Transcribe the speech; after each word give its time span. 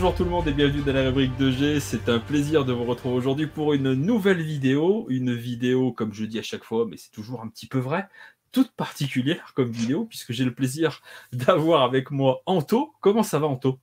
bonjour 0.00 0.14
tout 0.14 0.24
le 0.24 0.30
monde 0.30 0.48
et 0.48 0.54
bienvenue 0.54 0.80
dans 0.80 0.94
la 0.94 1.02
rubrique 1.02 1.38
2G. 1.38 1.78
C'est 1.78 2.08
un 2.08 2.20
plaisir 2.20 2.64
de 2.64 2.72
vous 2.72 2.84
retrouver 2.84 3.16
aujourd'hui 3.16 3.46
pour 3.46 3.74
une 3.74 3.92
nouvelle 3.92 4.40
vidéo. 4.40 5.04
Une 5.10 5.34
vidéo, 5.34 5.92
comme 5.92 6.14
je 6.14 6.24
dis 6.24 6.38
à 6.38 6.42
chaque 6.42 6.64
fois, 6.64 6.86
mais 6.88 6.96
c'est 6.96 7.10
toujours 7.10 7.42
un 7.42 7.48
petit 7.48 7.66
peu 7.66 7.76
vrai, 7.76 8.08
toute 8.50 8.72
particulière 8.72 9.52
comme 9.54 9.70
vidéo, 9.70 10.06
puisque 10.06 10.32
j'ai 10.32 10.46
le 10.46 10.54
plaisir 10.54 11.02
d'avoir 11.34 11.82
avec 11.82 12.10
moi 12.10 12.40
Anto. 12.46 12.94
Comment 13.02 13.22
ça 13.22 13.38
va, 13.38 13.46
Anto? 13.46 13.78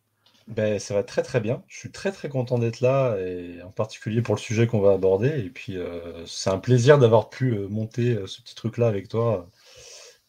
Ben, 0.48 0.80
ça 0.80 0.96
va 0.96 1.04
très 1.04 1.22
très 1.22 1.40
bien. 1.40 1.62
Je 1.68 1.78
suis 1.78 1.92
très 1.92 2.12
très 2.12 2.30
content 2.30 2.58
d'être 2.58 2.82
là, 2.82 3.16
et 3.20 3.62
en 3.62 3.70
particulier 3.70 4.24
pour 4.24 4.34
le 4.34 4.40
sujet 4.40 4.66
qu'on 4.66 4.82
va 4.82 4.94
aborder. 4.94 5.46
Et 5.46 5.52
puis, 5.52 5.78
euh, 5.78 6.26
c'est 6.26 6.50
un 6.50 6.58
plaisir 6.58 6.98
d'avoir 6.98 7.30
pu 7.30 7.52
euh, 7.52 7.68
monter 7.68 8.16
euh, 8.16 8.26
ce 8.26 8.42
petit 8.42 8.56
truc-là 8.56 8.88
avec 8.88 9.08
toi 9.08 9.48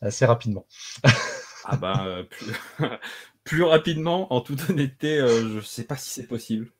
assez 0.03 0.27
rapidement. 0.27 0.67
ah 1.65 1.77
ben, 1.77 2.27
plus... 2.29 2.53
plus, 3.49 3.63
rapidement, 3.63 4.33
en 4.33 4.41
toute 4.41 4.71
honnêteté, 4.71 5.19
je 5.19 5.57
ne 5.57 5.61
sais 5.61 5.85
pas 5.85 5.97
si 5.97 6.11
c'est 6.11 6.27
possible. 6.27 6.71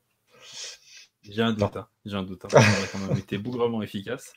J'ai 1.23 1.41
un 1.41 1.53
doute. 1.53 1.75
Hein. 1.75 1.87
J'ai 2.05 2.15
un 2.15 2.23
doute. 2.23 2.45
Hein. 2.45 2.49
On 2.53 2.57
a 2.57 2.87
quand 2.91 3.07
même 3.07 3.17
été 3.17 3.37
bougrement 3.37 3.81
efficace. 3.81 4.33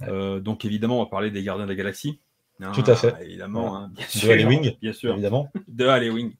donc, 0.00 0.64
évidemment, 0.64 1.00
on 1.00 1.04
va 1.04 1.10
parler 1.10 1.30
des 1.30 1.42
Gardiens 1.42 1.66
de 1.66 1.70
la 1.70 1.76
Galaxie. 1.76 2.20
Tout 2.72 2.84
à 2.86 2.96
fait. 2.96 3.14
Évidemment, 3.22 3.76
hein, 3.76 3.90
bien 3.94 4.06
sûr. 4.06 4.36
De 4.36 4.44
Wing, 4.44 4.76
bien 4.80 4.92
sûr. 4.92 5.12
Évidemment. 5.12 5.50
De 5.68 6.10
Wing, 6.10 6.34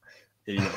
évidemment. 0.46 0.70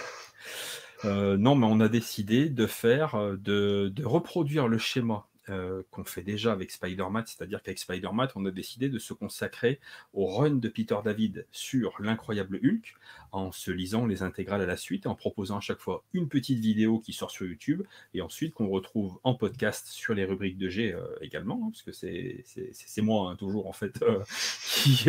Euh, 1.06 1.38
non, 1.38 1.56
mais 1.56 1.66
on 1.66 1.80
a 1.80 1.88
décidé 1.88 2.50
de 2.50 2.67
faire, 2.67 3.16
euh, 3.16 3.38
de, 3.38 3.94
reproduire 4.03 4.67
le 4.67 4.78
schéma 4.78 5.28
euh, 5.50 5.83
qu'on 5.92 6.03
fait 6.03 6.22
déjà 6.22 6.52
avec 6.52 6.72
Spider-Man, 6.72 7.23
c'est-à-dire 7.25 7.61
qu'avec 7.61 7.80
Spider-Man, 7.80 8.30
on 8.36 8.45
a 8.45 8.52
décidé 8.52 8.89
de 8.89 9.00
se 9.00 9.14
consacrer 9.14 9.80
au 10.14 10.28
run 10.28 10.52
de 10.52 10.69
Peter 10.69 10.97
David 11.03 11.45
sur 11.52 11.94
l'incroyable 12.00 12.59
Hulk, 12.64 12.95
en 13.31 13.52
se 13.52 13.72
lisant 13.72 14.06
les 14.06 14.23
intégrales 14.23 14.61
à 14.61 14.66
la 14.66 14.78
suite 14.78 15.06
en 15.06 15.16
proposant 15.16 15.58
à 15.58 15.61
chaque 15.61 15.80
fois 15.80 16.03
une 16.14 16.28
petite 16.28 16.59
vidéo 16.59 17.00
qui 17.00 17.14
sort 17.14 17.31
sur 17.31 17.45
YouTube, 17.45 17.83
et 18.14 18.22
ensuite 18.22 18.53
qu'on 18.53 18.69
retrouve 18.69 19.19
en 19.23 19.36
podcast 19.36 19.88
sur 19.88 20.14
les 20.14 20.25
rubriques 20.25 20.58
de 20.58 20.69
G 20.69 20.95
également, 21.22 21.61
hein, 21.63 21.72
parce 21.72 21.84
que 21.84 21.91
c'est 21.91 23.02
moi 23.02 23.31
hein, 23.31 23.36
toujours 23.36 23.67
en 23.67 23.73
fait 23.73 24.03
qui, 24.63 25.08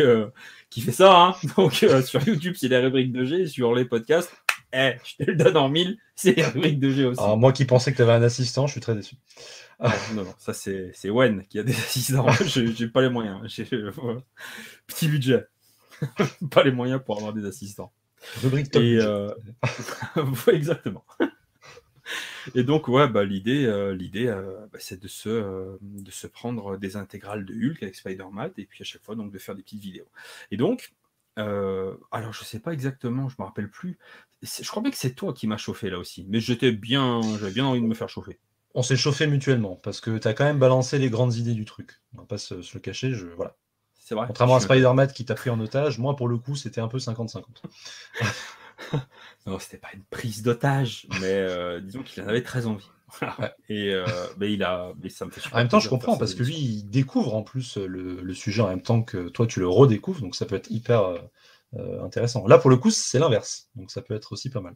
qui 0.69 0.81
fait 0.81 0.91
ça. 0.91 1.21
Hein. 1.21 1.35
Donc 1.57 1.73
sur 1.73 2.27
YouTube, 2.27 2.55
c'est 2.57 2.67
les 2.67 2.77
rubriques 2.77 3.11
de 3.11 3.25
G, 3.25 3.47
sur 3.47 3.73
les 3.73 3.85
podcasts, 3.85 4.35
eh, 4.73 4.93
je 5.03 5.23
te 5.23 5.31
le 5.31 5.35
donne 5.35 5.57
en 5.57 5.69
mille, 5.69 5.97
c'est 6.15 6.37
Eric 6.37 6.79
de 6.79 6.89
G 6.89 7.05
aussi. 7.05 7.19
Alors, 7.19 7.37
moi 7.37 7.51
qui 7.51 7.65
pensais 7.65 7.91
que 7.91 7.97
tu 7.97 8.01
avais 8.03 8.13
un 8.13 8.23
assistant, 8.23 8.67
je 8.67 8.73
suis 8.73 8.81
très 8.81 8.95
déçu. 8.95 9.15
Ah, 9.79 9.93
non, 10.13 10.23
non, 10.23 10.33
ça 10.37 10.53
c'est 10.53 11.09
Wen 11.09 11.43
qui 11.47 11.57
a 11.57 11.63
des 11.63 11.71
assistants. 11.75 12.29
J'ai 12.45 12.87
pas 12.87 13.01
les 13.01 13.09
moyens. 13.09 13.41
Euh, 13.73 13.91
petit 14.85 15.07
budget. 15.07 15.47
pas 16.51 16.63
les 16.63 16.71
moyens 16.71 17.01
pour 17.03 17.17
avoir 17.17 17.33
des 17.33 17.45
assistants. 17.45 17.91
Rubrique 18.43 18.69
top. 18.69 18.83
Euh... 18.83 19.33
exactement. 20.53 21.03
Et 22.55 22.63
donc, 22.63 22.87
ouais, 22.87 23.07
bah, 23.07 23.23
l'idée, 23.23 23.65
euh, 23.65 23.95
l'idée 23.95 24.27
euh, 24.27 24.65
bah, 24.71 24.79
c'est 24.79 24.99
de 24.99 25.07
se, 25.07 25.77
de 25.81 26.11
se 26.11 26.27
prendre 26.27 26.77
des 26.77 26.95
intégrales 26.95 27.45
de 27.45 27.53
Hulk 27.53 27.81
avec 27.83 27.95
Spider-Man 27.95 28.51
et 28.57 28.65
puis 28.65 28.81
à 28.81 28.85
chaque 28.85 29.03
fois 29.03 29.15
donc, 29.15 29.31
de 29.31 29.39
faire 29.39 29.55
des 29.55 29.63
petites 29.63 29.81
vidéos. 29.81 30.07
Et 30.51 30.57
donc, 30.57 30.93
euh, 31.39 31.95
alors 32.11 32.33
je 32.33 32.43
sais 32.43 32.59
pas 32.59 32.73
exactement, 32.73 33.29
je 33.29 33.35
me 33.39 33.45
rappelle 33.45 33.69
plus. 33.69 33.97
Je 34.41 34.67
crois 34.67 34.81
bien 34.81 34.91
que 34.91 34.97
c'est 34.97 35.13
toi 35.13 35.33
qui 35.33 35.47
m'as 35.47 35.57
chauffé 35.57 35.89
là 35.89 35.99
aussi, 35.99 36.25
mais 36.29 36.39
j'étais 36.39 36.71
bien, 36.71 37.21
j'avais 37.39 37.51
bien 37.51 37.65
envie 37.65 37.81
de 37.81 37.85
me 37.85 37.93
faire 37.93 38.09
chauffer. 38.09 38.39
On 38.73 38.83
s'est 38.83 38.95
chauffé 38.95 39.27
mutuellement 39.27 39.75
parce 39.75 40.01
que 40.01 40.17
tu 40.17 40.27
as 40.27 40.33
quand 40.33 40.45
même 40.45 40.59
balancé 40.59 40.97
les 40.97 41.09
grandes 41.09 41.35
idées 41.35 41.53
du 41.53 41.65
truc. 41.65 42.01
On 42.15 42.19
va 42.19 42.25
pas 42.25 42.37
se, 42.37 42.55
le 42.55 42.79
cacher, 42.79 43.13
je 43.13 43.27
voilà. 43.27 43.55
C'est 43.93 44.15
vrai. 44.15 44.27
Contrairement 44.27 44.55
à 44.55 44.59
Spider-Man 44.59 45.11
qui 45.11 45.25
t'a 45.25 45.35
pris 45.35 45.49
en 45.49 45.59
otage, 45.59 45.99
moi 45.99 46.15
pour 46.15 46.27
le 46.27 46.37
coup 46.37 46.55
c'était 46.55 46.81
un 46.81 46.87
peu 46.87 46.97
50-50. 46.97 47.43
non, 49.45 49.59
c'était 49.59 49.77
pas 49.77 49.89
une 49.93 50.03
prise 50.03 50.41
d'otage, 50.41 51.07
mais 51.21 51.31
euh, 51.31 51.79
disons 51.79 52.03
qu'il 52.03 52.23
en 52.23 52.27
avait 52.27 52.43
très 52.43 52.65
envie. 52.65 52.89
Et 53.69 53.93
euh, 53.93 54.05
mais 54.37 54.53
il 54.53 54.63
a, 54.63 54.93
mais 55.01 55.09
ça 55.09 55.25
me 55.25 55.31
fait 55.31 55.41
En 55.53 55.57
même 55.57 55.67
temps, 55.67 55.79
je 55.79 55.89
comprends 55.89 56.17
parce 56.17 56.33
que 56.33 56.43
lui, 56.43 56.55
il 56.55 56.83
découvre 56.89 57.35
en 57.35 57.43
plus 57.43 57.77
le, 57.77 58.33
sujet 58.33 58.61
en 58.61 58.69
même 58.69 58.81
temps 58.81 59.03
que 59.03 59.29
toi, 59.29 59.47
tu 59.47 59.59
le 59.59 59.67
redécouvres, 59.67 60.21
donc 60.21 60.35
ça 60.35 60.45
peut 60.45 60.55
être 60.55 60.71
hyper 60.71 61.03
euh, 61.03 61.19
euh, 61.75 62.03
intéressant. 62.03 62.47
Là, 62.47 62.57
pour 62.57 62.69
le 62.69 62.77
coup, 62.77 62.91
c'est 62.91 63.19
l'inverse, 63.19 63.69
donc 63.75 63.91
ça 63.91 64.01
peut 64.01 64.13
être 64.13 64.31
aussi 64.31 64.49
pas 64.49 64.61
mal. 64.61 64.75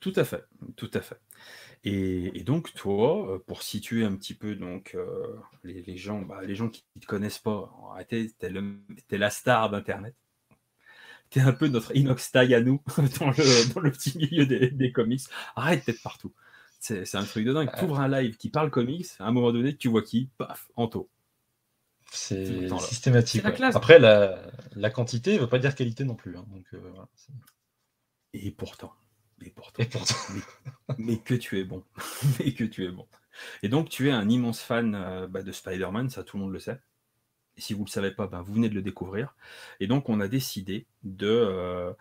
Tout 0.00 0.12
à 0.16 0.24
fait, 0.24 0.44
tout 0.76 0.90
à 0.94 1.00
fait. 1.00 1.20
Et, 1.84 2.42
donc 2.44 2.72
toi, 2.74 3.42
pour 3.46 3.62
situer 3.62 4.04
un 4.04 4.14
petit 4.16 4.34
peu 4.34 4.54
donc 4.54 4.96
les, 5.64 5.96
gens, 5.96 6.22
bah, 6.22 6.40
les 6.42 6.54
gens 6.54 6.68
qui 6.68 6.84
ne 6.96 7.00
te 7.00 7.06
connaissent 7.06 7.38
pas, 7.38 7.72
arrêtez, 7.92 8.32
t'es, 8.38 8.52
es 9.10 9.18
la 9.18 9.30
star 9.30 9.70
d'Internet. 9.70 10.14
T'es 11.30 11.40
un 11.40 11.52
peu 11.52 11.68
notre 11.68 11.94
inox 11.94 12.30
tag 12.30 12.54
à 12.54 12.60
nous 12.60 12.82
dans 13.20 13.30
le, 13.80 13.90
petit 13.90 14.16
milieu 14.16 14.46
des, 14.46 14.70
des 14.70 14.92
comics. 14.92 15.20
Arrête 15.56 15.84
d'être 15.86 16.02
partout. 16.02 16.32
C'est 16.78 17.14
un 17.16 17.24
truc 17.24 17.44
de 17.44 17.52
dingue. 17.52 17.70
Tu 17.76 17.84
ouvres 17.84 18.00
un 18.00 18.08
live 18.08 18.36
qui 18.36 18.50
parle 18.50 18.70
comics, 18.70 19.06
à 19.18 19.26
un 19.26 19.32
moment 19.32 19.52
donné, 19.52 19.76
tu 19.76 19.88
vois 19.88 20.02
qui 20.02 20.30
Paf, 20.38 20.70
Anto. 20.76 21.10
C'est 22.10 22.68
systématique. 22.80 23.44
Après, 23.44 23.98
la, 23.98 24.90
quantité 24.90 25.34
ne 25.34 25.40
veut 25.40 25.48
pas 25.48 25.58
dire 25.58 25.74
qualité 25.74 26.04
non 26.04 26.14
plus. 26.14 26.36
Hein, 26.36 26.44
donc, 26.48 26.66
euh, 26.74 26.92
Et 28.32 28.50
pourtant. 28.50 28.92
Mais 29.40 29.50
pourtant. 29.50 29.84
mais, 30.98 31.18
que 31.18 31.34
tu 31.34 31.58
es 31.60 31.64
bon. 31.64 31.84
mais 32.38 32.52
que 32.54 32.64
tu 32.64 32.84
es 32.84 32.90
bon. 32.90 33.06
Et 33.62 33.68
donc, 33.68 33.88
tu 33.88 34.08
es 34.08 34.10
un 34.10 34.28
immense 34.28 34.60
fan 34.60 34.94
euh, 34.94 35.26
bah, 35.28 35.42
de 35.42 35.52
Spider-Man, 35.52 36.10
ça 36.10 36.24
tout 36.24 36.38
le 36.38 36.44
monde 36.44 36.52
le 36.52 36.58
sait. 36.58 36.80
Et 37.56 37.60
si 37.60 37.72
vous 37.72 37.80
ne 37.80 37.86
le 37.86 37.90
savez 37.90 38.10
pas, 38.10 38.26
bah, 38.26 38.42
vous 38.44 38.54
venez 38.54 38.68
de 38.68 38.74
le 38.74 38.82
découvrir. 38.82 39.36
Et 39.80 39.86
donc, 39.86 40.08
on 40.08 40.20
a 40.20 40.28
décidé 40.28 40.86
de. 41.02 41.94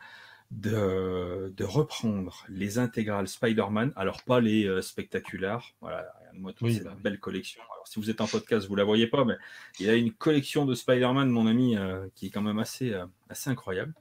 De, 0.50 1.54
de, 1.58 1.64
reprendre 1.66 2.46
les 2.48 2.80
intégrales 2.80 3.28
Spider-Man, 3.28 3.92
alors 3.98 4.24
pas 4.24 4.40
les 4.40 4.66
euh, 4.66 4.82
spectaculaires, 4.82 5.76
voilà, 5.82 6.08
moi 6.32 6.54
c'est 6.58 6.84
une 6.86 7.02
belle 7.04 7.20
collection. 7.20 7.62
Alors 7.74 7.86
si 7.86 8.00
vous 8.00 8.10
êtes 8.10 8.22
en 8.22 8.28
podcast, 8.28 8.66
vous 8.66 8.76
la 8.76 8.86
voyez 8.86 9.08
pas, 9.08 9.26
mais 9.26 9.36
il 9.80 9.88
y 9.88 9.90
a 9.90 9.96
une 9.96 10.14
collection 10.14 10.66
de 10.66 10.74
Spider-Man, 10.74 11.30
mon 11.30 11.48
ami, 11.48 11.76
euh, 11.76 12.08
qui 12.16 12.28
est 12.28 12.30
quand 12.30 12.42
même 12.42 12.60
assez, 12.60 12.94
euh, 12.94 13.06
assez 13.30 13.50
incroyable. 13.50 13.94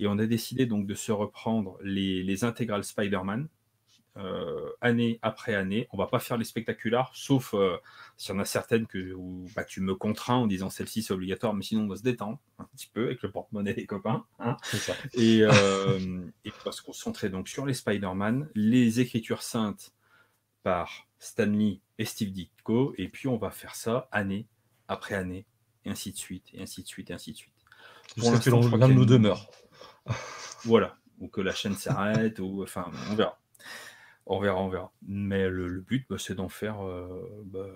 Et 0.00 0.08
on 0.08 0.18
a 0.18 0.26
décidé 0.26 0.66
donc 0.66 0.84
de 0.86 0.94
se 0.94 1.12
reprendre 1.12 1.78
les, 1.82 2.24
les 2.24 2.42
intégrales 2.42 2.84
Spider-Man, 2.84 3.48
euh, 4.18 4.70
année 4.80 5.20
après 5.22 5.54
année. 5.54 5.86
On 5.92 5.96
va 5.96 6.06
pas 6.06 6.18
faire 6.18 6.36
les 6.36 6.44
spectaculaires, 6.44 7.10
sauf 7.14 7.54
euh, 7.54 7.76
s'il 8.16 8.34
y 8.34 8.36
en 8.36 8.40
a 8.40 8.44
certaines 8.44 8.86
que 8.86 9.12
où, 9.12 9.46
bah, 9.54 9.64
tu 9.64 9.80
me 9.80 9.94
contrains 9.94 10.34
en 10.34 10.48
disant 10.48 10.70
celle-ci 10.70 11.02
c'est 11.02 11.14
obligatoire, 11.14 11.54
mais 11.54 11.62
sinon 11.62 11.82
on 11.82 11.88
va 11.88 11.96
se 11.96 12.02
détendre 12.02 12.40
un 12.58 12.64
petit 12.64 12.88
peu 12.92 13.04
avec 13.04 13.22
le 13.22 13.30
porte-monnaie 13.30 13.74
des 13.74 13.86
copains. 13.86 14.24
Hein. 14.40 14.56
Et, 15.14 15.42
euh, 15.42 15.98
et, 16.44 16.50
on 16.50 16.64
va 16.64 16.72
se 16.72 16.82
concentrer 16.82 17.28
donc 17.28 17.48
sur 17.48 17.64
les 17.64 17.74
Spider-Man, 17.74 18.48
les 18.56 18.98
écritures 18.98 19.42
saintes 19.42 19.92
par 20.64 21.06
Stanley 21.20 21.80
et 21.98 22.04
Steve 22.04 22.32
Ditko, 22.32 22.94
et 22.98 23.08
puis 23.08 23.28
on 23.28 23.36
va 23.36 23.50
faire 23.50 23.76
ça 23.76 24.08
année 24.10 24.48
après 24.88 25.14
année, 25.14 25.46
et 25.84 25.90
ainsi 25.90 26.10
de 26.10 26.16
suite, 26.16 26.46
et 26.54 26.62
ainsi 26.62 26.82
de 26.82 26.88
suite, 26.88 27.10
et 27.10 27.14
ainsi 27.14 27.32
de 27.32 27.36
suite. 27.36 27.54
Jusqu'à 28.16 28.40
ce 28.40 28.50
que 28.50 28.76
l'un 28.76 28.88
nous 28.88 29.06
demeure. 29.06 29.48
voilà, 30.64 30.96
ou 31.20 31.28
que 31.28 31.40
la 31.40 31.52
chaîne 31.52 31.74
s'arrête, 31.74 32.40
ou 32.40 32.64
enfin, 32.64 32.90
on 33.10 33.14
verra. 33.14 33.38
On 34.28 34.40
verra, 34.40 34.60
on 34.62 34.68
verra. 34.68 34.92
Mais 35.06 35.48
le, 35.48 35.80
but, 35.80 36.06
bah, 36.08 36.16
c'est 36.18 36.34
d'en 36.34 36.50
faire 36.50 36.84
euh, 36.84 37.42
bah, 37.46 37.66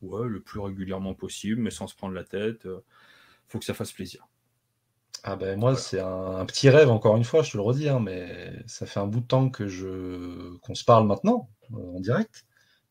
le 0.00 0.40
plus 0.40 0.60
régulièrement 0.60 1.14
possible, 1.14 1.60
mais 1.60 1.70
sans 1.70 1.88
se 1.88 1.96
prendre 1.96 2.14
la 2.14 2.22
tête. 2.22 2.62
Il 2.64 2.70
euh, 2.70 2.84
faut 3.48 3.58
que 3.58 3.64
ça 3.64 3.74
fasse 3.74 3.92
plaisir. 3.92 4.28
Ah 5.24 5.34
ben 5.34 5.58
moi, 5.58 5.74
c'est 5.74 5.98
un, 5.98 6.46
petit 6.46 6.70
rêve, 6.70 6.90
encore 6.90 7.16
une 7.16 7.24
fois, 7.24 7.42
je 7.42 7.50
te 7.50 7.56
le 7.56 7.62
redis, 7.64 7.88
hein, 7.88 7.98
mais 7.98 8.52
ça 8.66 8.86
fait 8.86 9.00
un 9.00 9.08
bout 9.08 9.18
de 9.18 9.26
temps 9.26 9.50
que 9.50 9.66
je 9.66 10.56
qu'on 10.58 10.76
se 10.76 10.84
parle 10.84 11.08
maintenant, 11.08 11.50
euh, 11.72 11.96
en 11.96 12.00
direct. 12.00 12.44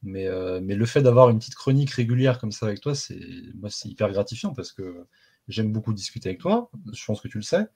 Mais, 0.04 0.28
mais 0.62 0.76
le 0.76 0.86
fait 0.86 1.02
d'avoir 1.02 1.30
une 1.30 1.40
petite 1.40 1.56
chronique 1.56 1.90
régulière 1.92 2.40
comme 2.40 2.52
ça 2.52 2.68
avec 2.68 2.82
toi, 2.82 2.94
c'est 2.96 3.20
moi 3.56 3.70
c'est 3.70 3.90
hyper 3.90 4.12
gratifiant 4.12 4.54
parce 4.54 4.72
que 4.72 5.06
j'aime 5.48 5.72
beaucoup 5.72 5.92
discuter 5.92 6.30
avec 6.30 6.40
toi. 6.40 6.70
Je 6.94 7.04
pense 7.06 7.20
que 7.20 7.28
tu 7.28 7.38
le 7.38 7.44
sais. 7.44 7.68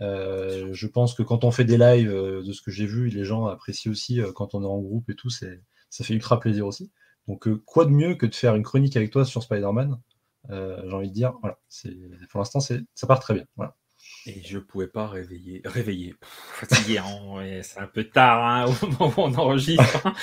Euh, 0.00 0.72
je 0.72 0.86
pense 0.86 1.14
que 1.14 1.22
quand 1.22 1.44
on 1.44 1.50
fait 1.50 1.64
des 1.64 1.78
lives, 1.78 2.10
euh, 2.10 2.42
de 2.42 2.52
ce 2.52 2.62
que 2.62 2.70
j'ai 2.70 2.86
vu, 2.86 3.08
les 3.08 3.24
gens 3.24 3.46
apprécient 3.46 3.90
aussi 3.90 4.20
euh, 4.20 4.32
quand 4.32 4.54
on 4.54 4.62
est 4.62 4.66
en 4.66 4.78
groupe 4.78 5.10
et 5.10 5.14
tout, 5.14 5.30
c'est, 5.30 5.60
ça 5.90 6.04
fait 6.04 6.14
ultra 6.14 6.38
plaisir 6.38 6.66
aussi. 6.66 6.90
Donc, 7.26 7.48
quoi 7.64 7.84
de 7.84 7.90
mieux 7.90 8.14
que 8.14 8.26
de 8.26 8.34
faire 8.34 8.54
une 8.54 8.62
chronique 8.62 8.96
avec 8.96 9.10
toi 9.10 9.24
sur 9.24 9.42
Spider-Man 9.42 10.00
J'ai 10.48 10.92
envie 10.92 11.08
de 11.08 11.14
dire, 11.14 11.34
voilà, 11.42 11.58
c'est, 11.68 11.94
pour 12.30 12.40
l'instant, 12.40 12.60
c'est, 12.60 12.80
ça 12.94 13.06
part 13.06 13.20
très 13.20 13.34
bien. 13.34 13.44
Voilà. 13.56 13.76
Et 14.24 14.42
je 14.42 14.58
pouvais 14.58 14.86
pas 14.86 15.08
réveiller, 15.08 15.60
réveiller, 15.64 16.14
fatigué, 16.22 16.98
hein, 16.98 17.60
c'est 17.62 17.80
un 17.80 17.86
peu 17.86 18.04
tard 18.04 18.46
hein, 18.46 18.64
au 18.66 18.86
moment 18.98 19.08
où 19.08 19.20
on 19.20 19.34
enregistre. 19.34 20.06
Hein. 20.06 20.14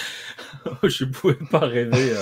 je 0.84 1.06
pouvais 1.06 1.38
pas 1.52 1.60
rêver 1.60 2.16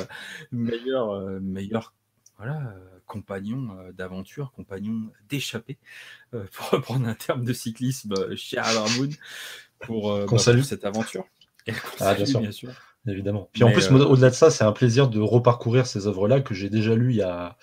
meilleur, 0.52 1.40
meilleur, 1.40 1.94
voilà 2.38 2.74
compagnon 3.06 3.78
euh, 3.78 3.92
d'aventure, 3.92 4.52
compagnon 4.56 5.10
d'échappée, 5.30 5.78
euh, 6.34 6.46
pour 6.54 6.70
reprendre 6.70 7.08
un 7.08 7.16
terme 7.16 7.44
de 7.44 7.54
cyclisme 7.54 8.14
euh, 8.18 8.36
chez 8.36 8.58
Moon, 8.98 9.10
pour, 9.80 10.26
bah, 10.26 10.38
cette 10.38 10.86
aventure. 10.86 11.26
Ah, 12.00 12.14
bien, 12.14 12.52
sûr. 12.52 12.72
Évidemment. 13.08 13.50
Puis 13.52 13.64
en 13.64 13.72
plus, 13.72 13.90
au-delà 13.90 14.30
de 14.30 14.36
ça, 14.36 14.50
c'est 14.50 14.64
un 14.64 14.72
plaisir 14.72 15.10
de 15.10 15.20
reparcourir 15.20 15.88
ces 15.88 16.08
œuvres-là 16.08 16.42
que 16.42 16.54
j'ai 16.54 16.70
déjà 16.70 16.96
lues 16.96 17.12
il 17.12 17.18
y 17.18 17.22
a 17.22 17.58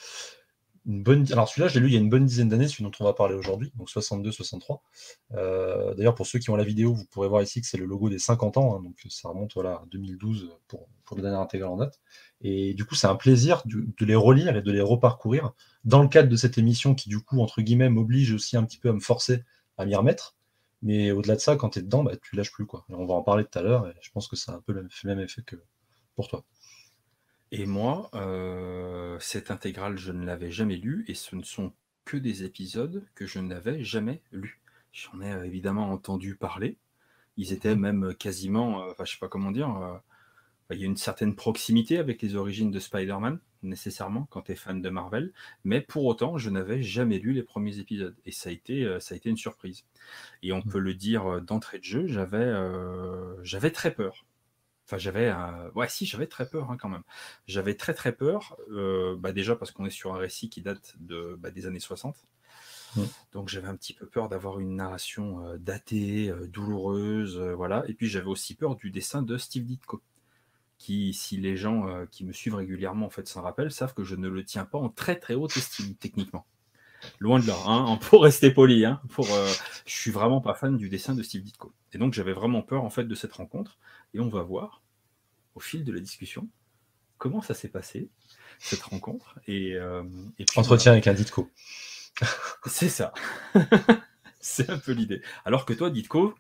une 0.87 1.03
bonne. 1.03 1.27
Alors 1.33 1.49
celui-là, 1.49 1.69
je 1.69 1.75
l'ai 1.75 1.81
lu 1.81 1.87
il 1.89 1.95
y 1.95 1.97
a 1.97 2.01
une 2.01 2.11
bonne 2.11 2.27
dizaine 2.27 2.49
d'années, 2.49 2.69
celui 2.69 2.85
dont 2.85 2.91
on 3.01 3.05
va 3.05 3.13
parler 3.13 3.35
aujourd'hui, 3.35 3.73
donc 3.77 3.89
62-63. 3.89 4.81
Euh, 5.35 5.95
d'ailleurs, 5.95 6.15
pour 6.15 6.27
ceux 6.27 6.39
qui 6.39 6.51
ont 6.51 6.57
la 6.57 6.65
vidéo, 6.65 6.95
vous 6.95 7.05
pourrez 7.07 7.29
voir 7.29 7.43
ici 7.43 7.61
que 7.61 7.67
c'est 7.67 7.79
le 7.79 7.85
logo 7.85 8.09
des 8.09 8.19
50 8.19 8.57
ans, 8.57 8.77
hein, 8.77 8.83
donc 8.83 8.97
ça 9.09 9.29
remonte 9.29 9.55
voilà, 9.55 9.73
à 9.73 9.85
2012 9.91 10.51
pour, 10.69 10.89
pour 11.05 11.17
le 11.17 11.23
dernier 11.23 11.39
intégral 11.39 11.71
en 11.71 11.77
date. 11.77 12.01
Et 12.43 12.75
du 12.75 12.85
coup, 12.85 12.95
c'est 12.95 13.07
un 13.07 13.17
plaisir 13.17 13.63
de, 13.67 14.05
les 14.05 14.15
relire 14.15 14.57
et 14.57 14.63
de 14.63 14.73
les 14.73 14.81
reparcourir 14.81 15.53
dans 15.85 16.03
le 16.03 16.09
cadre 16.09 16.29
de 16.29 16.37
cette 16.37 16.57
émission 16.57 16.95
qui, 16.95 17.09
du 17.09 17.21
coup, 17.21 17.41
entre 17.41 17.61
guillemets, 17.61 17.91
m'oblige 17.91 18.33
aussi 18.33 18.57
un 18.57 18.65
petit 18.65 18.79
peu 18.79 18.89
à 18.89 18.93
me 18.93 19.01
forcer 19.01 19.45
à 19.77 19.85
m'y 19.85 19.95
remettre. 19.95 20.37
Mais 20.83 21.11
au-delà 21.11 21.35
de 21.37 21.41
ça, 21.41 21.57
quand 21.57 21.71
tu 21.71 21.81
es 21.81 21.83
dedans, 21.83 22.03
bah, 22.03 22.17
tu 22.17 22.37
lâches 22.37 22.53
plus. 22.53 22.67
Quoi. 22.67 22.87
on 22.89 23.07
va 23.07 23.15
en 23.15 23.23
parler 23.23 23.45
tout 23.45 23.59
à 23.59 23.63
l'heure, 23.63 23.87
et 23.89 23.95
je 24.01 24.11
pense 24.11 24.29
que 24.29 24.37
ça 24.37 24.53
a 24.53 24.57
un 24.57 24.61
peu 24.61 24.73
le 24.73 24.89
même 25.05 25.21
effet 25.21 25.43
que 25.43 25.57
pour 26.15 26.29
toi. 26.29 26.45
Et 27.53 27.67
moi, 27.67 28.11
euh, 28.15 29.19
cette 29.21 29.51
intégrale, 29.51 29.99
je 29.99 30.13
ne 30.13 30.25
l'avais 30.25 30.51
jamais 30.51 30.77
lue, 30.77 31.05
et 31.09 31.15
ce 31.15 31.37
ne 31.37 31.43
sont 31.43 31.73
que 32.07 32.17
des 32.17 32.45
épisodes 32.45 33.05
que 33.15 33.27
je 33.27 33.39
n'avais 33.41 33.85
jamais 33.85 34.23
lus. 34.33 34.61
J'en 34.93 35.21
ai 35.21 35.33
euh, 35.33 35.45
évidemment 35.45 35.91
entendu 35.91 36.37
parler. 36.37 36.79
Ils 37.37 37.53
étaient 37.53 37.75
mmh. 37.75 37.81
même 37.81 38.15
quasiment, 38.15 38.83
euh, 38.83 38.93
enfin, 38.93 39.05
je 39.05 39.13
sais 39.13 39.19
pas 39.19 39.29
comment 39.29 39.51
dire, 39.51 40.01
il 40.75 40.81
y 40.81 40.85
a 40.85 40.87
une 40.87 40.97
certaine 40.97 41.35
proximité 41.35 41.99
avec 41.99 42.23
les 42.23 42.37
origines 42.37 42.71
de 42.71 42.79
Spider-Man, 42.79 43.39
nécessairement, 43.63 44.27
quand 44.31 44.43
tu 44.43 44.53
es 44.53 44.57
fan 44.57 44.81
de 44.81 44.89
Marvel, 44.89 45.33
mais 45.65 45.81
pour 45.81 46.05
autant, 46.05 46.39
je 46.39 46.51
n'avais 46.51 46.83
jamais 46.83 47.19
lu 47.19 47.33
les 47.33 47.43
premiers 47.43 47.79
épisodes, 47.79 48.17
et 48.25 48.33
ça 48.33 48.51
a 48.51 48.53
été, 48.53 48.99
ça 49.01 49.15
a 49.15 49.17
été 49.17 49.29
une 49.29 49.37
surprise. 49.37 49.85
Et 50.43 50.53
on 50.53 50.59
mmh. 50.59 50.71
peut 50.71 50.79
le 50.79 50.95
dire 50.95 51.43
d'entrée 51.43 51.79
de 51.79 51.85
jeu, 51.85 52.07
j'avais 52.07 52.53
j'avais 53.43 53.71
très 53.71 53.93
peur. 53.93 54.25
Enfin, 54.91 54.99
j'avais, 54.99 55.33
ouais, 55.77 55.89
si, 55.89 56.05
j'avais 56.05 56.27
très 56.27 56.49
peur 56.49 56.69
hein, 56.73 56.77
quand 56.77 56.89
même. 56.89 57.05
J'avais 57.47 57.77
très 57.77 57.95
très 57.95 58.11
peur, 58.11 58.57
euh, 58.73 59.15
bah, 59.17 59.31
déjà 59.31 59.55
parce 59.55 59.71
qu'on 59.71 59.87
est 59.87 59.91
sur 59.91 60.13
un 60.13 60.19
récit 60.19 60.51
qui 60.51 60.63
date 60.63 60.97
de, 60.99 61.37
bah, 61.39 61.53
des 61.53 61.67
années 61.67 61.79
60. 61.79 62.17
Mmh. 62.97 63.03
Donc 63.31 63.49
j'avais 63.49 63.69
un 63.69 63.77
petit 63.77 63.95
peu 63.95 64.07
peur 64.07 64.29
d'avoir 64.29 64.59
une 64.59 64.75
narration 64.75 65.47
euh, 65.47 65.59
datée, 65.59 66.29
euh, 66.29 66.49
douloureuse, 66.49 67.39
voilà. 67.39 67.85
Et 67.87 67.95
puis 67.95 68.09
j'avais 68.09 68.27
aussi 68.27 68.57
peur 68.57 68.75
du 68.75 68.91
dessin 68.91 69.23
de 69.23 69.37
Steve 69.37 69.65
Ditko, 69.65 70.03
qui, 70.81 71.13
si 71.13 71.37
les 71.37 71.57
gens 71.57 72.07
qui 72.11 72.25
me 72.25 72.33
suivent 72.33 72.55
régulièrement 72.55 73.07
en 73.07 73.11
fait 73.11 73.29
s'en 73.29 73.43
rappellent, 73.43 73.71
savent 73.71 73.93
que 73.93 74.03
je 74.03 74.17
ne 74.17 74.29
le 74.29 74.45
tiens 74.45 74.65
pas 74.65 74.79
en 74.79 74.89
très 74.89 75.17
très 75.17 75.35
haute 75.35 75.55
estime 75.57 75.95
techniquement. 75.95 76.47
Loin 77.19 77.39
de 77.39 77.47
là, 77.47 77.57
hein, 77.67 77.97
pour 78.01 78.23
rester 78.23 78.51
poli. 78.51 78.87
Hein, 78.87 79.01
pour, 79.11 79.27
je 79.27 79.95
suis 79.95 80.11
vraiment 80.11 80.41
pas 80.41 80.55
fan 80.55 80.79
du 80.79 80.89
dessin 80.89 81.15
de 81.15 81.23
Steve 81.23 81.43
Ditko. 81.43 81.75
Et 81.93 81.99
donc 81.99 82.15
j'avais 82.15 82.33
vraiment 82.33 82.63
peur 82.63 82.83
en 82.83 82.91
fait 82.91 83.05
de 83.05 83.15
cette 83.15 83.35
rencontre. 83.35 83.79
Et 84.15 84.21
on 84.21 84.31
va 84.31 84.43
voir 84.43 84.83
au 85.55 85.61
fil 85.61 85.85
de 85.85 85.93
la 85.93 86.01
discussion 86.01 86.49
comment 87.19 87.43
ça 87.43 87.53
s'est 87.53 87.69
passé 87.69 88.09
cette 88.59 88.83
rencontre. 88.83 89.39
Et, 89.47 89.75
euh, 89.75 90.03
entretien 90.57 90.93
avec 90.93 91.07
un 91.07 91.15
Ditko. 91.15 91.51
C'est 92.67 92.89
ça. 92.89 93.13
c'est 94.41 94.71
un 94.71 94.79
peu 94.79 94.93
l'idée. 94.93 95.23
Alors 95.45 95.65
que 95.65 95.73
toi, 95.73 95.91
Ditko. 95.91 96.35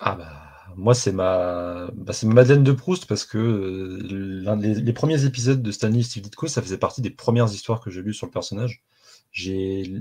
Ah 0.00 0.14
bah 0.16 0.53
moi 0.76 0.94
c'est 0.94 1.12
ma 1.12 1.88
bah, 1.94 2.12
ma 2.24 2.34
Madeleine 2.34 2.64
de 2.64 2.72
Proust 2.72 3.06
parce 3.06 3.24
que 3.24 3.38
euh, 3.38 4.56
les, 4.56 4.92
premiers 4.92 5.24
épisodes 5.24 5.62
de 5.62 5.70
Stanley 5.72 6.02
Steve 6.02 6.22
Ditko 6.22 6.48
ça 6.48 6.62
faisait 6.62 6.78
partie 6.78 7.02
des 7.02 7.10
premières 7.10 7.52
histoires 7.52 7.80
que 7.80 7.90
j'ai 7.90 8.02
lues 8.02 8.14
sur 8.14 8.26
le 8.26 8.32
personnage. 8.32 8.82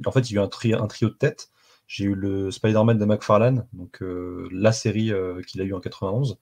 En 0.06 0.12
fait 0.12 0.30
il 0.30 0.34
y 0.34 0.38
a 0.38 0.42
eu 0.42 0.74
un, 0.74 0.84
un 0.84 0.88
trio 0.88 1.10
de 1.10 1.16
tête 1.16 1.50
j'ai 1.88 2.06
eu 2.06 2.16
le 2.16 2.50
Spider-Man 2.50 2.98
de 2.98 3.06
McFarlane, 3.06 3.68
donc 3.74 4.02
euh, 4.02 4.48
la 4.52 4.72
série 4.72 5.12
euh, 5.12 5.42
qu'il 5.42 5.62
a 5.62 5.64
eu 5.64 5.74
en 5.74 5.80
91. 5.80 6.40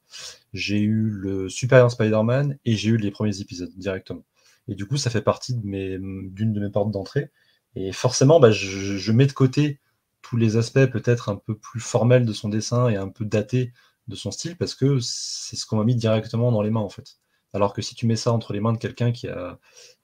J'ai 0.53 0.79
eu 0.79 1.09
le 1.09 1.49
Superior 1.49 1.91
Spider-Man 1.91 2.57
et 2.65 2.75
j'ai 2.75 2.89
eu 2.89 2.97
les 2.97 3.11
premiers 3.11 3.41
épisodes 3.41 3.71
directement. 3.75 4.23
Et 4.67 4.75
du 4.75 4.85
coup, 4.85 4.97
ça 4.97 5.09
fait 5.09 5.21
partie 5.21 5.55
d'une 5.55 6.31
de, 6.33 6.59
mes 6.59 6.69
portes 6.69 6.91
d'entrée. 6.91 7.31
Et 7.75 7.91
forcément, 7.91 8.39
bah, 8.39 8.51
je, 8.51 9.11
mets 9.11 9.25
de 9.25 9.33
côté 9.33 9.79
tous 10.21 10.37
les 10.37 10.57
aspects 10.57 10.85
peut-être 10.85 11.29
un 11.29 11.35
peu 11.35 11.57
plus 11.57 11.79
formels 11.79 12.25
de 12.25 12.33
son 12.33 12.47
dessin 12.47 12.87
et 12.89 12.95
un 12.95 13.09
peu 13.09 13.25
datés 13.25 13.73
de 14.11 14.15
son 14.15 14.31
style 14.31 14.57
parce 14.57 14.75
que 14.75 14.99
c'est 14.99 15.55
ce 15.55 15.65
qu'on 15.65 15.77
m'a 15.77 15.83
mis 15.83 15.95
directement 15.95 16.51
dans 16.51 16.61
les 16.61 16.69
mains 16.69 16.81
en 16.81 16.89
fait. 16.89 17.17
Alors 17.53 17.73
que 17.73 17.81
si 17.81 17.95
tu 17.95 18.05
mets 18.05 18.15
ça 18.15 18.31
entre 18.31 18.53
les 18.53 18.59
mains 18.59 18.73
de 18.73 18.77
quelqu'un 18.77 19.11
qui, 19.11 19.27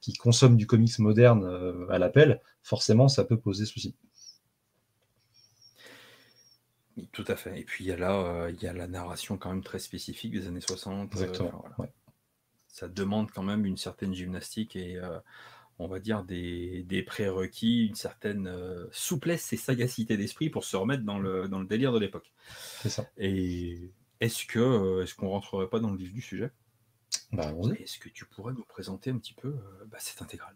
qui 0.01 0.13
consomme 0.13 0.57
du 0.57 0.65
comics 0.67 0.97
moderne 0.99 1.45
euh, 1.45 1.87
à 1.89 1.99
l'appel, 1.99 2.41
forcément 2.61 3.07
ça 3.07 3.23
peut 3.23 3.39
poser 3.39 3.65
souci. 3.65 3.95
Tout 7.11 7.25
à 7.27 7.35
fait. 7.35 7.59
Et 7.59 7.63
puis 7.63 7.83
il 7.83 7.87
y 7.87 7.91
a 7.91 7.97
là, 7.97 8.13
euh, 8.13 8.51
il 8.51 8.61
y 8.61 8.67
a 8.67 8.73
la 8.73 8.87
narration 8.87 9.37
quand 9.37 9.49
même 9.49 9.63
très 9.63 9.79
spécifique 9.79 10.31
des 10.31 10.47
années 10.47 10.61
60. 10.61 11.15
Euh. 11.15 11.51
Ça 12.67 12.87
demande 12.87 13.31
quand 13.31 13.43
même 13.43 13.65
une 13.65 13.77
certaine 13.77 14.13
gymnastique 14.13 14.75
et 14.75 14.97
euh, 14.97 15.19
on 15.79 15.87
va 15.87 15.99
dire 15.99 16.23
des, 16.23 17.03
prérequis, 17.05 17.85
une 17.87 17.95
certaine 17.95 18.51
souplesse 18.91 19.53
et 19.53 19.57
sagacité 19.57 20.17
d'esprit 20.17 20.49
pour 20.49 20.63
se 20.63 20.75
remettre 20.75 21.03
dans 21.03 21.19
le, 21.19 21.47
dans 21.47 21.59
le 21.59 21.67
délire 21.67 21.91
de 21.91 21.99
l'époque. 21.99 22.31
C'est 22.81 22.89
ça. 22.89 23.05
Et 23.17 23.91
est-ce 24.21 24.45
que 24.45 25.03
est-ce 25.03 25.15
qu'on 25.15 25.29
rentrerait 25.29 25.69
pas 25.69 25.79
dans 25.79 25.91
le 25.91 25.97
vif 25.97 26.13
du 26.13 26.21
sujet? 26.21 26.51
Bah, 27.31 27.53
Est-ce 27.79 27.99
que 27.99 28.09
tu 28.09 28.25
pourrais 28.25 28.53
nous 28.53 28.65
présenter 28.65 29.11
un 29.11 29.17
petit 29.17 29.33
peu 29.33 29.55
bah, 29.89 29.97
cette 29.99 30.21
intégrale? 30.21 30.55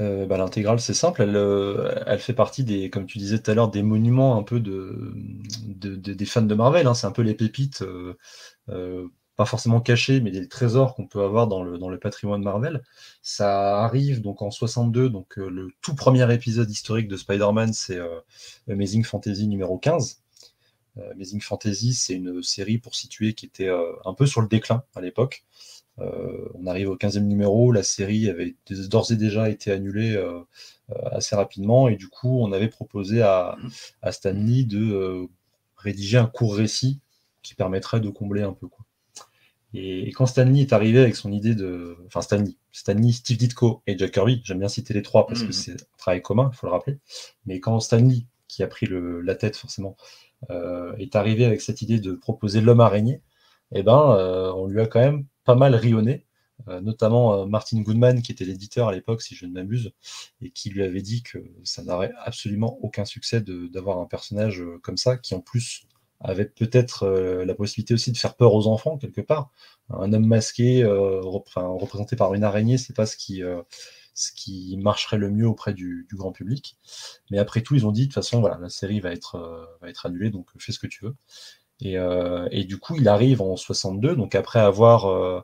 Euh, 0.00 0.26
bah, 0.26 0.36
l'intégrale, 0.36 0.78
c'est 0.80 0.94
simple, 0.94 1.22
elle, 1.22 1.34
euh, 1.36 1.92
elle, 2.06 2.20
fait 2.20 2.32
partie 2.32 2.62
des, 2.62 2.88
comme 2.88 3.06
tu 3.06 3.18
disais 3.18 3.40
tout 3.40 3.50
à 3.50 3.54
l'heure, 3.54 3.68
des 3.70 3.82
monuments 3.82 4.36
un 4.36 4.44
peu 4.44 4.60
de, 4.60 5.12
des 5.74 6.24
fans 6.24 6.42
de 6.42 6.54
Marvel. 6.54 6.86
Hein. 6.86 6.94
C'est 6.94 7.06
un 7.08 7.12
peu 7.12 7.22
les 7.22 7.34
pépites, 7.34 7.82
euh, 7.82 9.08
pas 9.36 9.44
forcément 9.44 9.80
cachées, 9.80 10.20
mais 10.20 10.30
des 10.30 10.48
trésors 10.48 10.94
qu'on 10.94 11.06
peut 11.06 11.22
avoir 11.22 11.48
dans 11.48 11.64
le, 11.64 11.78
dans 11.78 11.88
le 11.88 11.98
patrimoine 11.98 12.42
Marvel. 12.42 12.82
Ça 13.22 13.82
arrive 13.84 14.20
donc 14.22 14.40
en 14.42 14.50
62, 14.52 15.10
donc 15.10 15.36
le 15.36 15.68
tout 15.80 15.94
premier 15.96 16.32
épisode 16.32 16.70
historique 16.70 17.08
de 17.08 17.16
Spider-Man, 17.16 17.72
c'est 17.72 17.98
Amazing 18.68 19.04
Fantasy 19.04 19.48
numéro 19.48 19.78
15. 19.78 20.22
Amazing 21.12 21.40
Fantasy, 21.40 21.94
c'est 21.94 22.14
une 22.14 22.42
série 22.42 22.78
pour 22.78 22.94
situer 22.94 23.34
qui 23.34 23.46
était 23.46 23.70
un 24.04 24.14
peu 24.14 24.26
sur 24.26 24.40
le 24.40 24.48
déclin 24.48 24.82
à 24.94 25.00
l'époque. 25.00 25.44
Euh, 26.00 26.48
on 26.54 26.66
arrive 26.66 26.90
au 26.90 26.96
15e 26.96 27.24
numéro, 27.24 27.72
la 27.72 27.82
série 27.82 28.28
avait 28.28 28.54
d'ores 28.88 29.10
et 29.10 29.16
déjà 29.16 29.50
été 29.50 29.72
annulée 29.72 30.14
euh, 30.14 30.40
euh, 30.90 30.94
assez 31.10 31.34
rapidement, 31.34 31.88
et 31.88 31.96
du 31.96 32.08
coup, 32.08 32.40
on 32.40 32.52
avait 32.52 32.68
proposé 32.68 33.22
à, 33.22 33.56
à 34.02 34.12
Stanley 34.12 34.64
de 34.64 35.28
rédiger 35.76 36.18
un 36.18 36.26
court 36.26 36.54
récit 36.54 37.00
qui 37.42 37.54
permettrait 37.54 38.00
de 38.00 38.10
combler 38.10 38.42
un 38.42 38.52
peu. 38.52 38.68
Quoi. 38.68 38.84
Et, 39.74 40.10
quand 40.12 40.26
Stanley 40.26 40.60
est 40.60 40.72
arrivé 40.72 41.00
avec 41.00 41.16
son 41.16 41.32
idée 41.32 41.54
de. 41.54 41.96
Enfin, 42.06 42.22
Stanley, 42.22 42.56
Stanley, 42.72 43.12
Steve 43.12 43.36
Ditko 43.36 43.82
et 43.86 43.98
Jack 43.98 44.12
Kirby, 44.12 44.40
j'aime 44.44 44.60
bien 44.60 44.68
citer 44.68 44.94
les 44.94 45.02
trois 45.02 45.26
parce 45.26 45.40
que 45.40 45.46
mhm. 45.46 45.52
c'est 45.52 45.72
un 45.72 45.96
travail 45.98 46.22
commun, 46.22 46.50
il 46.52 46.56
faut 46.56 46.66
le 46.66 46.72
rappeler. 46.72 46.98
Mais 47.44 47.60
quand 47.60 47.78
Stanley, 47.80 48.26
qui 48.46 48.62
a 48.62 48.66
pris 48.66 48.86
le, 48.86 49.20
la 49.20 49.34
tête 49.34 49.56
forcément, 49.56 49.96
est 50.50 51.16
arrivé 51.16 51.44
avec 51.44 51.60
cette 51.60 51.82
idée 51.82 52.00
de 52.00 52.12
proposer 52.12 52.60
l'homme 52.60 52.80
araignée, 52.80 53.22
eh 53.72 53.82
ben, 53.82 54.52
on 54.56 54.66
lui 54.66 54.80
a 54.80 54.86
quand 54.86 55.00
même 55.00 55.26
pas 55.44 55.54
mal 55.54 55.74
rionné, 55.74 56.26
euh, 56.66 56.80
notamment 56.80 57.34
euh, 57.34 57.46
Martin 57.46 57.80
Goodman, 57.80 58.20
qui 58.20 58.32
était 58.32 58.44
l'éditeur 58.44 58.88
à 58.88 58.92
l'époque, 58.92 59.22
si 59.22 59.34
je 59.34 59.46
ne 59.46 59.52
m'abuse, 59.52 59.92
et 60.42 60.50
qui 60.50 60.70
lui 60.70 60.82
avait 60.82 61.02
dit 61.02 61.22
que 61.22 61.38
ça 61.62 61.82
n'aurait 61.84 62.12
absolument 62.24 62.78
aucun 62.82 63.04
succès 63.04 63.40
d'avoir 63.40 63.98
un 63.98 64.06
personnage 64.06 64.60
euh, 64.60 64.78
comme 64.82 64.96
ça, 64.96 65.16
qui 65.16 65.34
en 65.34 65.40
plus 65.40 65.86
avait 66.20 66.46
peut-être 66.46 67.06
la 67.08 67.54
possibilité 67.54 67.94
aussi 67.94 68.10
de 68.10 68.16
faire 68.16 68.34
peur 68.34 68.52
aux 68.52 68.66
enfants, 68.66 68.98
quelque 68.98 69.20
part. 69.20 69.52
Un 69.88 70.12
homme 70.12 70.26
masqué, 70.26 70.84
représenté 70.84 72.16
par 72.16 72.34
une 72.34 72.42
araignée, 72.42 72.76
c'est 72.76 72.92
pas 72.92 73.06
ce 73.06 73.16
qui 73.16 73.40
ce 74.18 74.32
qui 74.32 74.76
marcherait 74.78 75.18
le 75.18 75.30
mieux 75.30 75.46
auprès 75.46 75.74
du, 75.74 76.06
grand 76.12 76.32
public. 76.32 76.76
Mais 77.30 77.38
après 77.38 77.62
tout, 77.62 77.74
ils 77.74 77.86
ont 77.86 77.92
dit 77.92 78.02
de 78.02 78.06
toute 78.06 78.14
façon, 78.14 78.40
voilà, 78.40 78.58
la 78.58 78.68
série 78.68 79.00
va 79.00 79.12
être, 79.12 79.38
va 79.80 79.88
être 79.88 80.06
annulée, 80.06 80.30
donc 80.30 80.48
fais 80.58 80.72
ce 80.72 80.78
que 80.78 80.86
tu 80.86 81.04
veux. 81.04 81.16
Euh, 81.86 82.48
et, 82.50 82.64
du 82.64 82.78
coup, 82.78 82.96
il 82.96 83.08
arrive 83.08 83.42
en 83.42 83.56
62, 83.56 84.16
donc 84.16 84.34
après 84.34 84.58
avoir 84.58 85.06
euh, 85.06 85.40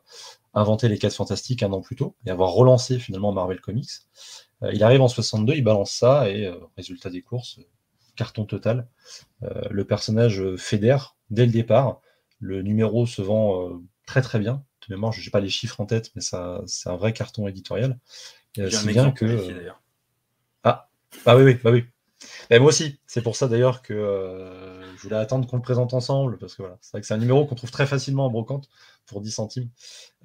inventé 0.53 0.89
les 0.89 0.99
4 0.99 1.15
fantastiques 1.15 1.63
un 1.63 1.73
an 1.73 1.81
plus 1.81 1.97
tôt 1.97 2.17
et 2.27 2.31
avoir 2.31 2.51
relancé 2.51 2.99
finalement 2.99 3.33
Marvel 3.33 3.61
Comics. 3.61 3.91
Euh, 4.63 4.73
il 4.73 4.83
arrive 4.83 5.01
en 5.01 5.09
62, 5.09 5.55
il 5.55 5.65
balance 5.65 5.93
ça 5.93 6.29
et 6.29 6.53
résultat 6.77 7.11
des 7.11 7.23
courses, 7.23 7.61
carton 8.17 8.45
total. 8.45 8.89
le 9.71 9.85
personnage 9.85 10.43
fédère 10.57 11.17
dès 11.31 11.47
le 11.47 11.53
départ. 11.53 12.01
Le 12.41 12.63
numéro 12.63 13.07
se 13.07 13.23
vend 13.23 13.81
très 14.07 14.23
très 14.23 14.39
bien. 14.39 14.65
De 14.89 14.95
mémoire, 14.95 15.13
je 15.13 15.25
n'ai 15.25 15.31
pas 15.31 15.41
les 15.41 15.49
chiffres 15.49 15.81
en 15.81 15.87
tête, 15.87 16.11
mais 16.15 16.21
c'est 16.21 16.37
un 16.89 16.97
vrai 16.97 17.13
carton 17.13 17.49
éditorial. 17.49 17.99
C'est 18.55 18.87
bien 18.87 19.11
que. 19.11 19.71
ah, 20.63 20.89
ah 21.27 21.37
oui, 21.37 21.43
oui, 21.45 21.59
bah 21.63 21.71
oui. 21.71 21.85
Et 22.51 22.59
moi 22.59 22.69
aussi, 22.69 23.01
c'est 23.07 23.23
pour 23.23 23.37
ça 23.37 23.49
d'ailleurs 23.49 23.83
que 23.83 23.95
je 24.97 25.03
voulais 25.03 25.17
attendre 25.17 25.47
qu'on 25.47 25.57
le 25.57 25.63
présente 25.63 25.95
ensemble, 25.95 26.39
parce 26.39 26.55
que 26.55 26.63
voilà, 26.63 26.79
c'est 26.81 26.93
vrai 26.93 27.01
que 27.01 27.07
c'est 27.07 27.15
un 27.15 27.19
numéro 27.19 27.45
qu'on 27.47 27.55
trouve 27.55 27.71
très 27.71 27.87
facilement 27.87 28.27
en 28.27 28.31
brocante 28.31 28.69
pour 29.07 29.21
10 29.21 29.31
centimes. 29.31 29.69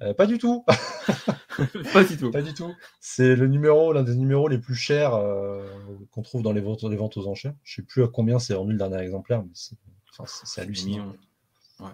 Euh, 0.02 0.14
pas 0.14 0.26
du 0.26 0.38
tout 0.38 0.64
Pas 1.92 2.04
du 2.04 2.16
tout. 2.16 2.30
Pas 2.30 2.42
du 2.42 2.54
tout. 2.54 2.74
C'est 3.00 3.36
le 3.36 3.46
numéro, 3.46 3.92
l'un 3.92 4.02
des 4.02 4.14
numéros 4.14 4.48
les 4.48 4.58
plus 4.58 4.74
chers 4.74 5.14
euh, 5.14 5.66
qu'on 6.10 6.22
trouve 6.22 6.42
dans 6.42 6.52
les 6.52 6.60
ventes, 6.60 6.82
les 6.84 6.96
ventes 6.96 7.16
aux 7.16 7.26
enchères. 7.26 7.54
Je 7.62 7.76
sais 7.76 7.82
plus 7.82 8.02
à 8.02 8.08
combien 8.08 8.38
c'est 8.38 8.54
vendu 8.54 8.72
le 8.72 8.78
dernier 8.78 8.98
exemplaire, 8.98 9.42
mais 9.42 9.52
c'est 9.54 10.60
hallucinant. 10.60 11.12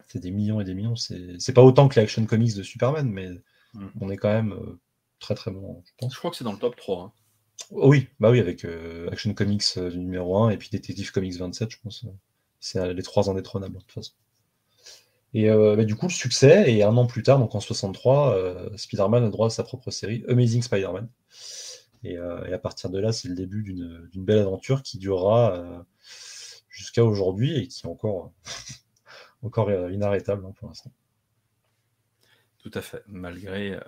C'est 0.09 0.21
des 0.21 0.31
millions 0.31 0.61
et 0.61 0.65
des 0.65 0.75
millions. 0.75 0.97
C'est 0.97 1.53
pas 1.53 1.63
autant 1.63 1.89
que 1.89 1.97
les 1.97 2.03
Action 2.03 2.25
Comics 2.27 2.55
de 2.55 2.63
Superman, 2.63 3.09
mais 3.09 3.31
mm. 3.75 3.87
on 4.01 4.11
est 4.11 4.17
quand 4.17 4.33
même 4.33 4.53
euh, 4.53 4.79
très 5.19 5.35
très 5.35 5.51
bon, 5.51 5.83
je 5.85 5.93
pense. 5.99 6.15
Je 6.15 6.19
crois 6.19 6.31
que 6.31 6.37
c'est 6.37 6.45
dans 6.45 6.53
le 6.53 6.59
top 6.59 6.77
3. 6.77 7.15
Oui, 7.71 8.09
bah 8.21 8.31
oui, 8.31 8.41
avec 8.41 8.67
Action 9.11 9.33
Comics 9.35 9.77
numéro 9.77 10.37
1 10.39 10.51
et 10.51 10.57
puis 10.57 10.69
Detective 10.71 11.11
Comics 11.11 11.37
27, 11.37 11.71
je 11.71 11.79
pense. 11.83 12.05
C'est 12.61 12.93
les 12.93 13.03
trois 13.03 13.31
indétrônables, 13.31 13.75
de 13.75 13.81
toute 13.81 13.93
façon. 13.93 14.13
Et 15.35 15.49
bah, 15.49 15.85
du 15.85 15.97
coup, 15.97 16.07
le 16.07 16.13
succès, 16.13 16.73
et 16.73 16.83
un 16.83 16.97
an 16.97 17.07
plus 17.07 17.23
tard, 17.23 17.39
donc 17.39 17.55
en 17.55 17.61
63, 17.61 18.77
Spider-Man 18.77 19.25
a 19.25 19.29
droit 19.31 19.47
à 19.47 19.51
sa 19.51 19.65
propre 19.65 19.91
série, 19.91 20.25
Amazing 20.29 20.63
Spider-Man. 20.63 21.09
Et, 22.05 22.19
à 22.19 22.59
partir 22.59 22.91
de 22.91 22.99
là, 22.99 23.13
c'est 23.13 23.29
le 23.29 23.35
début 23.35 23.63
d'une 23.63 24.25
belle 24.25 24.39
aventure 24.39 24.83
qui 24.83 24.99
durera 24.99 25.85
jusqu'à 26.69 27.05
aujourd'hui 27.05 27.57
et 27.57 27.69
qui 27.69 27.87
est 27.87 27.89
encore, 27.89 28.33
encore 29.43 29.71
inarrêtable 29.91 30.45
hein, 30.47 30.53
pour 30.57 30.69
l'instant. 30.69 30.93
Tout 32.59 32.71
à 32.75 32.83
fait, 32.83 33.03
malgré 33.07 33.79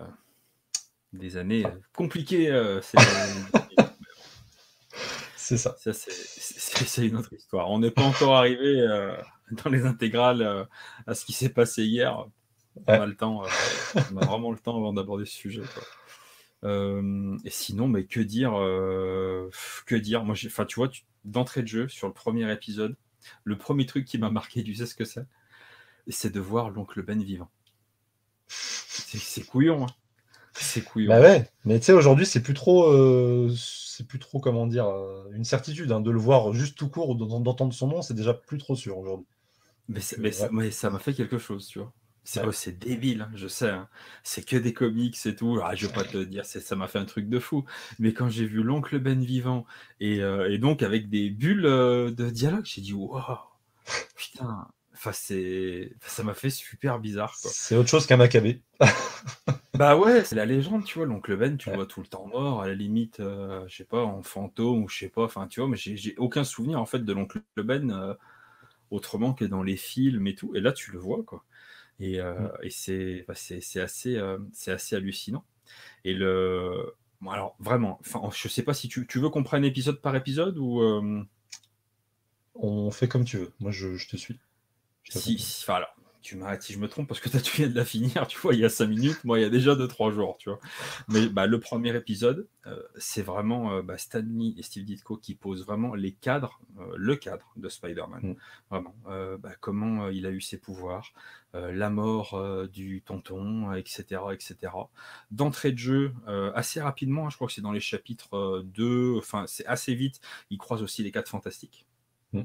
des 1.12 1.36
années 1.36 1.64
ah. 1.66 1.74
compliquées. 1.94 2.80
c'est 5.36 5.56
ça. 5.56 5.76
ça 5.78 5.92
c'est 5.92 7.06
une 7.06 7.16
autre 7.16 7.32
histoire. 7.32 7.70
On 7.70 7.78
n'est 7.78 7.90
pas 7.90 8.02
encore 8.02 8.36
arrivé 8.36 8.86
dans 9.50 9.70
les 9.70 9.86
intégrales 9.86 10.66
à 11.06 11.14
ce 11.14 11.24
qui 11.24 11.32
s'est 11.32 11.48
passé 11.48 11.84
hier. 11.84 12.26
On 12.86 12.92
a 12.92 13.06
le 13.06 13.16
temps, 13.16 13.42
on 14.12 14.16
a 14.18 14.26
vraiment 14.26 14.52
le 14.52 14.58
temps 14.58 14.76
avant 14.76 14.92
d'aborder 14.92 15.24
ce 15.24 15.34
sujet. 15.34 15.62
et 16.64 17.50
sinon, 17.50 17.88
mais 17.88 18.04
que 18.04 18.20
dire 18.20 18.52
Que 19.86 19.94
dire? 19.94 20.24
Moi, 20.24 20.36
enfin, 20.46 20.64
tu 20.66 20.76
vois, 20.76 20.90
d'entrée 21.24 21.62
de 21.62 21.68
jeu 21.68 21.88
sur 21.88 22.06
le 22.06 22.12
premier 22.12 22.50
épisode, 22.52 22.96
le 23.44 23.56
premier 23.56 23.86
truc 23.86 24.04
qui 24.04 24.18
m'a 24.18 24.30
marqué, 24.30 24.62
tu 24.62 24.74
sais 24.74 24.86
ce 24.86 24.94
que 24.94 25.04
c'est? 25.04 25.26
C'est 26.08 26.32
de 26.32 26.40
voir 26.40 26.70
l'oncle 26.70 27.02
Ben 27.02 27.22
vivant. 27.22 27.50
C'est 28.48 29.46
couillon. 29.46 29.84
Hein. 29.84 29.90
C'est 30.60 30.82
couillon. 30.82 31.08
Bah 31.08 31.20
ouais, 31.20 31.48
mais 31.64 31.78
tu 31.78 31.86
sais, 31.86 31.92
aujourd'hui, 31.92 32.26
c'est 32.26 32.42
plus 32.42 32.54
trop, 32.54 32.90
euh, 32.90 33.52
c'est 33.56 34.06
plus 34.06 34.18
trop, 34.18 34.40
comment 34.40 34.66
dire, 34.66 34.88
euh, 34.88 35.24
une 35.32 35.44
certitude. 35.44 35.92
Hein, 35.92 36.00
de 36.00 36.10
le 36.10 36.18
voir 36.18 36.52
juste 36.52 36.76
tout 36.76 36.88
court, 36.88 37.14
d'entendre 37.14 37.72
son 37.72 37.88
nom, 37.88 38.02
c'est 38.02 38.14
déjà 38.14 38.34
plus 38.34 38.58
trop 38.58 38.76
sûr 38.76 38.98
aujourd'hui. 38.98 39.26
Mais, 39.88 40.70
ça 40.70 40.90
m'a 40.90 40.98
fait 40.98 41.14
quelque 41.14 41.38
chose, 41.38 41.66
tu 41.66 41.78
vois. 41.78 41.92
C'est 42.24 42.78
débile, 42.78 43.22
hein, 43.22 43.30
je 43.34 43.48
sais. 43.48 43.72
C'est 44.22 44.44
que 44.44 44.56
des 44.56 44.74
comics 44.74 45.16
et 45.24 45.34
tout. 45.34 45.60
Ah, 45.62 45.74
je 45.74 45.86
vais 45.86 45.92
pas 45.92 46.04
te 46.04 46.22
dire, 46.22 46.44
ça 46.44 46.76
m'a 46.76 46.86
fait 46.86 46.98
un 46.98 47.06
truc 47.06 47.28
de 47.30 47.38
fou. 47.38 47.64
Mais 47.98 48.12
quand 48.12 48.28
j'ai 48.28 48.44
vu 48.44 48.62
l'oncle 48.62 48.98
Ben 48.98 49.20
vivant 49.20 49.64
et, 50.00 50.20
euh, 50.20 50.58
donc 50.58 50.82
avec 50.82 51.08
des 51.08 51.30
bulles 51.30 51.62
de 51.62 52.30
dialogue, 52.30 52.66
j'ai 52.66 52.82
dit 52.82 52.92
waouh, 52.92 53.38
putain, 54.14 54.68
Enfin, 54.98 55.12
c'est, 55.12 55.92
ça 56.00 56.24
m'a 56.24 56.34
fait 56.34 56.50
super 56.50 56.98
bizarre. 56.98 57.32
C'est 57.36 57.76
autre 57.76 57.88
chose 57.88 58.04
qu'un 58.04 58.16
Maccabée. 58.16 58.62
bah 59.74 59.96
ouais, 59.96 60.24
c'est 60.24 60.34
la 60.34 60.44
légende, 60.44 60.84
tu 60.84 60.98
vois. 60.98 61.06
L'oncle 61.06 61.36
Ben, 61.36 61.56
tu 61.56 61.70
le 61.70 61.76
vois 61.76 61.86
tout 61.86 62.00
le 62.00 62.08
temps 62.08 62.26
mort, 62.26 62.62
à 62.62 62.66
la 62.66 62.74
limite, 62.74 63.20
euh, 63.20 63.64
je 63.68 63.76
sais 63.76 63.84
pas, 63.84 64.02
en 64.02 64.24
fantôme 64.24 64.82
ou 64.82 64.88
je 64.88 64.98
sais 64.98 65.08
pas. 65.08 65.22
Enfin, 65.22 65.46
tu 65.46 65.60
vois, 65.60 65.68
mais 65.68 65.76
j'ai 65.76 66.16
aucun 66.16 66.42
souvenir 66.42 66.80
en 66.80 66.84
fait 66.86 66.98
de 67.04 67.12
l'oncle 67.12 67.40
Ben 67.56 67.92
euh, 67.92 68.12
autrement 68.90 69.34
que 69.34 69.44
dans 69.44 69.62
les 69.62 69.76
films 69.76 70.26
et 70.26 70.34
tout. 70.34 70.52
Et 70.56 70.60
là, 70.60 70.72
tu 70.72 70.90
le 70.90 70.98
vois, 70.98 71.22
quoi. 71.22 71.44
Et, 72.00 72.20
euh, 72.20 72.34
mm. 72.34 72.50
et 72.64 73.24
bah, 73.28 73.34
c'est, 73.36 73.60
c'est 73.60 73.80
assez, 73.80 74.20
c'est 74.52 74.72
assez 74.72 74.96
hallucinant. 74.96 75.44
Et 76.04 76.12
le, 76.12 76.92
bon, 77.20 77.30
alors 77.30 77.54
vraiment, 77.60 78.00
enfin, 78.00 78.28
je 78.34 78.48
sais 78.48 78.64
pas 78.64 78.74
si 78.74 78.88
tu, 78.88 79.06
tu 79.06 79.20
veux 79.20 79.28
qu'on 79.28 79.44
prenne 79.44 79.64
épisode 79.64 80.00
par 80.00 80.16
épisode 80.16 80.58
ou. 80.58 80.82
On 82.60 82.90
fait 82.90 83.06
comme 83.06 83.24
tu 83.24 83.36
veux. 83.36 83.52
Moi, 83.60 83.70
je, 83.70 83.94
je 83.94 84.08
te 84.08 84.16
suis. 84.16 84.40
Si, 85.10 85.36
enfin, 85.62 85.74
alors, 85.74 85.94
tu 86.28 86.36
m'arrêtes 86.36 86.62
si 86.62 86.74
je 86.74 86.78
me 86.78 86.88
trompe 86.88 87.08
parce 87.08 87.20
que 87.20 87.28
tu 87.38 87.56
viens 87.56 87.68
de 87.68 87.74
la 87.74 87.84
finir, 87.84 88.26
tu 88.26 88.38
vois, 88.38 88.54
il 88.54 88.60
y 88.60 88.64
a 88.64 88.68
5 88.68 88.86
minutes, 88.86 89.24
moi 89.24 89.38
il 89.38 89.42
y 89.42 89.44
a 89.44 89.50
déjà 89.50 89.74
2-3 89.74 90.12
jours, 90.12 90.36
tu 90.38 90.50
vois. 90.50 90.58
Mais 91.08 91.28
bah, 91.28 91.46
le 91.46 91.58
premier 91.58 91.96
épisode, 91.96 92.46
euh, 92.66 92.82
c'est 92.96 93.22
vraiment 93.22 93.72
euh, 93.72 93.82
bah, 93.82 93.96
Stanley 93.96 94.54
et 94.56 94.62
Steve 94.62 94.84
Ditko 94.84 95.16
qui 95.16 95.34
posent 95.34 95.64
vraiment 95.64 95.94
les 95.94 96.12
cadres, 96.12 96.60
euh, 96.78 96.94
le 96.96 97.16
cadre 97.16 97.50
de 97.56 97.68
Spider-Man. 97.68 98.20
Mm. 98.22 98.34
Vraiment, 98.70 98.94
bah, 99.38 99.52
comment 99.60 100.08
il 100.08 100.26
a 100.26 100.30
eu 100.30 100.40
ses 100.40 100.58
pouvoirs, 100.58 101.12
la 101.54 101.88
mort 101.88 102.38
du 102.68 103.02
tonton, 103.02 103.72
etc. 103.72 104.20
etc. 104.32 104.72
D'entrée 105.30 105.72
de 105.72 105.78
jeu, 105.78 106.12
assez 106.54 106.80
rapidement, 106.80 107.26
hein, 107.26 107.30
je 107.30 107.36
crois 107.36 107.48
que 107.48 107.54
c'est 107.54 107.62
dans 107.62 107.72
les 107.72 107.80
chapitres 107.80 108.62
2, 108.66 109.16
enfin 109.16 109.44
c'est 109.46 109.66
assez 109.66 109.94
vite, 109.94 110.20
il 110.50 110.58
croise 110.58 110.82
aussi 110.82 111.02
les 111.02 111.10
4 111.10 111.28
fantastiques. 111.28 111.86
Mm. 112.32 112.42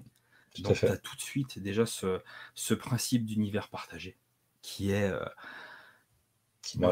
Donc, 0.62 0.78
tu 0.78 0.86
as 0.86 0.98
tout 0.98 1.16
de 1.16 1.22
suite 1.22 1.60
déjà 1.60 1.86
ce, 1.86 2.22
ce 2.54 2.74
principe 2.74 3.26
d'univers 3.26 3.70
partagé 3.70 4.18
qui 4.64 4.90
est. 4.90 5.12
Euh, 5.12 5.24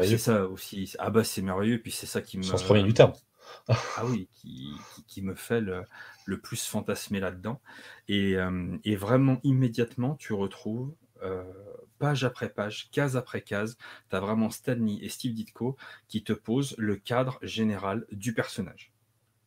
c'est 0.02 0.18
ça 0.18 0.46
aussi. 0.46 0.94
Ah 1.00 1.10
bah 1.10 1.24
c'est 1.24 1.42
merveilleux, 1.42 1.80
puis 1.80 1.90
c'est 1.90 2.06
ça 2.06 2.22
qui 2.22 2.38
me. 2.38 2.44
Sans 2.44 2.62
premier 2.62 2.84
du 2.84 2.94
terme. 2.94 3.14
ah 3.68 4.06
oui, 4.06 4.28
qui, 4.32 4.70
qui, 5.08 5.20
me 5.20 5.34
fait 5.34 5.60
le, 5.60 5.82
le 6.26 6.40
plus 6.40 6.64
fantasmer 6.64 7.18
là-dedans. 7.18 7.60
Et, 8.06 8.36
euh, 8.36 8.78
et, 8.84 8.94
vraiment, 8.94 9.40
immédiatement, 9.42 10.14
tu 10.14 10.32
retrouves, 10.32 10.94
euh, 11.22 11.42
page 11.98 12.22
après 12.24 12.50
page, 12.50 12.88
case 12.92 13.16
après 13.16 13.42
case, 13.42 13.76
tu 14.10 14.16
as 14.16 14.20
vraiment 14.20 14.48
Stanley 14.48 14.98
et 15.02 15.08
Steve 15.08 15.34
Ditko 15.34 15.76
qui 16.06 16.22
te 16.22 16.32
posent 16.32 16.74
le 16.78 16.96
cadre 16.96 17.38
général 17.42 18.06
du 18.12 18.32
personnage. 18.32 18.92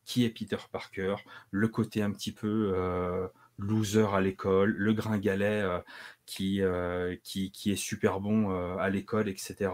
Qui 0.04 0.24
est 0.24 0.30
Peter 0.30 0.58
Parker, 0.70 1.16
le 1.50 1.68
côté 1.68 2.02
un 2.02 2.12
petit 2.12 2.32
peu 2.32 3.28
loser 3.58 4.06
à 4.12 4.20
l'école, 4.20 4.74
le 4.76 4.92
gringalet 4.92 5.62
euh, 5.62 5.80
qui, 6.26 6.60
euh, 6.62 7.16
qui, 7.22 7.50
qui, 7.50 7.70
est 7.70 7.76
super 7.76 8.20
bon 8.20 8.50
euh, 8.50 8.76
à 8.76 8.90
l'école, 8.90 9.28
etc. 9.28 9.70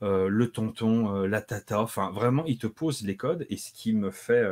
le 0.00 0.46
tonton, 0.46 1.22
la 1.24 1.40
tata, 1.42 1.80
enfin 1.80 2.10
vraiment, 2.10 2.44
il 2.46 2.58
te 2.58 2.66
pose 2.66 3.02
les 3.02 3.16
codes 3.16 3.46
et 3.50 3.56
ce 3.56 3.72
qui 3.72 3.92
me 3.92 4.10
fait 4.10 4.44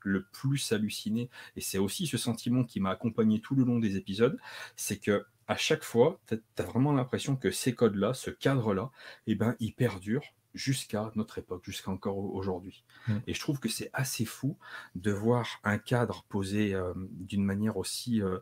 le 0.00 0.24
plus 0.24 0.72
halluciner, 0.72 1.30
et 1.56 1.60
c'est 1.60 1.78
aussi 1.78 2.06
ce 2.06 2.18
sentiment 2.18 2.64
qui 2.64 2.80
m'a 2.80 2.90
accompagné 2.90 3.40
tout 3.40 3.54
le 3.54 3.64
long 3.64 3.78
des 3.78 3.96
épisodes, 3.96 4.38
c'est 4.76 4.98
que 4.98 5.26
à 5.46 5.56
chaque 5.56 5.84
fois, 5.84 6.20
tu 6.26 6.38
as 6.58 6.62
vraiment 6.62 6.92
l'impression 6.92 7.36
que 7.36 7.50
ces 7.50 7.74
codes-là, 7.74 8.14
ce 8.14 8.30
cadre-là, 8.30 8.90
eh 9.26 9.34
ben, 9.34 9.56
il 9.60 9.74
perdure 9.74 10.22
jusqu'à 10.54 11.10
notre 11.14 11.38
époque, 11.38 11.64
jusqu'à 11.64 11.90
encore 11.90 12.16
aujourd'hui. 12.16 12.84
Mm. 13.08 13.16
Et 13.26 13.34
je 13.34 13.40
trouve 13.40 13.58
que 13.58 13.68
c'est 13.68 13.90
assez 13.92 14.24
fou 14.24 14.56
de 14.94 15.10
voir 15.10 15.60
un 15.64 15.78
cadre 15.78 16.24
posé 16.28 16.74
euh, 16.74 16.92
d'une 16.96 17.44
manière 17.44 17.76
aussi 17.76 18.22
euh, 18.22 18.38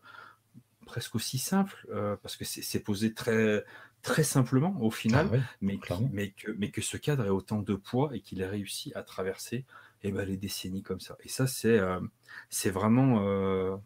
presque 0.86 1.14
aussi 1.14 1.38
simple, 1.38 1.86
euh, 1.90 2.16
parce 2.22 2.36
que 2.36 2.44
c'est 2.44 2.80
posé 2.80 3.14
très 3.14 3.64
très 4.02 4.24
simplement 4.24 4.76
au 4.80 4.90
final, 4.90 5.28
ah 5.32 5.36
mais, 5.60 5.78
mais, 6.10 6.30
que, 6.32 6.50
mais 6.58 6.70
que 6.70 6.80
ce 6.80 6.96
cadre 6.96 7.24
ait 7.24 7.30
autant 7.30 7.62
de 7.62 7.74
poids 7.74 8.10
et 8.14 8.20
qu'il 8.20 8.40
ait 8.40 8.46
réussi 8.48 8.92
à 8.96 9.04
traverser 9.04 9.64
eh 10.02 10.10
ben, 10.10 10.26
les 10.26 10.36
décennies 10.36 10.82
comme 10.82 10.98
ça. 10.98 11.16
Et 11.20 11.28
ça, 11.28 11.46
c'est 11.46 11.80
c'est 12.50 12.70
vraiment... 12.70 13.78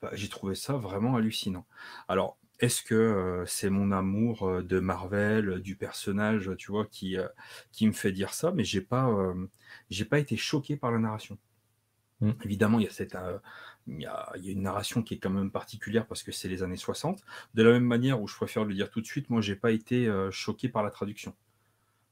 Bah, 0.00 0.10
j'ai 0.14 0.30
trouvé 0.30 0.54
ça 0.54 0.74
vraiment 0.74 1.16
hallucinant. 1.16 1.66
Alors, 2.08 2.38
est-ce 2.60 2.82
que 2.82 3.42
c'est 3.46 3.70
mon 3.70 3.90
amour 3.92 4.62
de 4.62 4.80
Marvel, 4.80 5.60
du 5.60 5.76
personnage, 5.76 6.50
tu 6.58 6.70
vois, 6.70 6.86
qui, 6.86 7.16
qui 7.72 7.86
me 7.86 7.92
fait 7.92 8.12
dire 8.12 8.34
ça 8.34 8.52
Mais 8.52 8.64
j'ai 8.64 8.80
pas, 8.80 9.10
j'ai 9.90 10.04
pas 10.04 10.18
été 10.18 10.36
choqué 10.36 10.76
par 10.76 10.92
la 10.92 10.98
narration. 10.98 11.38
Mmh. 12.20 12.30
Évidemment, 12.44 12.78
il 12.78 12.84
y 12.84 12.88
a 12.88 12.90
cette, 12.90 13.16
il 13.86 14.00
y 14.00 14.06
a, 14.06 14.30
il 14.36 14.44
y 14.44 14.48
a 14.50 14.52
une 14.52 14.62
narration 14.62 15.02
qui 15.02 15.14
est 15.14 15.18
quand 15.18 15.30
même 15.30 15.50
particulière 15.50 16.06
parce 16.06 16.22
que 16.22 16.32
c'est 16.32 16.48
les 16.48 16.62
années 16.62 16.76
60. 16.76 17.22
De 17.54 17.62
la 17.62 17.72
même 17.72 17.84
manière 17.84 18.20
où 18.20 18.28
je 18.28 18.36
préfère 18.36 18.64
le 18.64 18.74
dire 18.74 18.90
tout 18.90 19.00
de 19.00 19.06
suite, 19.06 19.30
moi, 19.30 19.40
j'ai 19.40 19.56
pas 19.56 19.70
été 19.70 20.10
choqué 20.30 20.68
par 20.68 20.82
la 20.82 20.90
traduction. 20.90 21.34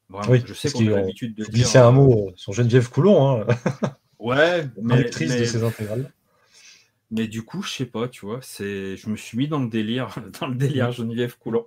Vraiment, 0.09 0.43
je 0.45 0.55
sais 0.55 0.71
qu'on 0.71 0.87
a 0.87 1.01
l'habitude 1.01 1.35
de 1.35 1.45
dire. 1.45 1.67
C'est 1.67 1.79
un 1.79 1.93
mot 1.93 2.33
sur 2.35 2.53
Geneviève 2.53 2.89
Coulon. 2.89 3.43
Hein. 3.43 3.47
Ouais, 4.19 4.67
mais, 4.83 5.05
de 5.05 5.11
ces 5.11 5.63
intégrales. 5.63 6.11
Mais 7.11 7.27
du 7.27 7.43
coup, 7.43 7.63
je 7.63 7.71
sais 7.71 7.87
pas, 7.87 8.07
tu 8.07 8.27
vois, 8.27 8.41
c'est, 8.43 8.97
je 8.97 9.09
me 9.09 9.17
suis 9.17 9.39
mis 9.39 9.49
dans 9.49 9.61
le 9.61 9.69
délire, 9.69 10.15
dans 10.41 10.47
le 10.47 10.55
délire 10.55 10.93
Geneviève 10.93 11.39
Coulon, 11.39 11.67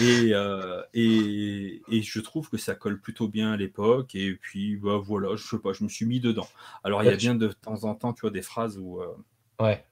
et, 0.00 0.30
euh, 0.32 0.82
et, 0.94 1.82
et, 1.88 2.02
je 2.02 2.20
trouve 2.20 2.48
que 2.48 2.56
ça 2.56 2.74
colle 2.74 2.98
plutôt 2.98 3.28
bien 3.28 3.52
à 3.52 3.56
l'époque. 3.58 4.14
Et 4.14 4.34
puis, 4.34 4.76
bah, 4.76 4.96
voilà, 4.96 5.36
je 5.36 5.46
sais 5.46 5.58
pas, 5.58 5.74
je 5.74 5.84
me 5.84 5.90
suis 5.90 6.06
mis 6.06 6.20
dedans. 6.20 6.48
Alors, 6.82 7.02
il 7.02 7.06
y 7.06 7.12
a 7.12 7.16
bien 7.16 7.34
de 7.34 7.48
temps 7.48 7.84
en 7.84 7.94
temps, 7.94 8.14
tu 8.14 8.22
vois, 8.22 8.30
des 8.30 8.42
phrases 8.42 8.78
où. 8.78 9.00
Euh, 9.00 9.14
ouais. 9.60 9.84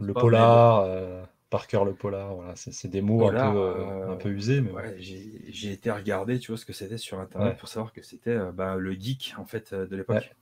Le 0.00 0.12
polar, 0.12 0.80
euh, 0.80 1.22
par 1.50 1.66
cœur 1.66 1.84
le 1.84 1.92
polar, 1.92 2.34
voilà, 2.34 2.54
c'est 2.56 2.88
des 2.88 3.02
mots 3.02 3.28
un, 3.28 3.52
peu, 3.52 4.10
un, 4.10 4.16
peu, 4.16 4.30
usés. 4.30 4.60
Mais 4.60 4.70
ouais, 4.70 4.96
j'ai 4.98 5.72
été 5.72 5.90
regarder, 5.90 6.38
tu 6.40 6.50
vois, 6.50 6.58
ce 6.58 6.64
que 6.64 6.72
c'était 6.72 6.98
sur 6.98 7.20
Internet 7.20 7.58
pour 7.58 7.68
savoir 7.68 7.92
que 7.92 8.02
c'était 8.02 8.38
bah, 8.52 8.76
le 8.76 8.92
geek 8.92 9.34
en 9.38 9.44
fait 9.44 9.74
de 9.74 9.96
l'époque. 9.96 10.34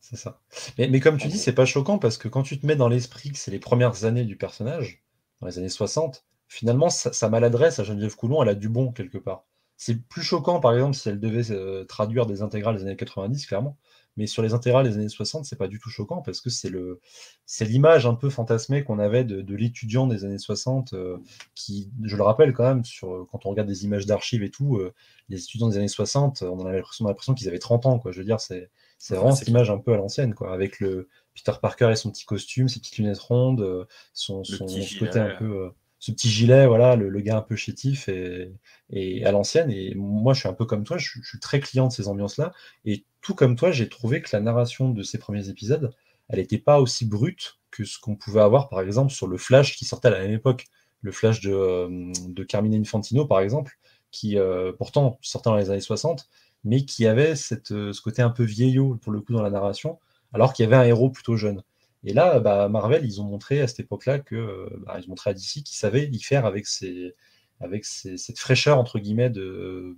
C'est 0.00 0.16
ça. 0.16 0.40
Mais, 0.78 1.00
comme 1.00 1.18
tu 1.18 1.28
dis, 1.28 1.38
c'est 1.38 1.52
pas 1.52 1.64
choquant 1.64 1.98
parce 1.98 2.18
que 2.18 2.28
quand 2.28 2.42
tu 2.42 2.58
te 2.58 2.66
mets 2.66 2.76
dans 2.76 2.88
l'esprit 2.88 3.30
que 3.30 3.38
c'est 3.38 3.50
les 3.50 3.58
premières 3.58 4.04
années 4.04 4.24
du 4.24 4.36
personnage, 4.36 5.02
dans 5.40 5.48
les 5.48 5.58
années 5.58 5.68
60, 5.68 6.24
finalement, 6.48 6.90
sa, 6.90 7.28
maladresse 7.28 7.78
à 7.78 7.84
Geneviève 7.84 8.16
Coulon, 8.16 8.42
elle 8.42 8.48
a 8.48 8.54
du 8.54 8.68
bon 8.68 8.92
quelque 8.92 9.18
part. 9.18 9.44
C'est 9.76 10.02
plus 10.08 10.22
choquant, 10.22 10.60
par 10.60 10.74
exemple, 10.74 10.96
si 10.96 11.08
elle 11.08 11.20
devait 11.20 11.52
euh, 11.52 11.84
traduire 11.84 12.26
des 12.26 12.42
intégrales 12.42 12.76
des 12.76 12.82
années 12.82 12.96
90, 12.96 13.46
clairement. 13.46 13.76
mais 14.16 14.26
sur 14.26 14.42
les 14.42 14.54
intégrales 14.54 14.88
des 14.88 14.96
années 14.96 15.08
60, 15.08 15.44
c'est 15.44 15.56
pas 15.56 15.68
du 15.68 15.78
tout 15.78 15.90
choquant 15.90 16.22
parce 16.22 16.40
que 16.40 16.50
c'est 16.50 16.68
le 16.68 17.00
c'est 17.46 17.64
l'image 17.64 18.04
un 18.04 18.14
peu 18.14 18.28
fantasmée 18.30 18.82
qu'on 18.82 18.98
avait 18.98 19.24
de, 19.24 19.54
l'étudiant 19.54 20.08
des 20.08 20.24
années 20.24 20.38
60 20.38 20.94
euh, 20.94 21.18
qui, 21.54 21.92
je 22.02 22.16
le 22.16 22.22
rappelle 22.22 22.52
quand 22.52 22.64
même, 22.64 22.84
sur, 22.84 23.28
quand 23.30 23.46
on 23.46 23.50
regarde 23.50 23.68
des 23.68 23.84
images 23.84 24.06
d'archives 24.06 24.42
et 24.42 24.50
tout, 24.50 24.78
euh, 24.78 24.92
les 25.28 25.42
étudiants 25.42 25.68
des 25.68 25.76
années 25.76 25.88
60, 25.88 26.42
on 26.42 26.66
a 26.66 26.72
l'impression 26.72 27.34
qu'ils 27.34 27.48
avaient 27.48 27.58
30 27.58 27.86
ans, 27.86 27.98
quoi. 27.98 28.10
Je 28.10 28.18
veux 28.18 28.24
dire, 28.24 28.40
c'est 28.40 28.70
c'est 28.98 29.14
vraiment 29.14 29.34
cette 29.34 29.48
image 29.48 29.70
un 29.70 29.78
peu 29.78 29.94
à 29.94 29.96
l'ancienne, 29.96 30.34
quoi, 30.34 30.52
avec 30.52 30.80
le 30.80 31.08
Peter 31.34 31.52
Parker 31.60 31.90
et 31.92 31.96
son 31.96 32.10
petit 32.10 32.24
costume, 32.24 32.68
ses 32.68 32.80
petites 32.80 32.98
lunettes 32.98 33.18
rondes, 33.18 33.60
euh, 33.60 33.84
son, 34.12 34.44
son, 34.44 34.66
côté 34.98 35.18
un 35.18 35.36
peu 35.36 35.70
ce 35.98 36.12
petit 36.12 36.28
gilet, 36.30 36.66
voilà, 36.66 36.96
le, 36.96 37.20
gars 37.20 37.38
un 37.38 37.42
peu 37.42 37.56
chétif 37.56 38.08
et, 38.08 38.52
et 38.90 39.24
à 39.24 39.32
l'ancienne. 39.32 39.70
Et 39.70 39.94
moi, 39.96 40.32
je 40.32 40.40
suis 40.40 40.48
un 40.48 40.52
peu 40.52 40.64
comme 40.64 40.84
toi, 40.84 40.96
je, 40.96 41.20
suis 41.22 41.40
très 41.40 41.60
client 41.60 41.88
de 41.88 41.92
ces 41.92 42.08
ambiances-là. 42.08 42.52
Et 42.84 43.04
tout 43.20 43.34
comme 43.34 43.56
toi, 43.56 43.72
j'ai 43.72 43.88
trouvé 43.88 44.22
que 44.22 44.28
la 44.32 44.40
narration 44.40 44.90
de 44.90 45.02
ces 45.02 45.18
premiers 45.18 45.48
épisodes, 45.48 45.92
elle 46.28 46.38
n'était 46.38 46.58
pas 46.58 46.80
aussi 46.80 47.04
brute 47.04 47.58
que 47.70 47.84
ce 47.84 47.98
qu'on 47.98 48.16
pouvait 48.16 48.40
avoir, 48.40 48.68
par 48.68 48.80
exemple, 48.80 49.12
sur 49.12 49.26
le 49.26 49.36
Flash 49.38 49.76
qui 49.76 49.84
sortait 49.84 50.08
à 50.08 50.12
la 50.12 50.20
même 50.20 50.32
époque. 50.32 50.66
Le 51.00 51.12
Flash 51.12 51.40
de, 51.40 51.52
euh, 51.52 52.12
de 52.28 52.44
Carmine 52.44 52.74
Infantino, 52.74 53.24
par 53.24 53.40
exemple, 53.40 53.78
qui 54.10 54.38
euh, 54.38 54.72
pourtant 54.72 55.18
sortait 55.22 55.50
dans 55.50 55.56
les 55.56 55.70
années 55.70 55.80
60, 55.80 56.28
mais 56.64 56.84
qui 56.84 57.06
avait 57.06 57.34
euh, 57.70 57.92
ce 57.92 58.00
côté 58.00 58.22
un 58.22 58.30
peu 58.30 58.44
vieillot, 58.44 58.96
pour 58.96 59.12
le 59.12 59.20
coup, 59.20 59.32
dans 59.32 59.42
la 59.42 59.50
narration, 59.50 59.98
alors 60.32 60.52
qu'il 60.52 60.64
y 60.64 60.66
avait 60.66 60.76
un 60.76 60.84
héros 60.84 61.10
plutôt 61.10 61.36
jeune. 61.36 61.62
Et 62.04 62.12
là, 62.12 62.38
bah, 62.40 62.68
Marvel, 62.68 63.04
ils 63.04 63.20
ont 63.20 63.24
montré 63.24 63.60
à 63.60 63.66
cette 63.66 63.80
époque-là 63.80 64.20
que 64.20 64.36
euh, 64.36 64.68
bah, 64.86 64.98
ils 64.98 65.04
ont 65.06 65.10
montré 65.10 65.30
à 65.30 65.34
DC 65.34 65.62
qu'ils 65.64 65.76
savaient 65.76 66.08
y 66.08 66.22
faire 66.22 66.46
avec, 66.46 66.66
cette 66.66 68.38
fraîcheur 68.38 68.78
entre 68.78 68.98
guillemets 68.98 69.30
de, 69.30 69.96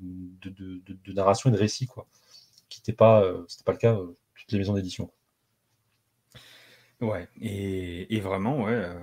narration 1.09 1.51
et 1.51 1.53
de 1.53 1.59
récit, 1.59 1.87
quoi. 1.87 2.07
Qui 2.69 2.81
n'était 2.81 2.93
pas, 2.93 3.23
euh, 3.23 3.45
c'était 3.49 3.65
pas 3.65 3.73
le 3.73 3.79
cas 3.79 3.95
euh, 3.95 4.17
toutes 4.35 4.53
les 4.53 4.59
maisons 4.59 4.75
d'édition. 4.75 5.11
Ouais, 7.01 7.29
et, 7.41 8.21
vraiment, 8.21 8.63
ouais, 8.65 8.95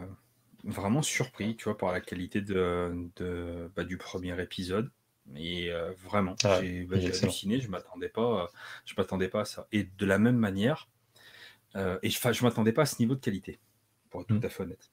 vraiment 0.64 1.02
surpris, 1.02 1.56
tu 1.56 1.66
vois, 1.66 1.78
par 1.78 1.92
la 1.92 2.02
qualité 2.02 2.42
bah, 2.42 3.84
du 3.84 3.98
premier 3.98 4.40
épisode. 4.42 4.92
Et 5.36 5.70
vraiment, 6.04 6.36
ah 6.44 6.62
j'ai 6.62 6.88
halluciné, 6.90 7.60
je 7.60 7.70
m'attendais 7.70 8.10
pas, 8.10 8.50
je 8.86 8.94
m'attendais 8.98 9.28
pas 9.28 9.42
à 9.42 9.46
ça. 9.46 9.68
Et 9.72 9.84
de 9.84 10.06
la 10.06 10.20
même 10.20 10.38
manière, 10.38 10.88
euh, 11.76 12.00
et 12.02 12.10
je 12.10 12.28
ne 12.28 12.44
m'attendais 12.44 12.72
pas 12.72 12.84
à 12.84 12.86
ce 12.86 13.00
niveau 13.00 13.16
de 13.16 13.20
qualité, 13.20 13.60
pour 14.10 14.22
être 14.22 14.28
tout 14.28 14.36
mm. 14.36 14.46
à 14.46 14.50
fait 14.50 14.64
honnête. 14.64 14.92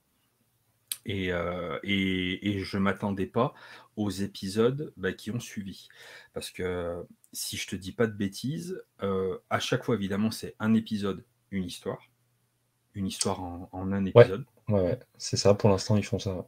Et, 1.06 1.32
euh, 1.32 1.78
et, 1.82 2.60
je 2.60 2.76
ne 2.78 2.82
m'attendais 2.82 3.26
pas 3.26 3.52
aux 3.96 4.10
épisodes 4.10 4.92
bah, 4.96 5.12
qui 5.12 5.30
ont 5.30 5.40
suivi. 5.40 5.88
Parce 6.32 6.50
que 6.50 7.04
si 7.32 7.58
je 7.58 7.66
te 7.66 7.76
dis 7.76 7.92
pas 7.92 8.06
de 8.06 8.12
bêtises, 8.12 8.82
euh, 9.02 9.38
à 9.50 9.60
chaque 9.60 9.84
fois, 9.84 9.96
évidemment, 9.96 10.30
c'est 10.30 10.54
un 10.58 10.72
épisode, 10.72 11.24
une 11.50 11.64
histoire. 11.64 12.10
Une 12.94 13.06
histoire 13.06 13.42
en, 13.42 13.68
un 13.72 14.04
épisode. 14.04 14.46
Ouais, 14.68 14.98
c'est 15.18 15.36
ça, 15.36 15.52
pour 15.52 15.68
l'instant, 15.68 15.96
ils 15.96 16.04
font 16.04 16.18
ça. 16.18 16.46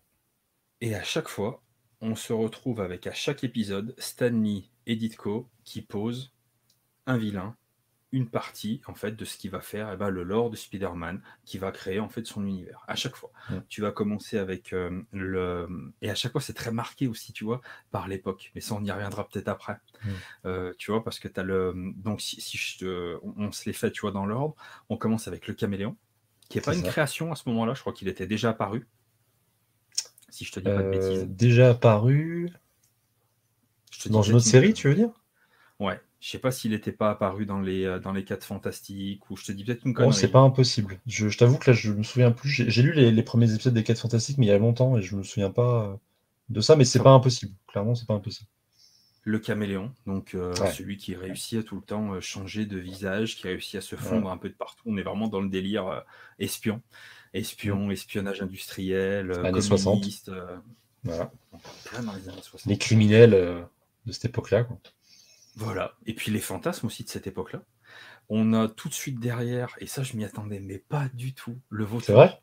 Et 0.80 0.94
à 0.94 1.02
chaque 1.02 1.28
fois, 1.28 1.62
on 2.06 2.14
se 2.14 2.32
retrouve 2.32 2.80
avec 2.80 3.08
à 3.08 3.12
chaque 3.12 3.42
épisode 3.42 3.92
Stanley 3.98 4.62
et 4.86 4.94
Ditko 4.94 5.48
qui 5.64 5.82
posent 5.82 6.32
un 7.06 7.16
vilain 7.16 7.56
une 8.12 8.28
partie 8.28 8.80
en 8.86 8.94
fait 8.94 9.16
de 9.16 9.24
ce 9.24 9.36
qui 9.36 9.48
va 9.48 9.60
faire 9.60 9.90
eh 9.92 9.96
ben, 9.96 10.08
le 10.08 10.22
lore 10.22 10.48
de 10.50 10.56
Spider-Man 10.56 11.20
qui 11.44 11.58
va 11.58 11.72
créer 11.72 11.98
en 11.98 12.08
fait 12.08 12.24
son 12.24 12.46
univers 12.46 12.84
à 12.86 12.94
chaque 12.94 13.16
fois. 13.16 13.32
Tu 13.68 13.80
vas 13.80 13.90
commencer 13.90 14.38
avec 14.38 14.72
euh, 14.72 15.02
le 15.10 15.68
et 16.00 16.08
à 16.08 16.14
chaque 16.14 16.30
fois 16.30 16.40
c'est 16.40 16.54
très 16.54 16.70
marqué 16.70 17.08
aussi 17.08 17.32
tu 17.32 17.42
vois 17.42 17.60
par 17.90 18.06
l'époque 18.06 18.52
mais 18.54 18.60
ça 18.60 18.76
on 18.76 18.84
y 18.84 18.90
reviendra 18.92 19.28
peut-être 19.28 19.48
après. 19.48 19.78
Euh, 20.44 20.72
tu 20.78 20.92
vois 20.92 21.02
parce 21.02 21.18
que 21.18 21.26
tu 21.26 21.40
as 21.40 21.42
le 21.42 21.74
donc 21.96 22.20
si, 22.20 22.56
je 22.56 22.78
te... 22.78 23.18
on, 23.36 23.50
se 23.50 23.64
les 23.66 23.72
fait 23.72 23.90
tu 23.90 24.02
vois 24.02 24.12
dans 24.12 24.26
l'ordre, 24.26 24.54
on 24.88 24.96
commence 24.96 25.26
avec 25.26 25.48
le 25.48 25.54
caméléon 25.54 25.96
qui 26.48 26.58
est 26.58 26.64
pas 26.64 26.76
une 26.76 26.84
création 26.84 27.32
à 27.32 27.34
ce 27.34 27.48
moment-là, 27.48 27.74
je 27.74 27.80
crois 27.80 27.92
qu'il 27.92 28.06
était 28.06 28.28
déjà 28.28 28.50
apparu. 28.50 28.86
Si 30.28 30.44
je 30.44 30.52
te 30.52 30.60
dis 30.60 30.66
pas 30.66 30.82
de 30.82 30.90
bêtises. 30.90 31.22
Euh, 31.22 31.26
déjà 31.26 31.70
apparu 31.70 32.50
dans 34.10 34.22
une 34.22 34.34
autre 34.34 34.44
série, 34.44 34.74
tu 34.74 34.88
veux 34.88 34.94
dire? 34.94 35.10
Ouais, 35.78 36.00
je 36.20 36.30
sais 36.30 36.38
pas 36.38 36.50
s'il 36.50 36.70
n'était 36.72 36.92
pas 36.92 37.10
apparu 37.10 37.46
dans 37.46 37.60
les, 37.60 37.84
euh, 37.84 37.98
dans 37.98 38.12
les 38.12 38.24
4 38.24 38.44
fantastiques, 38.44 39.30
ou 39.30 39.36
je 39.36 39.44
te 39.44 39.52
dis 39.52 39.64
peut-être 39.64 39.84
une 39.84 39.94
connerie. 39.94 40.14
c'est 40.14 40.30
pas 40.30 40.40
impossible. 40.40 40.98
Je, 41.06 41.28
t'avoue 41.36 41.58
que 41.58 41.70
là, 41.70 41.76
je 41.76 41.92
me 41.92 42.02
souviens 42.02 42.30
plus. 42.30 42.50
J'ai 42.50 42.82
lu 42.82 42.92
les, 42.92 43.22
premiers 43.22 43.52
épisodes 43.52 43.74
des 43.74 43.84
4 43.84 44.00
fantastiques, 44.00 44.38
mais 44.38 44.46
il 44.46 44.48
y 44.48 44.52
a 44.52 44.58
longtemps, 44.58 44.96
et 44.96 45.02
je 45.02 45.16
me 45.16 45.22
souviens 45.22 45.50
pas 45.50 45.84
euh, 45.84 45.96
de 46.48 46.60
ça, 46.60 46.76
mais 46.76 46.84
c'est 46.84 47.02
pas 47.02 47.10
impossible. 47.10 47.52
Clairement, 47.68 47.94
c'est 47.94 48.06
pas 48.06 48.14
impossible. 48.14 48.48
Le 49.22 49.40
caméléon, 49.40 49.92
donc 50.06 50.34
euh, 50.34 50.54
celui 50.72 50.98
qui 50.98 51.16
réussit 51.16 51.58
à 51.58 51.62
tout 51.64 51.74
le 51.74 51.82
temps 51.82 52.20
changer 52.20 52.64
de 52.64 52.78
visage, 52.78 53.36
qui 53.36 53.48
réussit 53.48 53.74
à 53.74 53.80
se 53.80 53.96
fondre 53.96 54.30
un 54.30 54.36
peu 54.36 54.48
de 54.48 54.54
partout. 54.54 54.84
On 54.86 54.96
est 54.96 55.02
vraiment 55.02 55.26
dans 55.26 55.40
le 55.40 55.48
délire 55.48 56.04
espion. 56.38 56.80
Espion, 57.34 57.86
mm. 57.86 57.92
espionnage 57.92 58.42
industriel, 58.42 59.32
années 59.44 59.60
60. 59.60 60.30
Voilà. 61.04 61.30
Les 62.66 62.78
criminels 62.78 63.66
de 64.06 64.12
cette 64.12 64.26
époque-là. 64.26 64.66
Voilà. 65.56 65.94
Et 66.06 66.14
puis 66.14 66.30
les 66.30 66.40
fantasmes 66.40 66.86
aussi 66.86 67.04
de 67.04 67.08
cette 67.08 67.26
époque-là. 67.26 67.62
On 68.28 68.52
a 68.54 68.68
tout 68.68 68.88
de 68.88 68.94
suite 68.94 69.20
derrière, 69.20 69.76
et 69.78 69.86
ça 69.86 70.02
je 70.02 70.16
m'y 70.16 70.24
attendais, 70.24 70.60
mais 70.60 70.78
pas 70.78 71.08
du 71.14 71.32
tout, 71.32 71.56
le 71.70 71.84
vautour. 71.84 72.06
C'est 72.06 72.12
vrai? 72.12 72.40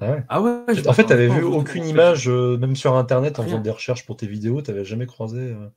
Ah 0.00 0.10
ouais. 0.10 0.24
Ah 0.28 0.42
ouais 0.42 0.88
en 0.88 0.92
fait, 0.92 1.04
tu 1.04 1.10
n'avais 1.10 1.28
vu 1.28 1.42
aucune 1.42 1.84
image, 1.84 2.28
euh, 2.28 2.56
même 2.56 2.76
sur 2.76 2.96
Internet, 2.96 3.38
en 3.38 3.44
faisant 3.44 3.60
des 3.60 3.70
recherches 3.70 4.06
pour 4.06 4.16
tes 4.16 4.26
vidéos, 4.26 4.62
tu 4.62 4.70
n'avais 4.70 4.84
jamais 4.84 5.06
croisé. 5.06 5.38
Euh, 5.38 5.68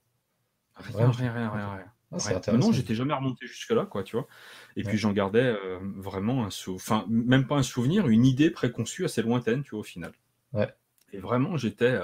rien, 0.75 1.11
rien, 1.11 1.33
rien, 1.33 1.49
rien, 1.49 1.85
ah, 2.13 2.51
non, 2.53 2.71
j'étais 2.71 2.95
jamais 2.95 3.13
remonté 3.13 3.47
jusque-là, 3.47 3.85
quoi, 3.85 4.03
tu 4.03 4.15
vois. 4.15 4.27
Et 4.75 4.83
puis 4.83 4.97
j'en 4.97 5.11
gardais 5.11 5.43
euh, 5.43 5.79
vraiment 5.97 6.45
un 6.45 6.49
souvenir, 6.49 6.81
enfin, 6.81 7.05
même 7.09 7.47
pas 7.47 7.55
un 7.55 7.63
souvenir, 7.63 8.07
une 8.07 8.25
idée 8.25 8.49
préconçue 8.49 9.05
assez 9.05 9.21
lointaine, 9.21 9.63
tu 9.63 9.71
vois, 9.71 9.79
au 9.79 9.83
final. 9.83 10.11
Ouais. 10.53 10.73
Et 11.11 11.19
vraiment, 11.19 11.57
j'étais 11.57 11.99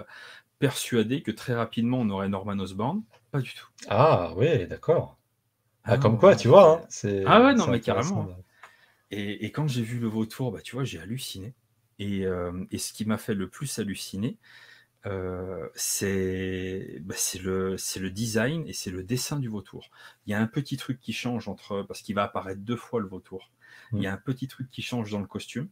persuadé 0.60 1.22
que 1.24 1.32
très 1.32 1.54
rapidement 1.54 2.00
on 2.00 2.10
aurait 2.10 2.30
Norman 2.30 2.60
Osborn. 2.60 3.02
Pas 3.32 3.42
du 3.42 3.54
tout. 3.54 3.68
Ah 3.88 4.34
ouais, 4.36 4.68
d'accord. 4.68 5.18
Ah, 5.84 5.98
comme 5.98 6.20
quoi, 6.20 6.36
tu 6.36 6.50
vois. 6.50 6.84
Hein, 6.84 7.24
ah 7.26 7.42
ouais, 7.44 7.56
non, 7.56 7.68
mais 7.68 7.80
carrément. 7.80 8.28
Et, 9.12 9.52
quand 9.52 9.68
j'ai 9.68 9.82
vu 9.82 10.00
le 10.00 10.08
vautour, 10.08 10.52
bah, 10.52 10.62
tu 10.62 10.76
vois, 10.76 10.84
j'ai 10.84 11.00
halluciné. 11.00 11.56
Et, 11.98 12.26
euh, 12.26 12.66
et, 12.70 12.78
ce 12.78 12.94
qui 12.94 13.06
m'a 13.06 13.18
fait 13.18 13.34
le 13.34 13.50
plus 13.50 13.80
halluciner, 13.80 14.38
euh, 15.06 15.70
c'est 15.76 17.00
bah, 17.02 17.16
le, 17.42 17.78
le 18.00 18.10
design 18.10 18.68
et 18.68 18.74
c'est 18.74 18.92
le 18.92 19.04
dessin 19.04 19.40
du 19.40 19.48
vautour. 19.48 19.90
Il 20.26 20.32
y 20.32 20.34
a 20.34 20.40
un 20.40 20.48
petit 20.48 20.78
truc 20.78 21.00
qui 21.00 21.14
change 21.14 21.48
entre. 21.48 21.84
Parce 21.84 22.02
qu'il 22.02 22.16
va 22.16 22.24
apparaître 22.24 22.62
deux 22.62 22.76
fois 22.76 23.00
le 23.00 23.08
vautour. 23.08 23.52
Il 23.94 24.02
y 24.02 24.08
a 24.08 24.12
mm. 24.12 24.16
un 24.16 24.18
petit 24.18 24.48
truc 24.48 24.70
qui 24.70 24.82
change 24.82 25.12
dans 25.12 25.20
le 25.20 25.28
costume. 25.28 25.70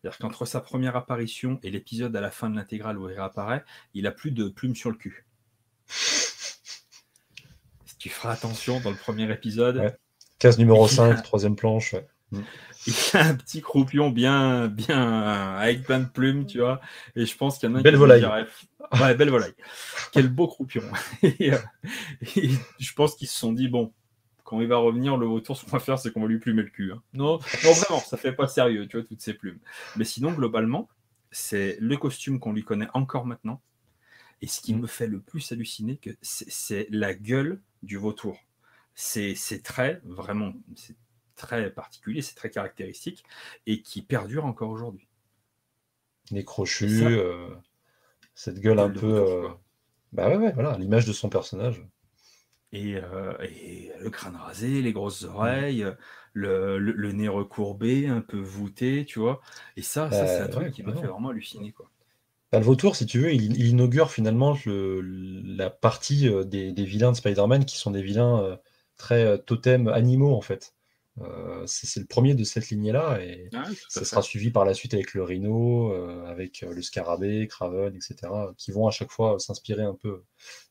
C'est-à-dire 0.00 0.18
qu'entre 0.18 0.46
sa 0.46 0.60
première 0.60 0.96
apparition 0.96 1.58
et 1.62 1.70
l'épisode 1.70 2.14
à 2.14 2.20
la 2.20 2.30
fin 2.30 2.48
de 2.48 2.56
l'intégrale 2.56 2.98
où 2.98 3.08
il 3.08 3.14
réapparaît, 3.14 3.64
il 3.94 4.06
a 4.06 4.12
plus 4.12 4.30
de 4.30 4.48
plumes 4.48 4.76
sur 4.76 4.90
le 4.90 4.96
cul. 4.96 5.26
si 5.88 7.96
tu 7.98 8.08
feras 8.08 8.32
attention 8.32 8.80
dans 8.80 8.90
le 8.90 8.96
premier 8.96 9.30
épisode. 9.32 9.96
Case 10.38 10.58
numéro 10.58 10.86
5, 10.86 11.22
troisième 11.24 11.56
planche. 11.56 11.96
Mm. 12.30 12.42
Il 12.86 12.94
a 13.14 13.26
un 13.26 13.34
petit 13.34 13.60
croupion 13.60 14.10
bien, 14.10 14.68
bien 14.68 15.20
avec 15.56 15.84
plein 15.84 16.00
de 16.00 16.08
plumes, 16.08 16.46
tu 16.46 16.58
vois. 16.58 16.80
Et 17.16 17.26
je 17.26 17.36
pense 17.36 17.58
qu'il 17.58 17.68
y 17.68 17.72
en 17.72 17.76
a 17.76 17.82
Belle 17.82 17.96
volaille. 17.96 18.24
Ouais, 19.00 19.14
belle 19.14 19.30
volaille. 19.30 19.54
Quel 20.12 20.28
beau 20.28 20.46
croupion. 20.46 20.82
Euh, 21.24 21.58
et 22.36 22.50
je 22.78 22.92
pense 22.94 23.14
qu'ils 23.14 23.28
se 23.28 23.38
sont 23.38 23.52
dit, 23.52 23.68
bon, 23.68 23.92
quand 24.44 24.60
il 24.60 24.66
va 24.66 24.78
revenir, 24.78 25.16
le 25.16 25.26
retour, 25.26 25.56
ce 25.56 25.64
qu'on 25.64 25.72
va 25.72 25.80
faire, 25.80 25.98
c'est 25.98 26.12
qu'on 26.12 26.22
va 26.22 26.26
lui 26.26 26.38
plumer 26.38 26.62
le 26.62 26.70
cul. 26.70 26.92
Hein. 26.92 27.02
Non, 27.12 27.38
non, 27.64 27.72
vraiment, 27.72 28.00
ça 28.00 28.16
fait 28.16 28.32
pas 28.32 28.48
sérieux, 28.48 28.86
tu 28.86 28.96
vois, 28.96 29.06
toutes 29.06 29.20
ces 29.20 29.34
plumes. 29.34 29.58
Mais 29.96 30.04
sinon, 30.04 30.32
globalement, 30.32 30.88
c'est 31.30 31.76
le 31.80 31.96
costume 31.96 32.40
qu'on 32.40 32.52
lui 32.52 32.64
connaît 32.64 32.88
encore 32.94 33.26
maintenant. 33.26 33.60
Et 34.40 34.46
ce 34.46 34.60
qui 34.60 34.74
mm. 34.74 34.80
me 34.80 34.86
fait 34.86 35.06
le 35.06 35.20
plus 35.20 35.52
halluciner, 35.52 36.00
c'est 36.22 36.86
la 36.90 37.14
gueule 37.14 37.60
du 37.82 37.96
vautour. 37.96 38.38
C'est 38.94 39.62
très, 39.62 40.00
vraiment, 40.04 40.52
c'est 40.74 40.96
très 41.38 41.70
particulier, 41.70 42.20
c'est 42.20 42.34
très 42.34 42.50
caractéristique, 42.50 43.24
et 43.66 43.82
qui 43.82 44.02
perdure 44.02 44.44
encore 44.44 44.70
aujourd'hui. 44.70 45.08
Les 46.30 46.44
crochus, 46.44 47.04
euh, 47.04 47.48
cette 48.34 48.60
gueule 48.60 48.80
un 48.80 48.90
peu... 48.90 49.06
Euh, 49.06 49.48
bah 50.12 50.28
ouais, 50.28 50.36
ouais, 50.36 50.52
voilà, 50.52 50.76
l'image 50.78 51.06
de 51.06 51.12
son 51.12 51.28
personnage. 51.30 51.82
Euh, 52.74 53.34
et, 53.40 53.90
le 54.00 54.10
crâne 54.10 54.36
rasé, 54.36 54.82
les 54.82 54.92
grosses 54.92 55.22
mmh. 55.22 55.34
oreilles, 55.34 55.86
le, 56.34 57.12
nez 57.12 57.28
recourbé, 57.28 58.06
un 58.06 58.20
peu 58.20 58.38
voûté, 58.38 59.04
tu 59.06 59.18
vois. 59.18 59.40
Et 59.76 59.82
ça, 59.82 60.10
ça 60.10 60.26
c'est 60.26 60.40
un 60.40 60.46
bah, 60.46 60.52
truc 60.52 60.72
qui 60.72 60.82
m'a 60.82 60.94
fait 60.94 61.06
vraiment 61.06 61.30
halluciner, 61.30 61.72
quoi. 61.72 61.90
Bah, 62.52 62.58
le 62.58 62.64
vautour, 62.64 62.96
si 62.96 63.04
tu 63.04 63.18
veux, 63.20 63.32
il, 63.32 63.66
inaugure 63.66 64.10
finalement 64.10 64.56
la 64.64 65.70
partie 65.70 66.28
euh, 66.28 66.44
des, 66.44 66.72
vilains 66.72 67.12
de 67.12 67.16
Spider-Man 67.16 67.64
qui 67.64 67.76
sont 67.76 67.90
des 67.90 68.02
vilains 68.02 68.42
euh, 68.42 68.56
très 68.96 69.38
totem 69.42 69.88
animaux, 69.88 70.34
en 70.34 70.40
fait. 70.40 70.74
Euh, 71.22 71.62
c'est 71.66 72.00
le 72.00 72.06
premier 72.06 72.34
de 72.34 72.44
cette 72.44 72.68
lignée-là 72.68 73.18
et 73.20 73.50
ça 73.88 74.04
sera 74.04 74.22
suivi 74.22 74.50
par 74.50 74.64
la 74.64 74.74
suite 74.74 74.94
avec 74.94 75.14
le 75.14 75.22
Rhino, 75.22 75.92
euh, 75.92 76.24
avec 76.26 76.60
le 76.60 76.80
Scarabée, 76.82 77.46
Craven, 77.48 77.94
etc., 77.94 78.16
qui 78.56 78.72
vont 78.72 78.86
à 78.86 78.90
chaque 78.90 79.10
fois 79.10 79.38
s'inspirer 79.38 79.82
un 79.82 79.94
peu 79.94 80.22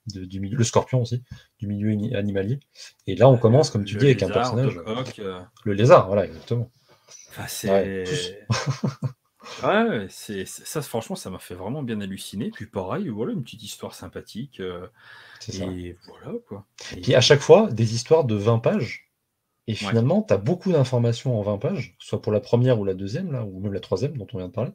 du 0.06 0.40
milieu, 0.40 0.58
le 0.58 0.64
Scorpion 0.64 1.02
aussi, 1.02 1.24
du 1.60 1.68
milieu 1.68 2.16
animalier. 2.16 2.60
Et 3.08 3.16
là, 3.16 3.28
on 3.30 3.38
commence, 3.38 3.70
comme 3.70 3.84
tu 3.84 3.98
dis, 3.98 4.06
avec 4.06 4.24
un 4.24 4.30
personnage. 4.30 4.80
Le 5.64 5.74
lézard, 5.74 6.08
voilà, 6.08 6.26
exactement. 6.26 6.72
c'est. 7.48 8.48
Ouais, 9.64 10.08
c'est 10.10 10.46
ça, 10.46 10.82
franchement, 10.82 11.16
ça 11.16 11.30
m'a 11.30 11.40
fait 11.40 11.56
vraiment 11.56 11.84
bien 11.84 12.00
halluciner. 12.02 12.52
Puis 12.52 12.68
pareil, 12.68 13.10
voilà, 13.10 13.34
une 13.34 13.44
petite 13.44 13.64
histoire 13.64 13.94
sympathique. 13.94 14.60
Euh, 14.60 14.88
et 15.54 15.96
voilà, 16.08 16.38
quoi. 16.48 16.66
Et... 16.96 17.02
Puis 17.02 17.16
à 17.16 17.22
chaque 17.22 17.40
fois, 17.40 17.70
des 17.72 17.96
histoires 17.96 18.24
de 18.24 18.36
20 18.36 18.60
pages. 18.60 19.07
Et 19.68 19.76
finalement, 19.76 20.24
tu 20.24 20.34
as 20.34 20.38
beaucoup 20.38 20.72
d'informations 20.72 21.38
en 21.38 21.44
20 21.44 21.58
pages, 21.58 21.96
soit 22.00 22.22
pour 22.22 22.32
la 22.32 22.40
première 22.40 22.80
ou 22.80 22.86
la 22.86 22.94
deuxième, 22.94 23.32
là, 23.32 23.44
ou 23.44 23.60
même 23.60 23.74
la 23.74 23.82
troisième 23.82 24.18
dont 24.18 24.28
on 24.34 24.38
vient 24.38 24.48
de 24.48 24.54
parler. 24.54 24.72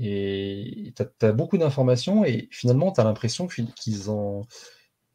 Et 0.00 0.92
tu 0.96 1.26
as, 1.26 1.32
beaucoup 1.32 1.56
d'informations, 1.56 2.24
et 2.24 2.48
finalement, 2.50 2.90
tu 2.90 3.00
as 3.00 3.04
l'impression 3.04 3.46
qu'ils 3.46 4.10
en 4.10 4.42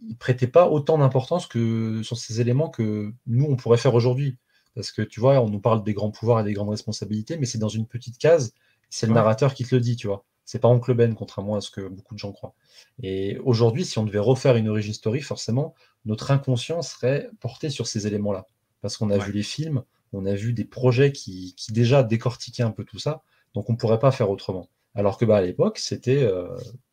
ils 0.02 0.16
prêtaient 0.16 0.48
pas 0.48 0.70
autant 0.70 0.98
d'importance 0.98 1.46
que 1.46 2.02
sur 2.04 2.18
ces 2.18 2.40
éléments 2.40 2.70
que 2.70 3.14
nous, 3.28 3.46
on 3.46 3.58
pourrait 3.58 3.78
faire 3.78 3.96
aujourd'hui. 3.96 4.38
Parce 4.74 4.94
que 4.94 5.02
tu 5.02 5.20
vois, 5.20 5.42
on 5.42 5.50
nous 5.50 5.60
parle 5.60 5.84
des 5.84 5.94
grands 5.94 6.12
pouvoirs 6.12 6.40
et 6.40 6.44
des 6.46 6.54
grandes 6.54 6.70
responsabilités, 6.70 7.38
mais 7.38 7.46
c'est 7.46 7.58
dans 7.58 7.68
une 7.68 7.86
petite 7.86 8.18
case 8.18 8.54
c'est 8.90 9.08
le 9.08 9.14
narrateur 9.14 9.54
qui 9.54 9.64
te 9.64 9.76
le 9.76 9.82
dit, 9.82 9.96
tu 9.96 10.08
vois. 10.08 10.26
C'est 10.46 10.60
pas 10.60 10.68
Oncle 10.68 10.96
Ben, 10.96 11.14
contrairement 11.14 11.56
à 11.56 11.62
ce 11.62 11.70
que 11.70 11.82
beaucoup 11.82 12.16
de 12.16 12.20
gens 12.20 12.32
croient. 12.32 12.56
Et 13.04 13.38
aujourd'hui, 13.44 13.86
si 13.86 14.00
on 14.00 14.04
devait 14.04 14.20
refaire 14.20 14.56
une 14.56 14.68
origin 14.68 14.94
story, 14.94 15.22
forcément, 15.22 15.76
notre 16.06 16.32
inconscient 16.32 16.82
serait 16.82 17.30
porté 17.40 17.70
sur 17.70 17.86
ces 17.86 18.08
éléments-là. 18.08 18.48
Parce 18.82 18.98
qu'on 18.98 19.10
a 19.10 19.18
vu 19.18 19.32
les 19.32 19.44
films, 19.44 19.84
on 20.14 20.26
a 20.26 20.34
vu 20.34 20.54
des 20.54 20.66
projets 20.66 21.12
qui, 21.12 21.56
déjà 21.70 22.04
décortiquaient 22.04 22.64
un 22.64 22.72
peu 22.72 22.84
tout 22.84 23.00
ça, 23.00 23.24
donc 23.54 23.70
on 23.70 23.74
ne 23.74 23.78
pourrait 23.78 24.00
pas 24.00 24.12
faire 24.12 24.30
autrement. 24.30 24.70
Alors 24.96 25.18
que 25.18 25.26
bah, 25.26 25.38
à 25.38 25.42
l'époque, 25.42 25.78
c'était 25.78 26.24
euh, 26.24 26.48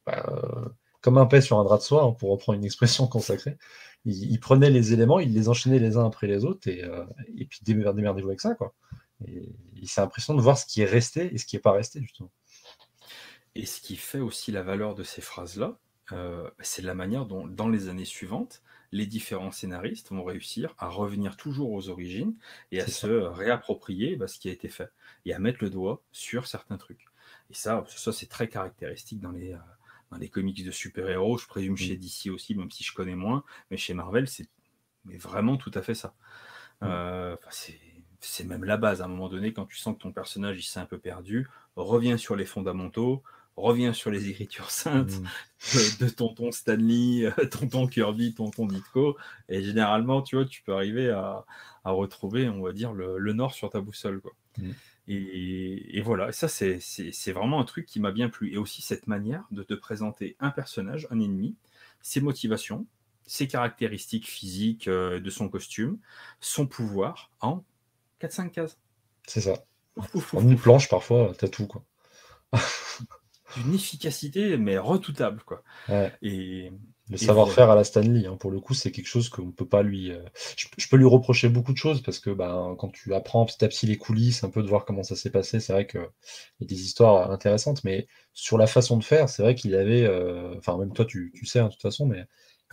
bah, 0.05 0.25
euh, 0.29 0.69
comme 1.01 1.19
un 1.19 1.27
paix 1.27 1.41
sur 1.41 1.59
un 1.59 1.65
drap 1.65 1.79
de 1.79 1.83
soie, 1.83 2.03
hein, 2.03 2.13
pour 2.13 2.31
reprendre 2.31 2.59
une 2.59 2.65
expression 2.65 3.07
consacrée. 3.09 3.57
Il, 4.05 4.39
prenait 4.39 4.71
les 4.71 4.93
éléments, 4.93 5.19
il 5.19 5.35
les 5.35 5.49
enchaînait 5.49 5.81
les 5.81 5.97
uns 5.97 6.07
après 6.07 6.29
les 6.29 6.45
autres, 6.45 6.69
et, 6.69 6.85
euh, 6.85 7.05
et 7.37 7.45
puis 7.45 7.61
démerdez-vous 7.65 8.29
avec 8.29 8.41
ça. 8.41 8.55
quoi. 8.55 8.73
Et, 9.27 9.53
c'est 9.85 10.01
impressionnant 10.01 10.39
de 10.39 10.43
voir 10.43 10.59
ce 10.59 10.67
qui 10.67 10.83
est 10.83 10.87
resté 10.87 11.33
et 11.33 11.39
ce 11.39 11.47
qui 11.47 11.57
n'est 11.57 11.61
pas 11.63 11.73
resté, 11.73 12.01
justement. 12.01 12.31
Et 13.55 13.67
ce 13.67 13.81
qui 13.81 13.97
fait 13.97 14.19
aussi 14.19 14.51
la 14.51 14.63
valeur 14.63 14.95
de 14.95 15.03
ces 15.03 15.21
phrases-là, 15.21 15.79
euh, 16.13 16.51
c'est 16.61 16.83
la 16.83 16.95
manière 16.95 17.25
dont, 17.25 17.47
dans 17.47 17.69
les 17.69 17.89
années 17.89 18.05
suivantes, 18.05 18.63
les 18.93 19.07
différents 19.07 19.51
scénaristes 19.51 20.11
vont 20.11 20.25
réussir 20.25 20.75
à 20.79 20.89
revenir 20.89 21.37
toujours 21.37 21.73
aux 21.73 21.89
origines 21.89 22.35
et 22.73 22.81
à 22.81 22.87
se 22.87 23.07
réapproprier 23.07 24.17
bah, 24.17 24.29
ce 24.29 24.39
qui 24.39 24.49
a 24.49 24.53
été 24.53 24.69
fait 24.69 24.91
et 25.25 25.35
à 25.35 25.39
mettre 25.39 25.59
le 25.63 25.71
doigt 25.71 26.03
sur 26.13 26.47
certains 26.47 26.77
trucs. 26.77 27.07
Et 27.51 27.55
ça, 27.55 27.85
ça 27.89 28.13
c'est 28.13 28.29
très 28.29 28.49
caractéristique 28.49 29.21
dans 29.21 29.33
les, 29.33 29.53
euh, 29.53 29.59
dans 30.11 30.19
les 30.19 30.29
comics 30.29 30.65
de 30.65 30.71
super-héros, 30.71 31.39
je 31.39 31.47
présume 31.47 31.77
chez 31.77 31.97
DC 31.97 32.31
aussi, 32.31 32.55
même 32.55 32.71
si 32.71 32.85
je 32.85 32.93
connais 32.93 33.15
moins, 33.17 33.45
mais 33.71 33.77
chez 33.77 33.95
Marvel, 33.95 34.29
c'est 34.29 34.49
mais 35.05 35.19
vraiment 35.19 35.57
tout 35.57 35.71
à 35.75 35.83
fait 35.83 35.95
ça. 35.95 36.15
Euh, 36.83 37.37
c'est 37.51 37.79
c'est 38.21 38.45
même 38.45 38.65
la 38.65 38.77
base. 38.77 39.03
À 39.03 39.05
un 39.05 39.09
moment 39.09 39.29
donné, 39.29 39.53
quand 39.53 39.67
tu 39.67 39.77
sens 39.77 39.97
que 39.97 40.03
ton 40.03 40.13
personnage 40.13 40.59
il 40.59 40.63
s'est 40.63 40.81
un 40.81 40.87
peu 40.87 40.99
perdu, 40.99 41.49
reviens 41.77 42.17
sur 42.17 42.35
les 42.37 42.47
fondamentaux, 42.47 43.23
reviens 43.57 43.93
sur 43.93 44.11
les 44.11 44.29
écritures 44.29 44.71
saintes 44.71 45.21
mm. 45.21 46.05
de, 46.05 46.09
tonton 46.09 46.53
Stanley, 46.53 47.31
tonton 47.51 47.87
Kirby, 47.87 48.35
tonton 48.35 48.67
Ditko, 48.67 49.17
et 49.49 49.63
généralement, 49.63 50.23
tu 50.23 50.37
vois, 50.37 50.45
tu 50.45 50.63
peux 50.63 50.75
arriver 50.75 51.11
à, 51.11 51.45
retrouver, 51.85 52.49
on 52.49 52.63
va 52.63 52.73
dire, 52.73 52.93
le, 52.93 53.33
nord 53.33 53.55
sur 53.55 53.71
ta 53.71 53.81
boussole, 53.81 54.21
quoi. 54.21 54.33
Mm. 54.59 54.71
Et, 55.09 56.01
voilà, 56.05 56.33
ça 56.33 56.49
c'est 56.49 57.33
vraiment 57.33 57.61
un 57.61 57.65
truc 57.65 57.87
qui 57.87 58.01
m'a 58.01 58.11
bien 58.11 58.29
plu. 58.29 58.53
Et 58.53 58.59
aussi 58.59 58.83
cette 58.83 59.07
manière 59.07 59.45
de 59.51 59.63
te 59.63 59.75
présenter 59.75 60.37
un 60.41 60.51
personnage, 60.51 61.07
un 61.11 61.21
ennemi, 61.21 61.55
ses 62.03 62.21
motivations, 62.21 62.87
ses 63.25 63.47
caractéristiques 63.47 64.29
physiques 64.29 64.89
euh, 64.89 65.21
de 65.21 65.31
son 65.31 65.49
costume, 65.49 65.99
son 66.41 66.67
pouvoir 66.67 67.31
en 67.41 67.65
4-5 68.21 68.51
cases. 68.51 68.79
C'est 69.27 69.41
ça. 69.41 69.65
en 70.33 70.41
une 70.41 70.59
planche, 70.59 70.89
parfois, 70.89 71.33
t'as 71.39 71.49
tout, 71.49 71.67
quoi. 71.67 71.85
D'une 73.57 73.75
efficacité, 73.75 74.57
mais 74.57 74.79
redoutable, 74.79 75.43
quoi. 75.45 75.63
Et, 76.23 76.71
le 77.09 77.17
savoir-faire 77.19 77.71
à 77.71 77.77
la 77.77 77.85
Stanley, 77.85 78.27
hein, 78.27 78.37
pour 78.37 78.51
le 78.51 78.59
coup, 78.59 78.75
c'est 78.75 78.91
quelque 78.91 79.07
chose 79.07 79.29
qu'on 79.29 79.47
ne 79.47 79.53
peut 79.53 79.69
pas 79.69 79.85
lui. 79.85 80.11
Euh, 80.11 80.25
je, 80.57 80.89
peux 80.89 80.97
lui 80.97 81.07
reprocher 81.07 81.49
beaucoup 81.49 81.73
de 81.73 81.79
choses 81.79 82.03
parce 82.03 82.19
que 82.19 82.31
ben, 82.31 82.75
quand 82.79 82.91
tu 82.91 83.15
apprends 83.15 83.47
petit 83.47 83.65
à 83.65 83.69
petit 83.69 83.87
les 83.87 83.97
coulisses, 83.97 84.43
un 84.43 84.51
peu 84.51 84.61
de 84.61 84.67
voir 84.67 84.85
comment 84.85 85.05
ça 85.05 85.15
s'est 85.15 85.31
passé, 85.31 85.61
c'est 85.61 85.73
vrai 85.73 85.87
qu'il 85.87 86.01
y 86.01 86.65
a 86.65 86.67
des 86.67 86.83
histoires 86.83 87.31
intéressantes, 87.31 87.85
mais 87.85 88.09
sur 88.33 88.59
la 88.59 88.67
façon 88.67 88.97
de 88.97 89.05
faire, 89.05 89.29
c'est 89.29 89.43
vrai 89.43 89.55
qu'il 89.55 89.77
avait. 89.77 90.05
Euh, 90.05 90.57
enfin, 90.59 90.77
même 90.79 90.93
toi, 90.93 91.05
tu, 91.05 91.33
tu 91.33 91.47
sais, 91.47 91.61
hein, 91.61 91.67
de 91.67 91.71
toute 91.71 91.83
façon, 91.83 92.07
mais 92.07 92.25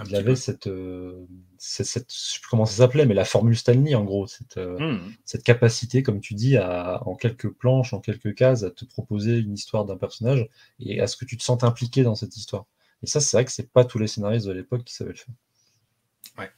il 0.05 0.15
avait 0.15 0.35
cette, 0.35 0.67
euh, 0.67 1.27
cette, 1.57 2.11
je 2.11 2.17
sais 2.17 2.39
plus 2.39 2.49
comment 2.49 2.65
ça 2.65 2.77
s'appelait, 2.77 3.05
mais 3.05 3.13
la 3.13 3.25
formule 3.25 3.55
Stanley 3.55 3.93
en 3.93 4.03
gros, 4.03 4.25
cette, 4.25 4.57
euh, 4.57 4.79
mmh. 4.79 5.13
cette 5.23 5.43
capacité, 5.43 6.01
comme 6.01 6.19
tu 6.19 6.33
dis, 6.33 6.57
à, 6.57 7.01
en 7.05 7.15
quelques 7.15 7.49
planches, 7.49 7.93
en 7.93 7.99
quelques 7.99 8.33
cases, 8.33 8.63
à 8.63 8.71
te 8.71 8.85
proposer 8.85 9.37
une 9.37 9.53
histoire 9.53 9.85
d'un 9.85 9.97
personnage 9.97 10.47
et 10.79 10.99
à 10.99 11.07
ce 11.07 11.15
que 11.15 11.25
tu 11.25 11.37
te 11.37 11.43
sentes 11.43 11.63
impliqué 11.63 12.03
dans 12.03 12.15
cette 12.15 12.35
histoire. 12.35 12.65
Et 13.03 13.07
ça, 13.07 13.19
c'est 13.19 13.37
vrai 13.37 13.45
que 13.45 13.51
c'est 13.51 13.71
pas 13.71 13.85
tous 13.85 13.99
les 13.99 14.07
scénaristes 14.07 14.47
de 14.47 14.51
l'époque 14.51 14.83
qui 14.83 14.95
savaient 14.95 15.11
le 15.11 15.17
faire. 15.17 15.35
Ouais. 16.39 16.51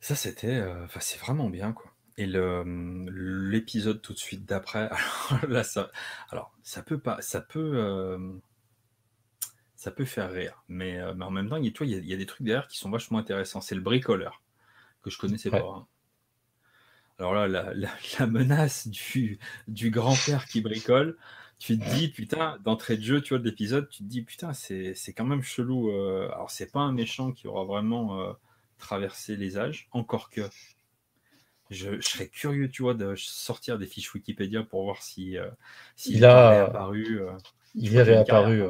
Ça, 0.00 0.14
c'était, 0.14 0.48
euh, 0.48 0.84
enfin, 0.84 1.00
c'est 1.00 1.18
vraiment 1.18 1.48
bien, 1.48 1.72
quoi. 1.72 1.90
Et 2.18 2.26
l'épisode 2.26 4.02
tout 4.02 4.12
de 4.12 4.18
suite 4.18 4.44
d'après, 4.44 4.90
alors 5.30 5.48
là, 5.48 5.64
ça, 5.64 5.90
alors 6.28 6.52
ça 6.62 6.82
peut 6.82 6.98
pas, 6.98 7.22
ça 7.22 7.40
peut 7.40 8.40
ça 9.80 9.90
peut 9.90 10.04
faire 10.04 10.30
rire. 10.30 10.62
Mais, 10.68 11.00
euh, 11.00 11.14
mais 11.14 11.24
en 11.24 11.30
même 11.30 11.48
temps, 11.48 11.56
il 11.56 11.64
y, 11.64 11.94
a, 11.94 11.98
il, 11.98 12.06
y 12.06 12.12
a, 12.12 12.16
des 12.18 12.26
trucs 12.26 12.42
derrière 12.42 12.68
qui 12.68 12.76
sont 12.76 12.90
vachement 12.90 13.16
intéressants. 13.16 13.62
C'est 13.62 13.74
le 13.74 13.80
bricoleur, 13.80 14.42
que 15.02 15.08
je 15.08 15.16
connaissais 15.16 15.48
pas. 15.48 15.64
Hein. 15.64 15.86
Alors 17.18 17.32
là, 17.32 17.48
la, 17.48 18.26
menace 18.26 18.88
du, 18.88 19.38
du 19.68 19.90
grand-père 19.90 20.44
qui 20.44 20.60
bricole, 20.60 21.16
tu 21.58 21.78
te 21.78 21.94
dis, 21.94 22.08
putain, 22.08 22.58
d'entrée 22.62 22.98
de 22.98 23.02
jeu, 23.02 23.22
tu 23.22 23.30
vois, 23.30 23.38
de 23.38 23.44
l'épisode, 23.48 23.88
tu 23.88 24.02
te 24.02 24.08
dis, 24.08 24.20
putain, 24.20 24.52
c'est 24.52 25.14
quand 25.16 25.24
même 25.24 25.42
chelou. 25.42 25.90
Euh. 25.90 26.28
alors, 26.34 26.50
c'est 26.50 26.70
pas 26.70 26.80
un 26.80 26.92
méchant 26.92 27.32
qui 27.32 27.46
aura 27.46 27.64
vraiment 27.64 28.20
euh, 28.20 28.34
traversé 28.76 29.34
les 29.34 29.56
âges, 29.56 29.88
encore 29.92 30.28
que 30.28 30.42
je, 31.70 31.98
serais 32.02 32.28
curieux, 32.28 32.68
tu 32.68 32.82
vois, 32.82 32.92
de 32.92 33.14
sortir 33.16 33.78
des 33.78 33.86
fiches 33.86 34.12
Wikipédia 34.12 34.62
pour 34.62 34.84
voir 34.84 35.02
si, 35.02 35.38
si 35.96 36.16
il, 36.16 36.26
a 36.26 36.66
apparu. 36.66 37.22
Il 37.74 37.96
est 37.96 38.02
réapparu. 38.02 38.62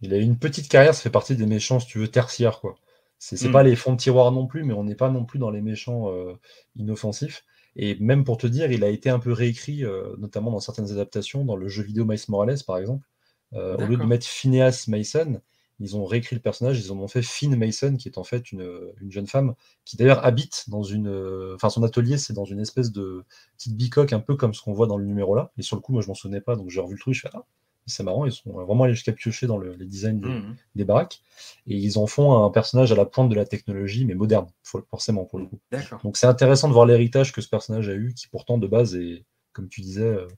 Il 0.00 0.14
a 0.14 0.18
eu 0.18 0.22
une 0.22 0.38
petite 0.38 0.68
carrière, 0.68 0.94
ça 0.94 1.02
fait 1.02 1.10
partie 1.10 1.36
des 1.36 1.46
méchants, 1.46 1.80
si 1.80 1.86
tu 1.86 1.98
veux, 1.98 2.08
tertiaires. 2.08 2.60
quoi. 2.60 2.76
C'est 3.20 3.48
hmm. 3.48 3.52
pas 3.52 3.62
les 3.62 3.76
fonds 3.76 3.92
de 3.92 3.98
tiroir 3.98 4.32
non 4.32 4.46
plus, 4.46 4.64
mais 4.64 4.72
on 4.72 4.82
n'est 4.82 4.94
pas 4.94 5.10
non 5.10 5.26
plus 5.26 5.38
dans 5.38 5.50
les 5.50 5.60
méchants 5.60 6.10
euh, 6.10 6.32
inoffensifs. 6.74 7.44
Et 7.76 7.96
même 8.00 8.24
pour 8.24 8.38
te 8.38 8.46
dire, 8.46 8.72
il 8.72 8.82
a 8.82 8.88
été 8.88 9.10
un 9.10 9.18
peu 9.18 9.30
réécrit, 9.30 9.84
euh, 9.84 10.16
notamment 10.18 10.50
dans 10.50 10.58
certaines 10.58 10.90
adaptations, 10.90 11.44
dans 11.44 11.54
le 11.54 11.68
jeu 11.68 11.82
vidéo 11.82 12.06
Miles 12.06 12.18
Morales, 12.28 12.64
par 12.66 12.78
exemple. 12.78 13.06
Euh, 13.52 13.76
au 13.76 13.86
lieu 13.86 13.96
de 13.96 14.04
mettre 14.04 14.26
Phineas 14.26 14.86
Mason, 14.88 15.40
ils 15.80 15.96
ont 15.96 16.04
réécrit 16.06 16.36
le 16.36 16.40
personnage, 16.40 16.80
ils 16.80 16.92
en 16.92 16.98
ont 16.98 17.08
fait 17.08 17.20
Finn 17.20 17.54
Mason, 17.56 17.96
qui 17.96 18.08
est 18.08 18.16
en 18.16 18.24
fait 18.24 18.52
une, 18.52 18.64
jeune 19.08 19.26
femme 19.26 19.54
qui 19.84 19.96
d'ailleurs 19.96 20.24
habite 20.24 20.64
dans 20.68 20.82
une. 20.82 21.08
Enfin, 21.54 21.68
son 21.68 21.82
atelier, 21.82 22.16
c'est 22.16 22.32
dans 22.32 22.44
une 22.44 22.60
espèce 22.60 22.90
de 22.90 23.24
petite 23.58 23.76
bicoque, 23.76 24.12
un 24.14 24.20
peu 24.20 24.34
comme 24.34 24.54
ce 24.54 24.62
qu'on 24.62 24.72
voit 24.72 24.86
dans 24.86 24.96
le 24.96 25.04
numéro 25.04 25.34
là. 25.34 25.52
Et 25.58 25.62
sur 25.62 25.76
le 25.76 25.82
coup, 25.82 25.92
moi, 25.92 26.00
je 26.00 26.08
m'en 26.08 26.14
souvenais 26.14 26.40
pas, 26.40 26.56
donc 26.56 26.70
j'ai 26.70 26.80
revu 26.80 26.94
le 26.94 27.00
truc, 27.00 27.14
je 27.14 27.20
fais 27.22 27.30
Ah, 27.34 27.44
c'est 27.90 28.02
marrant, 28.02 28.24
ils 28.24 28.32
sont 28.32 28.52
vraiment 28.52 28.84
allés 28.84 28.94
jusqu'à 28.94 29.12
piocher 29.12 29.46
dans 29.46 29.58
les 29.58 29.86
designs 29.86 30.20
mmh. 30.20 30.56
des, 30.74 30.84
baraques. 30.84 31.20
Et 31.66 31.76
ils 31.76 31.98
en 31.98 32.06
font 32.06 32.44
un 32.44 32.50
personnage 32.50 32.92
à 32.92 32.94
la 32.94 33.04
pointe 33.04 33.28
de 33.28 33.34
la 33.34 33.44
technologie, 33.44 34.04
mais 34.04 34.14
moderne, 34.14 34.46
forcément, 34.90 35.24
pour 35.24 35.38
le 35.38 35.46
coup. 35.46 35.60
Donc 36.04 36.16
c'est 36.16 36.26
intéressant 36.26 36.68
de 36.68 36.72
voir 36.72 36.86
l'héritage 36.86 37.32
que 37.32 37.40
ce 37.40 37.48
personnage 37.48 37.88
a 37.88 37.94
eu, 37.94 38.14
qui 38.14 38.28
pourtant 38.28 38.58
de 38.58 38.66
base 38.66 38.94
est, 38.96 39.24
comme 39.52 39.68
tu 39.68 39.80
disais, 39.80 40.02
euh, 40.02 40.28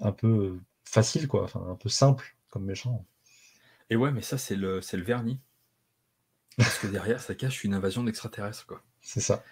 un 0.00 0.12
peu 0.12 0.58
facile, 0.84 1.28
quoi, 1.28 1.44
enfin 1.44 1.64
un 1.68 1.76
peu 1.76 1.88
simple 1.88 2.36
comme 2.50 2.64
méchant. 2.64 3.04
Et 3.90 3.96
ouais, 3.96 4.10
mais 4.12 4.22
ça, 4.22 4.38
c'est 4.38 4.56
le, 4.56 4.80
le 4.92 5.02
vernis. 5.02 5.40
Parce 6.56 6.78
que 6.78 6.86
derrière, 6.86 7.20
ça 7.20 7.34
cache 7.34 7.64
une 7.64 7.74
invasion 7.74 8.02
d'extraterrestres, 8.02 8.66
quoi. 8.66 8.82
C'est 9.02 9.20
ça. 9.20 9.42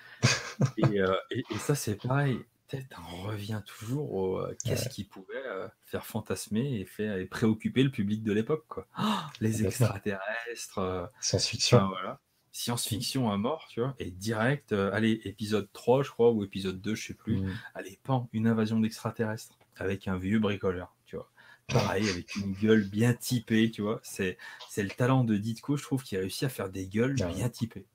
Euh, 0.78 1.16
et, 1.30 1.42
et, 1.50 1.58
ça, 1.58 1.74
c'est 1.74 1.96
pareil 1.96 2.38
on 2.72 3.22
revient 3.22 3.62
toujours 3.66 4.12
au 4.14 4.38
euh, 4.38 4.57
qu'est-ce 4.64 4.88
qui 4.88 5.05
pouvait 5.05 5.46
euh, 5.46 5.68
faire 5.85 6.05
fantasmer 6.07 6.81
et, 6.81 6.85
faire, 6.85 7.16
et 7.16 7.27
préoccuper 7.27 7.83
le 7.83 7.90
public 7.90 8.22
de 8.22 8.33
l'époque. 8.33 8.64
quoi. 8.68 8.87
les 9.40 9.64
extraterrestres. 9.64 10.79
Euh, 10.79 11.07
Science-fiction. 11.20 11.88
voilà. 11.88 12.20
Science-fiction 12.53 13.31
à 13.31 13.37
mort, 13.37 13.66
tu 13.68 13.81
vois. 13.81 13.94
Et 13.98 14.11
direct, 14.11 14.72
allez, 14.72 15.20
épisode 15.24 15.68
3, 15.72 16.05
je 16.05 16.11
crois, 16.11 16.31
ou 16.31 16.44
épisode 16.44 16.81
2, 16.81 16.94
je 16.94 17.09
sais 17.09 17.14
plus. 17.14 17.38
Mmh. 17.38 17.59
Allez, 17.74 17.98
pan, 18.05 18.29
une 18.33 18.46
invasion 18.46 18.79
d'extraterrestres 18.79 19.59
avec 19.77 20.07
un 20.07 20.16
vieux 20.16 20.38
bricoleur, 20.38 20.94
tu 21.05 21.16
vois. 21.16 21.31
Pareil, 21.66 22.09
avec 22.09 22.37
une 22.37 22.53
gueule 22.53 22.85
bien 22.85 23.12
typée, 23.12 23.70
tu 23.72 23.83
vois. 23.83 23.98
C'est, 24.05 24.38
c'est 24.68 24.85
le 24.85 24.90
talent 24.90 25.24
de 25.24 25.37
Ditko, 25.37 25.77
je 25.77 25.83
trouve, 25.83 26.05
qui 26.05 26.16
a 26.16 26.20
réussi 26.20 26.44
à 26.44 26.48
faire 26.48 26.68
des 26.68 26.87
gueules 26.87 27.14
bien 27.14 27.48
typées. 27.48 27.87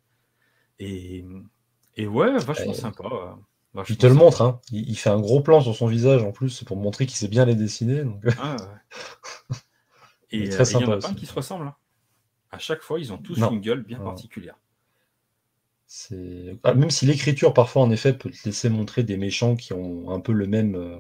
Et, 0.79 1.23
et 1.95 2.08
ouais, 2.08 2.38
vachement 2.39 2.73
sympa. 2.73 3.38
Il 3.88 3.97
te 3.97 4.08
le 4.08 4.13
montre, 4.13 4.41
hein. 4.41 4.60
il, 4.71 4.97
fait 4.97 5.10
un 5.10 5.19
gros 5.19 5.41
plan 5.41 5.62
sur 5.62 5.75
son 5.75 5.88
visage 5.88 6.23
en 6.23 6.32
plus 6.32 6.63
pour 6.63 6.77
montrer 6.77 7.05
qu'il 7.05 7.17
sait 7.17 7.27
bien 7.27 7.45
les 7.45 7.55
dessiner. 7.55 8.03
Ah, 8.39 8.55
ouais. 8.55 9.55
et, 10.32 10.38
il 10.38 10.53
y 10.53 10.55
en 10.55 10.91
a 10.91 10.97
pas 10.97 11.13
qui 11.13 11.25
se 11.25 11.34
ressemblent. 11.34 11.67
Hein. 11.67 11.75
À 12.51 12.58
chaque 12.58 12.82
fois, 12.82 12.99
ils 12.99 13.13
ont 13.13 13.17
tous 13.17 13.38
une 13.39 13.62
gueule 13.62 13.84
bien 13.84 13.99
particulière. 13.99 14.55
Ah, 16.63 16.73
même 16.73 16.91
si 16.91 17.05
l'écriture, 17.05 17.53
parfois, 17.53 17.82
en 17.82 17.91
effet, 17.91 18.13
peut 18.13 18.29
te 18.29 18.38
laisser 18.45 18.69
montrer 18.69 19.03
des 19.03 19.17
méchants 19.17 19.55
qui 19.55 19.73
ont 19.73 20.12
un 20.12 20.19
peu 20.19 20.34
le 20.34 20.45
même 20.45 20.75
euh, 20.75 20.99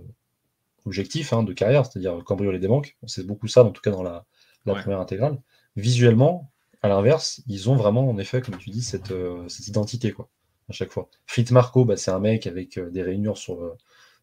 objectif 0.85 1.31
hein, 1.31 1.43
de 1.43 1.53
carrière, 1.53 1.85
c'est-à-dire 1.85 2.23
cambrioler 2.23 2.59
des 2.59 2.67
banques. 2.67 2.97
Sait 3.05 3.23
beaucoup 3.23 3.47
ça, 3.47 3.63
en 3.63 3.71
tout 3.71 3.81
cas 3.81 3.91
dans 3.91 4.03
la, 4.03 4.25
première 4.65 4.99
intégrale. 4.99 5.39
Visuellement, 5.75 6.51
à 6.81 6.87
l'inverse, 6.87 7.41
ils 7.47 7.69
ont 7.69 7.75
vraiment, 7.75 8.09
en 8.09 8.17
effet, 8.17 8.41
comme 8.41 8.57
tu 8.57 8.69
dis, 8.71 8.81
cette, 8.81 9.11
euh, 9.11 9.47
identité, 9.67 10.11
quoi, 10.11 10.29
à 10.69 10.73
chaque 10.73 10.91
fois. 10.91 11.09
Fritz 11.25 11.51
Marco, 11.51 11.85
bah, 11.85 11.97
c'est 11.97 12.11
un 12.11 12.19
mec 12.19 12.47
avec 12.47 12.77
euh, 12.77 12.89
des 12.89 13.03
rainures 13.03 13.37
sur, 13.37 13.75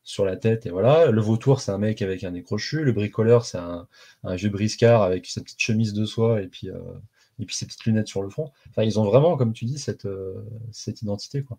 sur 0.03 0.25
la 0.25 0.37
tête, 0.37 0.67
et 0.67 0.71
voilà. 0.71 1.11
Le 1.11 1.21
vautour, 1.21 1.61
c'est 1.61 1.73
un 1.73 1.79
mec 1.79 2.03
avec 2.03 2.25
un 2.25 2.33
nez 2.33 2.43
crochu. 2.43 2.85
Le 2.85 2.93
bricoleur, 2.93 3.45
c'est 3.45 3.59
un, 3.59 3.89
vieux 4.25 4.51
briscard 4.51 5.03
avec 5.03 5.27
sa 5.27 5.41
petite 5.41 5.61
chemise 5.61 5.93
de 5.93 6.05
soie 6.05 6.43
et 6.43 6.49
puis 6.49 6.71
et 7.39 7.47
puis 7.47 7.55
ces 7.55 7.67
petites 7.67 7.85
lunettes 7.85 8.09
sur 8.09 8.23
le 8.23 8.29
front. 8.29 8.53
Enfin, 8.71 8.83
ils 8.83 8.99
ont 8.99 9.05
vraiment, 9.05 9.37
comme 9.37 9.53
tu 9.53 9.65
dis, 9.65 9.79
cette, 9.79 10.07
euh, 10.07 10.35
cette 10.73 11.03
identité, 11.03 11.43
quoi. 11.43 11.59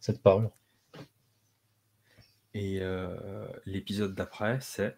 cette 0.00 0.22
parure. 0.22 0.50
Et 2.54 2.78
euh, 2.80 3.46
l'épisode 3.64 4.14
d'après, 4.14 4.58
c'est? 4.60 4.96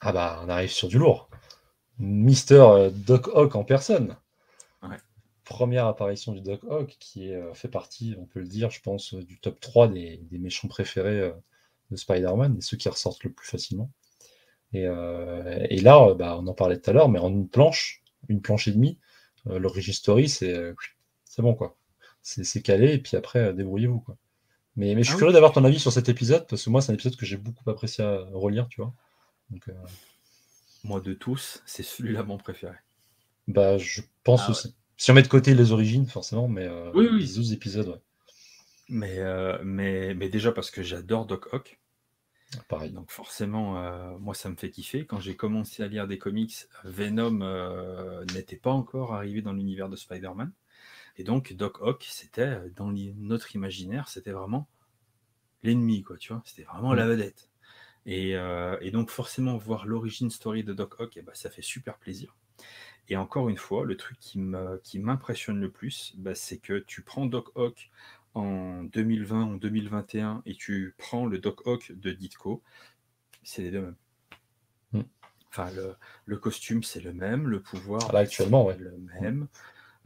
Ah 0.00 0.12
bah, 0.12 0.40
on 0.44 0.48
arrive 0.48 0.70
sur 0.70 0.88
du 0.88 0.98
lourd. 0.98 1.28
Mister 1.98 2.54
euh, 2.54 2.90
Doc 2.90 3.28
Ock 3.28 3.54
en 3.56 3.64
personne. 3.64 4.16
Première 5.48 5.86
apparition 5.86 6.32
du 6.32 6.40
Doc 6.40 6.62
Ock, 6.64 6.96
qui 7.00 7.30
est, 7.30 7.54
fait 7.54 7.68
partie, 7.68 8.14
on 8.18 8.26
peut 8.26 8.40
le 8.40 8.46
dire, 8.46 8.70
je 8.70 8.80
pense, 8.80 9.14
du 9.14 9.40
top 9.40 9.58
3 9.60 9.88
des, 9.88 10.20
méchants 10.32 10.68
préférés 10.68 11.32
de 11.90 11.96
Spider-Man, 11.96 12.56
et 12.58 12.60
ceux 12.60 12.76
qui 12.76 12.88
ressortent 12.88 13.24
le 13.24 13.32
plus 13.32 13.46
facilement. 13.46 13.90
Et, 14.74 14.82
et 14.82 15.80
là, 15.80 16.12
bah, 16.14 16.36
on 16.38 16.46
en 16.46 16.54
parlait 16.54 16.78
tout 16.78 16.90
à 16.90 16.92
l'heure, 16.92 17.08
mais 17.08 17.18
en 17.18 17.30
une 17.30 17.48
planche, 17.48 18.02
une 18.28 18.42
planche 18.42 18.68
et 18.68 18.72
demie, 18.72 18.98
euh, 19.46 19.58
l'origin 19.58 19.92
story, 19.92 20.28
c'est 20.28 20.54
euh, 20.54 20.74
c'est 21.24 21.42
bon, 21.42 21.54
quoi. 21.54 21.76
C'est 22.22 22.62
calé, 22.62 22.94
et 22.94 22.98
puis 22.98 23.16
après, 23.16 23.38
euh, 23.38 23.52
débrouillez-vous, 23.52 24.00
quoi. 24.00 24.16
Mais, 24.76 24.94
mais 24.94 25.02
je 25.02 25.08
suis 25.08 25.14
ah 25.14 25.18
curieux 25.18 25.32
d'avoir 25.32 25.52
ton 25.52 25.64
avis 25.64 25.78
sur 25.78 25.92
cet 25.92 26.08
épisode, 26.08 26.46
parce 26.46 26.64
que 26.64 26.70
moi, 26.70 26.80
c'est 26.80 26.92
un 26.92 26.94
épisode 26.94 27.16
que 27.16 27.26
j'ai 27.26 27.36
beaucoup 27.36 27.68
apprécié 27.68 28.04
à 28.04 28.24
relire, 28.32 28.68
tu 28.68 28.80
vois. 28.80 28.94
Moi, 30.84 31.00
de 31.00 31.14
tous, 31.14 31.62
c'est 31.66 31.82
celui-là 31.82 32.22
mon 32.22 32.38
préféré. 32.38 32.76
Bah, 33.48 33.78
je 33.78 34.02
pense 34.24 34.42
ah 34.46 34.50
aussi. 34.50 34.74
Si 34.98 35.10
on 35.10 35.14
met 35.14 35.22
de 35.22 35.28
côté 35.28 35.54
les 35.54 35.72
origines, 35.72 36.06
forcément, 36.06 36.48
mais 36.48 36.68
oui, 36.94 37.08
oui. 37.10 37.20
les 37.20 37.38
autres 37.38 37.52
épisodes, 37.54 37.88
ouais. 37.88 38.02
Mais, 38.90 39.18
mais, 39.64 40.14
mais 40.14 40.28
déjà 40.28 40.52
parce 40.52 40.70
que 40.70 40.82
j'adore 40.82 41.24
Doc 41.24 41.52
Ock. 41.52 41.78
Pareil. 42.68 42.92
Donc 42.92 43.10
forcément, 43.10 43.78
euh, 43.78 44.16
moi 44.18 44.34
ça 44.34 44.48
me 44.48 44.56
fait 44.56 44.70
kiffer. 44.70 45.04
Quand 45.04 45.20
j'ai 45.20 45.36
commencé 45.36 45.82
à 45.82 45.88
lire 45.88 46.06
des 46.06 46.18
comics, 46.18 46.66
Venom 46.84 47.42
euh, 47.42 48.24
n'était 48.34 48.56
pas 48.56 48.70
encore 48.70 49.14
arrivé 49.14 49.42
dans 49.42 49.52
l'univers 49.52 49.88
de 49.88 49.96
Spider-Man. 49.96 50.52
Et 51.18 51.24
donc 51.24 51.52
Doc 51.52 51.80
Ock, 51.82 52.06
c'était 52.08 52.42
euh, 52.42 52.68
dans 52.74 52.90
notre 52.90 53.54
imaginaire, 53.54 54.08
c'était 54.08 54.32
vraiment 54.32 54.66
l'ennemi, 55.62 56.02
quoi, 56.02 56.16
tu 56.16 56.32
vois. 56.32 56.42
C'était 56.46 56.62
vraiment 56.62 56.94
la 56.94 57.06
vedette. 57.06 57.50
Et, 58.06 58.34
donc 58.90 59.10
forcément, 59.10 59.58
voir 59.58 59.84
l'origine 59.84 60.30
story 60.30 60.64
de 60.64 60.72
Doc 60.72 60.98
Ock, 61.00 61.18
eh 61.18 61.22
ben, 61.22 61.34
ça 61.34 61.50
fait 61.50 61.62
super 61.62 61.98
plaisir. 61.98 62.34
Et 63.08 63.16
encore 63.16 63.48
une 63.48 63.56
fois, 63.56 63.84
le 63.84 63.96
truc 63.96 64.18
qui 64.18 64.38
m'impressionne 64.38 65.60
le 65.60 65.70
plus, 65.70 66.14
bah, 66.18 66.34
c'est 66.34 66.58
que 66.58 66.78
tu 66.78 67.02
prends 67.02 67.26
Doc 67.26 67.50
Ock 67.54 67.90
en 68.34 68.84
2020, 68.84 69.42
en 69.42 69.54
2021, 69.54 70.42
et 70.46 70.54
tu 70.54 70.94
prends 70.98 71.26
le 71.26 71.38
Doc 71.38 71.66
Ock 71.66 71.92
de 71.92 72.12
Ditko, 72.12 72.62
c'est 73.42 73.62
les 73.62 73.70
deux 73.70 73.80
mêmes. 73.80 73.96
Hmm. 74.92 75.02
Enfin, 75.50 75.70
le, 76.26 76.36
costume, 76.36 76.82
c'est 76.82 77.00
le 77.00 77.12
même, 77.14 77.48
le 77.48 77.60
pouvoir, 77.60 78.12
Là, 78.12 78.20
actuellement, 78.20 78.68
le 78.78 78.96
même. 79.20 79.48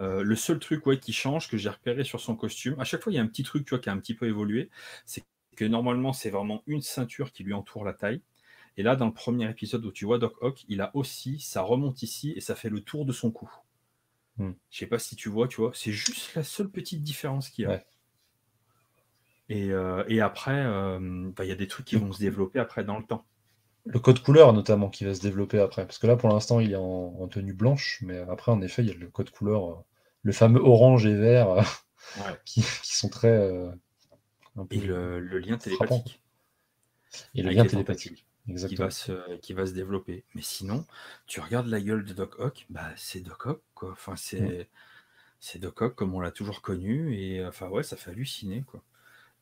Euh, 0.01 0.23
le 0.23 0.37
seul 0.37 0.59
truc 0.59 0.87
ouais, 0.87 0.99
qui 0.99 1.13
change, 1.13 1.49
que 1.49 1.57
j'ai 1.57 1.69
repéré 1.69 2.05
sur 2.05 2.21
son 2.21 2.37
costume, 2.37 2.79
à 2.79 2.85
chaque 2.85 3.03
fois, 3.03 3.13
il 3.13 3.17
y 3.17 3.19
a 3.19 3.23
un 3.23 3.27
petit 3.27 3.43
truc 3.43 3.65
tu 3.65 3.71
vois, 3.71 3.79
qui 3.81 3.89
a 3.89 3.93
un 3.93 3.99
petit 3.99 4.15
peu 4.15 4.27
évolué, 4.27 4.71
c'est 5.05 5.25
que 5.57 5.65
normalement, 5.65 6.13
c'est 6.13 6.31
vraiment 6.31 6.63
une 6.67 6.81
ceinture 6.81 7.33
qui 7.33 7.45
lui 7.45 7.53
entoure 7.53 7.85
la 7.85 7.93
taille. 7.93 8.23
Et 8.77 8.83
là, 8.83 8.97
dans 8.97 9.07
le 9.07 9.13
premier 9.13 9.51
épisode 9.51 9.85
où 9.85 9.93
tu 9.93 10.05
vois 10.05 10.19
Doc 10.19 10.35
Ock, 10.41 10.65
il 10.69 10.81
a 10.81 10.91
aussi, 10.95 11.41
ça 11.41 11.63
remonte 11.63 12.03
ici 12.03 12.33
et 12.37 12.41
ça 12.41 12.55
fait 12.55 12.71
le 12.71 12.81
tour 12.81 13.05
de 13.05 13.13
son 13.13 13.31
cou. 13.31 13.51
Hmm. 14.39 14.53
Je 14.71 14.79
sais 14.79 14.87
pas 14.87 14.99
si 14.99 15.15
tu 15.15 15.29
vois, 15.29 15.47
tu 15.47 15.61
vois, 15.61 15.73
c'est 15.75 15.93
juste 15.93 16.35
la 16.35 16.43
seule 16.43 16.71
petite 16.71 17.03
différence 17.03 17.51
qu'il 17.51 17.65
y 17.65 17.69
a. 17.69 17.83
Euh, 19.51 20.05
et, 20.09 20.21
après, 20.21 20.65
euh, 20.65 21.31
bah, 21.37 21.45
il 21.45 21.49
y 21.49 21.53
a 21.53 21.57
des 21.57 21.67
trucs 21.67 21.87
qui 21.87 21.97
vont 21.97 22.13
se 22.13 22.21
développer 22.21 22.59
après 22.59 22.85
dans 22.85 22.99
le 22.99 23.05
temps. 23.05 23.25
Le 23.85 23.99
code 23.99 24.23
couleur 24.23 24.53
notamment 24.53 24.89
qui 24.89 25.05
va 25.05 25.15
se 25.15 25.21
développer 25.21 25.59
après. 25.59 25.85
Parce 25.85 25.99
que 25.99 26.07
là, 26.07 26.17
pour 26.17 26.29
l'instant, 26.29 26.61
il 26.61 26.73
est 26.73 26.77
en, 26.77 27.29
tenue 27.29 27.53
blanche, 27.53 27.99
mais 28.03 28.19
après, 28.19 28.53
en 28.53 28.63
effet, 28.63 28.83
il 28.83 28.89
y 28.89 28.93
a 28.93 28.95
le 28.95 29.09
code 29.09 29.31
couleur, 29.31 29.71
euh, 29.71 29.75
le 30.23 30.33
fameux 30.33 30.61
orange 30.61 31.05
et 31.05 31.15
vert, 31.15 31.57
qui, 32.47 32.63
sont 32.63 33.09
très. 33.09 33.51
et 34.71 34.81
le, 34.81 35.21
lien 35.39 35.59
télépathique. 35.59 36.23
Et 37.35 37.43
le 37.43 37.51
lien 37.51 37.67
télépathique. 37.67 38.25
Qui 38.47 38.75
va, 38.75 38.91
se, 38.91 39.37
qui 39.37 39.53
va 39.53 39.67
se 39.67 39.73
développer. 39.73 40.25
Mais 40.35 40.43
sinon, 40.43 40.85
tu 41.27 41.41
regardes 41.41 41.69
la 41.69 41.81
gueule 41.81 42.05
de 42.05 42.13
Doc 42.13 42.41
Ock, 42.41 42.67
bah, 42.71 42.91
c'est 42.97 43.21
Doc 43.21 43.47
Ock, 43.47 43.63
quoi. 43.75 43.93
Enfin, 43.93 44.17
c'est, 44.17 44.41
mm. 44.41 44.65
c'est 45.39 45.59
Doc 45.61 45.81
Ock 45.81 45.95
comme 45.95 46.13
on 46.15 46.21
l'a 46.21 46.33
toujours 46.33 46.61
connu, 46.61 47.17
et 47.17 47.45
enfin, 47.47 47.69
ouais, 47.69 47.85
ça 47.85 47.97
fait 47.97 48.11
halluciner, 48.11 48.65
quoi. 48.67 48.83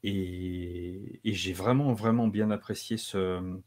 Et, 0.03 1.21
j'ai 1.25 1.53
vraiment, 1.53 1.93
vraiment 1.95 2.29
bien 2.29 2.51
apprécié 2.51 2.97
ce, 2.99 3.59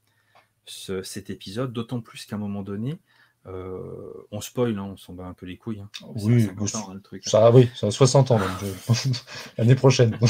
cet 0.65 1.29
épisode, 1.29 1.73
d'autant 1.73 2.01
plus 2.01 2.25
qu'à 2.25 2.35
un 2.35 2.39
moment 2.39 2.61
donné, 2.61 2.99
euh, 3.45 4.13
on 4.31 4.39
spoil, 4.39 4.77
hein, 4.77 4.83
on 4.93 4.97
s'en 4.97 5.13
bat 5.13 5.25
un 5.25 5.33
peu 5.33 5.45
les 5.45 5.57
couilles. 5.57 5.81
Hein. 5.81 5.89
Oui, 6.15 6.47
ça, 6.67 6.79
hein, 6.87 6.93
le 6.93 7.01
truc. 7.01 7.23
Ça, 7.25 7.51
oui, 7.51 7.69
ça 7.75 7.87
a 7.87 7.91
60 7.91 8.31
ans 8.31 8.39
l'année 9.57 9.75
prochaine. 9.75 10.17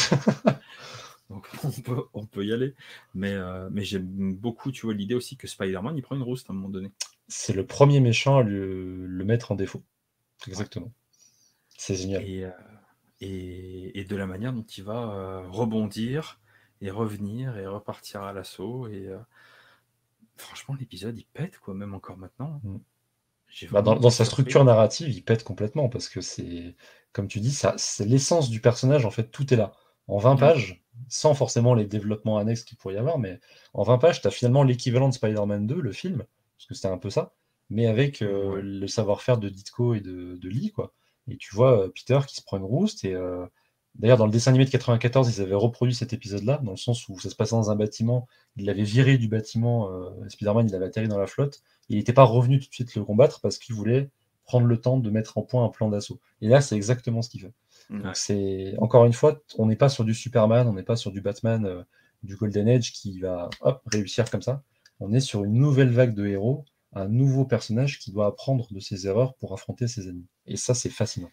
Donc 1.29 1.47
on 2.13 2.25
peut, 2.25 2.45
y 2.45 2.53
aller. 2.53 2.73
Mais, 3.13 3.33
euh, 3.33 3.69
mais 3.71 3.83
j'aime 3.83 4.35
beaucoup, 4.35 4.71
tu 4.71 4.85
vois, 4.85 4.93
l'idée 4.93 5.15
aussi 5.15 5.37
que 5.37 5.47
Spider-Man, 5.47 5.97
il 5.97 6.01
prend 6.01 6.15
une 6.15 6.23
rousse 6.23 6.43
à 6.47 6.53
un 6.53 6.55
moment 6.55 6.69
donné. 6.69 6.91
C'est 7.27 7.53
le 7.53 7.65
premier 7.65 7.99
méchant 7.99 8.37
à 8.37 8.43
le, 8.43 9.05
le 9.05 9.25
mettre 9.25 9.51
en 9.51 9.55
défaut. 9.55 9.83
Exactement. 10.47 10.91
C'est 11.77 11.95
génial. 11.95 12.27
Et, 12.27 12.43
euh, 12.43 12.51
et, 13.21 14.03
de 14.03 14.15
la 14.15 14.27
manière 14.27 14.53
dont 14.53 14.63
il 14.63 14.83
va 14.83 15.13
euh, 15.13 15.47
rebondir 15.49 16.39
et 16.81 16.91
revenir 16.91 17.57
et 17.57 17.65
repartir 17.65 18.23
à 18.23 18.33
l'assaut. 18.33 18.87
Et 18.87 19.09
franchement, 20.35 20.75
l'épisode 20.77 21.17
il 21.17 21.25
pète 21.25 21.57
quoi, 21.59 21.73
même 21.73 21.93
encore 21.93 22.17
maintenant. 22.17 22.59
Mm. 22.63 22.77
Bah, 23.71 23.81
dans, 23.81 24.09
sa 24.09 24.25
structure 24.25 24.63
narrative, 24.63 25.09
il 25.09 25.23
pète 25.23 25.43
complètement 25.43 25.87
parce 25.87 26.09
que 26.09 26.21
c'est, 26.21 26.75
comme 27.11 27.27
tu 27.27 27.39
dis, 27.39 27.51
ça, 27.51 27.75
c'est 27.77 28.05
l'essence 28.05 28.49
du 28.49 28.59
personnage. 28.59 29.05
En 29.05 29.11
fait, 29.11 29.29
tout 29.29 29.53
est 29.53 29.57
là. 29.57 29.73
En 30.07 30.17
20 30.17 30.35
mm. 30.35 30.39
pages, 30.39 30.83
sans 31.07 31.33
forcément 31.33 31.73
les 31.73 31.85
développements 31.85 32.37
annexes 32.37 32.63
qu'il 32.63 32.77
pourrait 32.77 32.95
y 32.95 32.97
avoir, 32.97 33.17
mais 33.19 33.39
en 33.73 33.83
20 33.83 33.97
pages, 33.97 34.21
tu 34.21 34.27
as 34.27 34.31
finalement 34.31 34.63
l'équivalent 34.63 35.09
de 35.09 35.13
Spider-Man 35.13 35.67
2, 35.67 35.79
le 35.79 35.91
film, 35.91 36.23
parce 36.57 36.67
que 36.67 36.73
c'était 36.73 36.87
un 36.87 36.97
peu 36.97 37.09
ça, 37.09 37.33
mais 37.69 37.87
avec 37.87 38.21
euh, 38.21 38.61
le 38.61 38.87
savoir-faire 38.87 39.37
de 39.37 39.49
Ditko 39.49 39.95
et 39.95 40.01
de, 40.01 40.37
de 40.37 40.49
Lee, 40.49 40.71
quoi. 40.71 40.93
Et 41.27 41.37
tu 41.37 41.55
vois 41.55 41.85
euh, 41.85 41.89
Peter 41.89 42.19
qui 42.27 42.35
se 42.35 42.43
prend 42.43 42.57
une 42.57 42.63
rouste. 42.63 43.05
Et 43.05 43.13
euh, 43.13 43.45
d'ailleurs, 43.95 44.17
dans 44.17 44.25
le 44.25 44.31
dessin 44.31 44.51
animé 44.51 44.65
de 44.65 44.69
94, 44.69 45.35
ils 45.35 45.41
avaient 45.41 45.55
reproduit 45.55 45.95
cet 45.95 46.13
épisode-là, 46.13 46.59
dans 46.63 46.71
le 46.71 46.77
sens 46.77 47.07
où 47.09 47.19
ça 47.19 47.29
se 47.29 47.35
passait 47.35 47.55
dans 47.55 47.71
un 47.71 47.75
bâtiment. 47.75 48.27
Il 48.57 48.65
l'avait 48.65 48.83
viré 48.83 49.17
du 49.17 49.27
bâtiment. 49.27 49.89
Euh, 49.91 50.09
Spider-Man, 50.29 50.67
il 50.67 50.75
avait 50.75 50.85
atterri 50.85 51.07
dans 51.07 51.17
la 51.17 51.27
flotte. 51.27 51.61
il 51.89 51.97
n'était 51.97 52.13
pas 52.13 52.23
revenu 52.23 52.59
tout 52.59 52.67
de 52.69 52.73
suite 52.73 52.95
le 52.95 53.03
combattre 53.03 53.39
parce 53.41 53.57
qu'il 53.57 53.75
voulait 53.75 54.09
prendre 54.45 54.67
le 54.67 54.79
temps 54.79 54.97
de 54.97 55.09
mettre 55.09 55.37
en 55.37 55.41
point 55.41 55.63
un 55.63 55.69
plan 55.69 55.89
d'assaut. 55.89 56.19
Et 56.41 56.47
là, 56.47 56.61
c'est 56.61 56.75
exactement 56.75 57.21
ce 57.21 57.29
qu'il 57.29 57.41
fait. 57.41 57.53
c'est 58.13 58.75
encore 58.77 59.05
une 59.05 59.13
fois, 59.13 59.41
on 59.57 59.65
n'est 59.65 59.75
pas 59.75 59.89
sur 59.89 60.03
du 60.03 60.13
Superman, 60.13 60.67
on 60.67 60.73
n'est 60.73 60.83
pas 60.83 60.95
sur 60.95 61.11
du 61.11 61.21
Batman, 61.21 61.85
du 62.23 62.35
Golden 62.35 62.67
Age 62.69 62.91
qui 62.91 63.19
va 63.19 63.49
réussir 63.85 64.29
comme 64.29 64.41
ça. 64.41 64.63
On 64.99 65.13
est 65.13 65.19
sur 65.19 65.43
une 65.43 65.53
nouvelle 65.53 65.91
vague 65.91 66.13
de 66.13 66.25
héros 66.25 66.65
un 66.95 67.07
nouveau 67.07 67.45
personnage 67.45 67.99
qui 67.99 68.11
doit 68.11 68.27
apprendre 68.27 68.71
de 68.71 68.79
ses 68.79 69.07
erreurs 69.07 69.35
pour 69.35 69.53
affronter 69.53 69.87
ses 69.87 70.07
ennemis. 70.07 70.27
Et 70.45 70.57
ça, 70.57 70.73
c'est 70.73 70.89
fascinant. 70.89 71.31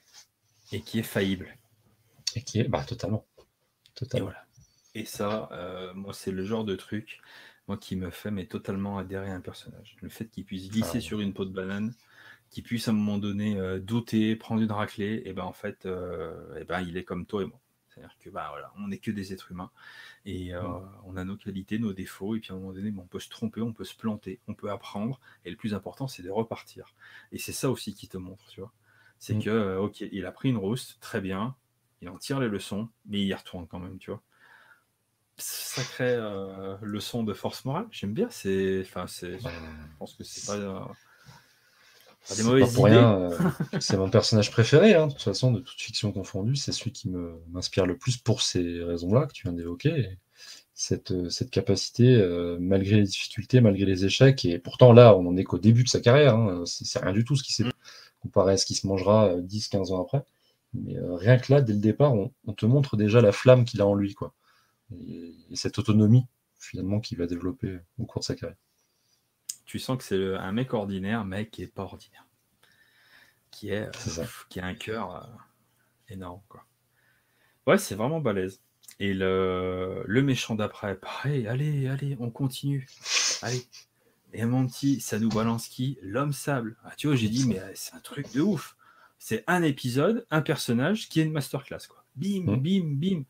Et 0.72 0.80
qui 0.80 0.98
est 0.98 1.04
faillible. 1.04 1.56
Et 2.34 2.42
qui 2.42 2.60
est, 2.60 2.64
bah, 2.64 2.84
totalement. 2.84 3.26
totalement. 3.94 4.28
Et, 4.28 4.30
voilà. 4.30 4.46
Et 4.94 5.04
ça, 5.04 5.48
euh, 5.52 5.92
moi, 5.94 6.14
c'est 6.14 6.30
le 6.30 6.44
genre 6.44 6.64
de 6.64 6.76
truc, 6.76 7.20
moi, 7.68 7.76
qui 7.76 7.96
me 7.96 8.10
fait 8.10 8.30
mais 8.30 8.46
totalement 8.46 8.98
adhérer 8.98 9.30
à 9.30 9.34
un 9.34 9.40
personnage. 9.40 9.96
Le 10.00 10.08
fait 10.08 10.26
qu'il 10.26 10.44
puisse 10.44 10.68
glisser 10.70 10.98
ah 10.98 11.00
sur 11.00 11.20
une 11.20 11.34
peau 11.34 11.44
de 11.44 11.52
banane, 11.52 11.94
qu'il 12.50 12.64
puisse 12.64 12.88
à 12.88 12.90
un 12.90 12.94
moment 12.94 13.18
donné 13.18 13.58
euh, 13.58 13.78
douter, 13.78 14.36
prendre 14.36 14.60
une 14.60 14.72
raclée, 14.72 15.22
et 15.24 15.32
ben 15.32 15.44
en 15.44 15.52
fait, 15.52 15.86
euh, 15.86 16.58
et 16.60 16.64
ben 16.64 16.80
il 16.80 16.96
est 16.96 17.04
comme 17.04 17.24
toi 17.24 17.42
et 17.42 17.46
moi. 17.46 17.60
C'est-à-dire 17.88 18.16
que 18.18 18.30
bah, 18.30 18.48
voilà, 18.50 18.72
on 18.76 18.88
n'est 18.88 18.98
que 18.98 19.10
des 19.10 19.32
êtres 19.32 19.50
humains 19.50 19.70
et 20.24 20.54
euh, 20.54 20.62
mm. 20.62 20.90
on 21.06 21.16
a 21.16 21.24
nos 21.24 21.36
qualités, 21.36 21.78
nos 21.78 21.92
défauts, 21.92 22.36
et 22.36 22.40
puis 22.40 22.52
à 22.52 22.54
un 22.54 22.58
moment 22.58 22.72
donné, 22.72 22.92
on 22.96 23.06
peut 23.06 23.20
se 23.20 23.28
tromper, 23.28 23.60
on 23.62 23.72
peut 23.72 23.84
se 23.84 23.96
planter, 23.96 24.40
on 24.48 24.54
peut 24.54 24.70
apprendre, 24.70 25.20
et 25.44 25.50
le 25.50 25.56
plus 25.56 25.74
important, 25.74 26.08
c'est 26.08 26.22
de 26.22 26.30
repartir. 26.30 26.94
Et 27.32 27.38
c'est 27.38 27.52
ça 27.52 27.70
aussi 27.70 27.94
qui 27.94 28.08
te 28.08 28.16
montre, 28.16 28.46
tu 28.48 28.60
vois. 28.60 28.72
C'est 29.18 29.34
mm. 29.34 29.42
que, 29.42 29.76
ok, 29.76 30.00
il 30.12 30.26
a 30.26 30.32
pris 30.32 30.50
une 30.50 30.56
rousse, 30.56 30.98
très 31.00 31.20
bien, 31.20 31.54
il 32.02 32.08
en 32.08 32.18
tire 32.18 32.40
les 32.40 32.48
leçons, 32.48 32.88
mais 33.06 33.20
il 33.20 33.26
y 33.26 33.34
retourne 33.34 33.66
quand 33.68 33.78
même, 33.78 33.98
tu 33.98 34.10
vois. 34.10 34.22
sacrée 35.36 36.16
leçon 36.82 37.22
de 37.22 37.34
force 37.34 37.64
morale. 37.64 37.86
J'aime 37.90 38.14
bien. 38.14 38.28
C'est, 38.30 38.80
enfin, 38.80 39.06
c'est, 39.06 39.38
je 39.38 39.48
pense 39.98 40.14
que 40.14 40.24
c'est 40.24 40.46
pas. 40.46 40.90
C'est 42.22 42.44
pas 42.44 42.66
pour 42.66 42.84
rien. 42.84 43.30
c'est 43.80 43.96
mon 43.96 44.10
personnage 44.10 44.50
préféré, 44.50 44.94
hein, 44.94 45.06
de 45.06 45.12
toute 45.12 45.22
façon, 45.22 45.52
de 45.52 45.60
toute 45.60 45.80
fiction 45.80 46.12
confondue. 46.12 46.56
C'est 46.56 46.72
celui 46.72 46.92
qui 46.92 47.10
m'inspire 47.48 47.86
le 47.86 47.96
plus 47.96 48.18
pour 48.18 48.42
ces 48.42 48.82
raisons-là 48.84 49.26
que 49.26 49.32
tu 49.32 49.44
viens 49.44 49.52
d'évoquer 49.52 50.18
cette, 50.80 51.10
euh, 51.10 51.28
cette 51.28 51.50
capacité, 51.50 52.16
euh, 52.16 52.56
malgré 52.58 52.96
les 52.96 53.02
difficultés, 53.02 53.60
malgré 53.60 53.84
les 53.84 54.06
échecs. 54.06 54.46
Et 54.46 54.58
pourtant, 54.58 54.94
là, 54.94 55.14
on 55.14 55.22
n'en 55.22 55.36
est 55.36 55.44
qu'au 55.44 55.58
début 55.58 55.84
de 55.84 55.90
sa 55.90 56.00
carrière. 56.00 56.36
Hein. 56.36 56.62
C'est 56.64 56.98
rien 56.98 57.12
du 57.12 57.22
tout 57.22 57.36
ce 57.36 57.42
qui 57.42 57.52
s'est 57.52 57.64
mm. 57.64 57.72
comparé 58.22 58.54
à 58.54 58.56
ce 58.56 58.64
qui 58.64 58.74
se 58.74 58.86
mangera 58.86 59.36
10-15 59.36 59.92
euh, 59.92 59.94
ans 59.94 60.02
après. 60.02 60.24
Mais 60.72 60.94
rien 60.98 61.36
que 61.36 61.52
là, 61.52 61.60
dès 61.60 61.74
le 61.74 61.80
départ, 61.80 62.14
on, 62.14 62.52
te 62.54 62.64
montre 62.64 62.96
déjà 62.96 63.20
la 63.20 63.32
flamme 63.32 63.66
qu'il 63.66 63.82
a 63.82 63.86
en 63.86 63.94
lui. 63.94 64.14
Quoi. 64.14 64.32
Et, 64.92 65.34
cette 65.52 65.78
autonomie, 65.78 66.24
finalement, 66.58 67.00
qu'il 67.00 67.18
va 67.18 67.26
développer 67.26 67.78
au 67.98 68.06
cours 68.06 68.20
de 68.20 68.24
sa 68.24 68.34
carrière. 68.34 68.56
Tu 69.70 69.78
sens 69.78 69.98
que 69.98 70.02
c'est 70.02 70.34
un 70.34 70.50
mec 70.50 70.74
ordinaire, 70.74 71.24
mec 71.24 71.52
qui 71.52 71.60
n'est 71.60 71.68
pas 71.68 71.84
ordinaire. 71.84 72.26
Qui, 73.52 73.70
est, 73.70 73.88
qui 74.48 74.58
a 74.58 74.66
un 74.66 74.74
cœur 74.74 75.30
énorme. 76.08 76.40
Quoi. 76.48 76.66
Ouais, 77.68 77.78
c'est 77.78 77.94
vraiment 77.94 78.18
balèze. 78.20 78.60
Et 78.98 79.14
le, 79.14 80.02
le 80.04 80.22
méchant 80.22 80.56
d'après, 80.56 80.96
pareil, 80.96 81.46
allez, 81.46 81.86
allez, 81.86 82.16
on 82.18 82.30
continue. 82.30 82.88
Allez. 83.42 83.62
Et 84.32 84.44
Monty, 84.44 85.00
ça 85.00 85.20
nous 85.20 85.28
balance 85.28 85.68
qui? 85.68 86.00
L'homme 86.02 86.32
sable. 86.32 86.76
Ah, 86.82 86.94
tu 86.96 87.06
vois, 87.06 87.14
j'ai 87.14 87.28
dit, 87.28 87.46
mais 87.46 87.62
c'est 87.74 87.94
un 87.94 88.00
truc 88.00 88.32
de 88.32 88.40
ouf. 88.40 88.76
C'est 89.20 89.44
un 89.46 89.62
épisode, 89.62 90.26
un 90.32 90.42
personnage 90.42 91.08
qui 91.08 91.20
est 91.20 91.24
une 91.24 91.30
masterclass. 91.30 91.86
Quoi. 91.88 92.04
Bim, 92.16 92.42
mmh. 92.42 92.56
bim, 92.56 92.94
bim. 92.96 93.22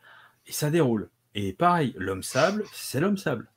Et 0.47 0.53
ça 0.53 0.71
déroule. 0.71 1.11
Et 1.35 1.53
pareil, 1.53 1.95
l'homme 1.99 2.23
sable, 2.23 2.65
c'est 2.73 2.99
l'homme 2.99 3.19
sable. 3.19 3.51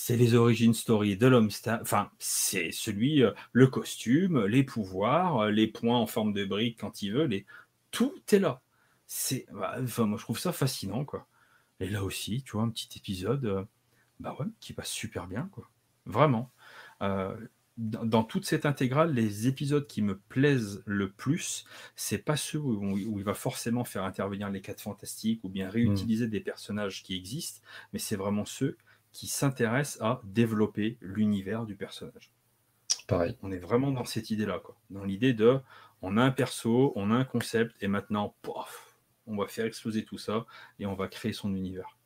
C'est 0.00 0.16
les 0.16 0.34
origines 0.34 0.74
story 0.74 1.16
de 1.16 1.26
l'homme. 1.26 1.50
Enfin, 1.82 2.08
c'est 2.20 2.70
celui, 2.70 3.24
euh, 3.24 3.32
le 3.50 3.66
costume, 3.66 4.46
les 4.46 4.62
pouvoirs, 4.62 5.38
euh, 5.38 5.50
les 5.50 5.66
points 5.66 5.98
en 5.98 6.06
forme 6.06 6.32
de 6.32 6.44
briques 6.44 6.78
quand 6.78 7.02
il 7.02 7.14
veut. 7.14 7.24
Les... 7.24 7.46
Tout 7.90 8.14
est 8.30 8.38
là 8.38 8.62
c'est 9.08 9.46
bah, 9.50 9.74
enfin 9.82 10.04
moi 10.04 10.18
je 10.18 10.22
trouve 10.22 10.38
ça 10.38 10.52
fascinant 10.52 11.04
quoi 11.04 11.26
et 11.80 11.88
là 11.88 12.04
aussi 12.04 12.42
tu 12.42 12.52
vois 12.52 12.62
un 12.62 12.68
petit 12.68 12.90
épisode 12.98 13.46
euh, 13.46 13.64
bah 14.20 14.36
ouais 14.38 14.46
qui 14.60 14.74
passe 14.74 14.90
super 14.90 15.26
bien 15.26 15.48
quoi 15.50 15.70
vraiment 16.04 16.52
dans, 17.78 18.24
toute 18.24 18.44
cette 18.44 18.66
intégrale 18.66 19.14
les 19.14 19.48
épisodes 19.48 19.86
qui 19.86 20.02
me 20.02 20.18
plaisent 20.18 20.82
le 20.84 21.10
plus 21.10 21.64
c'est 21.96 22.18
pas 22.18 22.36
ceux 22.36 22.58
où, 22.58 23.18
il 23.18 23.24
va 23.24 23.32
forcément 23.32 23.84
faire 23.84 24.04
intervenir 24.04 24.50
les 24.50 24.60
quatre 24.60 24.82
fantastiques 24.82 25.42
ou 25.42 25.48
bien 25.48 25.70
réutiliser 25.70 26.26
mmh. 26.26 26.30
des 26.30 26.40
personnages 26.40 27.02
qui 27.02 27.16
existent 27.16 27.62
mais 27.94 27.98
c'est 27.98 28.16
vraiment 28.16 28.44
ceux 28.44 28.76
qui 29.12 29.26
s'intéressent 29.26 30.00
à 30.00 30.20
développer 30.24 30.98
l'univers 31.00 31.64
du 31.64 31.74
personnage. 31.74 32.32
Pareil. 33.06 33.36
On 33.42 33.50
est 33.50 33.58
vraiment 33.58 33.90
dans 33.90 34.04
cette 34.04 34.30
idée 34.30 34.46
là 34.46 34.58
quoi. 34.58 34.76
Dans 34.90 35.04
l'idée 35.04 35.32
de 35.32 35.58
on 36.02 36.16
a 36.16 36.22
un 36.22 36.30
perso 36.30 36.92
on 36.94 37.10
a 37.10 37.14
un 37.14 37.24
concept 37.24 37.74
et 37.80 37.88
maintenant 37.88 38.34
pof 38.42 38.96
on 39.26 39.36
va 39.36 39.46
faire 39.46 39.66
exploser 39.66 40.04
tout 40.04 40.18
ça 40.18 40.46
et 40.78 40.86
on 40.86 40.94
va 40.94 41.08
créer 41.08 41.32
son 41.32 41.54
univers. 41.54 41.98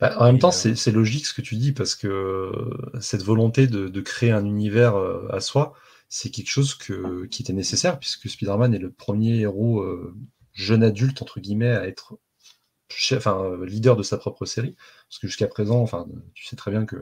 Bah, 0.00 0.16
en 0.18 0.24
même 0.24 0.38
temps, 0.38 0.48
euh, 0.48 0.74
c'est 0.74 0.92
logique 0.92 1.26
ce 1.26 1.34
que 1.34 1.40
tu 1.42 1.56
dis 1.56 1.72
parce 1.72 1.94
que 1.94 2.52
cette 3.00 3.22
volonté 3.22 3.66
de, 3.66 4.00
créer 4.00 4.30
un 4.30 4.44
univers 4.44 4.96
euh, 4.96 5.26
à 5.30 5.40
soi, 5.40 5.74
c'est 6.08 6.30
quelque 6.30 6.50
chose 6.50 6.74
qui 6.74 7.42
était 7.42 7.52
nécessaire 7.52 7.98
puisque 7.98 8.28
Spider-Man 8.28 8.74
est 8.74 8.78
le 8.78 8.90
premier 8.90 9.40
héros 9.40 9.80
euh, 9.80 10.14
jeune 10.52 10.82
adulte 10.82 11.20
entre 11.22 11.40
guillemets 11.40 11.70
à 11.70 11.86
être 11.86 12.18
enfin, 13.12 13.58
leader 13.64 13.96
de 13.96 14.02
sa 14.02 14.18
propre 14.18 14.46
série. 14.46 14.76
Parce 15.08 15.18
que 15.20 15.26
jusqu'à 15.26 15.46
présent, 15.46 15.80
enfin, 15.80 16.06
tu 16.34 16.46
sais 16.46 16.56
très 16.56 16.70
bien 16.70 16.86
que 16.86 16.96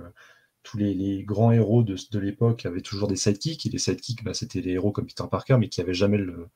tous 0.62 0.78
les, 0.78 1.22
grands 1.22 1.52
héros 1.52 1.84
de, 1.84 2.18
l'époque 2.18 2.66
avaient 2.66 2.80
toujours 2.80 3.06
des 3.06 3.16
sidekicks, 3.16 3.66
et 3.66 3.70
les 3.70 3.78
sidekicks, 3.78 4.24
bah, 4.24 4.34
c'était 4.34 4.60
les 4.60 4.72
héros 4.72 4.90
comme 4.90 5.06
Peter 5.06 5.24
Parker, 5.30 5.56
mais 5.58 5.68
qui 5.68 5.80
n'avaient 5.80 5.94
jamais 5.94 6.18
le, 6.18 6.48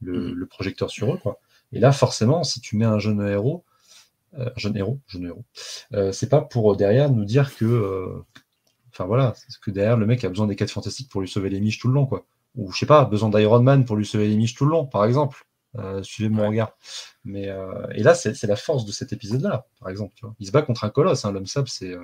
le, 0.00 0.34
mm. 0.34 0.46
projecteur 0.46 0.90
sur 0.90 1.12
eux. 1.12 1.18
Quoi. 1.18 1.38
Et 1.72 1.80
là, 1.80 1.92
forcément, 1.92 2.44
si 2.44 2.60
tu 2.60 2.76
mets 2.76 2.86
un 2.86 2.98
jeune 2.98 3.20
héros, 3.20 3.64
euh, 4.38 4.50
jeune 4.56 4.76
héros, 4.76 5.00
jeune 5.06 5.26
héros, 5.26 5.44
euh, 5.92 6.12
c'est 6.12 6.28
pas 6.28 6.40
pour 6.40 6.76
derrière 6.76 7.10
nous 7.10 7.24
dire 7.24 7.54
que, 7.56 7.64
euh, 7.64 8.24
enfin 8.90 9.04
voilà, 9.04 9.34
c'est 9.36 9.60
que 9.60 9.70
derrière 9.70 9.96
le 9.96 10.06
mec 10.06 10.24
a 10.24 10.28
besoin 10.28 10.46
des 10.46 10.56
quêtes 10.56 10.70
fantastiques 10.70 11.10
pour 11.10 11.20
lui 11.20 11.28
sauver 11.28 11.50
les 11.50 11.60
miches 11.60 11.78
tout 11.78 11.88
le 11.88 11.94
long, 11.94 12.06
quoi. 12.06 12.26
Ou 12.54 12.72
je 12.72 12.78
sais 12.78 12.86
pas, 12.86 13.04
besoin 13.04 13.28
d'Iron 13.28 13.62
Man 13.62 13.84
pour 13.84 13.96
lui 13.96 14.06
sauver 14.06 14.28
les 14.28 14.36
miches 14.36 14.54
tout 14.54 14.64
le 14.64 14.70
long, 14.70 14.86
par 14.86 15.04
exemple. 15.04 15.46
Suivez 16.02 16.28
mon 16.28 16.48
regard. 16.48 16.76
Mais 17.24 17.48
et 17.94 18.02
là, 18.02 18.14
c'est 18.14 18.42
la 18.44 18.56
force 18.56 18.84
de 18.84 18.92
cet 18.92 19.12
épisode-là, 19.12 19.66
par 19.80 19.90
exemple. 19.90 20.14
Il 20.38 20.46
se 20.46 20.52
bat 20.52 20.62
contre 20.62 20.84
un 20.84 20.90
colosse. 20.90 21.24
Hein, 21.24 21.32
L'homme 21.32 21.46
sable, 21.46 21.68
c'est 21.68 21.94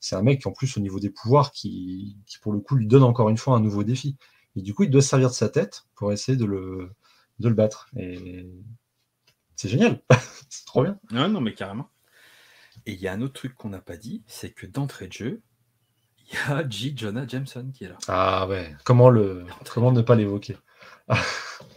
c'est 0.00 0.16
un 0.16 0.22
mec 0.22 0.42
qui, 0.42 0.48
en 0.48 0.52
plus, 0.52 0.76
au 0.76 0.80
niveau 0.80 1.00
des 1.00 1.10
pouvoirs, 1.10 1.52
qui, 1.52 2.18
qui, 2.26 2.38
pour 2.38 2.52
le 2.52 2.60
coup, 2.60 2.74
lui 2.76 2.86
donne 2.86 3.02
encore 3.02 3.28
une 3.28 3.38
fois 3.38 3.56
un 3.56 3.60
nouveau 3.60 3.84
défi. 3.84 4.16
Et 4.56 4.62
du 4.62 4.74
coup, 4.74 4.84
il 4.84 4.90
doit 4.90 5.02
servir 5.02 5.28
de 5.28 5.34
sa 5.34 5.48
tête 5.48 5.86
pour 5.94 6.12
essayer 6.12 6.36
de 6.36 6.44
le, 6.44 6.90
de 7.38 7.48
le 7.48 7.54
battre. 7.54 7.88
Et 7.96 8.46
c'est 9.54 9.68
génial. 9.68 10.00
c'est 10.48 10.64
trop 10.64 10.82
bien. 10.82 10.98
Ouais, 11.12 11.28
non, 11.28 11.40
mais 11.40 11.54
carrément. 11.54 11.90
Et 12.84 12.92
il 12.92 13.00
y 13.00 13.08
a 13.08 13.12
un 13.12 13.20
autre 13.20 13.34
truc 13.34 13.54
qu'on 13.54 13.70
n'a 13.70 13.80
pas 13.80 13.96
dit, 13.96 14.22
c'est 14.26 14.50
que 14.50 14.66
d'entrée 14.66 15.08
de 15.08 15.12
jeu, 15.12 15.42
il 16.28 16.34
y 16.34 16.52
a 16.52 16.68
J. 16.68 16.94
Jonah 16.96 17.26
Jameson 17.26 17.70
qui 17.72 17.84
est 17.84 17.88
là. 17.88 17.98
Ah 18.08 18.46
ouais, 18.48 18.74
comment, 18.84 19.10
le... 19.10 19.46
comment 19.72 19.92
ne 19.92 20.02
pas 20.02 20.14
l'évoquer? 20.14 20.56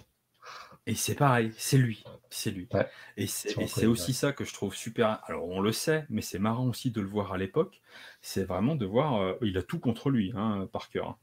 Et 0.89 0.95
c'est 0.95 1.13
pareil, 1.13 1.51
c'est 1.55 1.77
lui. 1.77 2.03
C'est 2.31 2.49
lui. 2.49 2.67
Et 3.15 3.27
c'est 3.27 3.85
aussi 3.85 4.11
ça 4.11 4.33
que 4.33 4.43
je 4.43 4.51
trouve 4.53 4.73
super. 4.73 5.19
Alors 5.27 5.47
on 5.47 5.61
le 5.61 5.71
sait, 5.71 6.07
mais 6.09 6.23
c'est 6.23 6.39
marrant 6.39 6.67
aussi 6.67 6.89
de 6.89 6.99
le 6.99 7.07
voir 7.07 7.31
à 7.31 7.37
l'époque. 7.37 7.79
C'est 8.21 8.43
vraiment 8.43 8.75
de 8.75 8.87
voir. 8.87 9.21
Euh, 9.21 9.33
il 9.43 9.55
a 9.59 9.61
tout 9.61 9.77
contre 9.77 10.09
lui, 10.09 10.33
hein, 10.35 10.67
Parker. 10.73 11.03
Hein 11.05 11.15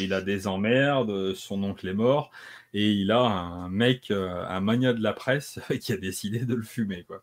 il 0.00 0.14
a 0.14 0.22
des 0.22 0.46
emmerdes, 0.46 1.34
son 1.34 1.62
oncle 1.64 1.86
est 1.86 1.92
mort, 1.92 2.30
et 2.72 2.92
il 2.92 3.10
a 3.10 3.20
un 3.20 3.68
mec, 3.68 4.10
euh, 4.10 4.42
un 4.46 4.60
mania 4.60 4.94
de 4.94 5.02
la 5.02 5.12
presse, 5.12 5.60
qui 5.80 5.92
a 5.92 5.98
décidé 5.98 6.46
de 6.46 6.54
le 6.54 6.62
fumer, 6.62 7.04
quoi. 7.04 7.22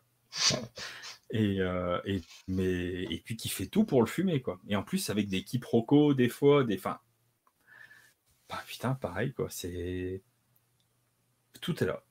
Et, 1.32 1.60
euh, 1.60 2.00
et, 2.04 2.20
mais, 2.46 3.02
et 3.10 3.22
puis 3.24 3.36
qui 3.36 3.48
fait 3.48 3.66
tout 3.66 3.84
pour 3.84 4.02
le 4.02 4.06
fumer, 4.06 4.40
quoi. 4.40 4.60
Et 4.68 4.76
en 4.76 4.84
plus, 4.84 5.10
avec 5.10 5.28
des 5.28 5.42
quiproquos, 5.42 6.14
des 6.14 6.28
fois, 6.28 6.62
des. 6.62 6.76
Enfin. 6.76 7.00
Bah, 8.48 8.62
putain, 8.66 8.94
pareil, 8.94 9.32
quoi. 9.32 9.48
C'est. 9.50 10.22
Tout 11.60 11.82
est 11.82 11.86
là. 11.86 12.02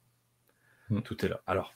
Mm. 0.89 1.01
Tout 1.01 1.25
est 1.25 1.29
là. 1.29 1.41
Alors, 1.47 1.73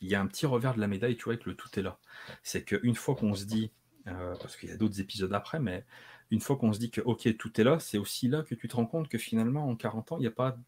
il 0.00 0.08
y 0.08 0.14
a 0.14 0.20
un 0.20 0.26
petit 0.26 0.46
revers 0.46 0.74
de 0.74 0.80
la 0.80 0.88
médaille, 0.88 1.16
tu 1.16 1.24
vois, 1.24 1.34
avec 1.34 1.46
le 1.46 1.54
tout 1.54 1.68
est 1.78 1.82
là. 1.82 1.98
C'est 2.42 2.64
qu'une 2.64 2.94
fois 2.94 3.14
qu'on 3.14 3.34
se 3.34 3.44
dit. 3.44 3.72
Euh, 4.08 4.34
parce 4.40 4.56
qu'il 4.56 4.68
y 4.68 4.72
a 4.72 4.76
d'autres 4.76 5.00
épisodes 5.00 5.32
après, 5.32 5.60
mais 5.60 5.84
une 6.32 6.40
fois 6.40 6.56
qu'on 6.56 6.72
se 6.72 6.80
dit 6.80 6.90
que 6.90 7.00
ok, 7.00 7.36
tout 7.36 7.60
est 7.60 7.64
là, 7.64 7.78
c'est 7.78 7.98
aussi 7.98 8.26
là 8.26 8.42
que 8.42 8.56
tu 8.56 8.66
te 8.66 8.74
rends 8.74 8.86
compte 8.86 9.08
que 9.08 9.18
finalement, 9.18 9.68
en 9.68 9.76
40 9.76 10.12
ans, 10.12 10.16
il 10.16 10.22
n'y 10.22 10.26
a 10.26 10.32
pas 10.32 10.58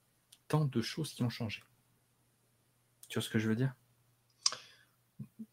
tant 0.46 0.66
de 0.66 0.82
choses 0.82 1.12
qui 1.12 1.24
ont 1.24 1.28
changé. 1.30 1.64
Tu 3.08 3.18
vois 3.18 3.24
ce 3.24 3.30
que 3.30 3.40
je 3.40 3.48
veux 3.48 3.56
dire? 3.56 3.74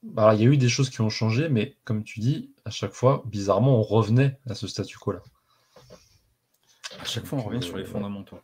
Bah, 0.04 0.36
Il 0.36 0.42
y 0.42 0.44
a 0.44 0.48
eu 0.48 0.58
des 0.58 0.70
choses 0.70 0.90
qui 0.90 1.02
ont 1.02 1.10
changé, 1.10 1.50
mais 1.50 1.78
comme 1.86 2.04
tu 2.04 2.20
dis, 2.20 2.54
à 2.66 2.70
chaque 2.70 2.94
fois, 2.94 3.24
bizarrement, 3.26 3.80
on 3.80 3.84
revenait 3.84 4.40
à 4.48 4.54
ce 4.54 4.68
statu 4.68 4.98
quo-là. 4.98 5.22
À 7.00 7.06
chaque 7.06 7.26
fois, 7.26 7.40
on 7.40 7.44
revient 7.44 7.64
sur 7.64 7.78
les 7.78 7.84
euh, 7.84 7.88
fondamentaux. 7.88 8.40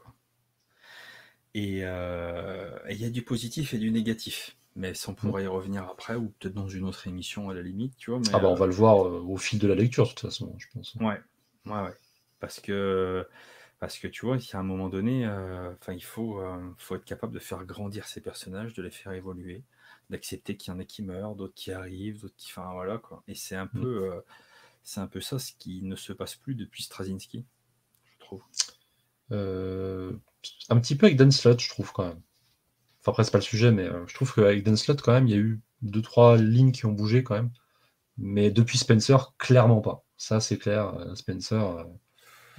Euh, 1.57 2.77
et 2.87 2.93
il 2.93 3.01
y 3.01 3.05
a 3.05 3.09
du 3.09 3.23
positif 3.23 3.73
et 3.73 3.77
du 3.77 3.91
négatif. 3.91 4.55
Mais 4.75 4.93
ça, 4.93 5.09
on 5.09 5.15
pourrait 5.15 5.43
y 5.43 5.47
revenir 5.47 5.83
après, 5.83 6.15
ou 6.15 6.29
peut-être 6.39 6.53
dans 6.53 6.67
une 6.67 6.83
autre 6.83 7.07
émission 7.07 7.49
à 7.49 7.55
la 7.55 7.63
limite, 7.63 7.97
tu 7.97 8.11
vois. 8.11 8.21
ah 8.31 8.37
bah 8.39 8.47
on 8.47 8.53
va 8.53 8.67
le 8.67 8.73
voir 8.73 9.07
euh, 9.07 9.21
au 9.21 9.37
fil 9.37 9.57
de 9.57 9.67
la 9.67 9.73
lecture, 9.73 10.03
de 10.03 10.09
toute 10.09 10.19
façon, 10.19 10.53
je 10.59 10.67
pense. 10.71 10.93
Ouais, 10.99 11.19
Ouais, 11.67 11.81
ouais. 11.81 11.93
Parce 12.39 12.59
que, 12.59 13.27
parce 13.79 13.99
que 13.99 14.07
tu 14.07 14.25
vois, 14.25 14.37
il 14.37 14.47
y 14.47 14.55
a 14.55 14.59
un 14.59 14.63
moment 14.63 14.89
donné, 14.89 15.25
euh, 15.25 15.73
enfin, 15.73 15.93
il 15.93 16.03
faut, 16.03 16.39
euh, 16.39 16.73
faut 16.77 16.95
être 16.95 17.05
capable 17.05 17.33
de 17.33 17.39
faire 17.39 17.65
grandir 17.65 18.07
ces 18.07 18.21
personnages, 18.21 18.73
de 18.73 18.81
les 18.81 18.91
faire 18.91 19.11
évoluer, 19.11 19.63
d'accepter 20.09 20.55
qu'il 20.55 20.73
y 20.73 20.75
en 20.75 20.79
a 20.79 20.85
qui 20.85 21.03
meurent, 21.03 21.35
d'autres 21.35 21.55
qui 21.55 21.71
arrivent, 21.71 22.21
d'autres 22.21 22.35
qui. 22.37 22.51
Enfin, 22.51 22.71
voilà, 22.73 22.97
quoi. 22.97 23.23
Et 23.27 23.35
c'est 23.35 23.55
un 23.55 23.65
mmh. 23.65 23.81
peu, 23.81 24.11
euh, 24.11 24.21
c'est 24.83 24.99
un 24.99 25.07
peu 25.07 25.21
ça 25.21 25.39
ce 25.39 25.53
qui 25.53 25.81
ne 25.83 25.95
se 25.95 26.13
passe 26.13 26.35
plus 26.35 26.55
depuis 26.55 26.83
Straczynski, 26.83 27.45
je 28.05 28.19
trouve. 28.19 28.43
Un 30.69 30.79
petit 30.79 30.95
peu 30.95 31.05
avec 31.07 31.17
Dan 31.17 31.31
Slott, 31.31 31.61
je 31.61 31.69
trouve, 31.69 31.91
quand 31.91 32.05
même. 32.05 32.21
Enfin, 33.01 33.11
après, 33.11 33.23
c'est 33.23 33.31
pas 33.31 33.37
le 33.37 33.43
sujet, 33.43 33.71
mais 33.71 33.87
je 34.07 34.13
trouve 34.13 34.33
qu'avec 34.33 34.63
Dan 34.63 34.75
Slott, 34.75 35.01
quand 35.01 35.13
même, 35.13 35.27
il 35.27 35.31
y 35.31 35.37
a 35.37 35.39
eu 35.39 35.61
deux, 35.81 36.01
trois 36.01 36.37
lignes 36.37 36.71
qui 36.71 36.85
ont 36.85 36.91
bougé, 36.91 37.23
quand 37.23 37.35
même. 37.35 37.51
Mais 38.17 38.51
depuis 38.51 38.77
Spencer, 38.77 39.35
clairement 39.37 39.81
pas. 39.81 40.03
Ça, 40.17 40.39
c'est 40.39 40.57
clair. 40.57 40.95
Euh, 40.95 41.15
Spencer, 41.15 41.53
euh, 41.53 41.83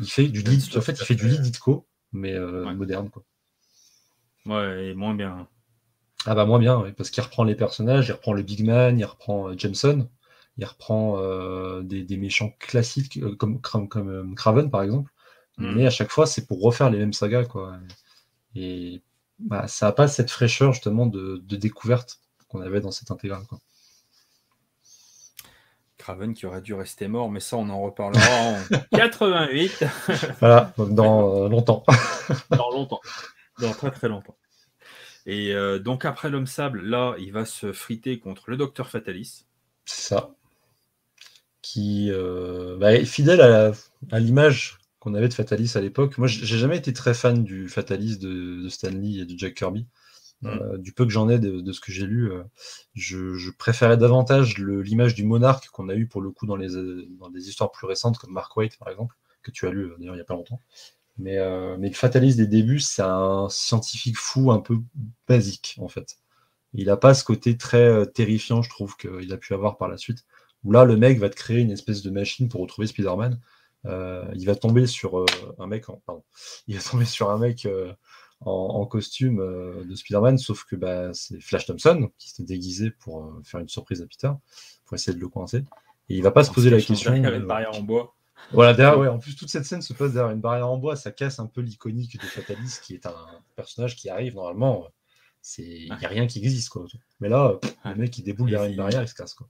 il 0.01 0.09
fait 0.09 0.29
du 0.29 0.43
lead. 0.43 0.63
En 0.77 0.81
fait, 0.81 0.93
il 0.93 1.05
fait 1.05 1.17
du 1.17 1.29
lead 1.29 1.43
Ditko, 1.43 1.87
mais 2.13 2.33
euh, 2.33 2.73
moderne, 2.75 3.11
quoi. 3.11 3.25
Ouais, 4.47 4.87
et 4.87 4.95
moins 4.95 5.15
bien. 5.15 5.49
Ah 6.25 6.35
bah 6.35 6.47
moins 6.47 6.59
bien, 6.59 6.93
parce 6.97 7.11
qu'il 7.11 7.23
reprend 7.23 7.45
les 7.45 7.55
personnages, 7.55 8.09
il 8.09 8.13
reprend 8.13 8.33
le 8.33 8.43
Big 8.43 8.65
Man, 8.65 8.99
il 8.99 9.05
reprend 9.05 9.57
Jameson, 9.57 10.09
il 10.57 10.65
reprend 10.65 11.21
des, 11.83 12.17
méchants 12.17 12.53
classiques 12.59 13.21
comme, 13.37 13.61
comme 13.61 14.35
Craven 14.35 14.69
par 14.69 14.83
exemple. 14.83 15.13
Hmm. 15.59 15.75
Mais 15.75 15.87
à 15.87 15.91
chaque 15.91 16.11
fois, 16.11 16.27
c'est 16.27 16.47
pour 16.47 16.61
refaire 16.63 16.91
les 16.91 16.99
mêmes 16.99 17.13
sagas, 17.13 17.45
quoi. 17.45 17.79
Et 18.55 19.03
bah, 19.39 19.69
ça 19.69 19.87
n'a 19.87 19.93
pas 19.93 20.09
cette 20.09 20.31
fraîcheur 20.31 20.73
justement 20.73 21.07
de, 21.07 21.43
de 21.45 21.57
découverte 21.57 22.21
qu'on 22.49 22.61
avait 22.61 22.81
dans 22.81 22.91
cette 22.91 23.11
intégrale. 23.11 23.47
Quoi. 23.47 23.59
Craven 25.99 26.33
qui 26.33 26.47
aurait 26.47 26.63
dû 26.63 26.75
rester 26.75 27.09
mort, 27.09 27.31
mais 27.31 27.41
ça, 27.41 27.57
on 27.57 27.69
en 27.69 27.83
reparlera 27.83 28.23
en 28.23 28.59
88. 28.97 29.85
voilà, 30.41 30.73
donc 30.79 30.95
dans 30.95 31.45
euh, 31.45 31.49
longtemps. 31.49 31.85
dans 32.51 32.71
longtemps. 32.71 33.01
Dans 33.61 33.73
très 33.73 33.91
très 33.91 34.09
longtemps. 34.09 34.37
Et 35.27 35.53
euh, 35.53 35.79
donc 35.79 36.05
après 36.07 36.31
l'homme 36.31 36.47
sable, 36.47 36.81
là, 36.83 37.15
il 37.19 37.33
va 37.33 37.45
se 37.45 37.73
friter 37.73 38.19
contre 38.19 38.49
le 38.49 38.57
docteur 38.57 38.89
Fatalis. 38.89 39.45
C'est 39.85 40.09
ça. 40.09 40.31
Qui 41.61 42.11
euh, 42.11 42.79
bah, 42.79 42.95
est 42.95 43.05
fidèle 43.05 43.43
à, 44.11 44.19
l'image 44.19 44.79
qu'on 45.01 45.15
avait 45.15 45.29
de 45.29 45.35
Fatalis 45.35 45.73
à 45.77 45.81
l'époque. 45.81 46.19
Moi, 46.19 46.27
j'ai 46.29 46.59
jamais 46.59 46.77
été 46.77 46.93
très 46.93 47.15
fan 47.15 47.45
du 47.45 47.69
Fatalis 47.69 48.19
de, 48.19 48.63
de 48.63 48.69
Stanley 48.69 49.21
et 49.21 49.25
de 49.25 49.39
Jack 49.39 49.55
Kirby. 49.55 49.87
Euh, 50.45 50.79
du 50.79 50.93
peu 50.93 51.05
que 51.05 51.11
j'en 51.11 51.29
ai 51.29 51.39
de, 51.39 51.73
ce 51.73 51.81
que 51.81 51.91
j'ai 51.91 52.07
lu, 52.07 52.31
euh, 52.31 52.45
je, 52.95 53.51
préférais 53.51 53.97
davantage 53.97 54.59
l'image 54.59 55.15
du 55.15 55.25
monarque 55.25 55.69
qu'on 55.69 55.89
a 55.89 55.95
eu 55.95 56.07
pour 56.07 56.21
le 56.21 56.31
coup 56.31 56.47
dans 56.47 56.55
les, 56.55 56.69
dans 57.19 57.29
des 57.31 57.49
histoires 57.49 57.73
plus 57.73 57.87
récentes 57.87 58.19
comme 58.19 58.33
Mark 58.33 58.57
Waite 58.57 58.79
par 58.79 58.89
exemple, 58.89 59.17
que 59.43 59.51
tu 59.51 59.67
as 59.67 59.71
lu 59.71 59.91
d'ailleurs 59.99 60.15
il 60.15 60.19
n'y 60.19 60.23
a 60.23 60.25
pas 60.25 60.35
longtemps. 60.35 60.61
Mais, 61.17 61.39
euh, 61.39 61.77
mais 61.79 61.89
le 61.89 61.95
fataliste 61.95 62.39
des 62.39 62.47
débuts, 62.47 62.79
c'est 62.79 63.03
un 63.03 63.49
scientifique 63.49 64.17
fou 64.17 64.53
un 64.53 64.61
peu 64.61 64.79
basique 65.27 65.77
en 65.81 65.89
fait. 65.89 66.19
Il 66.73 66.87
n'a 66.87 66.97
pas 66.97 67.15
ce 67.15 67.25
côté 67.25 67.57
très 67.57 68.07
terrifiant, 68.13 68.63
je 68.63 68.71
trouve, 68.71 68.97
qu'il 68.97 69.33
a 69.33 69.37
pu 69.37 69.55
avoir 69.55 69.79
par 69.79 69.89
la 69.89 69.97
suite. 69.97 70.25
Où 70.65 70.71
là, 70.71 70.85
le 70.85 70.97
mec 70.97 71.19
va 71.19 71.31
te 71.31 71.35
créer 71.35 71.61
une 71.61 71.71
espèce 71.71 72.03
de 72.03 72.11
machine 72.11 72.49
pour 72.49 72.61
retrouver 72.61 72.87
Spider-Man. 72.87 73.41
Il 73.85 74.45
va 74.47 74.55
tomber 74.55 74.87
sur 74.87 75.25
un 75.59 75.67
mec, 75.67 75.87
pardon, 76.07 76.25
il 76.67 76.77
va 76.77 76.83
tomber 76.83 77.05
sur 77.05 77.31
un 77.31 77.39
mec 77.39 77.67
en, 78.41 78.87
costume 78.87 79.41
euh, 79.41 79.85
de 79.85 79.95
Spider-Man, 79.95 80.39
sauf 80.39 80.65
que 80.65 80.77
bah, 80.77 81.13
c'est 81.13 81.41
Flash 81.41 81.67
Thompson 81.67 82.11
qui 82.19 82.31
s'était 82.31 82.45
déguisé 82.45 82.91
pour 82.91 83.25
euh, 83.25 83.41
faire 83.45 83.61
une 83.61 83.69
surprise 83.69 84.03
à 84.03 84.07
Peter, 84.07 84.31
pour 84.87 84.95
essayer 84.95 85.15
de 85.15 85.21
le 85.21 85.29
coincer. 85.29 85.65
Et 86.09 86.17
il 86.17 86.23
va 86.23 86.31
pas 86.31 86.45
se 86.45 86.51
poser 86.51 86.71
la 86.71 86.81
question. 86.81 87.15
Il 87.15 87.23
y 87.23 87.27
avait 87.27 87.39
une 87.39 87.47
barrière 87.47 87.75
en 87.75 87.83
bois. 87.83 88.15
Voilà, 88.53 88.75
derrière, 88.75 88.99
ouais, 89.01 89.09
en 89.09 89.19
plus, 89.19 89.37
toute 89.37 89.49
cette 89.49 89.65
scène 89.65 89.83
se 89.83 89.93
passe 89.93 90.13
derrière 90.13 90.33
une 90.33 90.41
barrière 90.41 90.69
en 90.69 90.79
bois, 90.79 90.97
ça 90.97 91.11
casse 91.11 91.39
un 91.39 91.47
peu 91.47 91.61
l'iconique 91.61 92.19
de 92.21 92.27
Fatalis, 92.27 92.79
qui 92.83 92.95
est 92.95 93.07
un 93.07 93.15
personnage 93.57 93.97
qui 93.97 94.09
arrive 94.09 94.37
normalement. 94.37 94.87
Il 95.59 95.95
n'y 95.99 96.05
a 96.05 96.09
rien 96.09 96.27
qui 96.27 96.39
existe, 96.39 96.69
quoi. 96.69 96.85
Mais 97.21 97.29
là, 97.29 97.59
le 97.85 97.95
mec, 97.97 98.17
il 98.19 98.23
déboule 98.23 98.51
derrière 98.51 98.71
une 98.71 98.77
barrière, 98.77 99.03
il 99.03 99.09
se 99.09 99.15
casse, 99.15 99.35
quoi. 99.35 99.49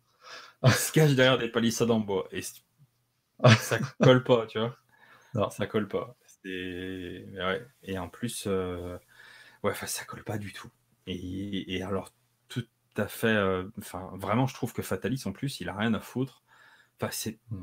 Il 0.64 0.72
se 0.72 0.92
cache 0.92 1.14
derrière 1.14 1.38
des 1.38 1.48
palissades 1.48 1.90
en 1.90 2.00
bois. 2.00 2.26
Et 2.32 2.42
ça 3.60 3.78
colle 4.02 4.24
pas, 4.24 4.46
tu 4.46 4.58
vois. 4.58 4.76
Non. 5.34 5.50
Ça 5.50 5.66
colle 5.66 5.88
pas. 5.88 6.16
Et, 6.44 7.98
en 7.98 8.08
plus, 8.08 8.44
euh, 8.46 8.96
ouais, 9.62 9.74
ça 9.74 10.04
colle 10.04 10.24
pas 10.24 10.38
du 10.38 10.52
tout. 10.52 10.70
Et, 11.06 11.82
alors, 11.82 12.12
tout 12.48 12.66
à 12.96 13.06
fait. 13.06 13.28
Euh, 13.28 13.64
vraiment, 14.14 14.46
je 14.46 14.54
trouve 14.54 14.72
que 14.72 14.82
Fatalis, 14.82 15.22
en 15.26 15.32
plus, 15.32 15.60
il 15.60 15.68
a 15.68 15.76
rien 15.76 15.94
à 15.94 16.00
foutre. 16.00 16.42
Enfin, 17.00 17.10
c'est. 17.12 17.38
Hmm. 17.50 17.62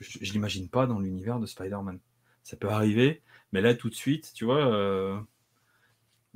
Je, 0.00 0.32
l'imagine 0.32 0.68
pas 0.68 0.86
dans 0.86 0.98
l'univers 0.98 1.40
de 1.40 1.46
Spider-Man. 1.46 2.00
Ça 2.42 2.56
peut 2.56 2.68
arriver, 2.68 3.22
mais 3.52 3.60
là, 3.60 3.74
tout 3.74 3.88
de 3.88 3.94
suite, 3.94 4.32
tu 4.34 4.44
vois. 4.44 4.66
Euh, 4.66 5.18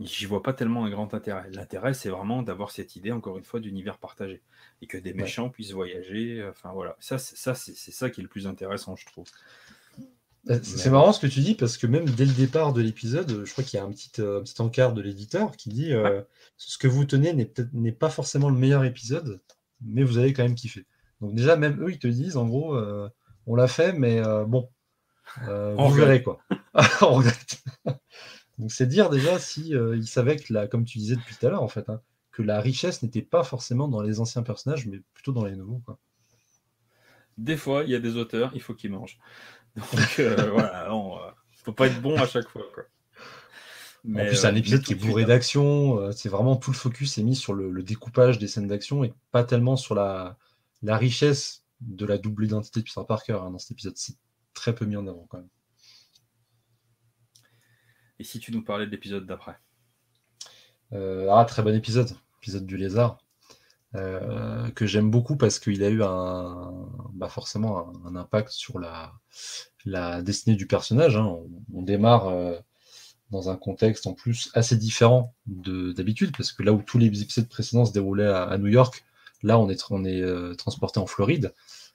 j'y 0.01 0.27
vois 0.27 0.43
pas 0.43 0.53
tellement 0.53 0.85
un 0.85 0.91
grand 0.91 1.15
intérêt. 1.15 1.51
L'intérêt, 1.53 1.95
c'est 1.95 2.09
vraiment 2.09 2.43
d'avoir 2.43 2.71
cette 2.71 2.97
idée, 2.97 3.13
encore 3.13 3.39
une 3.39 3.45
fois, 3.45 3.61
d'univers 3.61 3.99
partagé. 3.99 4.43
Et 4.83 4.87
que 4.87 4.99
des 4.99 5.13
méchants 5.13 5.49
puissent 5.51 5.73
voyager. 5.73 6.45
Enfin, 6.49 6.73
voilà. 6.73 6.97
Ça, 7.01 7.19
c'est 7.19 7.37
ça, 7.37 7.55
c'est 7.55 7.75
ça 7.75 8.11
qui 8.11 8.21
est 8.21 8.23
le 8.23 8.29
plus 8.29 8.47
intéressant, 8.47 8.97
je 8.97 9.07
trouve. 9.07 9.27
Euh, 10.49 10.59
c'est 10.63 10.89
marrant 10.91 11.13
ce 11.13 11.21
que 11.21 11.27
tu 11.27 11.41
dis 11.41 11.55
parce 11.55 11.77
que 11.77 11.87
même 11.87 12.07
dès 12.09 12.25
le 12.25 12.33
départ 12.33 12.73
de 12.73 12.81
l'épisode, 12.81 13.45
je 13.45 13.53
crois 13.53 13.63
qu'il 13.63 13.79
y 13.79 13.81
a 13.81 13.85
un 13.85 13.91
petit, 13.91 14.11
euh, 14.21 14.41
petit 14.41 14.61
encart 14.63 14.95
de 14.95 15.03
l'éditeur 15.03 15.53
qui 15.53 15.69
dit 15.69 15.93
euh, 15.93 16.23
ce 16.57 16.79
que 16.79 16.89
vous 16.89 17.05
tenez 17.05 17.35
n'est 17.73 17.93
pas 17.93 18.09
forcément 18.09 18.49
le 18.49 18.57
meilleur 18.57 18.85
épisode, 18.85 19.41
mais 19.83 20.03
vous 20.03 20.19
allez 20.19 20.33
quand 20.33 20.43
même 20.43 20.55
kiffer. 20.55 20.87
Donc 21.21 21.35
déjà 21.35 21.57
même 21.57 21.83
eux 21.83 21.91
ils 21.91 21.99
te 21.99 22.07
disent 22.07 22.39
en 22.39 22.47
gros 22.47 22.79
on 23.47 23.55
l'a 23.55 23.69
fait 23.69 23.93
mais 23.93 24.23
bon 24.47 24.71
vous 25.37 25.91
verrez 25.91 26.23
quoi. 26.23 26.39
Donc 28.61 28.73
c'est 28.73 28.87
dire 28.87 29.09
déjà 29.09 29.39
si 29.39 29.71
ils 29.71 30.07
savaient 30.07 30.37
que 30.37 30.53
la, 30.53 30.67
comme 30.69 30.85
tu 30.85 30.99
disais 30.99 31.17
depuis 31.17 31.35
tout 31.35 31.47
à 31.47 31.51
l'heure 31.51 31.63
en 31.63 31.69
fait 31.69 31.89
hein, 31.89 32.01
que 32.31 32.43
la 32.43 32.61
richesse 32.61 33.03
n'était 33.03 33.23
pas 33.23 33.43
forcément 33.43 33.89
dans 33.89 34.03
les 34.03 34.21
anciens 34.21 34.43
personnages 34.43 34.87
mais 34.87 35.01
plutôt 35.15 35.33
dans 35.33 35.47
les 35.47 35.57
nouveaux 35.57 35.81
quoi. 35.85 35.99
Des 37.39 37.57
fois 37.57 37.85
il 37.85 37.91
y 37.91 37.95
a 37.95 38.01
des 38.01 38.17
auteurs 38.17 38.53
il 38.55 38.61
faut 38.61 38.75
qu'ils 38.75 38.91
mangent. 38.91 39.19
Donc 39.77 40.19
euh, 40.19 40.51
voilà, 40.53 40.89
non, 40.89 41.17
euh, 41.19 41.31
faut 41.65 41.73
pas 41.73 41.87
être 41.87 42.01
bon 42.03 42.17
à 42.17 42.27
chaque 42.27 42.49
fois. 42.49 42.63
Mais, 44.03 44.23
en 44.23 44.27
plus, 44.27 44.37
c'est 44.37 44.47
un 44.47 44.55
euh, 44.55 44.59
épisode 44.59 44.83
qui 44.83 44.93
est 44.93 44.97
bourré 44.97 45.25
d'action. 45.25 46.11
c'est 46.13 46.29
vraiment 46.29 46.57
tout 46.57 46.71
le 46.71 46.77
focus 46.77 47.19
est 47.19 47.23
mis 47.23 47.37
sur 47.37 47.53
le, 47.53 47.83
découpage 47.83 48.39
des 48.39 48.49
scènes 48.49 48.67
d'action 48.67 49.05
et 49.05 49.13
pas 49.31 49.45
tellement 49.45 49.77
sur 49.77 49.95
la, 49.95 50.39
la 50.83 50.97
richesse 50.97 51.65
de 51.81 52.07
la 52.07 52.19
double 52.19 52.47
identité 52.47 52.81
de 52.81 52.85
Peter 52.85 53.03
Parker 53.07 53.39
hein, 53.43 53.51
dans 53.51 53.59
cet 53.59 53.73
épisode. 53.73 53.97
C'est 53.97 54.17
très 54.55 54.75
peu 54.75 54.85
mis 54.85 54.97
en 54.97 55.07
avant 55.07 55.27
quand 55.29 55.39
même. 55.39 55.49
Et 58.21 58.25
si 58.25 58.39
tu 58.39 58.53
nous 58.53 58.63
parlais 58.63 58.85
de 58.85 58.91
l'épisode 58.91 59.25
d'après 59.25 59.57
Ah, 60.93 61.47
très 61.49 61.63
bon 61.63 61.75
épisode. 61.75 62.11
Épisode 62.43 62.67
du 62.67 62.77
lézard. 62.77 63.17
Euh, 63.97 64.71
que 64.73 64.87
j'aime 64.87 65.11
beaucoup 65.11 65.37
parce 65.37 65.59
qu'il 65.59 65.83
a 65.83 65.89
eu 65.89 66.03
un, 66.03 66.71
bah 67.15 67.31
forcément 67.31 67.91
un, 68.05 68.15
impact 68.15 68.51
sur 68.51 68.79
la, 68.79 69.15
la, 69.87 70.21
destinée 70.21 70.55
du 70.55 70.67
personnage. 70.67 71.17
Hein. 71.17 71.39
On, 71.73 71.83
démarre 71.83 72.29
euh, 72.29 72.59
dans 73.31 73.49
un 73.49 73.57
contexte 73.57 74.07
en 74.07 74.13
plus 74.13 74.51
assez 74.53 74.77
différent 74.77 75.35
d'habitude, 75.47 76.37
parce 76.37 76.53
que 76.53 76.63
là 76.63 76.75
où 76.75 76.83
tous 76.83 76.99
les 76.99 77.07
épisodes 77.07 77.49
précédents 77.49 77.87
se 77.87 77.93
déroulaient 77.93 78.29
à, 78.29 78.57
New 78.59 78.69
York, 78.69 79.03
là 79.43 79.59
on 79.59 79.71
est, 79.71 79.83
on 79.91 80.05
est 80.05 80.21
euh, 80.21 80.55
transporté 80.55 81.01
en 81.01 81.07
Floride 81.07 81.55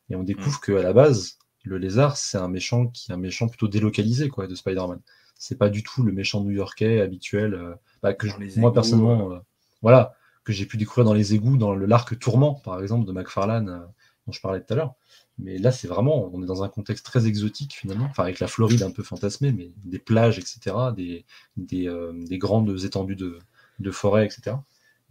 et 0.09 0.15
on 0.15 0.23
découvre 0.23 0.59
que 0.59 0.71
mmh. 0.71 0.75
qu'à 0.75 0.83
la 0.83 0.93
base, 0.93 1.37
le 1.63 1.77
lézard, 1.77 2.17
c'est 2.17 2.39
un 2.39 2.49
méchant 2.49 2.87
qui 2.87 3.11
est 3.11 3.13
un 3.13 3.17
méchant 3.17 3.47
plutôt 3.47 3.67
délocalisé 3.67 4.27
quoi, 4.27 4.47
de 4.47 4.55
Spider-Man. 4.55 4.99
C'est 5.35 5.57
pas 5.57 5.69
du 5.69 5.83
tout 5.83 6.03
le 6.03 6.11
méchant 6.11 6.41
new-yorkais 6.41 7.01
habituel, 7.01 7.77
bah, 8.01 8.13
que 8.13 8.27
moi 8.59 8.73
personnellement, 8.73 9.39
voilà 9.81 10.15
que 10.45 10.53
j'ai 10.53 10.65
pu 10.65 10.77
découvrir 10.77 11.03
dans 11.03 11.13
les 11.13 11.33
égouts, 11.33 11.57
dans 11.57 11.75
le 11.75 11.85
l'arc 11.85 12.17
Tourment, 12.17 12.53
par 12.63 12.81
exemple, 12.81 13.05
de 13.05 13.11
McFarlane, 13.11 13.69
euh, 13.69 13.79
dont 14.25 14.31
je 14.31 14.39
parlais 14.39 14.61
tout 14.61 14.71
à 14.73 14.75
l'heure. 14.77 14.93
Mais 15.37 15.57
là, 15.57 15.71
c'est 15.71 15.87
vraiment, 15.87 16.29
on 16.31 16.41
est 16.41 16.45
dans 16.45 16.63
un 16.63 16.69
contexte 16.69 17.05
très 17.05 17.27
exotique 17.27 17.73
finalement, 17.73 18.05
enfin 18.05 18.23
avec 18.23 18.39
la 18.39 18.47
Floride 18.47 18.83
un 18.83 18.91
peu 18.91 19.03
fantasmée, 19.03 19.51
mais 19.51 19.71
des 19.83 19.99
plages, 19.99 20.39
etc., 20.39 20.75
des, 20.95 21.25
des, 21.57 21.89
euh, 21.89 22.13
des 22.13 22.37
grandes 22.37 22.79
étendues 22.85 23.17
de, 23.17 23.39
de 23.79 23.91
forêt, 23.91 24.25
etc. 24.25 24.55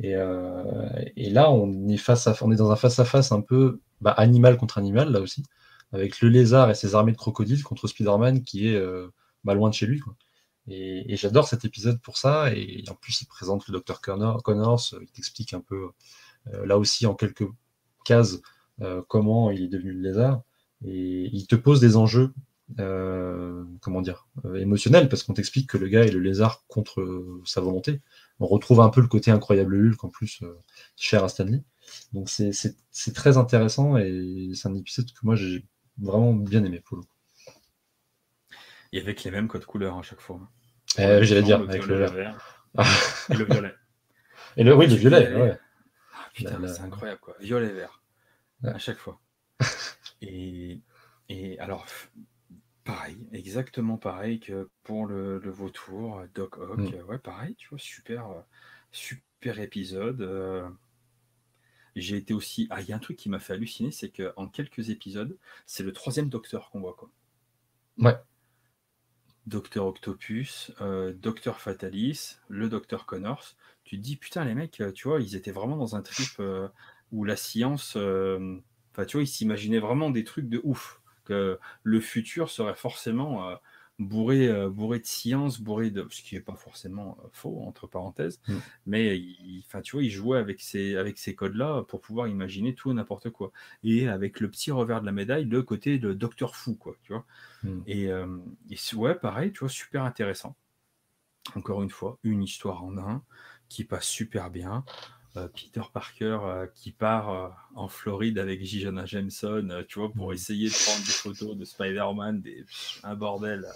Et, 0.00 0.14
euh, 0.16 0.88
et, 1.16 1.30
là, 1.30 1.50
on 1.50 1.88
est 1.88 1.98
face 1.98 2.26
à, 2.26 2.34
on 2.40 2.50
est 2.50 2.56
dans 2.56 2.70
un 2.70 2.76
face 2.76 2.98
à 2.98 3.04
face 3.04 3.32
un 3.32 3.42
peu 3.42 3.80
bah, 4.00 4.12
animal 4.12 4.56
contre 4.56 4.78
animal 4.78 5.12
là 5.12 5.20
aussi, 5.20 5.42
avec 5.92 6.20
le 6.20 6.28
lézard 6.30 6.70
et 6.70 6.74
ses 6.74 6.94
armées 6.94 7.12
de 7.12 7.16
crocodiles 7.16 7.62
contre 7.62 7.86
Spider-Man 7.86 8.44
qui 8.44 8.68
est 8.68 8.82
bah, 9.44 9.54
loin 9.54 9.68
de 9.70 9.74
chez 9.74 9.86
lui. 9.86 10.00
Et, 10.68 11.16
j'adore 11.16 11.48
cet 11.48 11.64
épisode 11.64 12.00
pour 12.00 12.18
ça. 12.18 12.52
Et, 12.54 12.84
en 12.88 12.94
plus, 12.94 13.22
il 13.22 13.26
présente 13.26 13.66
le 13.68 13.72
docteur 13.72 14.00
Connors, 14.00 14.94
il 15.00 15.10
t'explique 15.12 15.54
un 15.54 15.60
peu, 15.60 15.90
euh, 16.52 16.66
là 16.66 16.78
aussi, 16.78 17.06
en 17.06 17.14
quelques 17.14 17.46
cases, 18.04 18.40
euh, 18.82 19.02
comment 19.08 19.50
il 19.50 19.62
est 19.62 19.68
devenu 19.68 19.92
le 19.92 20.00
lézard. 20.00 20.42
Et 20.84 21.30
il 21.32 21.46
te 21.46 21.56
pose 21.56 21.80
des 21.80 21.96
enjeux, 21.96 22.32
euh, 22.80 23.64
comment 23.80 24.02
dire, 24.02 24.28
émotionnels, 24.56 25.08
parce 25.08 25.22
qu'on 25.22 25.34
t'explique 25.34 25.68
que 25.70 25.78
le 25.78 25.88
gars 25.88 26.04
est 26.04 26.10
le 26.10 26.20
lézard 26.20 26.64
contre 26.68 27.40
sa 27.44 27.60
volonté. 27.60 28.00
On 28.40 28.46
retrouve 28.46 28.80
un 28.80 28.90
peu 28.90 29.00
le 29.00 29.06
côté 29.08 29.30
incroyable 29.30 29.74
Hulk, 29.74 30.04
en 30.04 30.08
plus, 30.08 30.42
cher 30.96 31.24
à 31.24 31.28
Stanley. 31.28 31.62
Donc 32.12 32.28
c'est 32.30 33.12
très 33.14 33.36
intéressant 33.36 33.96
et 33.96 34.52
c'est 34.54 34.68
un 34.68 34.74
épisode 34.74 35.06
que 35.12 35.20
moi 35.22 35.36
j'ai 35.36 35.64
vraiment 35.98 36.32
bien 36.34 36.64
aimé 36.64 36.80
pour 36.80 36.96
le 36.96 37.02
coup. 37.02 37.13
Et 38.94 39.00
avec 39.00 39.24
les 39.24 39.32
mêmes 39.32 39.48
codes 39.48 39.64
couleurs 39.64 39.98
à 39.98 40.02
chaque 40.02 40.20
fois. 40.20 40.40
Eh 40.98 41.24
j'allais 41.24 41.42
dire, 41.42 41.60
avec 41.60 41.84
le, 41.84 42.06
vert. 42.06 42.64
et 43.28 43.34
le 43.34 43.44
violet. 43.44 43.74
Et 44.56 44.62
le, 44.62 44.72
oui, 44.76 44.86
le 44.86 44.94
violet, 44.94 45.34
ouais. 45.34 45.58
Ah, 46.12 46.30
putain, 46.32 46.68
c'est 46.68 46.82
incroyable, 46.82 47.20
quoi. 47.20 47.34
Violet 47.40 47.72
vert. 47.72 48.00
À 48.62 48.78
chaque 48.78 48.98
fois. 48.98 49.20
et, 50.22 50.80
et 51.28 51.58
alors, 51.58 51.86
pareil, 52.84 53.18
exactement 53.32 53.96
pareil 53.96 54.38
que 54.38 54.70
pour 54.84 55.06
le, 55.06 55.40
le 55.40 55.50
vautour, 55.50 56.22
Doc 56.32 56.56
Ock. 56.58 56.78
Mm. 56.78 57.08
Ouais, 57.08 57.18
pareil, 57.18 57.56
tu 57.56 57.70
vois, 57.70 57.80
super, 57.80 58.28
super 58.92 59.58
épisode. 59.58 60.20
Euh. 60.20 60.68
J'ai 61.96 62.16
été 62.16 62.32
aussi. 62.32 62.68
Ah, 62.70 62.80
il 62.80 62.88
y 62.88 62.92
a 62.92 62.96
un 62.96 63.00
truc 63.00 63.16
qui 63.16 63.28
m'a 63.28 63.40
fait 63.40 63.54
halluciner, 63.54 63.90
c'est 63.90 64.10
qu'en 64.10 64.46
quelques 64.46 64.90
épisodes, 64.90 65.36
c'est 65.66 65.82
le 65.82 65.92
troisième 65.92 66.28
docteur 66.28 66.70
qu'on 66.70 66.78
voit, 66.78 66.94
quoi. 66.94 67.10
Ouais. 67.98 68.16
Docteur 69.46 69.86
Octopus, 69.86 70.72
euh, 70.80 71.12
Docteur 71.12 71.60
Fatalis, 71.60 72.36
le 72.48 72.68
Docteur 72.68 73.06
Connors. 73.06 73.54
Tu 73.84 73.96
te 73.96 74.02
dis, 74.02 74.16
putain, 74.16 74.44
les 74.44 74.54
mecs, 74.54 74.82
tu 74.94 75.08
vois, 75.08 75.20
ils 75.20 75.36
étaient 75.36 75.52
vraiment 75.52 75.76
dans 75.76 75.96
un 75.96 76.02
trip 76.02 76.28
euh, 76.40 76.68
où 77.12 77.24
la 77.24 77.36
science. 77.36 77.94
Euh, 77.96 78.56
enfin, 78.92 79.04
tu 79.04 79.16
vois, 79.16 79.24
ils 79.24 79.28
s'imaginaient 79.28 79.78
vraiment 79.78 80.10
des 80.10 80.24
trucs 80.24 80.48
de 80.48 80.60
ouf. 80.64 81.00
Que 81.24 81.58
le 81.82 82.00
futur 82.00 82.50
serait 82.50 82.74
forcément 82.74 83.48
bourré, 83.98 84.48
euh, 84.48 84.68
bourré 84.68 84.98
de 84.98 85.06
science, 85.06 85.60
bourré 85.60 85.90
de. 85.90 86.06
Ce 86.10 86.22
qui 86.22 86.34
n'est 86.34 86.40
pas 86.40 86.56
forcément 86.56 87.16
euh, 87.24 87.28
faux, 87.32 87.62
entre 87.66 87.86
parenthèses. 87.86 88.40
Mm. 88.48 88.54
Mais 88.86 89.18
il, 89.18 89.62
enfin, 89.66 89.80
tu 89.80 89.96
vois, 89.96 90.02
il 90.02 90.10
jouait 90.10 90.38
avec 90.38 90.60
ces, 90.60 90.96
avec 90.96 91.18
ces 91.18 91.34
codes-là 91.34 91.82
pour 91.84 92.00
pouvoir 92.00 92.28
imaginer 92.28 92.74
tout 92.74 92.90
et 92.90 92.94
n'importe 92.94 93.30
quoi. 93.30 93.52
Et 93.82 94.08
avec 94.08 94.40
le 94.40 94.50
petit 94.50 94.70
revers 94.70 95.00
de 95.00 95.06
la 95.06 95.12
médaille, 95.12 95.44
le 95.44 95.62
côté 95.62 95.98
de 95.98 96.12
Docteur 96.12 96.56
Fou, 96.56 96.74
quoi, 96.74 96.96
tu 97.02 97.12
vois. 97.12 97.24
Mm. 97.62 97.80
Et, 97.86 98.08
euh, 98.08 98.38
et 98.70 98.96
ouais, 98.96 99.14
pareil, 99.14 99.52
tu 99.52 99.60
vois, 99.60 99.68
super 99.68 100.04
intéressant. 100.04 100.56
Encore 101.54 101.82
une 101.82 101.90
fois, 101.90 102.18
une 102.22 102.42
histoire 102.42 102.82
en 102.84 102.96
un 102.98 103.22
qui 103.68 103.84
passe 103.84 104.06
super 104.06 104.50
bien. 104.50 104.84
Euh, 105.36 105.48
Peter 105.48 105.82
Parker 105.92 106.38
euh, 106.44 106.66
qui 106.74 106.92
part 106.92 107.30
euh, 107.30 107.48
en 107.74 107.88
Floride 107.88 108.38
avec. 108.38 108.64
Jonah 108.64 109.04
Jameson, 109.04 109.84
tu 109.88 109.98
vois, 109.98 110.12
pour 110.12 110.30
Mm. 110.30 110.34
essayer 110.34 110.68
de 110.68 110.74
prendre 110.74 111.04
des 111.04 111.12
photos 111.12 111.56
de 111.56 111.64
Spider-Man, 111.64 112.40
des... 112.40 112.64
un 113.02 113.14
bordel. 113.16 113.66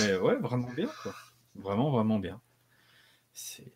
Mais 0.00 0.16
ouais, 0.16 0.36
vraiment 0.36 0.70
bien, 0.72 0.88
quoi. 1.02 1.14
Vraiment, 1.54 1.90
vraiment 1.90 2.18
bien. 2.18 2.40
C'est... 3.32 3.72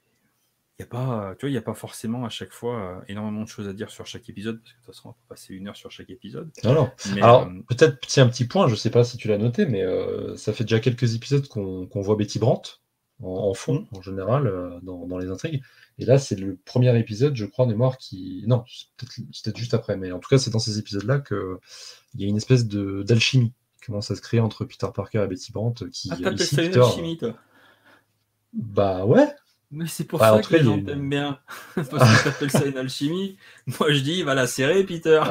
Y 0.79 0.83
a 0.83 0.87
pas, 0.87 1.35
tu 1.39 1.47
vois, 1.47 1.49
il 1.49 1.53
n'y 1.53 1.59
a 1.59 1.63
pas 1.63 1.73
forcément 1.75 2.27
à 2.27 2.29
chaque 2.29 2.53
fois 2.53 3.03
énormément 3.09 3.43
de 3.45 3.49
choses 3.49 3.67
à 3.67 3.73
dire 3.73 3.89
sur 3.91 4.05
chaque 4.07 4.29
épisode, 4.29 4.61
parce 4.61 4.73
que 4.73 4.77
de 4.79 4.85
toute 4.85 4.95
façon, 4.95 5.09
on 5.09 5.13
peut 5.13 5.19
passer 5.29 5.55
une 5.55 5.69
heure 5.69 5.77
sur 5.77 5.91
chaque 5.91 6.11
épisode. 6.11 6.51
Non, 6.65 6.75
non. 6.75 6.91
Mais, 7.15 7.23
Alors, 7.23 7.47
euh, 7.47 7.63
peut-être 7.69 7.99
petit 7.99 8.21
un 8.21 8.29
petit 8.29 8.47
point, 8.47 8.69
je 8.69 8.75
sais 8.75 8.91
pas 8.91 9.03
si 9.03 9.17
tu 9.17 9.29
l'as 9.29 9.39
noté, 9.39 9.65
mais 9.65 9.83
euh, 9.83 10.37
ça 10.37 10.53
fait 10.53 10.65
déjà 10.65 10.79
quelques 10.81 11.15
épisodes 11.15 11.49
qu'on 11.49 11.87
qu'on 11.87 12.03
voit 12.03 12.17
Betty 12.17 12.39
Brandt 12.39 12.83
en, 13.23 13.29
en 13.29 13.55
fond, 13.55 13.87
en 13.97 14.03
général, 14.03 14.47
euh, 14.47 14.79
dans, 14.83 15.07
dans 15.07 15.19
les 15.19 15.31
intrigues. 15.31 15.63
Et 15.99 16.05
là, 16.05 16.19
c'est 16.19 16.37
le 16.37 16.57
premier 16.65 16.97
épisode, 16.99 17.35
je 17.37 17.47
crois, 17.47 17.67
de 17.67 17.71
mémoire 17.71 17.97
qui. 17.99 18.45
Non, 18.47 18.65
c'est 18.69 18.87
peut-être 19.43 19.57
juste 19.57 19.75
après, 19.75 19.97
mais 19.97 20.13
en 20.13 20.19
tout 20.19 20.29
cas, 20.29 20.39
c'est 20.39 20.51
dans 20.51 20.59
ces 20.59 20.79
épisodes-là 20.79 21.21
qu'il 21.21 21.57
y 22.17 22.25
a 22.25 22.29
une 22.29 22.37
espèce 22.37 22.67
de- 22.67 23.03
d'alchimie 23.03 23.53
qui 23.81 23.87
commence 23.87 24.11
à 24.11 24.17
se 24.17 24.21
créer 24.21 24.41
entre 24.41 24.65
Peter 24.65 24.89
Parker 24.95 25.23
et 25.25 25.29
Betty 25.29 25.53
Brandt. 25.53 25.89
Qui, 25.91 26.11
ah, 26.13 26.17
t'appelles 26.17 26.39
ça 26.41 26.63
une 26.63 26.69
Peter, 26.69 26.81
alchimie, 26.81 27.17
toi 27.17 27.35
Bah 28.53 29.05
ouais. 29.07 29.29
Mais 29.71 29.87
c'est 29.87 30.05
pour 30.05 30.19
Bah, 30.21 30.41
ça 30.41 30.49
que 30.49 30.55
les 30.57 30.63
gens 30.65 30.77
une- 30.77 30.85
t'aiment 30.85 31.11
bien. 31.11 31.39
Parce 31.75 31.89
que 31.89 32.25
t'appelles 32.25 32.51
ça 32.51 32.65
une 32.67 32.77
alchimie. 32.79 33.37
Moi, 33.67 33.93
je 33.93 34.01
dis, 34.01 34.23
va 34.23 34.35
la 34.35 34.47
serrer, 34.47 34.85
Peter. 34.85 35.23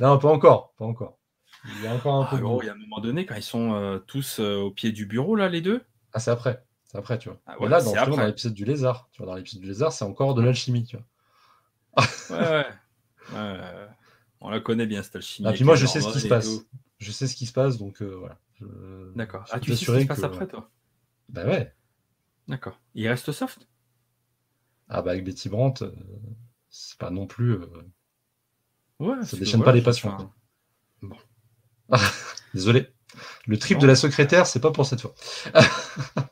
Non, 0.00 0.18
pas 0.18 0.30
encore, 0.32 0.72
pas 0.78 0.84
encore. 0.84 1.18
Il 1.66 1.82
y 1.82 1.86
a 1.86 1.92
encore 1.94 2.14
un 2.14 2.24
Ah, 2.26 2.30
peu. 2.30 2.38
gros, 2.38 2.62
il 2.62 2.66
y 2.66 2.68
a 2.68 2.72
un 2.72 2.76
moment 2.76 3.00
donné, 3.00 3.26
quand 3.26 3.34
ils 3.34 3.42
sont 3.42 3.74
euh, 3.74 3.98
tous 3.98 4.40
euh, 4.40 4.56
au 4.56 4.70
pied 4.70 4.92
du 4.92 5.04
bureau, 5.06 5.36
là, 5.36 5.48
les 5.48 5.60
deux? 5.60 5.82
Ah, 6.12 6.18
c'est 6.20 6.30
après. 6.30 6.64
C'est 6.84 6.98
après, 6.98 7.18
tu 7.18 7.28
vois. 7.28 7.38
Ah 7.46 7.56
Mais 7.60 7.68
là, 7.68 7.78
dans, 7.78 7.84
justement, 7.92 8.02
après. 8.02 8.16
dans 8.16 8.26
l'épisode 8.26 8.54
du 8.54 8.64
lézard, 8.64 9.08
tu 9.12 9.18
vois, 9.22 9.26
dans 9.26 9.36
l'épisode 9.36 9.60
du 9.62 9.68
lézard, 9.68 9.92
c'est 9.92 10.04
encore 10.04 10.34
de 10.34 10.42
l'alchimie, 10.42 10.84
tu 10.84 10.96
vois. 10.96 11.06
Ouais, 12.30 12.38
ouais. 12.38 12.66
Ouais, 13.32 13.58
ouais. 13.58 13.86
On 14.40 14.48
la 14.50 14.60
connaît 14.60 14.86
bien, 14.86 15.02
cette 15.02 15.16
alchimie. 15.16 15.48
Ah, 15.48 15.52
puis 15.52 15.64
moi, 15.64 15.76
je 15.76 15.86
sais 15.86 16.00
ce 16.00 16.08
qui 16.12 16.20
se 16.20 16.28
passe. 16.28 16.46
tout. 16.46 16.64
Je 16.98 17.12
sais 17.12 17.26
ce 17.26 17.36
qui 17.36 17.46
se 17.46 17.52
passe, 17.52 17.78
donc 17.78 18.00
euh, 18.02 18.16
voilà. 18.16 18.38
Je- 18.60 19.12
D'accord. 19.14 19.44
Ah, 19.50 19.54
peux 19.54 19.60
tu 19.60 19.70
sais 19.76 19.84
ce 19.84 19.92
qui 19.96 20.02
se 20.02 20.06
passe 20.08 20.20
que- 20.20 20.24
après, 20.26 20.46
toi? 20.48 20.70
Bah 21.28 21.44
ouais. 21.46 21.72
D'accord. 22.48 22.78
Il 22.94 23.06
reste 23.08 23.30
soft? 23.32 23.68
Ah 24.88 25.02
bah 25.02 25.12
avec 25.12 25.24
Betty 25.24 25.48
Brandt, 25.48 25.84
euh, 25.84 25.92
c'est 26.68 26.98
pas 26.98 27.10
non 27.10 27.26
plus. 27.26 27.52
euh, 27.52 27.66
Ouais. 28.98 29.22
Ça 29.24 29.36
déchaîne 29.36 29.62
pas 29.62 29.72
les 29.72 29.82
passions, 29.82 30.30
Désolé. 32.54 32.88
Le 33.46 33.58
trip 33.58 33.76
Non. 33.76 33.82
de 33.82 33.86
la 33.86 33.96
secrétaire, 33.96 34.46
c'est 34.46 34.60
pas 34.60 34.70
pour 34.70 34.86
cette 34.86 35.00
fois. 35.00 35.14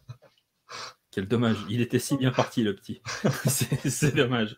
Quel 1.10 1.26
dommage. 1.26 1.56
Il 1.68 1.80
était 1.80 1.98
si 1.98 2.16
bien 2.16 2.30
parti, 2.30 2.62
le 2.62 2.74
petit. 2.74 3.00
c'est 3.46 3.88
c'est 3.90 4.14
dommage. 4.14 4.56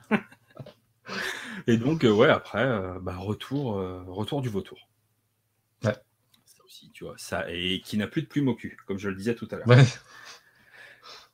Et 1.67 1.77
donc, 1.77 2.05
euh, 2.05 2.11
ouais, 2.11 2.29
après, 2.29 2.65
euh, 2.65 2.99
bah, 3.01 3.17
retour, 3.17 3.79
euh, 3.79 4.03
retour 4.07 4.43
du 4.43 4.49
vautour. 4.49 4.89
Ouais. 5.85 5.97
Ça 6.45 6.65
aussi, 6.65 6.91
tu 6.93 7.05
vois. 7.05 7.15
Ça, 7.17 7.51
et 7.51 7.81
qui 7.81 7.97
n'a 7.97 8.07
plus 8.07 8.23
de 8.23 8.27
plume 8.27 8.49
au 8.49 8.55
cul, 8.55 8.77
comme 8.87 8.99
je 8.99 9.09
le 9.09 9.15
disais 9.15 9.35
tout 9.35 9.49
à 9.51 9.57
l'heure. 9.57 9.69
Ouais. 9.69 9.85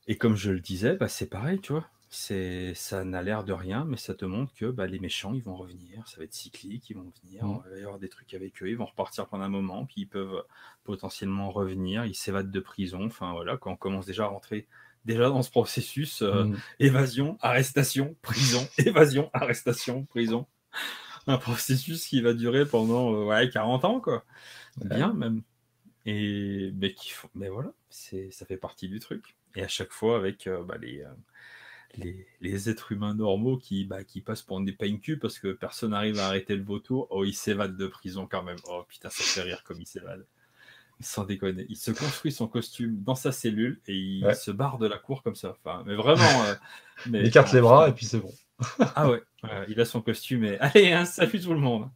Et 0.06 0.16
comme 0.16 0.36
je 0.36 0.50
le 0.52 0.60
disais, 0.60 0.96
bah, 0.96 1.08
c'est 1.08 1.26
pareil, 1.28 1.60
tu 1.60 1.72
vois. 1.72 1.88
C'est, 2.08 2.72
ça 2.74 3.04
n'a 3.04 3.20
l'air 3.22 3.42
de 3.42 3.52
rien, 3.52 3.84
mais 3.84 3.96
ça 3.96 4.14
te 4.14 4.24
montre 4.24 4.54
que 4.54 4.66
bah, 4.66 4.86
les 4.86 5.00
méchants, 5.00 5.34
ils 5.34 5.42
vont 5.42 5.56
revenir, 5.56 6.06
ça 6.06 6.18
va 6.18 6.24
être 6.24 6.34
cyclique, 6.34 6.88
ils 6.88 6.94
vont 6.96 7.12
venir, 7.22 7.44
Mm. 7.44 7.62
il 7.66 7.70
va 7.72 7.78
y 7.78 7.82
avoir 7.82 7.98
des 7.98 8.08
trucs 8.08 8.32
avec 8.34 8.62
eux, 8.62 8.68
ils 8.70 8.76
vont 8.76 8.86
repartir 8.86 9.26
pendant 9.26 9.44
un 9.44 9.48
moment, 9.48 9.84
puis 9.86 10.02
ils 10.02 10.06
peuvent 10.08 10.44
potentiellement 10.84 11.50
revenir, 11.50 12.04
ils 12.06 12.14
s'évadent 12.14 12.50
de 12.52 12.60
prison, 12.60 13.06
enfin 13.06 13.32
voilà, 13.32 13.56
quand 13.56 13.72
on 13.72 13.76
commence 13.76 14.06
déjà 14.06 14.24
à 14.24 14.28
rentrer 14.28 14.68
déjà 15.04 15.28
dans 15.28 15.42
ce 15.42 15.50
processus, 15.50 16.22
euh, 16.22 16.44
Mm. 16.44 16.56
évasion, 16.80 17.38
arrestation, 17.40 18.16
prison, 18.22 18.66
évasion, 18.78 19.30
arrestation, 19.32 20.04
prison. 20.04 20.46
Un 21.26 21.38
processus 21.38 22.06
qui 22.06 22.20
va 22.20 22.34
durer 22.34 22.64
pendant 22.66 23.12
euh, 23.12 23.24
ouais, 23.26 23.50
40 23.50 23.84
ans, 23.84 24.00
quoi. 24.00 24.24
Bien 24.76 25.12
même. 25.12 25.42
Et 26.04 26.70
mais, 26.76 26.94
qui 26.94 27.12
mais 27.34 27.48
voilà, 27.48 27.72
c'est, 27.90 28.30
ça 28.30 28.46
fait 28.46 28.56
partie 28.56 28.88
du 28.88 29.00
truc. 29.00 29.36
Et 29.56 29.62
à 29.62 29.68
chaque 29.68 29.92
fois 29.92 30.16
avec 30.16 30.46
euh, 30.46 30.62
bah, 30.62 30.76
les, 30.80 31.04
les, 31.94 32.26
les 32.40 32.68
êtres 32.68 32.92
humains 32.92 33.14
normaux 33.14 33.56
qui, 33.56 33.84
bah, 33.84 34.04
qui 34.04 34.20
passent 34.20 34.42
pour 34.42 34.60
des 34.60 34.72
pain 34.72 34.96
cul 34.98 35.18
parce 35.18 35.38
que 35.38 35.52
personne 35.52 35.90
n'arrive 35.90 36.18
à 36.18 36.26
arrêter 36.26 36.56
le 36.56 36.62
vautour. 36.62 37.06
Oh, 37.10 37.24
il 37.24 37.34
s'évade 37.34 37.76
de 37.76 37.86
prison 37.86 38.26
quand 38.30 38.42
même. 38.42 38.58
Oh 38.68 38.84
putain, 38.88 39.08
ça 39.10 39.22
fait 39.24 39.42
rire 39.42 39.62
comme 39.64 39.80
il 39.80 39.86
s'évade. 39.86 40.26
Sans 41.00 41.24
déconner. 41.24 41.66
Il 41.68 41.76
se 41.76 41.90
construit 41.90 42.32
son 42.32 42.48
costume 42.48 43.02
dans 43.02 43.14
sa 43.14 43.30
cellule 43.32 43.80
et 43.86 43.94
il 43.94 44.24
Ouais. 44.24 44.34
se 44.34 44.50
barre 44.50 44.78
de 44.78 44.86
la 44.86 44.96
cour 44.98 45.22
comme 45.22 45.34
ça. 45.34 45.50
Enfin, 45.62 45.82
mais 45.86 45.94
vraiment. 45.94 46.44
euh, 46.44 46.54
mais, 47.06 47.20
Il 47.20 47.26
écarte 47.26 47.52
les 47.52 47.60
bras 47.60 47.88
et 47.88 47.92
puis 47.92 48.06
c'est 48.06 48.18
bon. 48.20 48.32
Ah 48.94 49.10
ouais, 49.10 49.22
ouais, 49.42 49.66
il 49.68 49.78
a 49.80 49.84
son 49.84 50.00
costume 50.00 50.44
et 50.44 50.58
allez, 50.60 50.92
hein, 50.92 51.04
salut 51.04 51.38
tout 51.40 51.52
le 51.52 51.60
monde. 51.60 51.90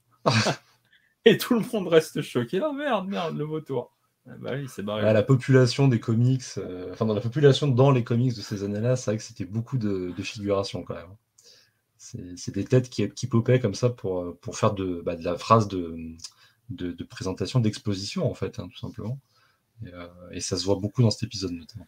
et 1.24 1.38
tout 1.38 1.54
le 1.54 1.64
monde 1.72 1.88
reste 1.88 2.20
choqué. 2.22 2.60
Oh 2.62 2.72
merde, 2.72 3.08
merde, 3.08 3.36
le 3.38 3.44
vautour. 3.44 3.90
Ah 4.30 4.34
bah 4.38 4.52
oui, 4.54 4.68
barré. 4.84 5.02
Ouais, 5.04 5.12
la 5.12 5.22
population 5.22 5.88
des 5.88 5.98
comics, 6.00 6.44
euh, 6.58 6.92
enfin 6.92 7.04
dans 7.04 7.14
la 7.14 7.20
population 7.20 7.66
dans 7.68 7.90
les 7.90 8.04
comics 8.04 8.34
de 8.34 8.40
ces 8.40 8.62
années-là, 8.64 8.96
c'est 8.96 9.10
vrai 9.10 9.18
que 9.18 9.24
c'était 9.24 9.44
beaucoup 9.44 9.76
de, 9.76 10.12
de 10.16 10.22
figuration 10.22 10.84
quand 10.84 10.94
même. 10.94 11.16
C'est 11.98 12.54
des 12.54 12.64
têtes 12.64 12.88
qui, 12.88 13.08
qui 13.10 13.26
popaient 13.26 13.60
comme 13.60 13.74
ça 13.74 13.90
pour, 13.90 14.22
euh, 14.22 14.38
pour 14.40 14.56
faire 14.56 14.72
de, 14.72 15.02
bah, 15.04 15.16
de 15.16 15.24
la 15.24 15.36
phrase 15.36 15.68
de, 15.68 15.96
de, 16.70 16.92
de 16.92 17.04
présentation, 17.04 17.60
d'exposition 17.60 18.30
en 18.30 18.34
fait, 18.34 18.58
hein, 18.58 18.68
tout 18.72 18.78
simplement. 18.78 19.18
Et, 19.84 19.92
euh, 19.92 20.06
et 20.32 20.40
ça 20.40 20.56
se 20.56 20.64
voit 20.64 20.76
beaucoup 20.76 21.02
dans 21.02 21.10
cet 21.10 21.24
épisode 21.24 21.52
notamment. 21.52 21.86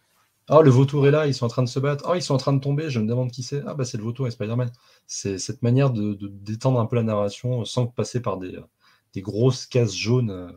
Ah, 0.48 0.60
le 0.62 0.70
vautour 0.70 1.06
est 1.06 1.12
là, 1.12 1.26
ils 1.28 1.34
sont 1.34 1.46
en 1.46 1.48
train 1.48 1.62
de 1.62 1.68
se 1.68 1.78
battre. 1.78 2.04
Ah, 2.08 2.16
ils 2.16 2.22
sont 2.22 2.34
en 2.34 2.38
train 2.38 2.52
de 2.52 2.60
tomber, 2.60 2.90
je 2.90 2.98
me 3.00 3.06
demande 3.06 3.30
qui 3.30 3.42
c'est. 3.42 3.62
Ah, 3.66 3.74
bah 3.74 3.84
c'est 3.84 3.96
le 3.96 4.02
vautour 4.04 4.26
et 4.26 4.30
Spider-Man. 4.32 4.72
C'est 5.06 5.38
cette 5.38 5.62
manière 5.62 5.90
de, 5.90 6.14
de 6.14 6.28
détendre 6.28 6.80
un 6.80 6.86
peu 6.86 6.96
la 6.96 7.04
narration 7.04 7.64
sans 7.64 7.86
passer 7.86 8.20
par 8.20 8.38
des, 8.38 8.58
des 9.14 9.22
grosses 9.22 9.66
cases 9.66 9.94
jaunes 9.94 10.52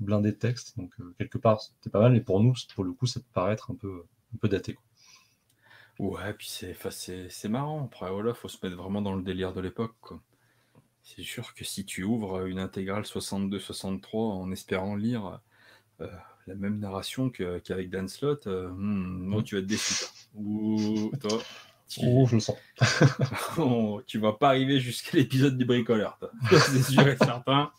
blindées 0.00 0.32
de 0.32 0.36
texte. 0.36 0.76
Donc, 0.76 0.92
euh, 1.00 1.14
quelque 1.18 1.38
part, 1.38 1.60
c'était 1.60 1.90
pas 1.90 2.00
mal, 2.00 2.12
mais 2.12 2.20
pour 2.20 2.40
nous, 2.40 2.54
pour 2.74 2.84
le 2.84 2.92
coup, 2.92 3.06
ça 3.06 3.20
peut 3.20 3.26
paraître 3.32 3.70
un 3.70 3.74
peu, 3.74 4.04
un 4.34 4.38
peu 4.38 4.48
daté. 4.48 4.74
quoi. 4.74 4.84
Ouais, 5.98 6.32
puis 6.34 6.48
c'est, 6.48 6.72
enfin, 6.72 6.90
c'est, 6.90 7.28
c'est 7.30 7.48
marrant. 7.48 7.84
Après, 7.86 8.10
voilà, 8.10 8.34
faut 8.34 8.48
se 8.48 8.58
mettre 8.64 8.76
vraiment 8.76 9.00
dans 9.00 9.14
le 9.14 9.22
délire 9.22 9.54
de 9.54 9.60
l'époque. 9.60 9.94
C'est 11.02 11.22
sûr 11.22 11.54
que 11.54 11.64
si 11.64 11.84
tu 11.84 12.02
ouvres 12.02 12.46
une 12.46 12.58
intégrale 12.58 13.04
62-63 13.04 14.16
en 14.16 14.50
espérant 14.50 14.96
lire 14.96 15.40
euh, 16.00 16.08
la 16.46 16.54
même 16.54 16.78
narration 16.78 17.30
qu'avec 17.30 17.90
Dan 17.90 18.08
Slott, 18.08 18.46
euh, 18.46 18.68
hmm, 18.70 19.26
moi, 19.26 19.42
tu 19.42 19.54
vas 19.54 19.60
être 19.60 19.66
déçu. 19.66 20.04
Ou 20.34 21.10
toi, 21.20 21.38
tu, 21.88 22.00
Oh, 22.02 22.26
je 22.26 22.34
le 22.34 22.40
sens. 22.40 22.56
Oh, 23.58 24.02
tu 24.06 24.18
vas 24.18 24.32
pas 24.32 24.48
arriver 24.48 24.80
jusqu'à 24.80 25.16
l'épisode 25.16 25.56
du 25.56 25.64
bricoleur, 25.64 26.18
c'est 26.50 26.82
sûr 26.82 27.06
et 27.06 27.16
certain. 27.16 27.70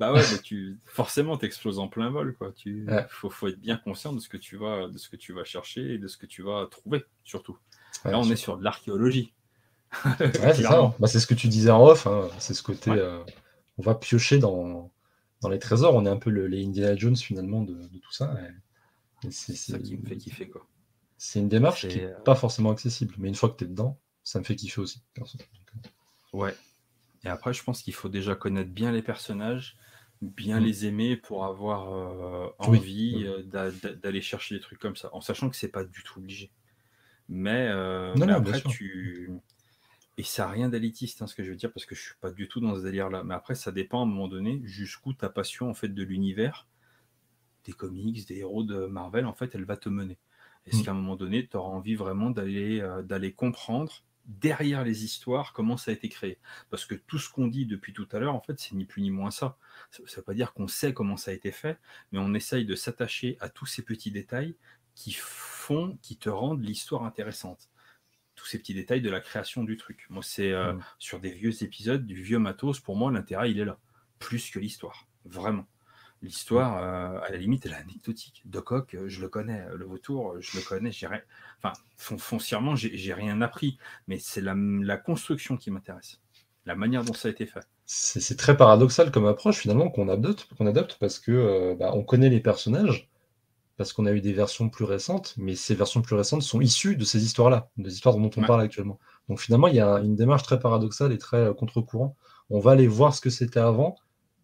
Bah 0.00 0.12
ouais, 0.12 0.22
mais 0.32 0.38
tu 0.38 0.78
forcément 0.84 1.36
t'exploses 1.36 1.78
en 1.78 1.88
plein 1.88 2.10
vol, 2.10 2.34
quoi. 2.36 2.52
Tu 2.52 2.84
Ouais. 2.88 3.06
faut, 3.08 3.30
faut 3.30 3.48
être 3.48 3.58
bien 3.60 3.76
conscient 3.76 4.12
de 4.12 4.20
ce 4.20 4.28
que 4.28 4.36
tu 4.36 4.56
vas 4.56 4.88
de 4.88 4.98
ce 4.98 5.08
que 5.08 5.16
tu 5.16 5.32
vas 5.32 5.44
chercher 5.44 5.94
et 5.94 5.98
de 5.98 6.06
ce 6.08 6.16
que 6.16 6.26
tu 6.26 6.42
vas 6.42 6.66
trouver, 6.70 7.04
surtout. 7.24 7.58
Ouais, 8.04 8.12
Là, 8.12 8.18
on 8.18 8.30
est 8.30 8.36
sur 8.36 8.56
de 8.58 8.64
l'archéologie. 8.64 9.32
Ouais, 10.04 10.54
c'est 10.54 10.62
ça. 10.62 10.94
Bah, 10.98 11.06
c'est 11.08 11.18
ce 11.20 11.26
que 11.26 11.34
tu 11.34 11.48
disais 11.48 11.70
en 11.70 11.82
off. 11.84 12.06
hein. 12.06 12.28
C'est 12.38 12.54
ce 12.54 12.62
côté. 12.62 12.90
Euh, 12.90 13.22
on 13.78 13.82
va 13.82 13.94
piocher 13.94 14.38
dans, 14.38 14.92
dans 15.40 15.48
les 15.48 15.58
trésors. 15.58 15.94
On 15.94 16.04
est 16.04 16.10
un 16.10 16.16
peu 16.18 16.30
le- 16.30 16.46
les 16.46 16.64
Indiana 16.64 16.94
Jones 16.96 17.16
finalement 17.16 17.62
de, 17.62 17.74
de 17.74 17.98
tout 17.98 18.12
ça. 18.12 18.36
et- 19.22 19.26
et 19.28 19.30
c'est 19.30 19.54
ça 19.56 19.78
qui 19.78 19.96
me 19.96 20.06
fait 20.06 20.16
kiffer, 20.16 20.48
quoi. 20.48 20.64
c'est 21.16 21.40
une 21.40 21.48
démarche 21.48 21.88
qui 21.88 21.96
n'est 21.98 22.04
euh, 22.04 22.20
pas 22.20 22.34
forcément 22.36 22.70
accessible. 22.70 23.14
Mais 23.18 23.28
une 23.28 23.34
fois 23.34 23.48
que 23.48 23.56
tu 23.56 23.64
es 23.64 23.66
dedans, 23.66 23.98
ça 24.22 24.38
me 24.38 24.44
fait 24.44 24.54
kiffer 24.54 24.80
aussi. 24.80 25.02
Ouais. 26.32 26.54
Et 27.24 27.28
après, 27.28 27.52
je 27.52 27.62
pense 27.64 27.82
qu'il 27.82 27.94
faut 27.94 28.08
déjà 28.08 28.34
connaître 28.34 28.70
bien 28.70 28.92
les 28.92 29.02
personnages, 29.02 29.76
bien 30.22 30.60
Mm. 30.60 30.64
les 30.64 30.86
aimer 30.86 31.16
pour 31.16 31.44
avoir 31.44 31.92
euh, 31.92 32.48
envie 32.58 33.14
Oui. 33.16 33.26
euh, 33.26 33.42
d'a- 33.42 33.70
d'a- 33.70 33.94
d'aller 33.94 34.20
chercher 34.22 34.54
des 34.56 34.60
trucs 34.60 34.78
comme 34.80 34.96
ça, 34.96 35.10
en 35.14 35.20
sachant 35.20 35.50
que 35.50 35.56
c'est 35.56 35.68
pas 35.68 35.84
du 35.84 36.02
tout 36.02 36.18
obligé. 36.18 36.50
Mais, 37.28 37.68
euh, 37.70 38.14
Non, 38.14 38.26
mais 38.26 38.32
non, 38.32 38.40
bien 38.40 38.54
après, 38.54 38.62
tu. 38.62 39.30
Et 40.18 40.22
ça 40.24 40.46
n'a 40.46 40.52
rien 40.52 40.68
d'élitiste, 40.68 41.22
hein, 41.22 41.26
ce 41.26 41.34
que 41.34 41.44
je 41.44 41.50
veux 41.50 41.56
dire, 41.56 41.72
parce 41.72 41.86
que 41.86 41.94
je 41.94 42.02
suis 42.02 42.14
pas 42.20 42.30
du 42.32 42.48
tout 42.48 42.60
dans 42.60 42.76
ce 42.76 42.82
délire-là. 42.82 43.24
Mais 43.24 43.34
après, 43.34 43.54
ça 43.54 43.72
dépend 43.72 44.00
à 44.00 44.02
un 44.02 44.06
moment 44.06 44.28
donné 44.28 44.60
jusqu'où 44.64 45.14
ta 45.14 45.30
passion 45.30 45.70
en 45.70 45.74
fait 45.74 45.88
de 45.88 46.02
l'univers, 46.02 46.68
des 47.64 47.72
comics, 47.72 48.26
des 48.26 48.38
héros 48.38 48.64
de 48.64 48.86
Marvel, 48.86 49.26
en 49.26 49.34
fait, 49.34 49.54
elle 49.54 49.64
va 49.64 49.76
te 49.76 49.88
mener. 49.88 50.18
Est-ce 50.66 50.82
Mm. 50.82 50.84
qu'à 50.84 50.90
un 50.92 50.94
moment 50.94 51.16
donné, 51.16 51.46
tu 51.48 51.56
auras 51.56 51.70
envie 51.70 51.94
vraiment 51.94 52.30
d'aller 52.30 52.80
euh, 52.80 53.02
d'aller 53.02 53.32
comprendre 53.32 54.04
derrière 54.28 54.84
les 54.84 55.04
histoires, 55.04 55.52
comment 55.52 55.76
ça 55.76 55.90
a 55.90 55.94
été 55.94 56.08
créé. 56.08 56.38
Parce 56.70 56.84
que 56.84 56.94
tout 56.94 57.18
ce 57.18 57.30
qu'on 57.30 57.48
dit 57.48 57.66
depuis 57.66 57.92
tout 57.92 58.06
à 58.12 58.18
l'heure, 58.18 58.34
en 58.34 58.40
fait, 58.40 58.60
c'est 58.60 58.74
ni 58.74 58.84
plus 58.84 59.02
ni 59.02 59.10
moins 59.10 59.30
ça. 59.30 59.56
Ça 59.90 60.02
ne 60.02 60.08
veut 60.08 60.22
pas 60.22 60.34
dire 60.34 60.52
qu'on 60.52 60.68
sait 60.68 60.92
comment 60.92 61.16
ça 61.16 61.30
a 61.30 61.34
été 61.34 61.50
fait, 61.50 61.78
mais 62.12 62.18
on 62.18 62.34
essaye 62.34 62.66
de 62.66 62.74
s'attacher 62.74 63.38
à 63.40 63.48
tous 63.48 63.66
ces 63.66 63.82
petits 63.82 64.10
détails 64.10 64.54
qui 64.94 65.12
font, 65.12 65.98
qui 66.02 66.18
te 66.18 66.28
rendent 66.28 66.62
l'histoire 66.62 67.04
intéressante. 67.04 67.70
Tous 68.34 68.46
ces 68.46 68.58
petits 68.58 68.74
détails 68.74 69.00
de 69.00 69.10
la 69.10 69.20
création 69.20 69.64
du 69.64 69.76
truc. 69.76 70.06
Moi, 70.10 70.22
c'est 70.22 70.52
euh, 70.52 70.74
mm. 70.74 70.82
sur 70.98 71.20
des 71.20 71.30
vieux 71.30 71.62
épisodes, 71.64 72.04
du 72.04 72.22
vieux 72.22 72.38
matos, 72.38 72.78
pour 72.80 72.96
moi, 72.96 73.10
l'intérêt, 73.10 73.50
il 73.50 73.58
est 73.58 73.64
là. 73.64 73.78
Plus 74.18 74.50
que 74.50 74.58
l'histoire. 74.58 75.08
Vraiment. 75.24 75.66
L'histoire, 76.20 76.82
euh, 76.82 77.20
à 77.20 77.30
la 77.30 77.36
limite, 77.36 77.64
elle 77.66 77.72
est 77.72 77.76
anecdotique. 77.76 78.42
De 78.44 78.60
Coq, 78.60 78.94
euh, 78.94 79.08
je 79.08 79.20
le 79.20 79.28
connais. 79.28 79.64
Le 79.74 79.84
vautour, 79.84 80.36
je 80.40 80.56
le 80.56 80.64
connais. 80.64 80.90
J'ai 80.90 81.06
rien... 81.06 81.20
Enfin, 81.62 81.72
foncièrement, 81.96 82.74
j'ai 82.76 83.14
rien 83.14 83.40
appris. 83.40 83.78
Mais 84.08 84.18
c'est 84.18 84.40
la, 84.40 84.96
construction 84.96 85.56
qui 85.56 85.70
m'intéresse. 85.70 86.20
La 86.66 86.74
manière 86.74 87.04
dont 87.04 87.14
ça 87.14 87.28
a 87.28 87.30
été 87.30 87.46
fait. 87.46 87.66
C'est 87.86 88.36
très 88.36 88.56
paradoxal 88.56 89.10
comme 89.10 89.26
approche, 89.26 89.58
finalement, 89.58 89.88
qu'on 89.88 90.08
adopte, 90.08 90.48
qu'on 90.58 90.66
adopte 90.66 90.98
parce 91.00 91.18
que 91.18 91.74
bah, 91.78 91.92
on 91.94 92.02
connaît 92.02 92.28
les 92.28 92.40
personnages 92.40 93.08
parce 93.78 93.92
qu'on 93.92 94.06
a 94.06 94.12
eu 94.12 94.20
des 94.20 94.32
versions 94.32 94.68
plus 94.68 94.84
récentes, 94.84 95.34
mais 95.38 95.54
ces 95.54 95.76
versions 95.76 96.02
plus 96.02 96.16
récentes 96.16 96.42
sont 96.42 96.60
issues 96.60 96.96
de 96.96 97.04
ces 97.04 97.24
histoires-là, 97.24 97.70
des 97.78 97.94
histoires 97.94 98.16
dont 98.16 98.30
on 98.36 98.42
parle 98.42 98.60
actuellement. 98.60 98.98
Donc 99.28 99.40
finalement, 99.40 99.68
il 99.68 99.76
y 99.76 99.80
a 99.80 100.00
une 100.00 100.16
démarche 100.16 100.42
très 100.42 100.58
paradoxale 100.58 101.12
et 101.12 101.18
très 101.18 101.38
euh, 101.38 101.54
contre-courant. 101.54 102.16
On 102.50 102.58
va 102.58 102.72
aller 102.72 102.88
voir 102.88 103.14
ce 103.14 103.20
que 103.20 103.30
c'était 103.30 103.60
avant, 103.60 103.96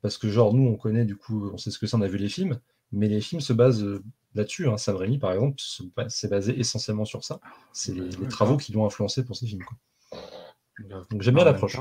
parce 0.05 0.19
que 0.19 0.29
genre 0.29 0.53
nous, 0.53 0.69
on 0.69 0.77
connaît 0.77 1.07
du 1.07 1.17
coup, 1.17 1.51
on 1.51 1.57
sait 1.57 1.71
ce 1.71 1.79
que 1.79 1.87
c'est, 1.87 1.97
on 1.97 2.03
a 2.03 2.09
vu 2.09 2.19
les 2.19 2.29
films, 2.29 2.61
mais 2.93 3.09
les 3.09 3.23
films 3.23 3.41
se 3.41 3.55
basent 3.55 3.83
euh, 3.83 4.05
là-dessus. 4.35 4.69
Hein. 4.69 4.77
Sam 4.77 4.97
Raimi, 4.97 5.17
par 5.17 5.33
exemple, 5.33 5.57
c'est 6.09 6.29
basé 6.29 6.61
essentiellement 6.61 7.07
sur 7.07 7.25
ça. 7.25 7.41
C'est 7.73 7.95
les, 7.95 8.29
travaux 8.29 8.59
qui 8.59 8.73
l'ont 8.73 8.85
influencé 8.85 9.25
pour 9.25 9.35
ces 9.35 9.47
films. 9.47 9.65
Donc 11.09 11.23
j'aime 11.23 11.37
bien 11.37 11.45
l'approche. 11.47 11.79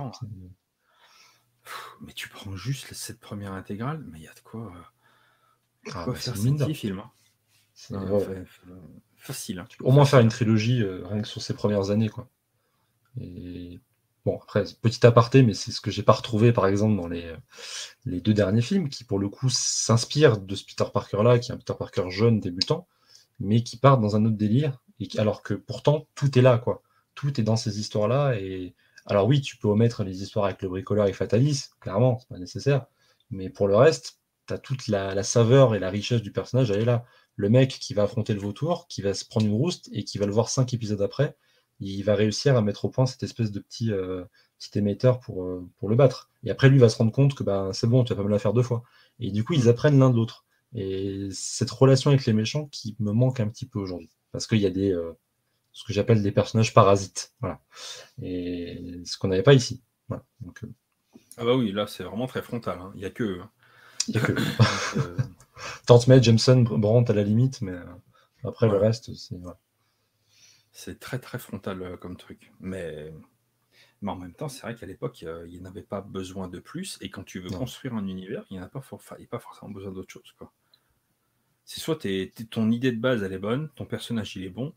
Mais 2.00 2.14
tu 2.14 2.30
prends 2.30 2.56
juste 2.56 2.94
cette 2.94 3.20
première 3.20 3.52
intégrale, 3.52 4.02
mais 4.10 4.20
il 4.20 4.24
y 4.24 4.30
a 4.30 4.34
de 4.34 4.40
quoi, 4.40 4.72
euh, 4.74 5.90
ah, 5.94 6.06
bah, 6.08 6.16
faire 6.16 6.38
ces 6.38 6.74
films. 6.74 7.00
Hein. 7.00 7.12
C'est 7.74 7.94
facile. 9.18 9.60
Hein. 9.60 9.68
Au 9.82 9.92
moins 9.92 10.06
faire 10.06 10.22
une 10.22 10.30
trilogie 10.30 10.82
euh, 10.82 11.06
rien 11.08 11.22
que 11.22 11.28
sur 11.28 11.42
ces 11.42 11.56
premières 11.56 11.90
années. 11.90 12.08
Quoi. 12.08 12.30
Et 13.20 13.82
bon, 14.26 14.40
après, 14.42 14.64
petit 14.82 15.06
aparté, 15.06 15.44
mais 15.44 15.54
c'est 15.54 15.72
ce 15.72 15.82
que 15.82 15.92
j'ai 15.92 16.04
pas 16.04 16.14
retrouvé 16.14 16.52
par 16.52 16.68
exemple 16.68 16.96
dans 16.96 17.08
les, 17.08 17.34
les 18.06 18.22
deux 18.22 18.34
derniers 18.34 18.62
films, 18.62 18.90
qui 18.90 19.04
pour 19.04 19.20
le 19.20 19.30
coup 19.30 19.50
s'inspirent 19.50 20.38
de 20.40 20.56
ce 20.56 20.66
Peter 20.66 20.86
Parker-là, 20.92 21.40
qui 21.40 21.52
est 21.52 21.54
un 21.54 21.58
Peter 21.58 21.74
Parker 21.78 22.10
jeune, 22.10 22.40
débutant, 22.40 22.88
mais 23.40 23.64
qui 23.64 23.78
part 23.78 24.00
dans 24.00 24.16
un 24.16 24.26
autre 24.26 24.38
délire, 24.38 24.80
et 25.00 25.08
alors 25.18 25.44
que 25.44 25.54
pourtant 25.54 26.08
tout 26.16 26.38
est 26.38 26.42
là, 26.42 26.58
quoi. 26.58 26.84
Tout 27.16 27.40
est 27.40 27.44
dans 27.44 27.56
ces 27.56 27.80
histoires-là. 27.80 28.36
Et 28.40 28.76
alors 29.06 29.28
oui, 29.28 29.42
tu 29.42 29.58
peux 29.58 29.68
omettre 29.68 30.04
les 30.04 30.24
histoires 30.24 30.46
avec 30.46 30.62
le 30.62 30.70
bricoleur 30.70 31.08
et 31.08 31.14
Fatalis, 31.14 31.66
clairement, 31.80 32.20
c'est 32.20 32.30
pas 32.30 32.40
nécessaire. 32.40 32.86
Mais 33.30 33.50
pour 33.50 33.68
le 33.68 33.76
reste, 33.76 34.20
tu 34.48 34.54
as 34.54 34.58
toute 34.58 34.88
la, 34.88 35.14
la, 35.16 35.24
saveur 35.24 35.76
et 35.76 35.80
la 35.80 35.90
richesse 35.90 36.22
du 36.22 36.32
personnage, 36.32 36.72
elle 36.72 36.82
est 36.82 36.86
là 36.86 37.06
le 37.36 37.50
mec 37.50 37.80
qui 37.80 37.94
va 37.94 38.04
affronter 38.04 38.34
le 38.34 38.40
vautour, 38.40 38.88
qui 38.88 39.02
va 39.02 39.14
se 39.14 39.26
prendre 39.26 39.48
une 39.48 39.54
rouste 39.54 39.90
et 39.92 40.04
qui 40.04 40.18
va 40.18 40.26
le 40.26 40.32
voir 40.32 40.50
cinq 40.50 40.74
épisodes 40.74 41.02
après, 41.02 41.36
il 41.80 42.04
va 42.04 42.16
réussir 42.16 42.56
à 42.56 42.62
mettre 42.62 42.86
au 42.86 42.90
point 42.90 43.06
cette 43.06 43.24
espèce 43.24 43.52
de 43.52 43.60
petit, 43.60 43.92
euh, 43.92 44.24
petit 44.60 44.78
émetteur 44.78 45.20
pour, 45.20 45.44
euh, 45.44 45.68
pour 45.78 45.90
le 45.90 45.96
battre. 45.96 46.30
Et 46.44 46.52
après, 46.52 46.70
lui 46.70 46.80
va 46.80 46.90
se 46.90 46.98
rendre 46.98 47.12
compte 47.12 47.36
que 47.36 47.44
bah, 47.44 47.70
c'est 47.74 47.88
bon, 47.88 48.04
tu 48.04 48.14
vas 48.14 48.18
pas 48.22 48.28
me 48.28 48.32
la 48.32 48.40
faire 48.40 48.54
deux 48.54 48.64
fois. 48.64 48.84
Et 49.20 49.32
du 49.32 49.44
coup, 49.44 49.54
ils 49.54 49.70
apprennent 49.70 50.00
l'un 50.00 50.10
de 50.10 50.16
l'autre. 50.16 50.46
Et 50.76 51.30
cette 51.32 51.70
relation 51.72 52.10
avec 52.10 52.26
les 52.26 52.34
méchants 52.34 52.68
qui 52.72 52.96
me 53.00 53.12
manque 53.12 53.40
un 53.40 53.48
petit 53.48 53.66
peu 53.66 53.80
aujourd'hui. 53.80 54.10
Parce 54.32 54.48
qu'il 54.48 54.60
y 54.60 54.66
a 54.66 54.72
des, 54.72 54.92
euh, 54.92 55.14
ce 55.72 55.84
que 55.84 55.94
j'appelle 55.94 56.22
des 56.24 56.32
personnages 56.32 56.74
parasites. 56.74 57.34
Voilà. 57.42 57.62
Et 58.22 59.02
ce 59.06 59.18
qu'on 59.18 59.28
n'avait 59.28 59.44
pas 59.44 59.54
ici. 59.54 59.84
Voilà. 60.08 60.24
Donc, 60.42 60.64
ah 61.38 61.46
bah 61.46 61.56
oui, 61.56 61.72
là 61.72 61.88
c'est 61.88 62.04
vraiment 62.04 62.28
très 62.28 62.42
frontal. 62.42 62.80
Hein. 62.80 62.92
Il 62.96 63.00
n'y 63.00 63.06
a 63.06 63.10
que. 63.10 63.40
Hein. 63.42 63.50
Il 64.08 64.18
a 64.18 64.22
que. 64.22 64.34
Tante 65.86 66.08
May, 66.08 66.22
Jameson, 66.22 66.62
Brandt 66.62 67.12
à 67.12 67.16
la 67.16 67.24
limite, 67.24 67.62
mais 67.62 67.76
après 68.44 68.68
le 68.68 68.78
reste, 68.78 69.14
c'est. 69.16 69.36
C'est 70.74 71.00
très 71.00 71.20
très 71.20 71.40
frontal 71.40 71.82
euh, 71.82 71.98
comme 71.98 72.18
truc. 72.18 72.52
Mais, 72.60 73.14
mais 74.02 74.12
en 74.12 74.16
même 74.16 74.34
temps, 74.34 74.50
c'est 74.50 74.62
vrai 74.62 74.76
qu'à 74.76 74.86
l'époque, 74.86 75.24
euh, 75.24 75.46
il 75.48 75.54
n'y 75.54 75.62
en 75.62 75.66
avait 75.66 75.82
pas 75.82 76.02
besoin 76.02 76.48
de 76.48 76.60
plus. 76.60 76.98
Et 77.02 77.10
quand 77.10 77.24
tu 77.24 77.40
veux 77.40 77.50
construire 77.50 77.94
un 77.94 78.08
univers, 78.08 78.46
il 78.50 78.58
n'y 78.58 78.64
a 78.64 78.68
pas, 78.68 78.82
pas 78.82 79.40
forcément 79.40 79.72
besoin 79.72 79.92
d'autre 79.92 80.12
chose. 80.12 80.34
Quoi. 80.38 80.52
C'est 81.64 81.80
soit 81.80 82.06
ton 82.50 82.72
idée 82.72 82.92
de 82.92 83.00
base, 83.00 83.24
elle 83.24 83.34
est 83.34 83.40
bonne, 83.40 83.70
ton 83.76 83.86
personnage, 83.86 84.36
il 84.36 84.44
est 84.44 84.50
bon. 84.50 84.74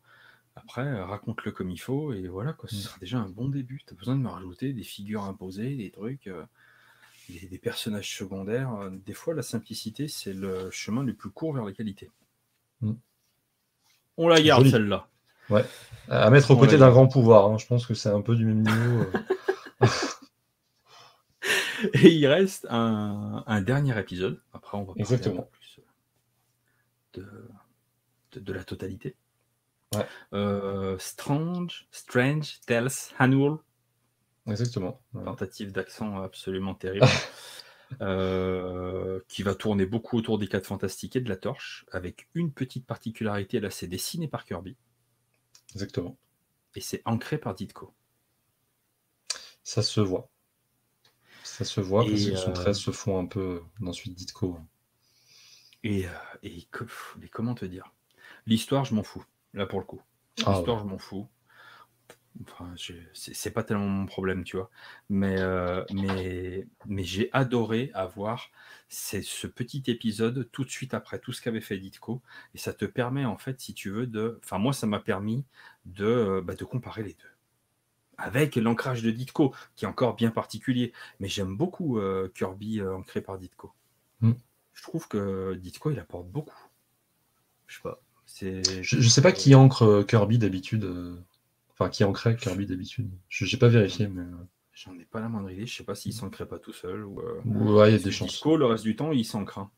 Après, 0.55 1.03
raconte-le 1.03 1.51
comme 1.51 1.70
il 1.70 1.80
faut, 1.80 2.12
et 2.14 2.28
voilà, 2.28 2.53
quoi, 2.53 2.68
ce 2.68 2.76
mm. 2.76 2.78
sera 2.78 2.99
déjà 2.99 3.18
un 3.18 3.28
bon 3.28 3.49
début. 3.49 3.82
Tu 3.86 3.92
as 3.92 3.97
besoin 3.97 4.16
de 4.16 4.20
me 4.20 4.28
rajouter 4.28 4.72
des 4.72 4.84
figures 4.84 5.24
imposées, 5.24 5.76
des 5.76 5.90
trucs 5.90 6.30
des, 7.28 7.59
personnages 7.59 8.16
secondaires. 8.16 8.74
Euh, 8.74 8.90
des 8.90 9.14
fois, 9.14 9.34
la 9.34 9.42
simplicité, 9.42 10.09
c'est 10.09 10.32
le 10.32 10.70
chemin 10.70 11.03
le 11.03 11.14
plus 11.14 11.30
court 11.30 11.53
vers 11.53 11.64
la 11.64 11.72
qualité. 11.72 12.11
Mm. 12.80 12.92
On 14.16 14.28
la 14.28 14.40
garde, 14.40 14.68
celle-là. 14.68 15.09
Ouais. 15.51 15.64
À 16.09 16.30
mettre 16.30 16.51
aux 16.51 16.57
côtés 16.57 16.78
d'un 16.78 16.90
grand 16.90 17.09
pouvoir. 17.09 17.51
Hein. 17.51 17.59
Je 17.59 17.66
pense 17.66 17.86
que 17.86 17.94
c'est 17.94 18.09
un 18.09 18.20
peu 18.20 18.36
du 18.36 18.44
même 18.44 18.62
niveau. 18.62 19.07
Euh. 19.82 19.86
Et 21.92 22.09
il 22.09 22.26
reste 22.26 22.66
un, 22.70 23.61
dernier 23.61 23.99
épisode. 23.99 24.40
Après, 24.53 24.76
on 24.76 24.80
va 24.80 24.86
parler 24.86 25.03
Exactement. 25.03 25.49
plus 25.53 25.80
de, 27.14 27.26
de, 28.40 28.53
la 28.53 28.64
totalité. 28.64 29.16
Ouais. 29.94 30.07
Euh, 30.32 30.97
Strange, 30.99 31.86
Strange 31.90 32.61
Tales 32.66 32.90
Annual 33.18 33.57
Exactement. 34.47 35.01
Tentative 35.12 35.72
d'accent 35.72 36.22
absolument 36.22 36.74
terrible. 36.74 37.07
Euh, 38.01 39.20
qui 39.28 39.44
va 39.44 39.55
tourner 39.55 39.86
beaucoup 39.86 40.18
autour 40.18 40.38
des 40.38 40.49
4 40.49 40.66
fantastiques 40.66 41.14
et 41.14 41.20
de 41.20 41.28
la 41.28 41.36
torche, 41.36 41.86
avec 41.92 42.26
une 42.34 42.53
petite 42.53 42.84
particularité, 42.84 43.61
là 43.61 43.70
c'est 43.70 43.86
dessiné 43.86 44.26
par 44.26 44.44
Kirby. 44.44 44.76
Exactement. 45.74 46.16
Et 46.74 46.80
c'est 46.80 47.02
ancré 47.04 47.38
par 47.38 47.54
Ditko. 47.54 47.94
Ça 49.62 49.82
se 49.82 50.00
voit. 50.00 50.30
Ça 51.42 51.64
se 51.64 51.80
voit 51.80 52.04
parce 52.04 52.24
que 52.24 52.36
son 52.36 52.50
euh, 52.50 52.54
trait 52.54 52.74
se 52.74 52.90
fond 52.90 53.18
un 53.18 53.26
peu 53.26 53.62
dans 53.80 53.90
Ditko. 53.90 54.58
Et, 55.82 56.06
euh, 56.06 56.10
et 56.42 56.68
mais 57.18 57.28
comment 57.28 57.54
te 57.54 57.64
dire? 57.64 57.92
L'histoire, 58.46 58.84
je 58.84 58.94
m'en 58.94 59.02
fous, 59.02 59.24
là 59.54 59.66
pour 59.66 59.78
le 59.78 59.84
coup. 59.84 60.02
Ah 60.44 60.52
L'histoire, 60.52 60.80
je 60.80 60.84
m'en 60.84 60.98
fous. 60.98 61.28
Enfin, 62.43 62.74
c'est 63.14 63.51
pas 63.51 63.62
tellement 63.62 63.89
mon 63.89 64.07
problème, 64.07 64.45
tu 64.45 64.57
vois. 64.57 64.70
Mais, 65.09 65.37
euh, 65.39 65.84
mais, 65.93 66.66
mais 66.87 67.05
j'ai 67.05 67.30
adoré 67.32 67.91
avoir 67.95 68.51
ce 68.89 69.47
petit 69.47 69.82
épisode 69.87 70.49
tout 70.53 70.64
de 70.64 70.70
suite 70.70 70.95
après 70.95 71.18
tout 71.18 71.32
ce 71.32 71.41
qu'avait 71.41 71.61
fait 71.61 71.78
Ditko. 71.78 72.22
Et 72.55 72.59
ça 72.59 72.72
te 72.72 72.84
permet, 72.84 73.24
en 73.24 73.39
fait, 73.39 73.61
si 73.61 73.74
tu 73.74 73.91
veux, 73.91 74.07
de. 74.07 74.39
Enfin, 74.45 74.59
moi, 74.59 74.72
ça 74.72 74.87
m'a 74.87 75.01
permis 75.01 75.45
de, 75.87 76.05
euh, 76.05 76.43
bah, 76.43 76.55
de 76.55 76.64
comparer 76.64 77.03
les 77.03 77.14
deux. 77.14 77.30
Avec 78.18 78.57
l'ancrage 78.57 79.03
de 79.03 79.11
Ditko, 79.11 79.55
qui 79.74 79.84
est 79.84 79.89
encore 79.89 80.16
bien 80.16 80.30
particulier. 80.30 80.93
Mais 81.20 81.28
j'aime 81.28 81.57
beaucoup 81.57 81.99
euh, 81.99 82.30
Kirby 82.34 82.82
ancré 82.82 83.20
par 83.20 83.39
Ditko. 83.39 83.72
Mm. 84.20 84.32
Je 84.72 84.82
trouve 84.82 85.09
que 85.09 85.55
Ditko, 85.55 85.91
il 85.91 85.99
apporte 85.99 86.28
beaucoup. 86.28 86.68
Je 87.66 87.76
sais 87.76 87.82
pas. 87.82 88.01
Je, 88.41 88.82
je 88.82 89.09
sais 89.09 89.22
pas 89.22 89.32
qui 89.32 89.55
ancre 89.55 90.05
Kirby 90.07 90.39
d'habitude. 90.39 90.84
Enfin, 91.78 91.90
qui 91.90 92.04
ancrait 92.04 92.36
Kirby 92.36 92.66
d'habitude. 92.66 93.10
Je 93.28 93.44
n'ai 93.44 93.58
pas 93.58 93.68
vérifié, 93.68 94.08
mais. 94.08 94.22
Euh, 94.22 94.48
J'en 94.72 94.98
ai 94.98 95.04
pas 95.04 95.20
la 95.20 95.28
moindre 95.28 95.50
idée. 95.50 95.66
Je 95.66 95.74
sais 95.74 95.84
pas 95.84 95.94
s'il 95.94 96.12
s'ancrait 96.12 96.46
pas 96.46 96.58
tout 96.58 96.72
seul. 96.72 97.04
Ou, 97.04 97.20
euh, 97.20 97.40
Ouais, 97.44 97.90
il 97.90 97.92
y 97.92 98.00
a 98.00 98.02
des 98.02 98.10
chances. 98.10 98.30
Disco, 98.30 98.56
le 98.56 98.66
reste 98.66 98.84
du 98.84 98.96
temps, 98.96 99.12
il 99.12 99.24
s'ancre. 99.24 99.58
Hein. 99.58 99.70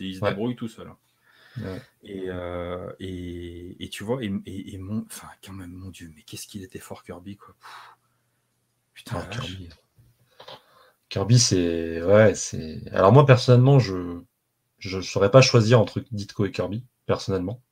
Il 0.00 0.16
se 0.16 0.20
débrouille 0.20 0.56
tout 0.56 0.68
seul. 0.68 0.88
Hein. 0.88 1.78
Et, 2.02 2.24
euh, 2.28 2.92
et, 2.98 3.84
et, 3.84 3.88
tu 3.88 4.04
vois, 4.04 4.22
et, 4.22 4.32
et, 4.46 4.78
mon. 4.78 5.04
Enfin, 5.06 5.28
quand 5.44 5.52
même, 5.52 5.72
mon 5.72 5.90
Dieu, 5.90 6.10
mais 6.14 6.22
qu'est-ce 6.22 6.46
qu'il 6.46 6.62
était 6.62 6.78
fort, 6.78 7.04
Kirby, 7.04 7.36
quoi. 7.36 7.54
Putain, 8.94 9.18
ah, 9.18 9.26
Kirby. 9.26 9.68
Kirby, 11.08 11.38
c'est. 11.38 12.02
Ouais, 12.02 12.34
c'est. 12.34 12.82
Alors, 12.92 13.12
moi, 13.12 13.26
personnellement, 13.26 13.78
je. 13.78 14.20
Je 14.78 14.96
ne 14.96 15.02
saurais 15.02 15.30
pas 15.30 15.42
choisir 15.42 15.78
entre 15.78 16.02
Ditko 16.10 16.46
et 16.46 16.50
Kirby, 16.50 16.84
personnellement. 17.06 17.62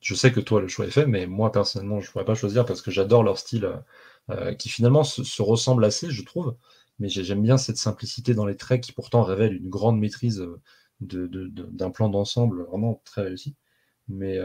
Je 0.00 0.14
sais 0.14 0.32
que 0.32 0.40
toi, 0.40 0.60
le 0.60 0.68
choix 0.68 0.86
est 0.86 0.90
fait, 0.90 1.06
mais 1.06 1.26
moi, 1.26 1.52
personnellement, 1.52 2.00
je 2.00 2.08
ne 2.08 2.12
pourrais 2.12 2.24
pas 2.24 2.34
choisir 2.34 2.64
parce 2.64 2.82
que 2.82 2.90
j'adore 2.90 3.22
leur 3.22 3.38
style 3.38 3.66
euh, 3.66 3.76
euh, 4.30 4.54
qui 4.54 4.68
finalement 4.68 5.04
se, 5.04 5.42
ressemble 5.42 5.84
assez, 5.84 6.10
je 6.10 6.24
trouve. 6.24 6.56
Mais 6.98 7.08
j'aime 7.08 7.42
bien 7.42 7.56
cette 7.58 7.78
simplicité 7.78 8.34
dans 8.34 8.46
les 8.46 8.56
traits 8.56 8.82
qui 8.82 8.92
pourtant 8.92 9.22
révèle 9.22 9.54
une 9.54 9.70
grande 9.70 9.98
maîtrise 9.98 10.40
euh, 10.40 10.60
d'un 11.00 11.90
plan 11.90 12.08
d'ensemble 12.10 12.64
vraiment 12.64 13.02
très 13.04 13.22
réussi. 13.22 13.56
Mais 14.08 14.38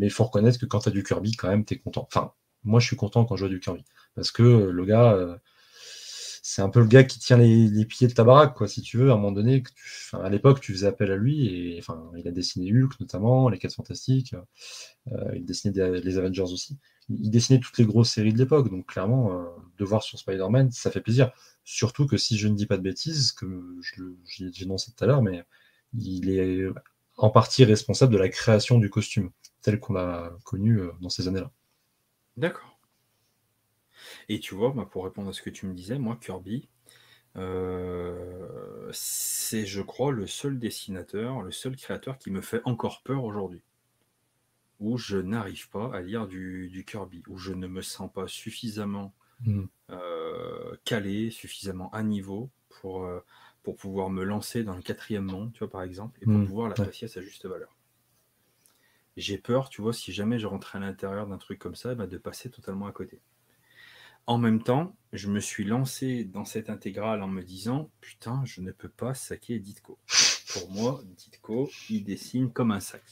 il 0.00 0.10
faut 0.10 0.24
reconnaître 0.24 0.58
que 0.58 0.66
quand 0.66 0.80
tu 0.80 0.88
as 0.88 0.92
du 0.92 1.02
Kirby, 1.02 1.32
quand 1.32 1.48
même, 1.48 1.64
tu 1.64 1.74
es 1.74 1.78
content. 1.78 2.06
Enfin, 2.06 2.32
moi, 2.64 2.80
je 2.80 2.86
suis 2.86 2.96
content 2.96 3.24
quand 3.24 3.36
je 3.36 3.44
vois 3.44 3.50
du 3.50 3.60
Kirby. 3.60 3.84
Parce 4.14 4.30
que 4.30 4.42
le 4.42 4.84
gars, 4.84 5.38
c'est 6.50 6.62
un 6.62 6.70
peu 6.70 6.80
le 6.80 6.86
gars 6.86 7.04
qui 7.04 7.18
tient 7.18 7.36
les, 7.36 7.84
pieds 7.84 8.08
de 8.08 8.14
ta 8.14 8.24
baraque, 8.24 8.54
quoi, 8.54 8.66
si 8.68 8.80
tu 8.80 8.96
veux, 8.96 9.10
à 9.10 9.12
un 9.12 9.16
moment 9.16 9.32
donné. 9.32 9.62
à 10.14 10.30
l'époque, 10.30 10.60
tu 10.60 10.72
faisais 10.72 10.86
appel 10.86 11.12
à 11.12 11.16
lui, 11.16 11.46
et 11.46 11.78
enfin, 11.78 12.10
il 12.16 12.26
a 12.26 12.30
dessiné 12.30 12.72
Hulk 12.72 12.98
notamment, 13.00 13.50
les 13.50 13.58
4 13.58 13.74
Fantastiques, 13.74 14.34
euh, 15.12 15.30
il 15.36 15.44
dessinait 15.44 16.00
les 16.00 16.16
Avengers 16.16 16.50
aussi. 16.50 16.78
il 17.10 17.30
dessinait 17.30 17.60
toutes 17.60 17.76
les 17.76 17.84
grosses 17.84 18.12
séries 18.12 18.32
de 18.32 18.38
l'époque, 18.38 18.70
donc 18.70 18.86
clairement, 18.86 19.38
euh, 19.38 19.44
de 19.76 19.84
voir 19.84 20.02
sur 20.02 20.18
Spider-Man, 20.18 20.70
ça 20.70 20.90
fait 20.90 21.02
plaisir. 21.02 21.32
Surtout 21.64 22.06
que 22.06 22.16
si 22.16 22.38
je 22.38 22.48
ne 22.48 22.54
dis 22.54 22.66
pas 22.66 22.78
de 22.78 22.82
bêtises, 22.82 23.32
comme 23.32 23.82
j'ai 24.24 24.62
énoncé 24.62 24.90
tout 24.92 25.04
à 25.04 25.06
l'heure, 25.06 25.22
mais 25.22 25.44
il 25.92 26.30
est 26.30 26.66
en 27.18 27.28
partie 27.28 27.64
responsable 27.64 28.14
de 28.14 28.18
la 28.18 28.30
création 28.30 28.78
du 28.78 28.88
costume, 28.88 29.32
tel 29.60 29.80
qu'on 29.80 29.92
l'a 29.92 30.32
connu 30.44 30.80
euh, 30.80 30.92
dans 31.02 31.10
ces 31.10 31.28
années-là. 31.28 31.50
D'accord. 32.38 32.77
Et 34.28 34.40
tu 34.40 34.54
vois, 34.54 34.74
pour 34.90 35.04
répondre 35.04 35.30
à 35.30 35.32
ce 35.32 35.42
que 35.42 35.50
tu 35.50 35.66
me 35.66 35.74
disais, 35.74 35.98
moi, 35.98 36.18
Kirby, 36.20 36.68
euh, 37.36 38.90
c'est, 38.92 39.64
je 39.64 39.80
crois, 39.80 40.12
le 40.12 40.26
seul 40.26 40.58
dessinateur, 40.58 41.42
le 41.42 41.50
seul 41.50 41.76
créateur 41.76 42.18
qui 42.18 42.30
me 42.30 42.40
fait 42.40 42.60
encore 42.64 43.02
peur 43.02 43.24
aujourd'hui. 43.24 43.62
Où 44.80 44.96
je 44.96 45.16
n'arrive 45.16 45.68
pas 45.70 45.90
à 45.94 46.00
lire 46.00 46.26
du, 46.26 46.84
Kirby, 46.86 47.22
où 47.28 47.38
je 47.38 47.52
ne 47.52 47.66
me 47.66 47.82
sens 47.82 48.12
pas 48.12 48.28
suffisamment 48.28 49.14
hmm. 49.44 49.64
euh, 49.90 50.76
calé, 50.84 51.30
suffisamment 51.30 51.90
à 51.90 52.02
niveau 52.02 52.50
pour, 52.68 53.04
euh, 53.04 53.20
pour 53.62 53.76
pouvoir 53.76 54.10
me 54.10 54.24
lancer 54.24 54.62
dans 54.62 54.76
le 54.76 54.82
quatrième 54.82 55.24
monde, 55.24 55.52
tu 55.52 55.60
vois, 55.60 55.70
par 55.70 55.82
exemple, 55.82 56.18
et 56.22 56.26
pour 56.26 56.34
hmm. 56.34 56.46
pouvoir 56.46 56.68
l'apprécier 56.68 57.06
à 57.06 57.08
sa 57.08 57.22
juste 57.22 57.46
valeur. 57.46 57.76
J'ai 59.16 59.38
peur, 59.38 59.68
tu 59.68 59.82
vois, 59.82 59.92
si 59.92 60.12
jamais 60.12 60.38
je 60.38 60.46
rentrais 60.46 60.78
à 60.78 60.80
l'intérieur 60.80 61.26
d'un 61.26 61.38
truc 61.38 61.58
comme 61.58 61.74
ça, 61.74 61.94
bah, 61.96 62.06
de 62.06 62.18
passer 62.18 62.50
totalement 62.50 62.86
à 62.86 62.92
côté. 62.92 63.20
En 64.28 64.36
même 64.36 64.62
temps, 64.62 64.94
je 65.14 65.26
me 65.28 65.40
suis 65.40 65.64
lancé 65.64 66.22
dans 66.22 66.44
cette 66.44 66.68
intégrale 66.68 67.22
en 67.22 67.28
me 67.28 67.42
disant 67.42 67.90
Putain, 68.02 68.42
je 68.44 68.60
ne 68.60 68.72
peux 68.72 68.90
pas 68.90 69.14
saquer 69.14 69.58
Ditko. 69.58 69.98
Pour 70.52 70.70
moi, 70.70 71.00
Ditko, 71.16 71.70
il 71.88 72.04
dessine 72.04 72.52
comme 72.52 72.70
un 72.70 72.80
sac. 72.80 73.02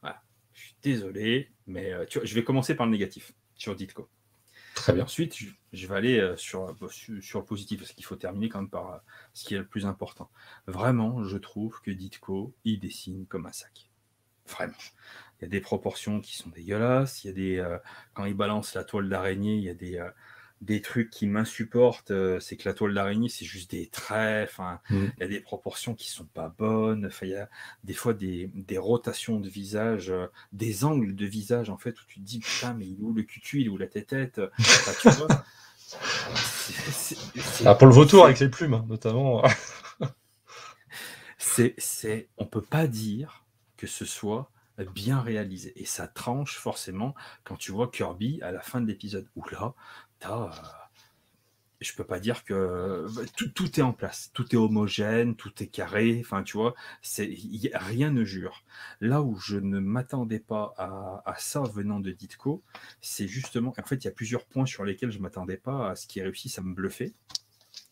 Voilà. 0.00 0.22
Je 0.52 0.60
suis 0.60 0.76
désolé, 0.80 1.50
mais 1.66 1.92
euh, 1.92 2.06
tu 2.06 2.20
vois, 2.20 2.24
je 2.24 2.32
vais 2.36 2.44
commencer 2.44 2.76
par 2.76 2.86
le 2.86 2.92
négatif 2.92 3.32
sur 3.56 3.74
Ditko. 3.74 4.08
Très 4.76 4.92
bien. 4.92 5.02
Ensuite, 5.02 5.36
je, 5.72 5.86
vais 5.88 5.96
aller 5.96 6.20
euh, 6.20 6.36
sur, 6.36 6.68
euh, 6.68 6.88
sur, 6.88 7.40
le 7.40 7.44
positif, 7.44 7.80
parce 7.80 7.92
qu'il 7.92 8.04
faut 8.04 8.14
terminer 8.14 8.48
quand 8.48 8.60
même 8.60 8.70
par 8.70 9.02
ce 9.32 9.44
qui 9.44 9.56
est 9.56 9.58
le 9.58 9.66
plus 9.66 9.86
important. 9.86 10.30
Vraiment, 10.68 11.24
je 11.24 11.36
trouve 11.36 11.80
que 11.80 11.90
Ditko, 11.90 12.54
il 12.64 12.78
dessine 12.78 13.26
comme 13.26 13.46
un 13.46 13.52
sac. 13.52 13.90
Vraiment. 14.46 14.74
Il 15.40 15.42
y 15.42 15.44
a 15.46 15.48
des 15.48 15.60
proportions 15.60 16.20
qui 16.20 16.36
sont 16.36 16.50
dégueulasses. 16.50 17.24
Il 17.24 17.26
y 17.26 17.30
a 17.30 17.32
des, 17.32 17.78
quand 18.12 18.24
il 18.24 18.34
balance 18.34 18.74
la 18.74 18.84
toile 18.84 19.08
d'araignée, 19.08 19.56
il 19.56 19.64
y 19.64 19.68
a 19.68 19.74
des, 19.74 19.98
des 20.64 20.80
trucs 20.80 21.10
qui 21.10 21.26
m'insupportent, 21.26 22.10
euh, 22.10 22.40
c'est 22.40 22.56
que 22.56 22.66
la 22.66 22.74
toile 22.74 22.94
d'araignée, 22.94 23.28
c'est 23.28 23.44
juste 23.44 23.70
des 23.70 23.86
traits, 23.86 24.50
mmh. 24.58 24.74
il 24.90 25.20
y 25.20 25.22
a 25.22 25.28
des 25.28 25.40
proportions 25.40 25.94
qui 25.94 26.08
sont 26.08 26.24
pas 26.24 26.48
bonnes, 26.48 27.10
il 27.22 27.28
y 27.28 27.36
a 27.36 27.48
des 27.84 27.92
fois 27.92 28.14
des, 28.14 28.50
rotations 28.76 29.40
de 29.40 29.48
visage, 29.48 30.10
euh, 30.10 30.26
des 30.52 30.84
angles 30.84 31.14
de 31.14 31.26
visage, 31.26 31.68
en 31.68 31.76
fait, 31.76 32.00
où 32.00 32.04
tu 32.08 32.20
te 32.20 32.24
dis, 32.24 32.38
putain, 32.38 32.72
mais 32.74 32.86
il 32.86 32.98
est 33.00 33.02
où 33.02 33.12
le 33.12 33.22
cutu, 33.22 33.60
il 33.60 33.66
est 33.66 33.68
où 33.68 33.76
la 33.76 33.86
tête-tête? 33.86 34.40
Vois 35.04 35.44
ah, 37.66 37.74
Pour 37.74 37.86
le 37.86 37.92
vautour 37.92 38.24
avec 38.24 38.40
les 38.40 38.48
plumes, 38.48 38.74
hein, 38.74 38.86
notamment. 38.88 39.42
c'est, 41.38 41.74
c'est, 41.76 42.28
on 42.38 42.46
peut 42.46 42.62
pas 42.62 42.86
dire 42.86 43.44
que 43.76 43.86
ce 43.86 44.06
soit 44.06 44.50
bien 44.82 45.20
réalisé. 45.20 45.72
Et 45.76 45.84
ça 45.84 46.08
tranche 46.08 46.58
forcément 46.58 47.14
quand 47.44 47.56
tu 47.56 47.70
vois 47.70 47.90
Kirby 47.90 48.40
à 48.42 48.50
la 48.50 48.60
fin 48.60 48.80
de 48.80 48.86
l'épisode. 48.86 49.28
Où 49.36 49.44
là, 49.50 49.74
euh, 50.30 50.48
je 51.80 51.94
peux 51.94 52.04
pas 52.04 52.20
dire 52.20 52.44
que 52.44 53.06
bah, 53.14 53.22
tout, 53.36 53.78
est 53.78 53.82
en 53.82 53.92
place, 53.92 54.30
tout 54.32 54.54
est 54.54 54.58
homogène, 54.58 55.36
tout 55.36 55.52
est 55.62 55.66
carré. 55.66 56.18
Enfin, 56.20 56.42
tu 56.42 56.56
vois, 56.56 56.74
rien 57.74 58.10
ne 58.10 58.24
jure. 58.24 58.64
Là 59.00 59.22
où 59.22 59.36
je 59.38 59.56
ne 59.56 59.78
m'attendais 59.78 60.40
pas 60.40 60.74
à, 60.78 61.34
ça 61.38 61.62
venant 61.62 62.00
de 62.00 62.10
Ditko, 62.10 62.62
c'est 63.00 63.28
justement, 63.28 63.74
en 63.76 63.82
fait, 63.84 63.96
il 63.96 64.04
y 64.04 64.08
a 64.08 64.12
plusieurs 64.12 64.46
points 64.46 64.66
sur 64.66 64.84
lesquels 64.84 65.10
je 65.10 65.18
m'attendais 65.18 65.56
pas 65.56 65.90
à 65.90 65.96
ce 65.96 66.06
qui 66.06 66.22
réussit 66.22 66.58
à 66.58 66.62
me 66.62 66.74
bluffer. 66.74 67.14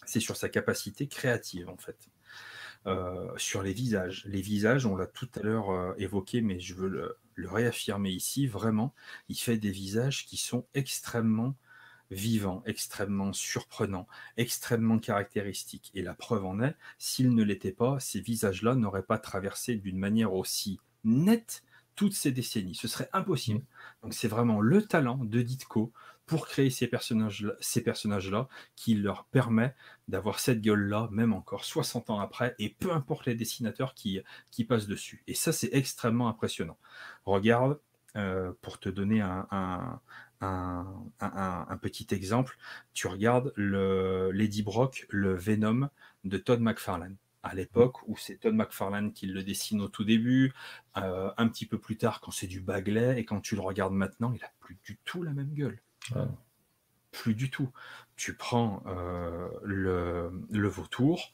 C'est 0.07 0.20
sur 0.20 0.37
sa 0.37 0.49
capacité 0.49 1.07
créative, 1.07 1.68
en 1.68 1.76
fait. 1.76 2.11
Euh, 2.87 3.28
sur 3.37 3.62
les 3.62 3.72
visages. 3.72 4.24
Les 4.26 4.41
visages, 4.41 4.87
on 4.87 4.97
l'a 4.97 5.07
tout 5.07 5.28
à 5.37 5.41
l'heure 5.41 5.70
euh, 5.70 5.95
évoqué, 5.99 6.41
mais 6.41 6.59
je 6.59 6.74
veux 6.74 6.89
le, 6.89 7.16
réaffirmer 7.49 8.11
ici. 8.11 8.47
Vraiment, 8.49 8.93
il 9.28 9.37
fait 9.37 9.57
des 9.57 9.70
visages 9.70 10.26
qui 10.26 10.37
sont 10.37 10.66
extrêmement 10.74 11.55
vivant, 12.13 12.63
extrêmement 12.67 13.33
surprenant, 13.33 14.07
extrêmement 14.37 14.99
caractéristique. 14.99 15.91
Et 15.95 16.03
la 16.03 16.15
preuve 16.15 16.45
en 16.45 16.61
est, 16.61 16.77
s'il 16.99 17.35
ne 17.35 17.43
l'était 17.43 17.73
pas, 17.73 17.99
ces 18.01 18.21
visages-là 18.21 18.75
n'auraient 18.75 19.03
pas 19.03 19.19
traversé 19.19 19.77
d'une 19.77 19.99
manière 19.99 20.35
aussi 20.35 20.79
nette 21.05 21.65
toutes 21.97 22.15
ces 22.15 22.33
décennies. 22.33 22.75
Ce 22.75 22.89
serait 22.89 23.09
impossible. 23.13 23.65
Donc 24.03 24.15
c'est 24.15 24.29
vraiment 24.29 24.61
le 24.61 24.83
talent 24.83 25.19
de 25.19 25.43
Ditko 25.43 25.93
pour 26.27 26.47
créer 26.47 26.71
ces 26.71 26.87
personnages-là 26.87 27.55
ces 27.61 27.83
personnages 27.83 28.31
-là, 28.31 28.47
qui 28.77 28.95
leur 28.95 29.25
permet 29.25 29.75
d'avoir 30.09 30.39
cette 30.39 30.61
gueule-là, 30.61 31.09
même 31.11 31.33
encore 31.33 31.65
60 31.65 32.11
ans 32.11 32.21
après, 32.21 32.55
et 32.59 32.71
peu 32.71 32.93
importe 32.93 33.27
les 33.27 33.35
dessinateurs 33.35 33.95
qui, 33.95 34.21
qui 34.51 34.65
passent 34.65 34.87
dessus. 34.87 35.23
Et 35.27 35.35
ça, 35.35 35.53
c'est 35.53 35.71
extrêmement 35.73 36.29
impressionnant. 36.29 36.79
Regarde, 37.27 37.79
euh, 38.15 38.53
pour 38.61 38.79
te 38.79 38.91
donner 38.91 39.23
un, 39.23 40.01
petit 41.82 42.07
exemple, 42.14 42.57
tu 42.95 43.07
regardes 43.07 43.53
le 43.57 44.30
Lady 44.32 44.62
Brock, 44.62 45.07
le 45.11 45.34
Venom 45.34 45.88
de 46.24 46.38
Todd 46.38 46.61
McFarlane. 46.61 47.16
À 47.43 47.55
l'époque 47.55 48.07
où 48.07 48.16
c'est 48.16 48.36
Todd 48.36 48.55
McFarlane 48.55 49.12
qui 49.12 49.26
le 49.26 49.43
dessine 49.43 49.80
au 49.80 49.88
tout 49.88 50.05
début, 50.05 50.53
euh, 50.97 51.30
un 51.36 51.49
petit 51.49 51.66
peu 51.66 51.78
plus 51.78 51.97
tard 51.97 52.20
quand 52.20 52.30
c'est 52.30 52.47
du 52.47 52.61
Bagley, 52.61 53.18
et 53.18 53.24
quand 53.24 53.40
tu 53.40 53.57
le 53.57 53.62
regardes 53.62 53.95
maintenant, 53.95 54.32
il 54.32 54.45
a 54.45 54.53
plus 54.61 54.78
du 54.84 54.99
tout 55.05 55.22
la 55.22 55.32
même 55.32 55.53
gueule. 55.53 55.80
Plus 57.11 57.34
du 57.34 57.51
tout. 57.51 57.70
Tu 58.16 58.34
prends 58.34 58.82
euh, 58.86 59.49
le, 59.64 60.30
le 60.51 60.68
vautour, 60.68 61.32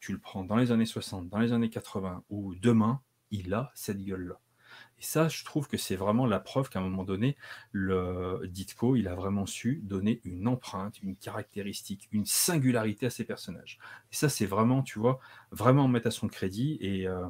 tu 0.00 0.12
le 0.12 0.18
prends 0.18 0.44
dans 0.44 0.56
les 0.56 0.70
années 0.70 0.86
60, 0.86 1.28
dans 1.28 1.38
les 1.38 1.52
années 1.52 1.70
80, 1.70 2.22
ou 2.30 2.54
demain, 2.54 3.02
il 3.30 3.52
a 3.52 3.72
cette 3.74 4.02
gueule-là. 4.02 4.38
Et 4.98 5.02
ça, 5.02 5.28
je 5.28 5.44
trouve 5.44 5.68
que 5.68 5.76
c'est 5.76 5.96
vraiment 5.96 6.26
la 6.26 6.40
preuve 6.40 6.68
qu'à 6.68 6.80
un 6.80 6.82
moment 6.82 7.04
donné, 7.04 7.36
le 7.72 8.40
Ditko, 8.48 8.96
il 8.96 9.06
a 9.06 9.14
vraiment 9.14 9.46
su 9.46 9.80
donner 9.84 10.20
une 10.24 10.48
empreinte, 10.48 11.00
une 11.02 11.16
caractéristique, 11.16 12.08
une 12.10 12.26
singularité 12.26 13.06
à 13.06 13.10
ses 13.10 13.24
personnages. 13.24 13.78
Et 14.10 14.16
ça, 14.16 14.28
c'est 14.28 14.46
vraiment, 14.46 14.82
tu 14.82 14.98
vois, 14.98 15.20
vraiment 15.52 15.86
mettre 15.86 16.08
à 16.08 16.10
son 16.10 16.26
crédit 16.26 16.78
et, 16.80 17.06
euh, 17.06 17.28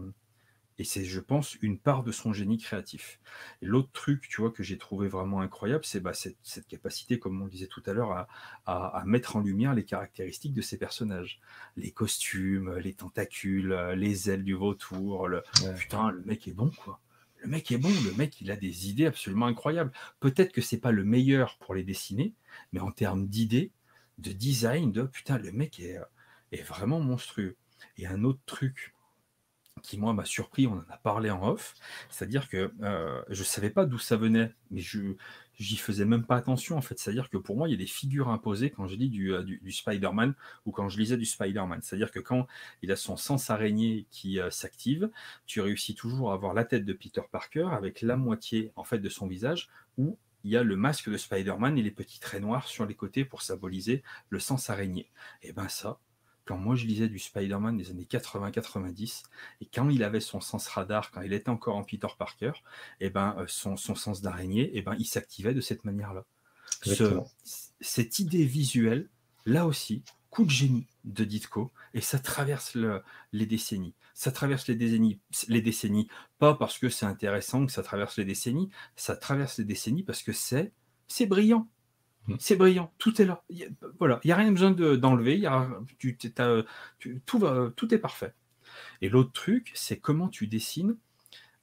et 0.79 0.85
c'est, 0.85 1.05
je 1.05 1.21
pense, 1.21 1.57
une 1.61 1.79
part 1.79 2.05
de 2.05 2.13
son 2.13 2.33
génie 2.33 2.57
créatif. 2.57 3.21
Et 3.61 3.67
l'autre 3.67 3.91
truc, 3.93 4.29
tu 4.29 4.41
vois, 4.41 4.51
que 4.51 4.63
j'ai 4.63 4.79
trouvé 4.79 5.09
vraiment 5.09 5.41
incroyable, 5.41 5.85
c'est 5.85 6.01
bah, 6.01 6.15
cette, 6.15 6.69
capacité, 6.69 7.19
comme 7.19 7.43
on 7.43 7.45
le 7.47 7.51
disait 7.51 7.67
tout 7.67 7.83
à 7.85 7.93
l'heure, 7.93 8.13
à, 8.13 8.29
à, 8.65 9.05
mettre 9.05 9.37
en 9.37 9.41
lumière 9.41 9.75
les 9.75 9.85
caractéristiques 9.85 10.55
de 10.55 10.63
ses 10.63 10.79
personnages. 10.79 11.41
Les 11.77 11.91
costumes, 11.91 12.79
les 12.79 12.95
tentacules, 12.95 13.75
les 13.97 14.31
ailes 14.31 14.45
du 14.45 14.55
vautour. 14.55 15.29
Le... 15.29 15.43
Putain, 15.77 16.11
le 16.13 16.23
mec 16.23 16.47
est 16.47 16.55
bon, 16.55 16.71
quoi 16.71 17.01
le 17.43 17.49
mec 17.49 17.71
est 17.71 17.79
bon, 17.79 17.93
le 18.05 18.13
mec 18.13 18.41
il 18.41 18.51
a 18.51 18.57
des 18.57 18.89
idées 18.89 19.07
absolument 19.07 19.47
incroyables. 19.47 19.93
Peut-être 20.21 20.53
que 20.53 20.61
c'est 20.61 20.79
pas 20.79 20.93
le 20.93 21.05
meilleur 21.05 21.57
pour 21.59 21.75
les 21.75 21.85
dessiner, 21.85 22.35
mais 22.73 22.81
en 22.81 22.91
termes 22.91 23.29
d'idées, 23.29 23.73
de 24.19 24.33
design, 24.33 24.93
de 24.93 25.03
putain, 25.05 25.39
le 25.39 25.53
mec 25.53 25.81
est, 25.81 25.99
est 26.53 26.63
vraiment 26.63 27.01
monstrueux. 27.01 27.57
Et 27.97 28.07
un 28.07 28.25
autre 28.25 28.41
truc 28.47 28.95
qui 29.79 29.99
moi 29.99 30.13
m'a 30.13 30.25
surpris, 30.25 30.67
on 30.67 30.75
en 30.75 30.85
a 30.91 30.97
parlé 30.99 31.31
en 31.31 31.47
off, 31.47 31.75
c'est-à-dire 32.11 32.49
que 32.49 32.73
euh, 32.83 33.23
je 33.29 33.43
savais 33.43 33.71
pas 33.71 33.85
d'où 33.85 33.99
ça 33.99 34.17
venait, 34.17 34.55
mais 34.71 34.81
je, 34.81 35.15
j'y 35.59 35.77
faisais 35.77 36.05
même 36.05 36.25
pas 36.25 36.37
attention 36.37 36.77
en 36.77 36.81
fait. 36.81 36.99
C'est-à-dire 36.99 37.29
que 37.31 37.37
pour 37.37 37.57
moi, 37.57 37.69
il 37.69 37.73
y 37.73 37.75
a 37.75 37.79
des 37.79 37.87
figures 37.87 38.29
imposées 38.29 38.71
quand 38.71 38.87
je 38.87 38.97
lis 38.97 39.11
du, 39.11 39.33
euh, 39.33 39.43
du, 39.43 39.73
Spider-Man 39.73 40.35
ou 40.67 40.73
quand 40.73 40.89
je 40.89 40.99
lisais 40.99 41.17
du 41.17 41.25
Spider-Man. 41.25 41.81
C'est-à-dire 41.83 42.11
que 42.11 42.21
quand 42.21 42.47
il 42.83 42.93
a 42.93 42.97
son 42.97 43.17
sens 43.17 43.51
araignée 43.51 44.07
qui 44.11 44.41
euh, 44.41 44.51
s'active, 44.51 45.11
tu 45.47 45.61
réussis 45.61 45.95
toujours 45.95 46.31
à 46.31 46.35
avoir 46.35 46.55
la 46.55 46.65
tête 46.65 46.85
de 46.85 46.93
Peter 46.93 47.23
Parker 47.31 47.69
avec 47.73 48.03
la 48.03 48.17
moitié 48.17 48.73
en 48.77 48.85
fait 48.85 48.99
de 48.99 49.09
son 49.09 49.27
visage 49.27 49.69
où 49.97 50.19
il 50.45 50.53
y 50.53 50.57
a 50.57 50.63
le 50.63 50.77
masque 50.77 51.11
de 51.11 51.17
Spider-Man 51.17 51.77
et 51.77 51.83
les 51.83 51.91
petits 51.91 52.21
traits 52.21 52.43
noirs 52.43 52.69
sur 52.69 52.87
les 52.87 52.95
côtés 52.95 53.25
pour 53.25 53.43
symboliser 53.43 54.03
le 54.31 54.39
sens 54.39 54.71
araignée. 54.71 55.11
Et 55.43 55.53
ben 55.53 55.69
ça, 55.69 55.99
quand 56.49 56.57
moi 56.57 56.77
je 56.77 56.87
lisais 56.87 57.09
du 57.09 57.19
Spider-Man 57.19 57.77
des 57.77 57.91
années 57.91 58.09
80-90, 58.11 59.25
et 59.61 59.67
quand 59.67 59.91
il 59.91 60.03
avait 60.03 60.21
son 60.21 60.41
sens 60.41 60.67
radar, 60.67 61.11
quand 61.11 61.21
il 61.21 61.35
était 61.35 61.51
encore 61.51 61.77
en 61.77 61.85
Peter 61.85 62.09
Parker, 62.19 62.53
et 63.01 63.07
eh 63.07 63.11
ben, 63.11 63.37
euh, 63.39 63.45
son, 63.47 63.77
sens 63.77 64.23
d'araignée, 64.23 64.63
et 64.63 64.79
eh 64.79 64.83
ben, 64.83 64.97
il 64.99 65.05
s'activait 65.05 65.53
de 65.53 65.61
cette 65.61 65.85
manière-là. 65.85 66.25
cette 67.81 68.19
idée 68.19 68.47
visuelle, 68.47 69.11
là 69.45 69.67
aussi, 69.67 70.03
coup 70.31 70.47
de 70.47 70.51
génie 70.51 70.87
de 71.05 71.25
Ditko, 71.25 71.71
et 71.93 72.01
ça 72.01 72.19
traverse 72.19 72.79
les 73.35 73.47
décennies. 73.47 73.95
Ça 74.15 74.33
traverse 74.33 74.69
les 74.69 74.75
décennies, 74.75 75.21
les 75.49 75.61
décennies, 75.61 76.09
pas 76.39 76.55
parce 76.55 76.79
que 76.79 76.89
c'est 76.89 77.07
intéressant 77.07 77.67
que 77.67 77.73
ça 77.73 77.83
traverse 77.83 78.17
les 78.17 78.25
décennies, 78.25 78.71
ça 78.97 79.17
traverse 79.17 79.59
les 79.59 79.65
décennies 79.65 80.03
parce 80.03 80.23
que 80.23 80.33
c'est 80.33 80.73
brillant. 81.27 81.69
Mm. 82.29 82.35
C'est 82.39 82.57
brillant, 82.57 82.93
tout 82.99 83.21
est 83.21 83.25
là. 83.25 83.43
voilà, 83.99 84.21
il 84.23 84.29
n'y 84.29 84.33
a 84.33 84.37
rien 84.37 84.53
besoin 84.53 84.71
d'enlever, 84.71 85.49
tout, 87.27 87.39
va, 87.39 87.73
tout 87.75 87.95
est 87.95 87.99
parfait. 87.99 88.35
Et 89.01 89.09
l'autre 89.09 89.33
truc, 89.33 89.73
c'est 89.75 89.99
comment 89.99 90.29
tu 90.29 90.47
dessines. 90.47 90.97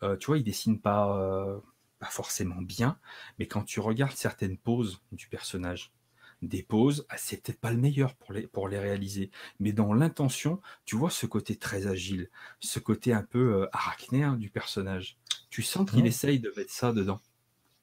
Euh, 0.03 0.17
tu 0.17 0.27
vois, 0.27 0.37
il 0.37 0.43
dessine 0.43 0.79
pas, 0.79 1.17
euh, 1.17 1.57
pas 1.99 2.07
forcément 2.07 2.61
bien, 2.61 2.97
mais 3.39 3.47
quand 3.47 3.63
tu 3.63 3.79
regardes 3.79 4.15
certaines 4.15 4.57
poses 4.57 5.01
du 5.11 5.27
personnage, 5.27 5.93
des 6.41 6.63
poses, 6.63 7.05
ah, 7.09 7.17
c'est 7.17 7.41
peut-être 7.41 7.59
pas 7.59 7.71
le 7.71 7.77
meilleur 7.77 8.13
pour 8.15 8.33
les, 8.33 8.45
pour 8.47 8.67
les 8.67 8.79
réaliser, 8.79 9.31
mais 9.59 9.71
dans 9.71 9.93
l'intention, 9.93 10.61
tu 10.83 10.95
vois 10.95 11.09
ce 11.09 11.25
côté 11.25 11.55
très 11.55 11.87
agile, 11.87 12.29
ce 12.59 12.79
côté 12.79 13.13
un 13.13 13.23
peu 13.23 13.61
euh, 13.61 13.67
arachnéen 13.71 14.35
du 14.35 14.49
personnage. 14.49 15.17
Tu 15.49 15.63
sens 15.63 15.89
qu'il 15.89 16.05
essaye 16.05 16.39
de 16.39 16.51
mettre 16.57 16.71
ça 16.71 16.91
dedans. 16.91 17.21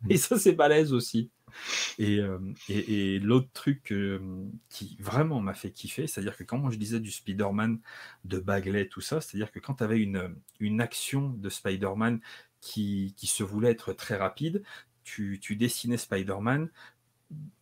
Et 0.08 0.16
ça, 0.16 0.38
c'est 0.38 0.52
balèze 0.52 0.92
aussi. 0.92 1.30
Et, 1.98 2.18
euh, 2.18 2.38
et, 2.68 3.18
l'autre 3.18 3.50
truc 3.52 3.92
euh, 3.92 4.18
qui 4.70 4.96
vraiment 5.00 5.40
m'a 5.40 5.54
fait 5.54 5.70
kiffer, 5.70 6.06
c'est-à-dire 6.06 6.36
que 6.36 6.44
quand 6.44 6.70
je 6.70 6.78
disais 6.78 7.00
du 7.00 7.10
Spider-Man, 7.10 7.78
de 8.24 8.38
Bagley, 8.38 8.88
tout 8.88 9.00
ça, 9.00 9.20
c'est-à-dire 9.20 9.52
que 9.52 9.58
quand 9.58 9.74
tu 9.74 9.84
avais 9.84 9.98
une, 9.98 10.34
une 10.60 10.80
action 10.80 11.30
de 11.30 11.48
Spider-Man 11.48 12.20
qui, 12.60 13.14
qui, 13.16 13.26
se 13.26 13.42
voulait 13.42 13.70
être 13.70 13.92
très 13.92 14.16
rapide, 14.16 14.62
tu, 15.04 15.40
tu 15.40 15.56
dessinais 15.56 15.96
Spider-Man, 15.96 16.70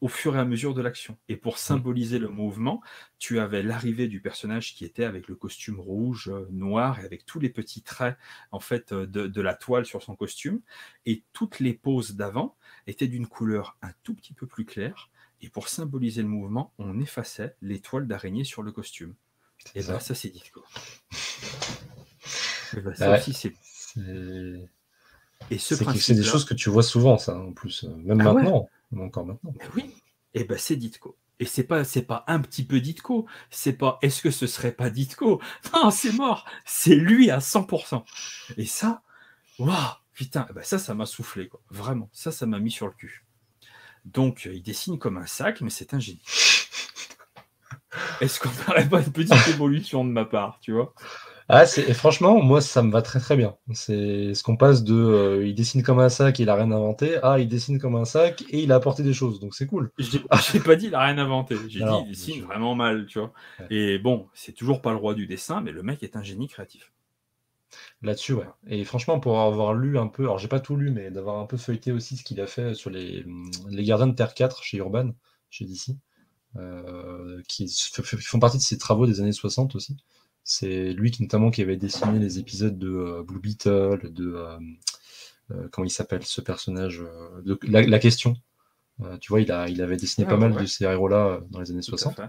au 0.00 0.08
fur 0.08 0.36
et 0.36 0.38
à 0.38 0.44
mesure 0.44 0.74
de 0.74 0.80
l'action. 0.80 1.18
Et 1.28 1.36
pour 1.36 1.58
symboliser 1.58 2.18
le 2.18 2.28
mouvement, 2.28 2.82
tu 3.18 3.38
avais 3.38 3.62
l'arrivée 3.62 4.08
du 4.08 4.20
personnage 4.20 4.74
qui 4.74 4.84
était 4.84 5.04
avec 5.04 5.28
le 5.28 5.34
costume 5.34 5.78
rouge, 5.78 6.30
euh, 6.32 6.46
noir, 6.50 7.00
et 7.00 7.04
avec 7.04 7.26
tous 7.26 7.38
les 7.38 7.50
petits 7.50 7.82
traits 7.82 8.16
en 8.50 8.60
fait 8.60 8.92
euh, 8.92 9.06
de, 9.06 9.40
la 9.40 9.54
toile 9.54 9.84
sur 9.84 10.02
son 10.02 10.16
costume. 10.16 10.60
Et 11.06 11.24
toutes 11.32 11.60
les 11.60 11.74
poses 11.74 12.16
d'avant 12.16 12.56
étaient 12.86 13.08
d'une 13.08 13.26
couleur 13.26 13.76
un 13.82 13.92
tout 14.02 14.14
petit 14.14 14.32
peu 14.32 14.46
plus 14.46 14.64
claire. 14.64 15.10
Et 15.42 15.48
pour 15.48 15.68
symboliser 15.68 16.22
le 16.22 16.28
mouvement, 16.28 16.72
on 16.78 16.98
effaçait 17.00 17.56
les 17.60 17.80
toiles 17.80 18.06
d'araignée 18.06 18.44
sur 18.44 18.62
le 18.62 18.72
costume. 18.72 19.14
Et 19.74 19.82
ça, 19.82 20.00
ça 20.00 20.14
c'est 20.14 20.30
dit 20.30 20.42
quoi. 20.54 20.64
Ben, 22.82 22.94
ça 22.94 23.16
aussi, 23.16 23.32
c'est. 23.32 23.54
Et 25.50 25.58
ce 25.58 25.74
c'est 25.74 26.14
des 26.14 26.22
choses 26.22 26.44
que 26.44 26.54
tu 26.54 26.70
vois 26.70 26.82
souvent, 26.82 27.18
ça, 27.18 27.36
en 27.36 27.52
plus, 27.52 27.84
euh, 27.84 27.96
même 27.96 28.20
ah 28.20 28.32
maintenant 28.32 28.68
encore 28.99 29.26
maintenant. 29.26 29.53
oui, 29.74 29.95
et 30.34 30.41
eh 30.41 30.45
ben 30.45 30.59
c'est 30.59 30.76
Ditko. 30.76 31.16
Et 31.38 31.47
c'est 31.47 31.64
pas 31.64 31.84
c'est 31.84 32.03
pas 32.03 32.24
un 32.26 32.41
petit 32.41 32.64
peu 32.64 32.80
Ditko, 32.80 33.26
c'est 33.51 33.72
pas 33.72 33.99
est-ce 34.03 34.22
que 34.22 34.30
ce 34.30 34.47
serait 34.47 34.72
pas 34.72 34.91
Ditko? 34.91 35.41
Non, 35.74 35.91
c'est 35.91 36.12
mort, 36.12 36.45
c'est 36.64 36.95
lui 36.95 37.30
à 37.30 37.38
100%. 37.38 38.05
Et 38.57 38.66
ça, 38.66 39.03
waouh, 39.59 39.74
putain, 40.12 40.47
eh 40.51 40.53
ben 40.53 40.62
ça 40.62 40.78
ça 40.78 40.95
m'a 40.95 41.07
soufflé 41.07 41.49
quoi. 41.49 41.61
Vraiment, 41.70 42.11
ça 42.12 42.30
ça 42.30 42.47
m'a 42.47 42.59
mis 42.59 42.70
sur 42.70 42.86
le 42.86 42.93
cul. 42.93 43.24
Donc 44.05 44.49
il 44.53 44.62
dessine 44.62 44.99
comme 44.99 45.16
un 45.18 45.26
sac, 45.26 45.61
mais 45.62 45.70
c'est 45.70 45.95
un 45.95 45.99
génie. 46.01 46.22
Est-ce 48.20 48.38
qu'on 48.38 48.51
n'aurait 48.51 48.88
pas 48.88 49.01
une 49.01 49.12
petite 49.12 49.49
évolution 49.49 50.05
de 50.05 50.11
ma 50.11 50.24
part, 50.24 50.59
tu 50.61 50.72
vois? 50.72 50.95
Ah, 51.53 51.64
et 51.64 51.94
franchement, 51.94 52.40
moi, 52.40 52.61
ça 52.61 52.82
me 52.82 52.92
va 52.92 53.03
très 53.03 53.18
très 53.18 53.36
bien. 53.36 53.57
C'est 53.72 54.34
ce 54.34 54.42
qu'on 54.42 54.57
passe 54.57 54.84
de 54.84 54.94
euh, 54.94 55.46
il 55.46 55.55
dessine 55.55 55.82
comme 55.82 55.98
un 55.98 56.09
sac, 56.09 56.38
il 56.38 56.48
a 56.48 56.55
rien 56.55 56.70
inventé, 56.70 57.16
à 57.22 57.40
il 57.40 57.48
dessine 57.48 57.80
comme 57.80 57.96
un 57.96 58.05
sac 58.05 58.44
et 58.51 58.61
il 58.61 58.70
a 58.70 58.76
apporté 58.76 59.03
des 59.03 59.12
choses. 59.12 59.40
Donc 59.40 59.55
c'est 59.55 59.66
cool. 59.66 59.90
J'ai 59.98 60.61
pas 60.61 60.76
dit 60.76 60.86
il 60.86 60.94
a 60.94 61.01
rien 61.01 61.18
inventé. 61.18 61.57
J'ai 61.68 61.80
dit 61.80 61.94
il 62.05 62.09
dessine 62.09 62.44
vraiment 62.44 62.74
mal, 62.74 63.07
tu 63.07 63.18
vois. 63.18 63.32
Et 63.68 63.98
bon, 63.98 64.28
c'est 64.32 64.53
toujours 64.53 64.80
pas 64.80 64.92
le 64.92 64.98
roi 64.98 65.14
du 65.14 65.26
dessin, 65.26 65.61
mais 65.61 65.72
le 65.72 65.82
mec 65.82 66.03
est 66.03 66.16
un 66.16 66.22
génie 66.22 66.46
créatif. 66.46 66.92
Là-dessus, 68.03 68.32
ouais. 68.32 68.46
Et 68.66 68.84
franchement, 68.84 69.20
pour 69.20 69.40
avoir 69.40 69.74
lu 69.74 69.98
un 69.98 70.07
peu, 70.07 70.24
alors 70.24 70.38
j'ai 70.38 70.48
pas 70.48 70.61
tout 70.61 70.76
lu, 70.76 70.90
mais 70.90 71.11
d'avoir 71.11 71.38
un 71.38 71.46
peu 71.46 71.57
feuilleté 71.57 71.92
aussi 71.92 72.16
ce 72.16 72.24
qu'il 72.24 72.40
a 72.40 72.46
fait 72.46 72.74
sur 72.74 72.90
les, 72.90 73.24
les 73.68 73.84
Gardiens 73.84 74.09
de 74.09 74.14
Terre 74.14 74.34
4 74.34 74.62
chez 74.62 74.78
Urban, 74.78 75.11
chez 75.51 75.64
DC, 75.64 75.96
euh, 76.57 77.42
qui 77.48 77.68
font 78.22 78.38
partie 78.38 78.59
de 78.59 78.62
ses 78.62 78.78
travaux 78.78 79.07
des 79.07 79.20
années 79.20 79.32
60 79.32 79.74
aussi. 79.74 79.96
C'est 80.45 80.93
lui 80.93 81.11
qui 81.11 81.22
notamment 81.22 81.51
qui 81.51 81.62
avait 81.62 81.76
dessiné 81.76 82.18
les 82.18 82.38
épisodes 82.38 82.78
de 82.78 82.88
euh, 82.88 83.22
Blue 83.22 83.41
Beetle, 83.41 84.12
de 84.12 84.34
euh, 84.34 84.59
euh, 85.51 85.68
comment 85.70 85.86
il 85.86 85.91
s'appelle 85.91 86.24
ce 86.24 86.41
personnage, 86.41 87.03
de 87.45 87.59
la, 87.68 87.99
question. 87.99 88.36
tu 89.20 89.28
vois, 89.28 89.41
il, 89.41 89.53
a, 89.53 89.68
il 89.68 89.82
avait 89.82 89.97
dessiné 89.97 90.26
ah, 90.26 90.30
pas 90.30 90.36
mal 90.36 90.55
de 90.55 90.66
ces 90.66 90.84
héros-là 90.84 91.41
dans 91.51 91.61
les 91.61 91.70
années 91.70 91.82
60. 91.82 92.20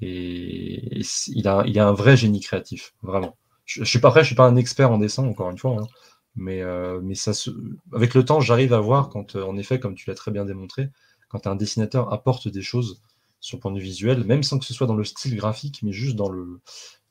Et, 0.00 1.00
il, 1.28 1.48
a, 1.48 1.64
il 1.66 1.78
a 1.78 1.88
un 1.88 1.92
vrai 1.92 2.16
génie 2.16 2.40
créatif, 2.40 2.94
vraiment. 3.02 3.36
Je, 3.64 3.84
je 3.84 3.88
suis 3.88 3.98
pas 3.98 4.10
prêt, 4.10 4.22
je 4.22 4.26
suis 4.26 4.36
pas 4.36 4.46
un 4.46 4.56
expert 4.56 4.90
en 4.90 4.98
dessin, 4.98 5.24
encore 5.24 5.50
une 5.50 5.58
fois, 5.58 5.76
hein. 5.80 5.86
mais, 6.36 6.62
mais 7.02 7.14
ça 7.14 7.32
avec 7.92 8.14
le 8.14 8.24
temps, 8.24 8.40
j'arrive 8.40 8.72
à 8.72 8.80
voir 8.80 9.08
quand, 9.08 9.36
en 9.36 9.56
effet, 9.56 9.80
comme 9.80 9.94
tu 9.94 10.08
l'as 10.08 10.16
très 10.16 10.30
bien 10.30 10.44
démontré, 10.44 10.90
quand 11.28 11.46
un 11.46 11.56
dessinateur 11.56 12.12
apporte 12.12 12.48
des 12.48 12.62
choses 12.62 13.02
sur 13.40 13.56
le 13.56 13.60
point 13.60 13.70
de 13.70 13.78
vue 13.78 13.84
visuel, 13.84 14.24
même 14.24 14.42
sans 14.42 14.58
que 14.58 14.64
ce 14.64 14.74
soit 14.74 14.86
dans 14.86 14.96
le 14.96 15.04
style 15.04 15.36
graphique, 15.36 15.80
mais 15.82 15.92
juste 15.92 16.16
dans 16.16 16.28
le, 16.28 16.60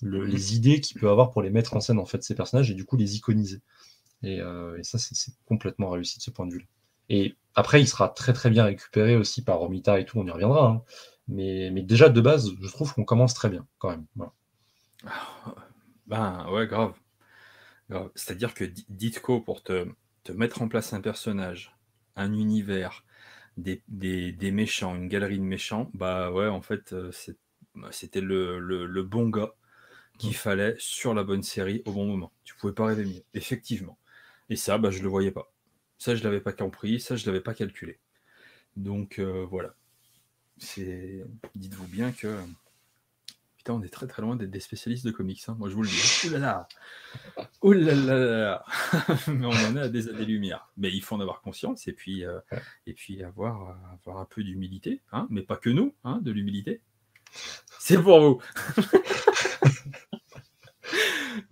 les 0.01 0.55
idées 0.55 0.81
qu'il 0.81 0.99
peut 0.99 1.09
avoir 1.09 1.31
pour 1.31 1.41
les 1.41 1.49
mettre 1.49 1.75
en 1.75 1.79
scène 1.79 1.99
en 1.99 2.05
fait 2.05 2.23
ces 2.23 2.35
personnages 2.35 2.69
et 2.71 2.73
du 2.73 2.85
coup 2.85 2.97
les 2.97 3.15
iconiser. 3.15 3.61
Et, 4.23 4.41
euh, 4.41 4.77
ça 4.83 4.97
c'est 4.97 5.33
complètement 5.45 5.89
réussi 5.89 6.17
de 6.17 6.23
ce 6.23 6.31
point 6.31 6.45
de 6.45 6.53
vue. 6.53 6.67
Et 7.09 7.35
après 7.55 7.81
il 7.81 7.87
sera 7.87 8.09
très 8.09 8.33
très 8.33 8.49
bien 8.49 8.65
récupéré 8.65 9.15
aussi 9.15 9.43
par 9.43 9.59
Romita 9.59 9.99
et 9.99 10.05
tout, 10.05 10.19
on 10.19 10.25
y 10.25 10.31
reviendra. 10.31 10.67
Hein. 10.67 10.83
Mais, 11.27 11.69
déjà 11.81 12.09
de 12.09 12.21
base, 12.21 12.51
je 12.61 12.67
trouve 12.69 12.93
qu'on 12.93 13.03
commence 13.03 13.33
très 13.33 13.49
bien 13.49 13.67
quand 13.79 13.89
même. 13.89 14.05
Ben 16.07 16.49
ouais, 16.51 16.67
grave. 16.67 16.93
C'est-à-dire 18.15 18.53
que 18.53 18.63
Ditko, 18.89 19.41
pour 19.41 19.61
te, 19.63 19.87
mettre 20.33 20.61
en 20.61 20.67
place 20.67 20.93
un 20.93 21.01
personnage, 21.01 21.75
un 22.15 22.33
univers, 22.33 23.03
des, 23.57 23.81
des, 23.87 24.31
des, 24.31 24.51
méchants, 24.51 24.95
une 24.95 25.07
galerie 25.07 25.39
de 25.39 25.43
méchants, 25.43 25.89
bah 25.93 26.31
ouais, 26.31 26.47
en 26.47 26.61
fait, 26.61 26.93
euh, 26.93 27.11
c'était 27.91 28.21
le, 28.21 28.59
le, 28.59 28.85
le, 28.85 29.03
bon 29.03 29.29
gars 29.29 29.53
qu'il 30.17 30.35
fallait 30.35 30.75
sur 30.79 31.13
la 31.13 31.23
bonne 31.23 31.43
série 31.43 31.81
au 31.85 31.91
bon 31.91 32.05
moment. 32.05 32.31
Tu 32.43 32.55
pouvais 32.55 32.73
pas 32.73 32.85
rêver 32.85 33.05
mieux, 33.05 33.23
effectivement. 33.33 33.97
Et 34.49 34.55
ça, 34.55 34.77
bah, 34.77 34.91
je 34.91 35.01
le 35.03 35.09
voyais 35.09 35.31
pas. 35.31 35.51
Ça, 35.97 36.15
je 36.15 36.23
l'avais 36.23 36.41
pas 36.41 36.53
compris, 36.53 36.99
ça, 36.99 37.15
je 37.15 37.25
l'avais 37.25 37.41
pas 37.41 37.53
calculé. 37.53 37.99
Donc 38.75 39.19
euh, 39.19 39.45
voilà. 39.49 39.75
C'est, 40.57 41.25
dites-vous 41.55 41.87
bien 41.87 42.11
que 42.11 42.37
putain, 43.67 43.79
on 43.79 43.83
est 43.83 43.89
très 43.89 44.07
très 44.07 44.21
loin 44.21 44.37
d'être 44.37 44.49
des 44.49 44.61
spécialistes 44.61 45.05
de 45.05 45.11
comics. 45.11 45.43
Hein. 45.47 45.55
Moi, 45.59 45.69
je 45.69 45.75
vous 45.75 45.83
le 45.83 45.89
dis. 45.89 46.27
Ouh 46.27 46.31
là 46.31 46.39
là, 46.39 46.67
ouh 47.61 47.73
là 47.73 47.93
là, 47.93 48.65
mais 49.27 49.45
on 49.45 49.49
en 49.49 49.75
est 49.75 49.81
à 49.81 49.89
des 49.89 50.07
années-lumière. 50.07 50.71
Mais 50.77 50.89
il 50.89 51.01
faut 51.01 51.15
en 51.15 51.19
avoir 51.19 51.41
conscience 51.41 51.85
et 51.87 51.93
puis 51.93 52.23
euh, 52.23 52.39
et 52.85 52.93
puis 52.93 53.21
avoir 53.23 53.77
avoir 53.91 54.19
un 54.19 54.25
peu 54.25 54.41
d'humilité, 54.41 55.01
hein. 55.11 55.27
Mais 55.29 55.41
pas 55.41 55.57
que 55.57 55.69
nous, 55.69 55.93
hein, 56.05 56.19
de 56.21 56.31
l'humilité. 56.31 56.81
C'est 57.77 58.01
pour 58.01 58.21
vous. 58.21 58.41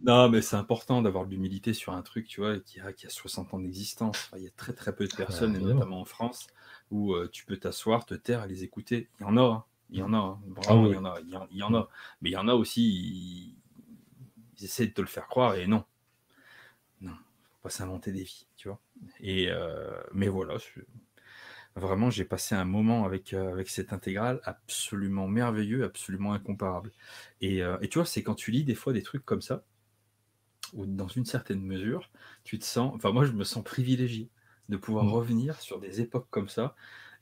non, 0.01 0.29
mais 0.29 0.41
c'est 0.41 0.55
important 0.55 1.01
d'avoir 1.01 1.25
de 1.25 1.31
l'humilité 1.31 1.73
sur 1.73 1.91
un 1.93 2.01
truc, 2.01 2.27
tu 2.27 2.39
vois, 2.39 2.59
qui 2.59 2.79
a, 2.79 2.93
qui 2.93 3.07
a 3.07 3.09
60 3.09 3.53
ans 3.53 3.59
d'existence. 3.59 4.31
il 4.37 4.43
y 4.43 4.47
a 4.47 4.51
très 4.51 4.71
très 4.71 4.95
peu 4.95 5.05
de 5.05 5.13
personnes, 5.13 5.57
notamment 5.57 5.99
en 5.99 6.05
France, 6.05 6.47
où 6.91 7.13
euh, 7.13 7.29
tu 7.29 7.45
peux 7.45 7.57
t'asseoir, 7.57 8.05
te 8.05 8.15
taire 8.15 8.45
et 8.45 8.47
les 8.47 8.63
écouter. 8.63 9.09
Il 9.19 9.23
y 9.23 9.25
en 9.25 9.35
a, 9.35 9.41
hein. 9.41 9.65
Il 9.89 9.99
y 9.99 10.01
en 10.01 10.13
a, 10.13 10.17
hein. 10.17 10.39
ah 10.67 10.73
il, 10.73 10.93
y 10.93 10.95
en 10.95 11.05
a 11.05 11.19
il, 11.21 11.57
y 11.57 11.63
en, 11.63 11.75
a. 11.75 11.89
Mais 12.21 12.29
il 12.29 12.33
y 12.33 12.37
en 12.37 12.47
a 12.47 12.53
aussi, 12.53 13.55
ils, 14.57 14.63
essaient 14.63 14.87
de 14.87 14.93
te 14.93 15.01
le 15.01 15.07
faire 15.07 15.27
croire 15.27 15.55
et 15.55 15.67
non. 15.67 15.83
Non, 17.01 17.11
faut 17.11 17.63
pas 17.63 17.69
s'inventer 17.69 18.11
des 18.11 18.23
vies, 18.23 18.47
tu 18.55 18.67
vois. 18.67 18.79
Et, 19.19 19.49
euh, 19.49 20.01
mais 20.13 20.27
voilà, 20.27 20.57
Vraiment, 21.75 22.09
j'ai 22.09 22.23
passé 22.23 22.55
un 22.55 22.63
moment 22.63 23.03
avec, 23.03 23.33
euh, 23.33 23.51
avec 23.51 23.67
cette 23.69 23.91
intégrale 23.91 24.39
absolument 24.45 25.27
merveilleux, 25.27 25.83
absolument 25.83 26.31
incomparable. 26.31 26.93
Et, 27.41 27.61
euh, 27.61 27.77
et 27.81 27.89
tu 27.89 27.97
vois, 27.99 28.05
c'est 28.05 28.23
quand 28.23 28.35
tu 28.35 28.51
lis 28.51 28.63
des 28.63 28.75
fois 28.75 28.93
des 28.93 29.03
trucs 29.03 29.25
comme 29.25 29.41
ça, 29.41 29.65
où 30.73 30.85
dans 30.85 31.07
une 31.07 31.25
certaine 31.25 31.61
mesure, 31.61 32.09
tu 32.43 32.59
te 32.59 32.65
sens, 32.65 32.93
enfin 32.95 33.11
moi 33.11 33.25
je 33.25 33.33
me 33.33 33.43
sens 33.43 33.63
privilégié 33.63 34.29
de 34.69 34.77
pouvoir 34.77 35.05
mmh. 35.05 35.11
revenir 35.11 35.61
sur 35.61 35.79
des 35.79 36.01
époques 36.01 36.27
comme 36.29 36.49
ça, 36.49 36.75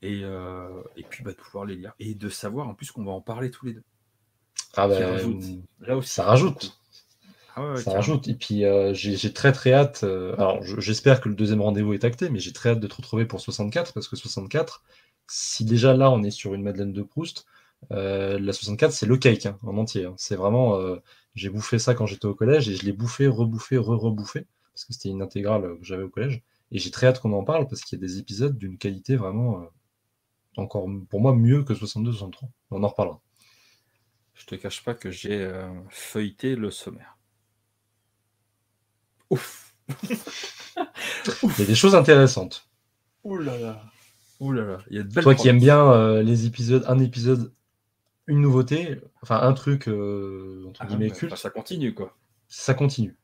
et, 0.04 0.22
euh, 0.24 0.68
et 0.98 1.04
puis 1.04 1.24
bah, 1.24 1.32
de 1.32 1.38
pouvoir 1.38 1.66
les 1.66 1.76
lire, 1.76 1.94
et 2.00 2.14
de 2.14 2.30
savoir 2.30 2.68
en 2.68 2.74
plus 2.74 2.92
qu'on 2.92 3.06
va 3.06 3.12
en 3.12 3.22
parler 3.22 3.50
tous 3.50 3.66
les 3.66 3.74
deux. 3.74 3.84
Ah 4.76 4.88
bah, 4.88 5.00
là 5.80 5.98
aussi, 5.98 6.10
ça 6.10 6.24
rajoute. 6.24 6.78
Ah 7.56 7.76
ça 7.78 7.94
rajoute. 7.94 8.28
Et 8.28 8.34
puis 8.34 8.66
euh, 8.66 8.94
j'ai 8.94 9.34
très 9.34 9.52
très 9.52 9.74
hâte. 9.74 10.04
Euh, 10.04 10.34
alors 10.34 10.64
j'espère 10.64 11.22
que 11.22 11.30
le 11.30 11.36
deuxième 11.36 11.62
rendez-vous 11.62 11.94
est 11.94 12.04
acté, 12.04 12.30
mais 12.30 12.40
j'ai 12.40 12.52
très 12.52 12.70
hâte 12.72 12.80
de 12.80 12.88
te 12.88 12.96
retrouver 12.96 13.26
pour 13.26 13.40
64 13.40 13.94
parce 13.94 14.08
que 14.08 14.16
64, 14.16 14.84
si 15.28 15.64
déjà 15.64 15.94
là 15.96 16.10
on 16.12 16.24
est 16.24 16.32
sur 16.32 16.54
une 16.54 16.64
Madeleine 16.64 16.94
de 16.94 17.04
Proust, 17.04 17.46
euh, 17.92 18.40
la 18.40 18.54
64 18.54 18.92
c'est 18.92 19.06
le 19.06 19.18
cake 19.18 19.46
hein, 19.46 19.58
en 19.62 19.78
entier. 19.78 20.06
Hein. 20.06 20.16
C'est 20.18 20.36
vraiment. 20.36 20.80
j'ai 21.36 21.50
bouffé 21.50 21.80
ça 21.80 21.94
quand 21.94 22.08
j'étais 22.08 22.26
au 22.26 22.36
collège 22.36 22.70
et 22.70 22.76
je 22.76 22.84
l'ai 22.84 22.94
bouffé, 22.94 23.28
rebouffé, 23.28 23.78
re-rebouffé 23.78 24.48
parce 24.74 24.86
que 24.86 24.94
c'était 24.94 25.10
une 25.10 25.22
intégrale 25.22 25.78
que 25.80 25.86
j'avais 25.86 26.04
au 26.04 26.10
collège. 26.10 26.42
Et 26.72 26.80
j'ai 26.80 26.90
très 26.90 27.06
hâte 27.08 27.20
qu'on 27.20 27.34
en 27.34 27.44
parle 27.44 27.68
parce 27.68 27.82
qu'il 27.82 28.00
y 28.00 28.04
a 28.04 28.08
des 28.08 28.18
épisodes 28.18 28.58
d'une 28.58 28.80
qualité 28.80 29.16
vraiment 29.16 29.64
encore 30.58 30.88
pour 31.10 31.22
moi 31.22 31.36
mieux 31.36 31.64
que 31.64 31.74
62-63. 31.74 32.50
On 32.72 32.84
en 32.84 32.88
reparlera. 32.88 33.22
Je 34.34 34.46
te 34.46 34.56
cache 34.56 34.84
pas 34.84 34.94
que 34.94 35.12
j'ai 35.12 35.52
feuilleté 35.90 36.56
le 36.56 36.72
sommaire. 36.72 37.18
Il 40.04 41.60
y 41.60 41.62
a 41.62 41.66
des 41.66 41.76
choses 41.76 41.96
intéressantes. 41.96 42.70
Ouh 43.24 43.38
là 43.38 43.58
là. 43.58 43.84
Ouh 44.40 44.52
là 44.52 44.64
là. 44.64 44.78
Il 44.90 44.98
y 44.98 45.00
a 45.00 45.04
de 45.04 45.22
Toi 45.22 45.36
qui 45.36 45.48
aimes 45.48 45.60
bien 45.60 45.92
euh, 45.92 46.24
les 46.24 46.46
épisodes, 46.46 46.84
un 46.88 47.00
épisode, 47.00 47.54
une 48.28 48.42
nouveauté, 48.42 49.00
enfin 49.22 49.40
un 49.42 49.54
truc 49.54 49.88
euh, 49.88 50.66
entre 50.68 50.82
ah, 50.84 50.86
guillemets 50.88 51.12
culte. 51.12 51.36
ça 51.36 51.50
continue 51.50 51.94
quoi. 51.94 52.16
Ça 52.48 52.74
continue. 52.74 53.16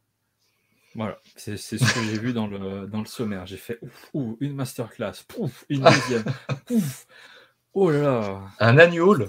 Voilà, 0.95 1.19
c'est 1.35 1.57
ce 1.57 1.75
que 1.77 2.03
j'ai 2.03 2.19
vu 2.19 2.33
dans 2.33 2.47
le, 2.47 2.87
dans 2.87 2.99
le 2.99 3.05
sommaire. 3.05 3.45
J'ai 3.45 3.57
fait 3.57 3.79
ouf, 4.13 4.35
une 4.39 4.55
masterclass, 4.55 5.23
pouf, 5.27 5.65
une 5.69 5.81
deuxième, 5.81 6.23
pouf, 6.65 7.05
oh 7.73 7.91
là 7.91 8.01
là. 8.01 8.41
Un 8.59 8.77
annual 8.77 9.27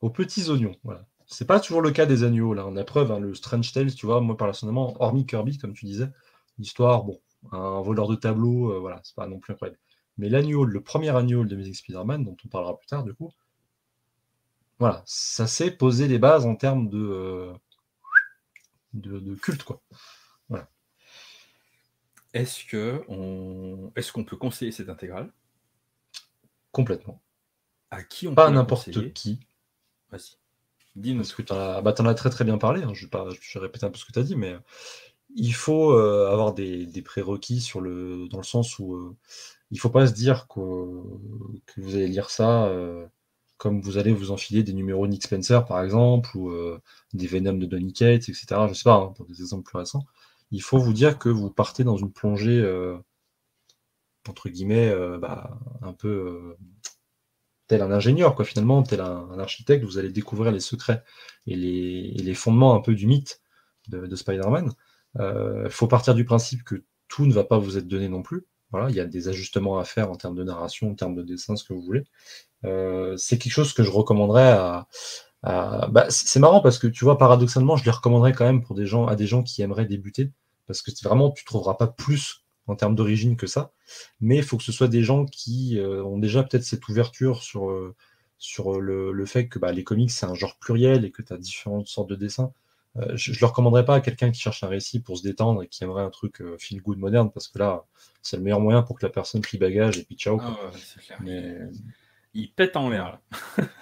aux 0.00 0.10
petits 0.10 0.48
oignons. 0.50 0.76
Voilà. 0.84 1.04
C'est 1.26 1.46
pas 1.46 1.58
toujours 1.58 1.82
le 1.82 1.90
cas 1.90 2.06
des 2.06 2.22
agneaux 2.22 2.54
là. 2.54 2.64
On 2.66 2.76
a 2.76 2.84
preuve, 2.84 3.10
hein, 3.10 3.18
le 3.18 3.34
Strange 3.34 3.72
Tales, 3.72 3.92
tu 3.94 4.06
vois, 4.06 4.20
moi 4.20 4.36
personnellement, 4.36 4.94
hormis 5.02 5.26
Kirby, 5.26 5.58
comme 5.58 5.74
tu 5.74 5.84
disais, 5.84 6.08
l'histoire, 6.58 7.02
bon, 7.02 7.20
un 7.52 7.80
voleur 7.80 8.06
de 8.06 8.14
tableau, 8.14 8.72
euh, 8.72 8.78
voilà, 8.78 9.00
c'est 9.02 9.16
pas 9.16 9.26
non 9.26 9.40
plus 9.40 9.52
incroyable. 9.52 9.78
Mais 10.18 10.28
l'agneau, 10.28 10.64
le 10.64 10.80
premier 10.80 11.14
agneau 11.14 11.44
de 11.44 11.56
Music 11.56 11.76
Spider-Man, 11.76 12.24
dont 12.24 12.36
on 12.44 12.48
parlera 12.48 12.78
plus 12.78 12.86
tard 12.86 13.02
du 13.02 13.12
coup, 13.14 13.32
voilà, 14.78 15.02
ça 15.06 15.46
s'est 15.46 15.70
posé 15.70 16.06
les 16.06 16.18
bases 16.18 16.46
en 16.46 16.54
termes 16.54 16.88
de, 16.88 16.98
euh, 16.98 17.52
de, 18.92 19.34
culte, 19.34 19.62
quoi. 19.64 19.80
Voilà. 20.48 20.68
Est-ce 22.32 22.64
que 22.64 23.02
on... 23.08 23.92
est-ce 23.96 24.12
qu'on 24.12 24.24
peut 24.24 24.36
conseiller 24.36 24.72
cette 24.72 24.88
intégrale? 24.88 25.32
Complètement. 26.72 27.22
À 27.90 28.02
qui 28.02 28.28
on 28.28 28.34
Pas 28.34 28.50
n'importe 28.50 29.12
qui. 29.12 29.40
Vas-y. 30.10 30.36
Dis-nous. 30.96 31.20
Parce 31.20 31.34
que 31.34 31.42
tu 31.42 31.52
en, 31.52 31.82
bah, 31.82 31.94
as 31.96 32.14
très 32.14 32.30
très 32.30 32.44
bien 32.44 32.58
parlé, 32.58 32.82
hein. 32.82 32.92
je, 32.94 33.04
vais 33.04 33.10
pas, 33.10 33.28
je 33.40 33.58
répéter 33.58 33.86
un 33.86 33.90
peu 33.90 33.98
ce 33.98 34.04
que 34.04 34.12
tu 34.12 34.18
as 34.18 34.22
dit, 34.22 34.36
mais 34.36 34.56
il 35.34 35.54
faut 35.54 35.92
euh, 35.92 36.30
avoir 36.30 36.54
des, 36.54 37.02
prérequis 37.04 37.60
sur 37.60 37.80
le, 37.80 38.28
dans 38.28 38.38
le 38.38 38.44
sens 38.44 38.78
où 38.78 38.94
euh, 38.94 39.16
il 39.70 39.74
ne 39.74 39.80
faut 39.80 39.90
pas 39.90 40.06
se 40.06 40.12
dire 40.12 40.48
que, 40.48 40.60
vous 40.60 41.94
allez 41.94 42.08
lire 42.08 42.30
ça 42.30 42.66
euh, 42.66 43.06
comme 43.58 43.80
vous 43.80 43.98
allez 43.98 44.12
vous 44.12 44.30
enfiler 44.30 44.62
des 44.62 44.72
numéros 44.72 45.06
Nick 45.06 45.24
Spencer, 45.24 45.64
par 45.64 45.82
exemple, 45.82 46.36
ou 46.36 46.52
des 47.14 47.26
Venom 47.26 47.54
de 47.54 47.64
Donny 47.64 47.94
Cates, 47.94 48.28
etc. 48.28 48.46
Je 48.50 48.68
ne 48.68 48.74
sais 48.74 48.84
pas, 48.84 48.96
hein, 48.96 49.12
pour 49.16 49.24
des 49.24 49.40
exemples 49.40 49.64
plus 49.64 49.78
récents. 49.78 50.04
Il 50.50 50.62
faut 50.62 50.78
vous 50.78 50.92
dire 50.92 51.18
que 51.18 51.28
vous 51.28 51.50
partez 51.50 51.84
dans 51.84 51.96
une 51.96 52.12
plongée, 52.12 52.64
entre 54.28 54.48
guillemets, 54.48 54.94
bah, 55.18 55.58
un 55.82 55.92
peu 55.92 56.56
tel 57.66 57.82
un 57.82 57.90
ingénieur, 57.90 58.34
quoi, 58.34 58.44
finalement, 58.44 58.82
tel 58.82 59.00
un, 59.00 59.38
architecte, 59.38 59.84
vous 59.84 59.98
allez 59.98 60.10
découvrir 60.10 60.52
les 60.52 60.60
secrets 60.60 61.02
et 61.46 61.56
les, 61.56 62.34
fondements 62.34 62.74
un 62.74 62.80
peu 62.80 62.94
du 62.94 63.06
mythe 63.06 63.40
de, 63.88 64.06
de 64.06 64.16
Spider-Man. 64.16 64.72
Il 65.16 65.22
euh, 65.22 65.70
faut 65.70 65.86
partir 65.86 66.14
du 66.14 66.24
principe 66.24 66.62
que 66.62 66.84
tout 67.08 67.26
ne 67.26 67.32
va 67.32 67.44
pas 67.44 67.58
vous 67.58 67.78
être 67.78 67.88
donné 67.88 68.08
non 68.08 68.22
plus. 68.22 68.46
Voilà, 68.70 68.90
il 68.90 68.96
y 68.96 69.00
a 69.00 69.06
des 69.06 69.28
ajustements 69.28 69.78
à 69.78 69.84
faire 69.84 70.10
en 70.10 70.16
termes 70.16 70.34
de 70.34 70.42
narration, 70.42 70.90
en 70.90 70.94
termes 70.94 71.14
de 71.14 71.22
dessin, 71.22 71.56
ce 71.56 71.64
que 71.64 71.72
vous 71.72 71.82
voulez. 71.82 72.04
Euh, 72.64 73.16
c'est 73.16 73.38
quelque 73.38 73.52
chose 73.52 73.72
que 73.72 73.82
je 73.82 73.90
recommanderais 73.90 74.50
à. 74.52 74.88
Bah, 75.46 76.06
c'est 76.08 76.40
marrant 76.40 76.60
parce 76.60 76.78
que 76.78 76.86
tu 76.86 77.04
vois, 77.04 77.18
paradoxalement, 77.18 77.76
je 77.76 77.84
les 77.84 77.90
recommanderais 77.90 78.32
quand 78.32 78.44
même 78.44 78.62
pour 78.62 78.74
des 78.74 78.86
gens, 78.86 79.06
à 79.06 79.16
des 79.16 79.26
gens 79.26 79.42
qui 79.42 79.62
aimeraient 79.62 79.86
débuter, 79.86 80.30
parce 80.66 80.82
que 80.82 80.90
vraiment, 81.04 81.30
tu 81.30 81.44
trouveras 81.44 81.74
pas 81.74 81.86
plus 81.86 82.44
en 82.66 82.74
termes 82.74 82.96
d'origine 82.96 83.36
que 83.36 83.46
ça. 83.46 83.72
Mais 84.20 84.36
il 84.36 84.42
faut 84.42 84.56
que 84.56 84.64
ce 84.64 84.72
soit 84.72 84.88
des 84.88 85.02
gens 85.02 85.24
qui 85.24 85.78
euh, 85.78 86.02
ont 86.02 86.18
déjà 86.18 86.42
peut-être 86.42 86.64
cette 86.64 86.88
ouverture 86.88 87.42
sur, 87.42 87.72
sur 88.38 88.80
le, 88.80 89.26
fait 89.26 89.48
que 89.48 89.58
bah, 89.58 89.72
les 89.72 89.84
comics, 89.84 90.10
c'est 90.10 90.26
un 90.26 90.34
genre 90.34 90.56
pluriel 90.58 91.04
et 91.04 91.10
que 91.10 91.22
tu 91.22 91.32
as 91.32 91.38
différentes 91.38 91.86
sortes 91.86 92.08
de 92.08 92.16
dessins. 92.16 92.52
Euh, 92.98 93.12
je 93.14 93.32
ne 93.32 93.36
le 93.38 93.46
recommanderais 93.46 93.84
pas 93.84 93.96
à 93.96 94.00
quelqu'un 94.00 94.30
qui 94.30 94.40
cherche 94.40 94.62
un 94.62 94.68
récit 94.68 95.00
pour 95.00 95.18
se 95.18 95.22
détendre 95.22 95.62
et 95.62 95.68
qui 95.68 95.84
aimerait 95.84 96.02
un 96.02 96.10
truc 96.10 96.40
euh, 96.40 96.56
feel 96.58 96.80
good 96.80 96.98
moderne, 96.98 97.30
parce 97.30 97.48
que 97.48 97.58
là, 97.58 97.84
c'est 98.22 98.36
le 98.36 98.42
meilleur 98.42 98.60
moyen 98.60 98.82
pour 98.82 98.98
que 98.98 99.04
la 99.04 99.10
personne 99.10 99.40
plie 99.40 99.58
bagage 99.58 99.98
et 99.98 100.04
puis 100.04 100.16
ciao. 100.16 100.40
Ah 100.40 100.56
Mais... 101.20 101.58
Il 102.34 102.50
pète 102.52 102.76
en 102.76 102.90
l'air. 102.90 103.18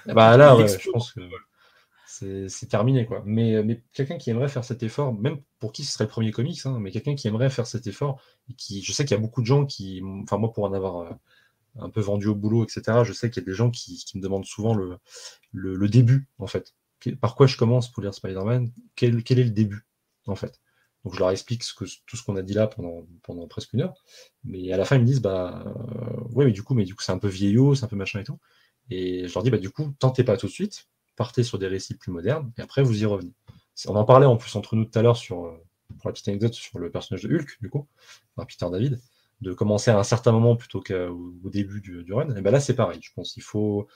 bah 0.07 0.37
là, 0.37 0.57
je 0.67 0.91
pense 0.91 1.13
que 1.13 1.21
c'est 2.49 2.69
terminé. 2.69 3.07
quoi. 3.07 3.23
Mais, 3.25 3.63
mais 3.63 3.83
quelqu'un 3.93 4.19
qui 4.19 4.31
aimerait 4.31 4.49
faire 4.49 4.65
cet 4.65 4.83
effort, 4.83 5.15
même 5.15 5.41
pour 5.59 5.73
qui 5.73 5.85
ce 5.85 5.93
serait 5.93 6.05
le 6.05 6.11
premier 6.11 6.31
comics, 6.31 6.61
hein, 6.67 6.79
mais 6.81 6.91
quelqu'un 6.91 7.15
qui 7.15 7.29
aimerait 7.29 7.51
faire 7.51 7.67
cet 7.67 7.87
effort, 7.87 8.21
qui, 8.57 8.83
je 8.83 8.93
sais 8.93 9.05
qu'il 9.05 9.17
y 9.17 9.19
a 9.19 9.23
beaucoup 9.23 9.41
de 9.41 9.47
gens 9.47 9.67
qui, 9.67 10.03
enfin 10.23 10.39
moi 10.39 10.53
pour 10.53 10.65
en 10.65 10.73
avoir 10.73 11.01
euh, 11.01 11.11
un 11.79 11.91
peu 11.91 12.01
vendu 12.01 12.29
au 12.29 12.35
boulot, 12.35 12.65
etc., 12.65 13.05
je 13.05 13.13
sais 13.13 13.31
qu'il 13.31 13.43
y 13.43 13.47
a 13.47 13.47
des 13.47 13.55
gens 13.55 13.71
qui, 13.71 14.05
me 14.15 14.21
demandent 14.21 14.45
souvent 14.45 14.75
le, 14.75 15.89
début, 15.89 16.29
en 16.39 16.47
fait 16.47 16.75
par 17.13 17.35
quoi 17.35 17.47
je 17.47 17.57
commence 17.57 17.91
pour 17.91 18.03
lire 18.03 18.15
Spider-Man, 18.15 18.71
quel, 18.95 19.17
est 19.17 19.35
le 19.35 19.51
début, 19.51 19.87
en 20.27 20.35
fait? 20.35 20.61
Donc 21.05 21.15
je 21.15 21.19
leur 21.19 21.31
explique 21.31 21.63
tout 21.77 22.17
ce 22.17 22.23
qu'on 22.23 22.37
a 22.37 22.43
dit 22.43 22.55
là 22.55 22.67
pendant, 22.67 23.47
presque 23.49 23.75
une 23.75 23.83
heure. 23.83 23.95
Mais 24.43 24.73
à 24.73 24.79
la 24.79 24.87
fin, 24.87 24.97
ils 24.97 25.03
me 25.03 25.07
disent, 25.07 25.21
bah, 25.21 25.65
euh, 25.67 26.45
mais 26.45 26.51
du 26.51 26.63
coup, 26.63 26.75
mais 26.75 26.85
du 26.85 26.95
coup, 26.95 27.03
c'est 27.03 27.13
un 27.13 27.19
peu 27.19 27.29
vieillot, 27.29 27.75
c'est 27.75 27.85
un 27.85 27.89
peu 27.89 27.97
machin 27.97 28.21
et 28.21 28.25
tout. 28.25 28.39
Et 28.89 29.29
je 29.29 29.35
leur 29.35 29.43
dis, 29.43 29.51
bah, 29.51 29.59
du 29.59 29.71
coup, 29.71 29.95
tentez 29.99 30.25
pas 30.25 30.37
tout 30.39 30.47
de 30.47 30.53
suite, 30.53 30.89
partez 31.17 31.43
sur 31.43 31.59
des 31.59 31.67
récits 31.67 31.95
plus 31.95 32.13
modernes, 32.13 32.53
et 32.59 32.63
après, 32.63 32.83
vous 32.83 33.03
y 33.03 33.07
revenez. 33.07 33.33
On 33.87 33.97
en 33.97 34.05
parlait 34.05 34.27
en 34.27 34.37
plus 34.37 34.55
entre 34.57 34.77
nous 34.77 34.85
tout 34.85 34.99
à 34.99 35.03
l'heure 35.03 35.17
sur, 35.17 35.47
euh, 35.47 35.57
pour 35.99 36.09
la 36.09 36.13
petite 36.13 36.29
anecdote, 36.29 36.55
sur 36.55 36.79
le 36.79 36.91
personnage 36.91 37.23
de 37.23 37.35
Hulk, 37.35 37.59
du 37.61 37.71
coup, 37.71 37.87
par 38.37 38.47
Peter 38.47 38.67
David, 38.71 39.01
de 39.41 39.53
commencer 39.53 39.91
à 39.91 39.99
un 39.99 40.05
certain 40.05 40.33
moment 40.33 40.57
plutôt 40.57 40.81
qu'au 40.81 41.51
début 41.51 41.81
du, 41.81 42.13
run. 42.13 42.35
Et 42.37 42.41
ben 42.41 42.51
là, 42.51 42.61
c'est 42.61 42.75
pareil. 42.75 43.01
Je 43.03 43.13
pense 43.13 43.33
qu'il 43.33 43.43
faut, 43.43 43.89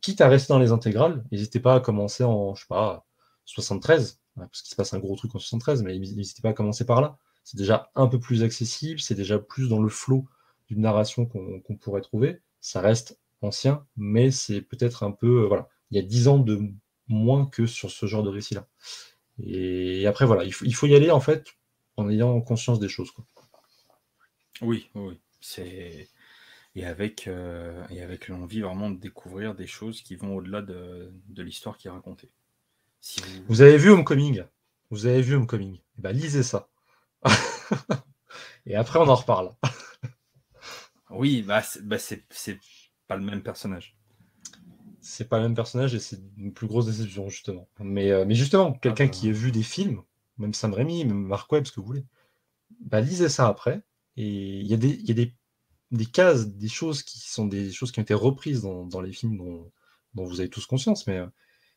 quitte 0.00 0.20
à 0.20 0.28
rester 0.28 0.52
dans 0.52 0.58
les 0.58 0.72
intégrales, 0.72 1.24
n'hésitez 1.32 1.60
pas 1.60 1.74
à 1.76 1.80
commencer 1.80 2.24
en, 2.24 2.54
je 2.54 2.62
sais 2.62 2.68
pas, 2.68 3.06
73, 3.44 4.20
parce 4.36 4.62
qu'il 4.62 4.70
se 4.70 4.76
passe 4.76 4.94
un 4.94 4.98
gros 4.98 5.16
truc 5.16 5.34
en 5.34 5.38
73, 5.38 5.82
mais 5.82 5.98
n'hésitez 5.98 6.42
pas 6.42 6.50
à 6.50 6.52
commencer 6.52 6.86
par 6.86 7.00
là. 7.00 7.18
C'est 7.44 7.56
déjà 7.56 7.90
un 7.94 8.06
peu 8.06 8.18
plus 8.18 8.42
accessible, 8.42 9.00
c'est 9.00 9.14
déjà 9.14 9.38
plus 9.38 9.68
dans 9.68 9.82
le 9.82 9.88
flot 9.88 10.24
d'une 10.68 10.80
narration 10.80 11.26
qu'on 11.26 11.76
pourrait 11.76 12.00
trouver. 12.00 12.40
Ça 12.60 12.80
reste 12.80 13.18
ancien, 13.42 13.84
mais 13.96 14.30
c'est 14.30 14.60
peut-être 14.62 15.02
un 15.02 15.10
peu, 15.10 15.42
euh, 15.42 15.46
voilà, 15.46 15.68
il 15.92 15.96
y 15.96 15.98
a 15.98 16.02
10 16.02 16.28
ans 16.28 16.38
de 16.38 16.58
moins 17.06 17.46
que 17.46 17.66
sur 17.66 17.90
ce 17.90 18.06
genre 18.06 18.22
de 18.22 18.30
récit-là. 18.30 18.66
Et 19.38 20.06
après, 20.06 20.24
voilà, 20.24 20.44
il 20.44 20.52
faut, 20.52 20.64
il 20.64 20.74
faut, 20.74 20.86
y 20.86 20.94
aller 20.94 21.10
en 21.10 21.20
fait 21.20 21.54
en 21.96 22.08
ayant 22.08 22.40
conscience 22.40 22.80
des 22.80 22.88
choses. 22.88 23.10
Quoi. 23.10 23.26
Oui, 24.62 24.88
oui, 24.94 25.20
c'est 25.40 26.08
et 26.74 26.86
avec, 26.86 27.28
euh, 27.28 27.86
et 27.90 28.00
avec 28.00 28.28
l'envie 28.28 28.62
vraiment 28.62 28.90
de 28.90 28.98
découvrir 28.98 29.54
des 29.54 29.66
choses 29.66 30.00
qui 30.00 30.16
vont 30.16 30.36
au-delà 30.36 30.62
de, 30.62 31.12
l'histoire 31.36 31.76
qui 31.76 31.88
est 31.88 31.90
racontée. 31.90 32.30
vous... 33.46 33.60
avez 33.60 33.76
vu 33.76 33.90
Homecoming? 33.90 34.44
Vous 34.90 35.04
avez 35.04 35.20
vu 35.20 35.34
Homecoming? 35.34 35.78
Eh 35.98 36.00
ben, 36.00 36.12
Lisez 36.12 36.42
ça. 36.42 36.70
et 38.66 38.74
après, 38.74 38.98
on 38.98 39.08
en 39.08 39.14
reparle. 39.14 39.54
oui, 41.10 41.42
bah, 41.42 41.62
bah 41.82 41.98
c'est 41.98 42.24
pas 43.06 43.16
le 43.16 43.24
même 43.24 43.42
personnage. 43.42 43.94
C'est 45.02 45.28
pas 45.28 45.36
le 45.38 45.44
même 45.44 45.54
personnage 45.54 45.94
et 45.94 46.00
c'est 46.00 46.20
une 46.38 46.52
plus 46.52 46.66
grosse 46.66 46.86
déception, 46.86 47.28
justement. 47.28 47.68
Mais, 47.80 48.10
euh, 48.10 48.24
mais 48.24 48.34
justement, 48.34 48.72
quelqu'un 48.72 49.06
ah, 49.06 49.08
qui 49.08 49.28
a 49.28 49.32
vu 49.32 49.52
des 49.52 49.62
films, 49.62 50.02
même 50.38 50.54
Sam 50.54 50.72
Raimi, 50.72 51.04
même 51.04 51.22
Mark 51.22 51.50
Webb, 51.52 51.66
ce 51.66 51.72
que 51.72 51.80
vous 51.80 51.86
voulez, 51.86 52.06
bah, 52.80 53.00
lisez 53.00 53.28
ça 53.28 53.48
après. 53.48 53.82
Et 54.16 54.60
il 54.60 54.66
y, 54.66 54.70
y, 54.70 55.10
a 55.10 55.14
des 55.14 55.34
des 55.92 56.06
cases, 56.06 56.48
des 56.48 56.68
choses 56.68 57.02
qui 57.02 57.20
sont 57.20 57.46
des 57.46 57.70
choses 57.70 57.92
qui 57.92 58.00
ont 58.00 58.02
été 58.02 58.14
reprises 58.14 58.62
dans, 58.62 59.00
les 59.00 59.12
films 59.12 59.36
dont, 59.36 59.70
vous 60.14 60.40
avez 60.40 60.48
tous 60.48 60.66
conscience, 60.66 61.06
mais 61.06 61.18
euh, 61.18 61.26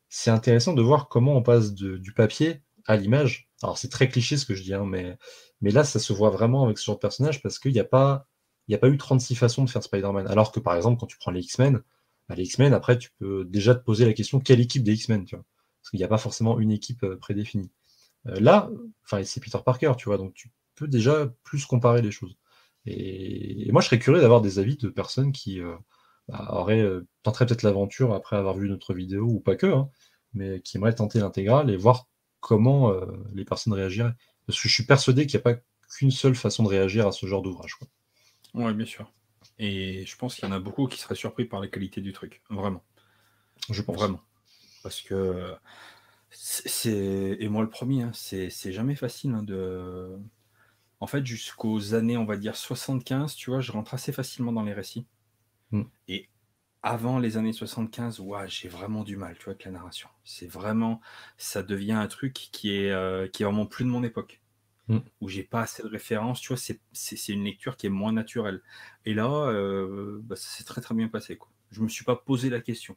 c'est 0.10 0.32
intéressant 0.32 0.74
de 0.74 0.82
voir 0.82 1.10
comment 1.10 1.36
on 1.36 1.44
passe 1.44 1.74
du 1.74 2.14
papier 2.14 2.62
à 2.88 2.96
l'image. 2.96 3.50
Alors 3.62 3.78
c'est 3.78 3.90
très 3.90 4.10
cliché 4.10 4.38
ce 4.38 4.46
que 4.46 4.56
je 4.56 4.64
dis, 4.64 4.74
hein, 4.74 4.86
mais, 4.86 5.18
mais 5.62 5.72
là 5.72 5.84
ça 5.84 6.00
se 6.00 6.14
voit 6.14 6.30
vraiment 6.30 6.64
avec 6.64 6.78
ce 6.78 6.86
genre 6.86 6.96
de 6.96 7.02
personnage 7.02 7.42
parce 7.42 7.60
qu'il 7.60 7.74
n'y 7.74 7.80
a, 7.80 7.86
pas, 7.86 8.28
a 8.72 8.78
pas 8.78 8.90
eu 8.90 8.98
36 8.98 9.36
façons 9.36 9.64
de 9.64 9.70
faire 9.70 9.84
Spider-Man. 9.84 10.28
Alors 10.28 10.52
que 10.52 10.60
par 10.60 10.76
exemple 10.76 11.00
quand 11.00 11.08
tu 11.08 11.18
prends 11.18 11.32
les 11.32 11.42
X-Men, 11.42 11.82
les 12.30 12.44
X-Men 12.44 12.74
après 12.74 12.98
tu 12.98 13.12
peux 13.20 13.46
déjà 13.46 13.76
te 13.76 13.84
poser 13.84 14.06
la 14.06 14.14
question 14.14 14.40
quelle 14.40 14.60
équipe 14.60 14.84
des 14.84 14.94
X-Men, 14.94 15.26
tu 15.26 15.36
vois? 15.36 15.46
Parce 15.82 15.92
qu'il 15.92 16.00
n'y 16.00 16.04
a 16.04 16.08
pas 16.08 16.18
forcément 16.18 16.60
une 16.60 16.72
équipe 16.72 17.04
euh, 17.04 17.18
prédéfinie. 17.18 17.70
Euh, 18.28 18.40
là, 18.40 18.70
c'est 19.24 19.44
Peter 19.44 19.58
Parker, 19.64 19.94
tu 19.98 20.06
vois, 20.06 20.18
donc 20.18 20.34
tu 20.34 20.52
peux 20.76 20.88
déjà 20.88 21.32
plus 21.44 21.66
comparer 21.66 22.02
les 22.02 22.12
choses. 22.12 22.38
Et, 22.86 23.70
moi, 23.72 23.82
je 23.82 23.88
serais 23.88 24.00
curieux 24.00 24.22
d'avoir 24.22 24.42
des 24.42 24.60
avis 24.60 24.78
de 24.78 24.90
personnes 24.90 25.32
qui 25.32 25.62
euh, 25.62 25.76
bah, 26.28 26.48
auraient 26.52 26.82
euh, 26.82 27.08
tenteraient 27.24 27.46
peut-être 27.46 27.64
l'aventure 27.64 28.14
après 28.14 28.36
avoir 28.36 28.56
vu 28.56 28.70
notre 28.70 28.94
vidéo, 28.94 29.26
ou 29.26 29.40
pas 29.40 29.56
que, 29.56 29.68
hein, 29.68 29.90
mais 30.34 30.62
qui 30.62 30.78
aimeraient 30.78 30.96
tenter 30.96 31.20
l'intégrale 31.20 31.70
et 31.70 31.78
voir 31.78 32.08
comment 32.40 32.94
les 33.34 33.44
personnes 33.44 33.74
réagiraient. 33.74 34.14
Parce 34.46 34.62
que 34.62 34.68
je 34.68 34.74
suis 34.74 34.86
persuadé 34.86 35.26
qu'il 35.26 35.40
n'y 35.40 35.42
a 35.42 35.54
pas 35.54 35.60
qu'une 35.90 36.12
seule 36.12 36.36
façon 36.36 36.62
de 36.62 36.68
réagir 36.68 37.08
à 37.08 37.12
ce 37.12 37.26
genre 37.26 37.42
d'ouvrage. 37.42 37.76
Oui, 38.54 38.72
bien 38.74 38.86
sûr. 38.86 39.12
Et 39.58 40.06
je 40.06 40.18
pense 40.18 40.36
qu'il 40.36 40.46
y 40.46 40.48
en 40.48 40.52
a 40.52 40.60
beaucoup 40.60 40.88
qui 40.88 41.00
seraient 41.00 41.16
surpris 41.16 41.46
par 41.46 41.60
la 41.60 41.68
qualité 41.68 42.02
du 42.02 42.14
truc, 42.14 42.42
vraiment. 42.50 42.84
Je 43.70 43.82
pense. 43.82 43.96
Vraiment. 43.96 44.22
Parce 44.84 45.02
que 45.02 45.56
c'est. 46.30 47.38
Et 47.40 47.48
moi 47.48 47.64
le 47.64 47.70
premier, 47.70 48.04
hein, 48.04 48.12
c'est 48.14 48.72
jamais 48.72 48.96
facile 48.96 49.32
hein, 49.32 49.44
de 49.44 50.20
en 51.00 51.08
fait, 51.08 51.26
jusqu'aux 51.26 51.94
années, 51.94 52.18
on 52.18 52.26
va 52.26 52.38
dire 52.38 52.56
75, 52.56 53.36
tu 53.36 53.50
vois, 53.50 53.60
je 53.60 53.72
rentre 53.72 53.94
assez 53.94 54.12
facilement 54.12 54.52
dans 54.52 54.64
les 54.64 54.74
récits. 54.74 55.06
Mm. 55.72 55.84
Et 56.08 56.30
avant 56.84 57.20
les 57.20 57.38
années 57.38 57.54
75, 57.54 58.20
ouais, 58.20 58.48
j'ai 58.48 58.70
vraiment 58.70 59.04
du 59.04 59.18
mal, 59.18 59.38
tu 59.38 59.46
vois, 59.46 59.54
avec 59.54 59.66
la 59.66 59.72
narration. 59.72 60.10
C'est 60.24 60.48
vraiment, 60.48 61.02
ça 61.38 61.64
devient 61.64 61.94
un 61.94 62.08
truc 62.08 62.34
qui 62.34 62.76
est, 62.76 62.92
euh, 62.92 63.28
qui 63.28 63.44
est 63.44 63.46
vraiment 63.46 63.66
plus 63.66 63.86
de 63.86 63.90
mon 63.90 64.04
époque. 64.04 64.42
Mm. 64.88 65.00
Où 65.22 65.30
j'ai 65.30 65.44
pas 65.44 65.62
assez 65.62 65.82
de 65.82 65.88
références, 65.88 66.42
tu 66.42 66.50
vois, 66.54 66.58
c'est 66.58 67.34
une 67.34 67.44
lecture 67.44 67.76
qui 67.76 67.88
est 67.88 67.90
moins 67.90 68.12
naturelle. 68.12 68.62
Et 69.06 69.14
là, 69.14 69.30
euh, 69.48 70.20
bah, 70.24 70.36
ça 70.36 70.48
s'est 70.50 70.64
très 70.64 70.82
très 70.82 70.94
bien 70.94 71.08
passé, 71.08 71.38
quoi. 71.38 71.50
Je 71.72 71.82
me 71.82 71.88
suis 71.88 72.06
pas 72.06 72.16
posé 72.16 72.50
la 72.50 72.62
question. 72.62 72.96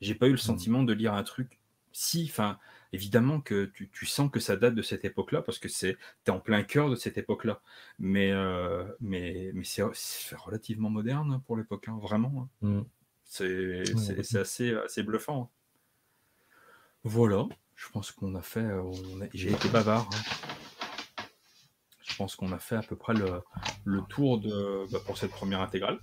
J'ai 0.00 0.14
pas 0.14 0.26
eu 0.26 0.30
le 0.30 0.34
mm. 0.34 0.38
sentiment 0.38 0.82
de 0.82 0.92
lire 0.92 1.14
un 1.14 1.22
truc 1.22 1.60
Si, 1.92 2.26
enfin, 2.28 2.58
évidemment 2.92 3.40
que 3.40 3.66
tu, 3.66 4.06
sens 4.06 4.30
que 4.30 4.40
ça 4.40 4.56
date 4.56 4.74
de 4.74 4.82
cette 4.82 5.04
époque-là, 5.04 5.42
parce 5.42 5.58
que 5.58 5.68
c'est 5.68 5.96
es 6.26 6.30
en 6.30 6.40
plein 6.40 6.62
cœur 6.64 6.90
de 6.90 6.96
cette 6.96 7.18
époque-là. 7.18 7.62
Mais, 7.98 8.32
euh, 8.32 8.84
mais, 9.00 9.52
mais 9.54 9.64
c'est 9.64 9.84
relativement 10.36 10.90
moderne 10.90 11.40
pour 11.46 11.56
l'époque, 11.56 11.86
hein, 11.88 11.98
vraiment. 12.02 12.50
Hein. 12.62 12.68
Mm. 12.68 12.82
C'est 13.24 14.36
assez, 14.36 14.74
assez 14.74 15.02
bluffant. 15.04 15.44
Hein. 15.44 15.48
Voilà, 17.04 17.46
je 17.76 17.88
pense 17.88 18.10
qu'on 18.10 18.34
a 18.34 18.42
fait. 18.42 18.60
Euh, 18.60 18.82
j'ai 19.32 19.52
été 19.52 19.68
bavard. 19.68 20.10
Je 22.20 22.24
pense 22.24 22.36
qu'on 22.36 22.52
a 22.52 22.58
fait 22.58 22.76
à 22.76 22.82
peu 22.82 22.96
près 22.96 23.14
le, 23.14 23.40
le 23.86 24.02
tour 24.10 24.38
de, 24.40 24.84
bah, 24.92 24.98
pour 25.06 25.16
cette 25.16 25.30
première 25.30 25.62
intégrale. 25.62 25.98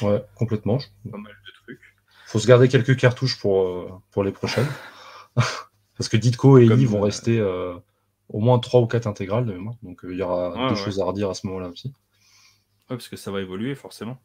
Ouais, 0.00 0.24
complètement. 0.36 0.78
Pas 1.10 1.18
mal 1.18 1.32
de 1.44 1.52
trucs. 1.64 1.80
Faut 2.26 2.38
se 2.38 2.46
garder 2.46 2.68
quelques 2.68 2.96
cartouches 2.96 3.36
pour, 3.40 3.62
euh, 3.62 3.90
pour 4.12 4.22
les 4.22 4.30
prochaines. 4.30 4.68
Parce 5.34 6.08
que 6.08 6.16
Ditko 6.16 6.58
et 6.58 6.66
Eli 6.66 6.84
vont 6.84 7.00
euh, 7.00 7.06
rester 7.06 7.40
euh, 7.40 7.74
au 8.28 8.38
moins 8.38 8.60
3 8.60 8.80
ou 8.80 8.86
4 8.86 9.08
intégrales 9.08 9.44
de 9.44 9.54
mémoire. 9.54 9.74
Donc 9.82 10.02
il 10.04 10.16
y 10.16 10.22
aura 10.22 10.68
des 10.68 10.76
choses 10.76 11.00
à 11.00 11.04
redire 11.04 11.30
à 11.30 11.34
ce 11.34 11.48
moment-là 11.48 11.66
aussi. 11.66 11.88
Ouais, 11.88 12.96
parce 12.96 13.08
que 13.08 13.16
ça 13.16 13.32
va 13.32 13.40
évoluer 13.40 13.74
forcément. 13.74 14.18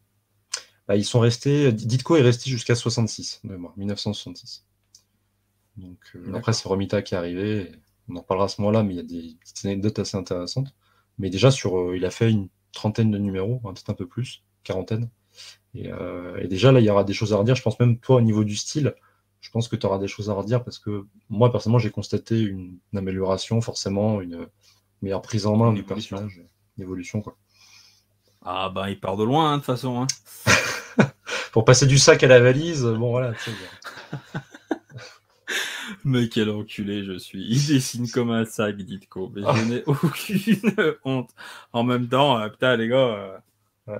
Bah, 0.87 0.95
ils 0.95 1.05
sont 1.05 1.21
restés. 1.21 1.71
Ditko 1.71 2.17
est 2.17 2.21
resté 2.21 2.51
jusqu'à 2.51 2.75
66 2.75 3.41
de 3.45 3.49
mémoire, 3.49 3.73
1966. 3.77 4.63
Donc 5.77 5.97
après, 6.35 6.53
c'est 6.53 6.67
Romita 6.67 7.01
qui 7.01 7.15
est 7.15 7.17
arrivé. 7.17 7.71
On 8.09 8.15
en 8.17 8.21
parlera 8.21 8.45
à 8.45 8.49
ce 8.49 8.61
moment-là, 8.61 8.83
mais 8.83 8.93
il 8.93 8.97
y 8.97 8.99
a 8.99 9.03
des 9.03 9.35
petites 9.39 9.65
anecdotes 9.65 9.97
assez 9.97 10.17
intéressantes. 10.17 10.71
Mais 11.19 11.29
déjà, 11.29 11.51
sur, 11.51 11.95
il 11.95 12.05
a 12.05 12.11
fait 12.11 12.29
une 12.29 12.49
trentaine 12.71 13.11
de 13.11 13.17
numéros, 13.17 13.59
peut-être 13.63 13.89
un 13.89 13.93
peu 13.93 14.07
plus, 14.07 14.43
quarantaine. 14.63 15.09
Euh, 15.75 16.37
et, 16.37 16.47
déjà, 16.47 16.71
là, 16.71 16.79
il 16.79 16.85
y 16.85 16.89
aura 16.89 17.03
des 17.03 17.13
choses 17.13 17.33
à 17.33 17.37
redire. 17.37 17.55
Je 17.55 17.61
pense 17.61 17.79
même, 17.79 17.97
toi, 17.97 18.17
au 18.17 18.21
niveau 18.21 18.43
du 18.43 18.55
style, 18.55 18.93
je 19.41 19.49
pense 19.49 19.67
que 19.67 19.75
tu 19.75 19.85
auras 19.85 19.99
des 19.99 20.07
choses 20.07 20.29
à 20.29 20.33
redire 20.33 20.63
parce 20.63 20.79
que 20.79 21.05
moi, 21.29 21.51
personnellement, 21.51 21.79
j'ai 21.79 21.91
constaté 21.91 22.39
une, 22.39 22.77
amélioration, 22.95 23.61
forcément, 23.61 24.21
une 24.21 24.47
meilleure 25.01 25.21
prise 25.21 25.45
en 25.45 25.55
main 25.55 25.73
du 25.73 25.83
personnage, 25.83 26.41
une 26.77 26.83
évolution. 26.83 27.21
Quoi. 27.21 27.35
Ah, 28.43 28.69
bah, 28.73 28.89
il 28.89 28.99
part 28.99 29.17
de 29.17 29.23
loin, 29.23 29.51
hein, 29.51 29.57
de 29.57 29.61
toute 29.61 29.67
façon. 29.67 30.01
Hein. 30.01 30.07
Pour 31.51 31.65
passer 31.65 31.85
du 31.85 31.97
sac 31.97 32.23
à 32.23 32.27
la 32.27 32.39
valise, 32.39 32.83
bon, 32.83 33.11
voilà. 33.11 33.33
Mais 36.03 36.29
quel 36.29 36.49
enculé 36.49 37.03
je 37.03 37.17
suis. 37.17 37.45
Il 37.47 37.67
dessine 37.67 38.09
comme 38.09 38.31
un 38.31 38.45
sac, 38.45 38.77
Ditko. 38.77 39.31
Mais 39.35 39.41
je 39.41 39.65
n'ai 39.65 39.83
aucune 39.85 40.95
honte. 41.05 41.31
En 41.71 41.83
même 41.83 42.07
temps, 42.07 42.39
euh, 42.39 42.49
putain, 42.49 42.75
les 42.77 42.87
gars. 42.87 43.41
Euh, 43.89 43.99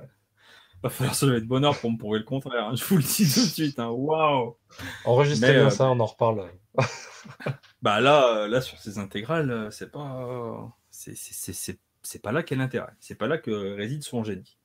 va 0.84 0.90
falloir 0.90 1.14
se 1.14 1.26
lever 1.26 1.40
de 1.40 1.46
bonheur 1.46 1.78
pour 1.78 1.90
me 1.90 1.96
prouver 1.96 2.18
le 2.18 2.24
contraire. 2.24 2.68
Hein. 2.68 2.74
Je 2.74 2.84
vous 2.84 2.96
le 2.96 3.02
dis 3.02 3.32
tout 3.32 3.40
de 3.40 3.46
suite. 3.46 3.78
Hein. 3.78 3.88
Waouh 3.88 4.56
Enregistrez 5.04 5.52
bien 5.52 5.66
euh, 5.66 5.70
ça, 5.70 5.88
on 5.90 5.98
en 5.98 6.06
reparle. 6.06 6.50
bah 7.82 8.00
là, 8.00 8.36
euh, 8.36 8.48
là 8.48 8.60
sur 8.60 8.78
ces 8.78 8.98
intégrales, 8.98 9.68
c'est 9.70 9.90
pas, 9.90 10.76
c'est 10.90 12.22
pas 12.22 12.32
là 12.32 12.42
qu'est 12.42 12.56
l'intérêt. 12.56 12.92
C'est 13.00 13.14
pas 13.14 13.26
là 13.26 13.38
que 13.38 13.74
réside 13.74 14.02
son 14.02 14.24
génie. 14.24 14.58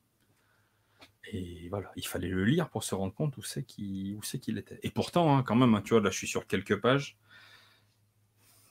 Et 1.32 1.70
voilà, 1.70 1.92
il 1.96 2.08
fallait 2.08 2.30
le 2.30 2.46
lire 2.46 2.70
pour 2.70 2.84
se 2.84 2.96
rendre 2.96 3.14
compte 3.14 3.38
où 3.38 3.44
c'est 3.44 3.64
qu'il 3.64 4.20
était. 4.58 4.80
Et 4.84 4.92
pourtant, 4.92 5.38
hein, 5.38 5.44
quand 5.44 5.56
même, 5.56 5.82
tu 5.84 5.94
vois, 5.94 6.02
là, 6.02 6.10
je 6.10 6.18
suis 6.18 6.28
sur 6.28 6.48
quelques 6.48 6.80
pages 6.80 7.18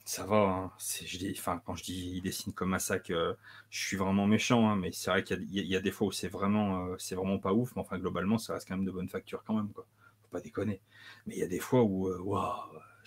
ça 0.08 0.24
va. 0.24 0.36
Hein. 0.38 0.72
Je 0.78 1.18
dis, 1.18 1.38
quand 1.66 1.76
je 1.76 1.84
dis 1.84 2.12
il 2.16 2.22
dessine 2.22 2.54
comme 2.54 2.72
un 2.72 2.78
sac, 2.78 3.10
euh, 3.10 3.34
je 3.68 3.78
suis 3.86 3.96
vraiment 3.98 4.26
méchant, 4.26 4.66
hein, 4.70 4.74
mais 4.76 4.90
c'est 4.90 5.10
vrai 5.10 5.22
qu'il 5.22 5.44
y, 5.50 5.76
a 5.76 5.80
des 5.80 5.90
fois 5.90 6.06
où 6.08 6.12
c'est 6.12 6.28
vraiment, 6.28 6.86
euh, 6.86 6.96
vraiment 7.10 7.38
pas 7.38 7.52
ouf, 7.52 7.76
mais 7.76 7.82
enfin, 7.82 7.98
globalement, 7.98 8.38
ça 8.38 8.54
reste 8.54 8.66
quand 8.66 8.76
même 8.76 8.86
de 8.86 8.90
bonne 8.90 9.10
facture 9.10 9.44
quand 9.44 9.54
même, 9.54 9.70
quoi. 9.70 9.86
Faut 10.22 10.28
pas 10.30 10.40
déconner. 10.40 10.80
Mais 11.26 11.34
il 11.36 11.40
y 11.40 11.42
a 11.42 11.46
des 11.46 11.58
fois 11.58 11.82
où, 11.82 12.08
euh, 12.08 12.18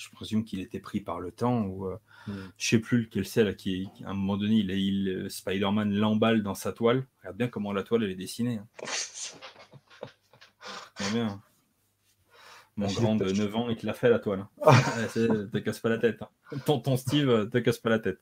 je 0.02 0.10
présume 0.12 0.44
qu'il 0.44 0.60
était 0.60 0.80
pris 0.80 1.02
par 1.02 1.20
le 1.20 1.32
temps, 1.32 1.64
ou 1.64 1.88
mm. 2.28 2.34
je 2.58 2.68
sais 2.68 2.80
plus 2.80 3.02
lequel 3.02 3.26
c'est, 3.26 3.44
là, 3.44 3.54
qui, 3.54 3.90
à 4.04 4.10
un 4.10 4.14
moment 4.14 4.38
donné, 4.38 4.56
il, 4.56 4.72
il 4.72 5.30
Spider-Man 5.30 5.94
l'emballe 5.94 6.44
dans 6.44 6.56
sa 6.56 6.72
toile. 6.72 7.06
Regarde 7.20 7.38
bien 7.38 7.48
comment 7.48 7.74
la 7.74 7.84
toile, 7.84 8.04
elle 8.04 8.12
est 8.12 8.16
dessinée. 8.16 8.60
Hein. 8.60 8.68
bien. 11.14 11.42
Mon 12.78 12.88
grand 12.88 13.16
de 13.16 13.32
9 13.32 13.56
ans, 13.56 13.70
il 13.70 13.76
te 13.76 13.86
l'a 13.86 13.94
fait 13.94 14.10
la 14.10 14.20
toile. 14.20 14.46
Hein. 14.64 14.74
te 15.14 15.58
casse 15.60 15.80
pas 15.80 15.90
la 15.90 15.98
tête. 15.98 16.22
Hein. 16.22 16.58
Tonton 16.66 16.98
Steve, 16.98 17.50
te 17.50 17.58
casse 17.58 17.78
pas 17.78 17.90
la 17.90 18.00
tête. 18.00 18.20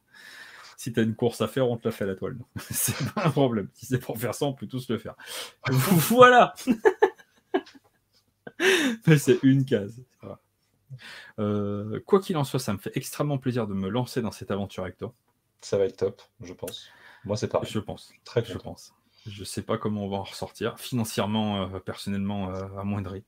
Si 0.75 0.91
tu 0.91 0.99
as 0.99 1.03
une 1.03 1.15
course 1.15 1.41
à 1.41 1.47
faire, 1.47 1.69
on 1.69 1.77
te 1.77 1.87
la 1.87 1.91
fait 1.91 2.05
la 2.05 2.15
toile. 2.15 2.37
c'est 2.69 2.95
pas 3.13 3.27
un 3.27 3.31
problème. 3.31 3.69
Si 3.73 3.85
c'est 3.85 3.99
pour 3.99 4.17
faire 4.17 4.33
ça, 4.33 4.45
on 4.45 4.53
peut 4.53 4.67
tous 4.67 4.89
le 4.89 4.97
faire. 4.97 5.15
voilà 6.09 6.53
Mais 9.07 9.17
c'est 9.17 9.39
une 9.43 9.65
case. 9.65 10.03
Euh, 11.39 11.99
quoi 12.05 12.19
qu'il 12.19 12.37
en 12.37 12.43
soit, 12.43 12.59
ça 12.59 12.73
me 12.73 12.77
fait 12.77 12.91
extrêmement 12.95 13.37
plaisir 13.37 13.67
de 13.67 13.73
me 13.73 13.89
lancer 13.89 14.21
dans 14.21 14.31
cette 14.31 14.51
aventure 14.51 14.83
avec 14.83 14.97
toi. 14.97 15.13
Ça 15.61 15.77
va 15.77 15.85
être 15.85 15.97
top, 15.97 16.21
je 16.41 16.53
pense. 16.53 16.89
Moi, 17.25 17.37
c'est 17.37 17.47
pareil. 17.47 17.69
Je 17.69 17.79
pense. 17.79 18.11
Très 18.23 18.43
Je 18.43 18.57
pense. 18.57 18.93
Je 19.27 19.43
sais 19.43 19.61
pas 19.61 19.77
comment 19.77 20.05
on 20.05 20.09
va 20.09 20.17
en 20.17 20.23
ressortir. 20.23 20.79
Financièrement, 20.79 21.63
euh, 21.63 21.79
personnellement, 21.79 22.53
euh, 22.55 22.67
amoindri. 22.79 23.23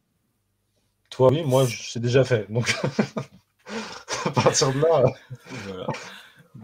Toi, 1.10 1.30
oui, 1.32 1.44
moi, 1.44 1.66
c'est 1.68 2.00
déjà 2.00 2.24
fait. 2.24 2.50
Donc, 2.52 2.74
à 4.26 4.32
partir 4.32 4.74
de 4.74 4.80
là. 4.80 5.04
voilà. 5.66 5.88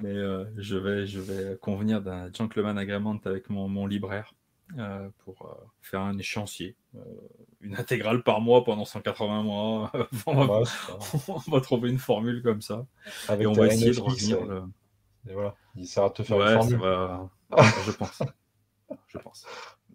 Mais 0.01 0.15
je, 0.57 0.77
vais, 0.77 1.05
je 1.05 1.19
vais 1.19 1.57
convenir 1.57 2.01
d'un 2.01 2.31
gentleman 2.31 2.77
agreement 2.77 3.17
avec 3.25 3.49
mon, 3.49 3.67
mon 3.67 3.85
libraire 3.85 4.33
pour 5.19 5.45
euh, 5.45 5.65
faire 5.81 6.01
un 6.01 6.17
échéancier. 6.17 6.75
une 7.61 7.75
intégrale 7.75 8.23
par 8.23 8.41
mois 8.41 8.63
pendant 8.63 8.85
180 8.85 9.43
mois. 9.43 9.91
on, 10.25 10.61
va, 11.47 11.61
trouver 11.61 11.89
une 11.89 11.99
formule 11.99 12.41
comme 12.43 12.61
ça. 12.61 12.85
et 13.39 13.45
on 13.47 13.53
va 13.53 13.67
essayer 13.67 13.91
de 13.91 13.99
revenir. 13.99 14.39
Et 15.29 15.33
voilà, 15.33 15.55
il 15.75 15.87
sert 15.87 16.09
de 16.09 16.13
te 16.13 16.23
faire 16.23 16.41
une 16.41 16.53
formule. 16.53 17.29
je 17.85 17.91
pense. 17.91 18.23
Je 19.07 19.17
pense. 19.17 19.45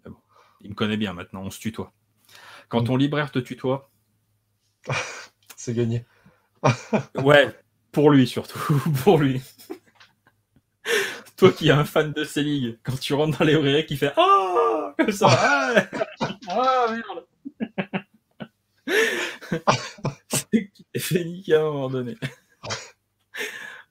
Bon. 0.05 0.15
Il 0.61 0.69
me 0.71 0.75
connaît 0.75 0.97
bien 0.97 1.13
maintenant, 1.13 1.41
on 1.43 1.49
se 1.49 1.59
tutoie. 1.59 1.91
Quand 2.69 2.85
ton 2.85 2.95
libraire 2.95 3.31
te 3.31 3.39
tutoie, 3.39 3.89
c'est 5.55 5.73
gagné. 5.73 6.05
ouais, 7.15 7.55
pour 7.91 8.09
lui 8.09 8.27
surtout, 8.27 8.81
pour 9.03 9.17
lui. 9.17 9.41
Toi 11.35 11.51
qui 11.51 11.69
es 11.69 11.71
un 11.71 11.85
fan 11.85 12.13
de 12.13 12.23
ces 12.23 12.43
ligues, 12.43 12.77
quand 12.83 12.99
tu 12.99 13.13
rentres 13.13 13.39
dans 13.39 13.45
les 13.45 13.55
oreillers 13.55 13.85
qui 13.85 13.97
fait 13.97 14.13
Ah 14.15 14.93
Comme 14.97 15.11
ça, 15.11 15.27
ah, 15.29 15.83
ah 16.49 16.85
merde 16.91 17.25
C'est 20.29 20.69
qui 20.69 20.85
t'es 20.91 20.99
fait 20.99 21.23
niquer 21.23 21.55
à 21.55 21.61
un 21.61 21.71
moment 21.71 21.89
donné. 21.89 22.15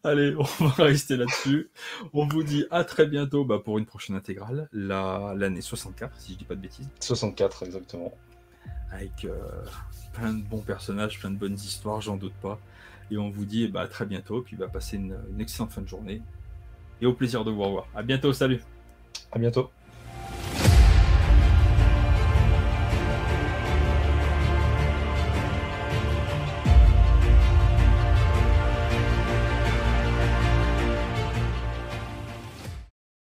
Allez, 0.05 0.35
on 0.37 0.67
va 0.67 0.85
rester 0.85 1.17
là-dessus. 1.17 1.71
On 2.13 2.27
vous 2.27 2.43
dit 2.43 2.67
à 2.71 2.85
très 2.85 3.07
bientôt 3.07 3.45
bah, 3.45 3.61
pour 3.65 3.79
une 3.79 3.87
prochaine 3.87 4.17
intégrale, 4.17 4.69
l'année 4.73 5.61
64, 5.61 6.21
si 6.21 6.33
je 6.33 6.39
dis 6.39 6.45
pas 6.45 6.57
de 6.57 6.61
bêtises. 6.61 6.89
64, 7.01 7.65
exactement. 7.65 8.13
Avec 8.91 9.25
euh, 9.25 9.35
plein 10.13 10.33
de 10.33 10.43
bons 10.43 10.61
personnages, 10.61 11.21
plein 11.21 11.31
de 11.31 11.37
bonnes 11.37 11.55
histoires, 11.55 12.01
j'en 12.01 12.17
doute 12.17 12.35
pas. 12.43 12.59
Et 13.11 13.19
on 13.19 13.31
vous 13.31 13.45
dit 13.45 13.69
bah, 13.69 13.83
à 13.83 13.87
très 13.87 14.07
bientôt, 14.07 14.43
puis 14.43 14.57
va 14.57 14.67
bah, 14.67 14.73
passer 14.75 14.97
une, 14.97 15.17
une 15.31 15.41
excellente 15.41 15.71
fin 15.71 15.83
de 15.83 15.89
journée. 15.89 16.21
Et 17.01 17.07
au 17.07 17.13
plaisir 17.13 17.45
de 17.45 17.51
vous 17.51 17.63
revoir. 17.63 17.87
À 17.95 18.03
bientôt, 18.03 18.33
salut 18.33 18.61
À 19.33 19.39
bientôt 19.39 19.71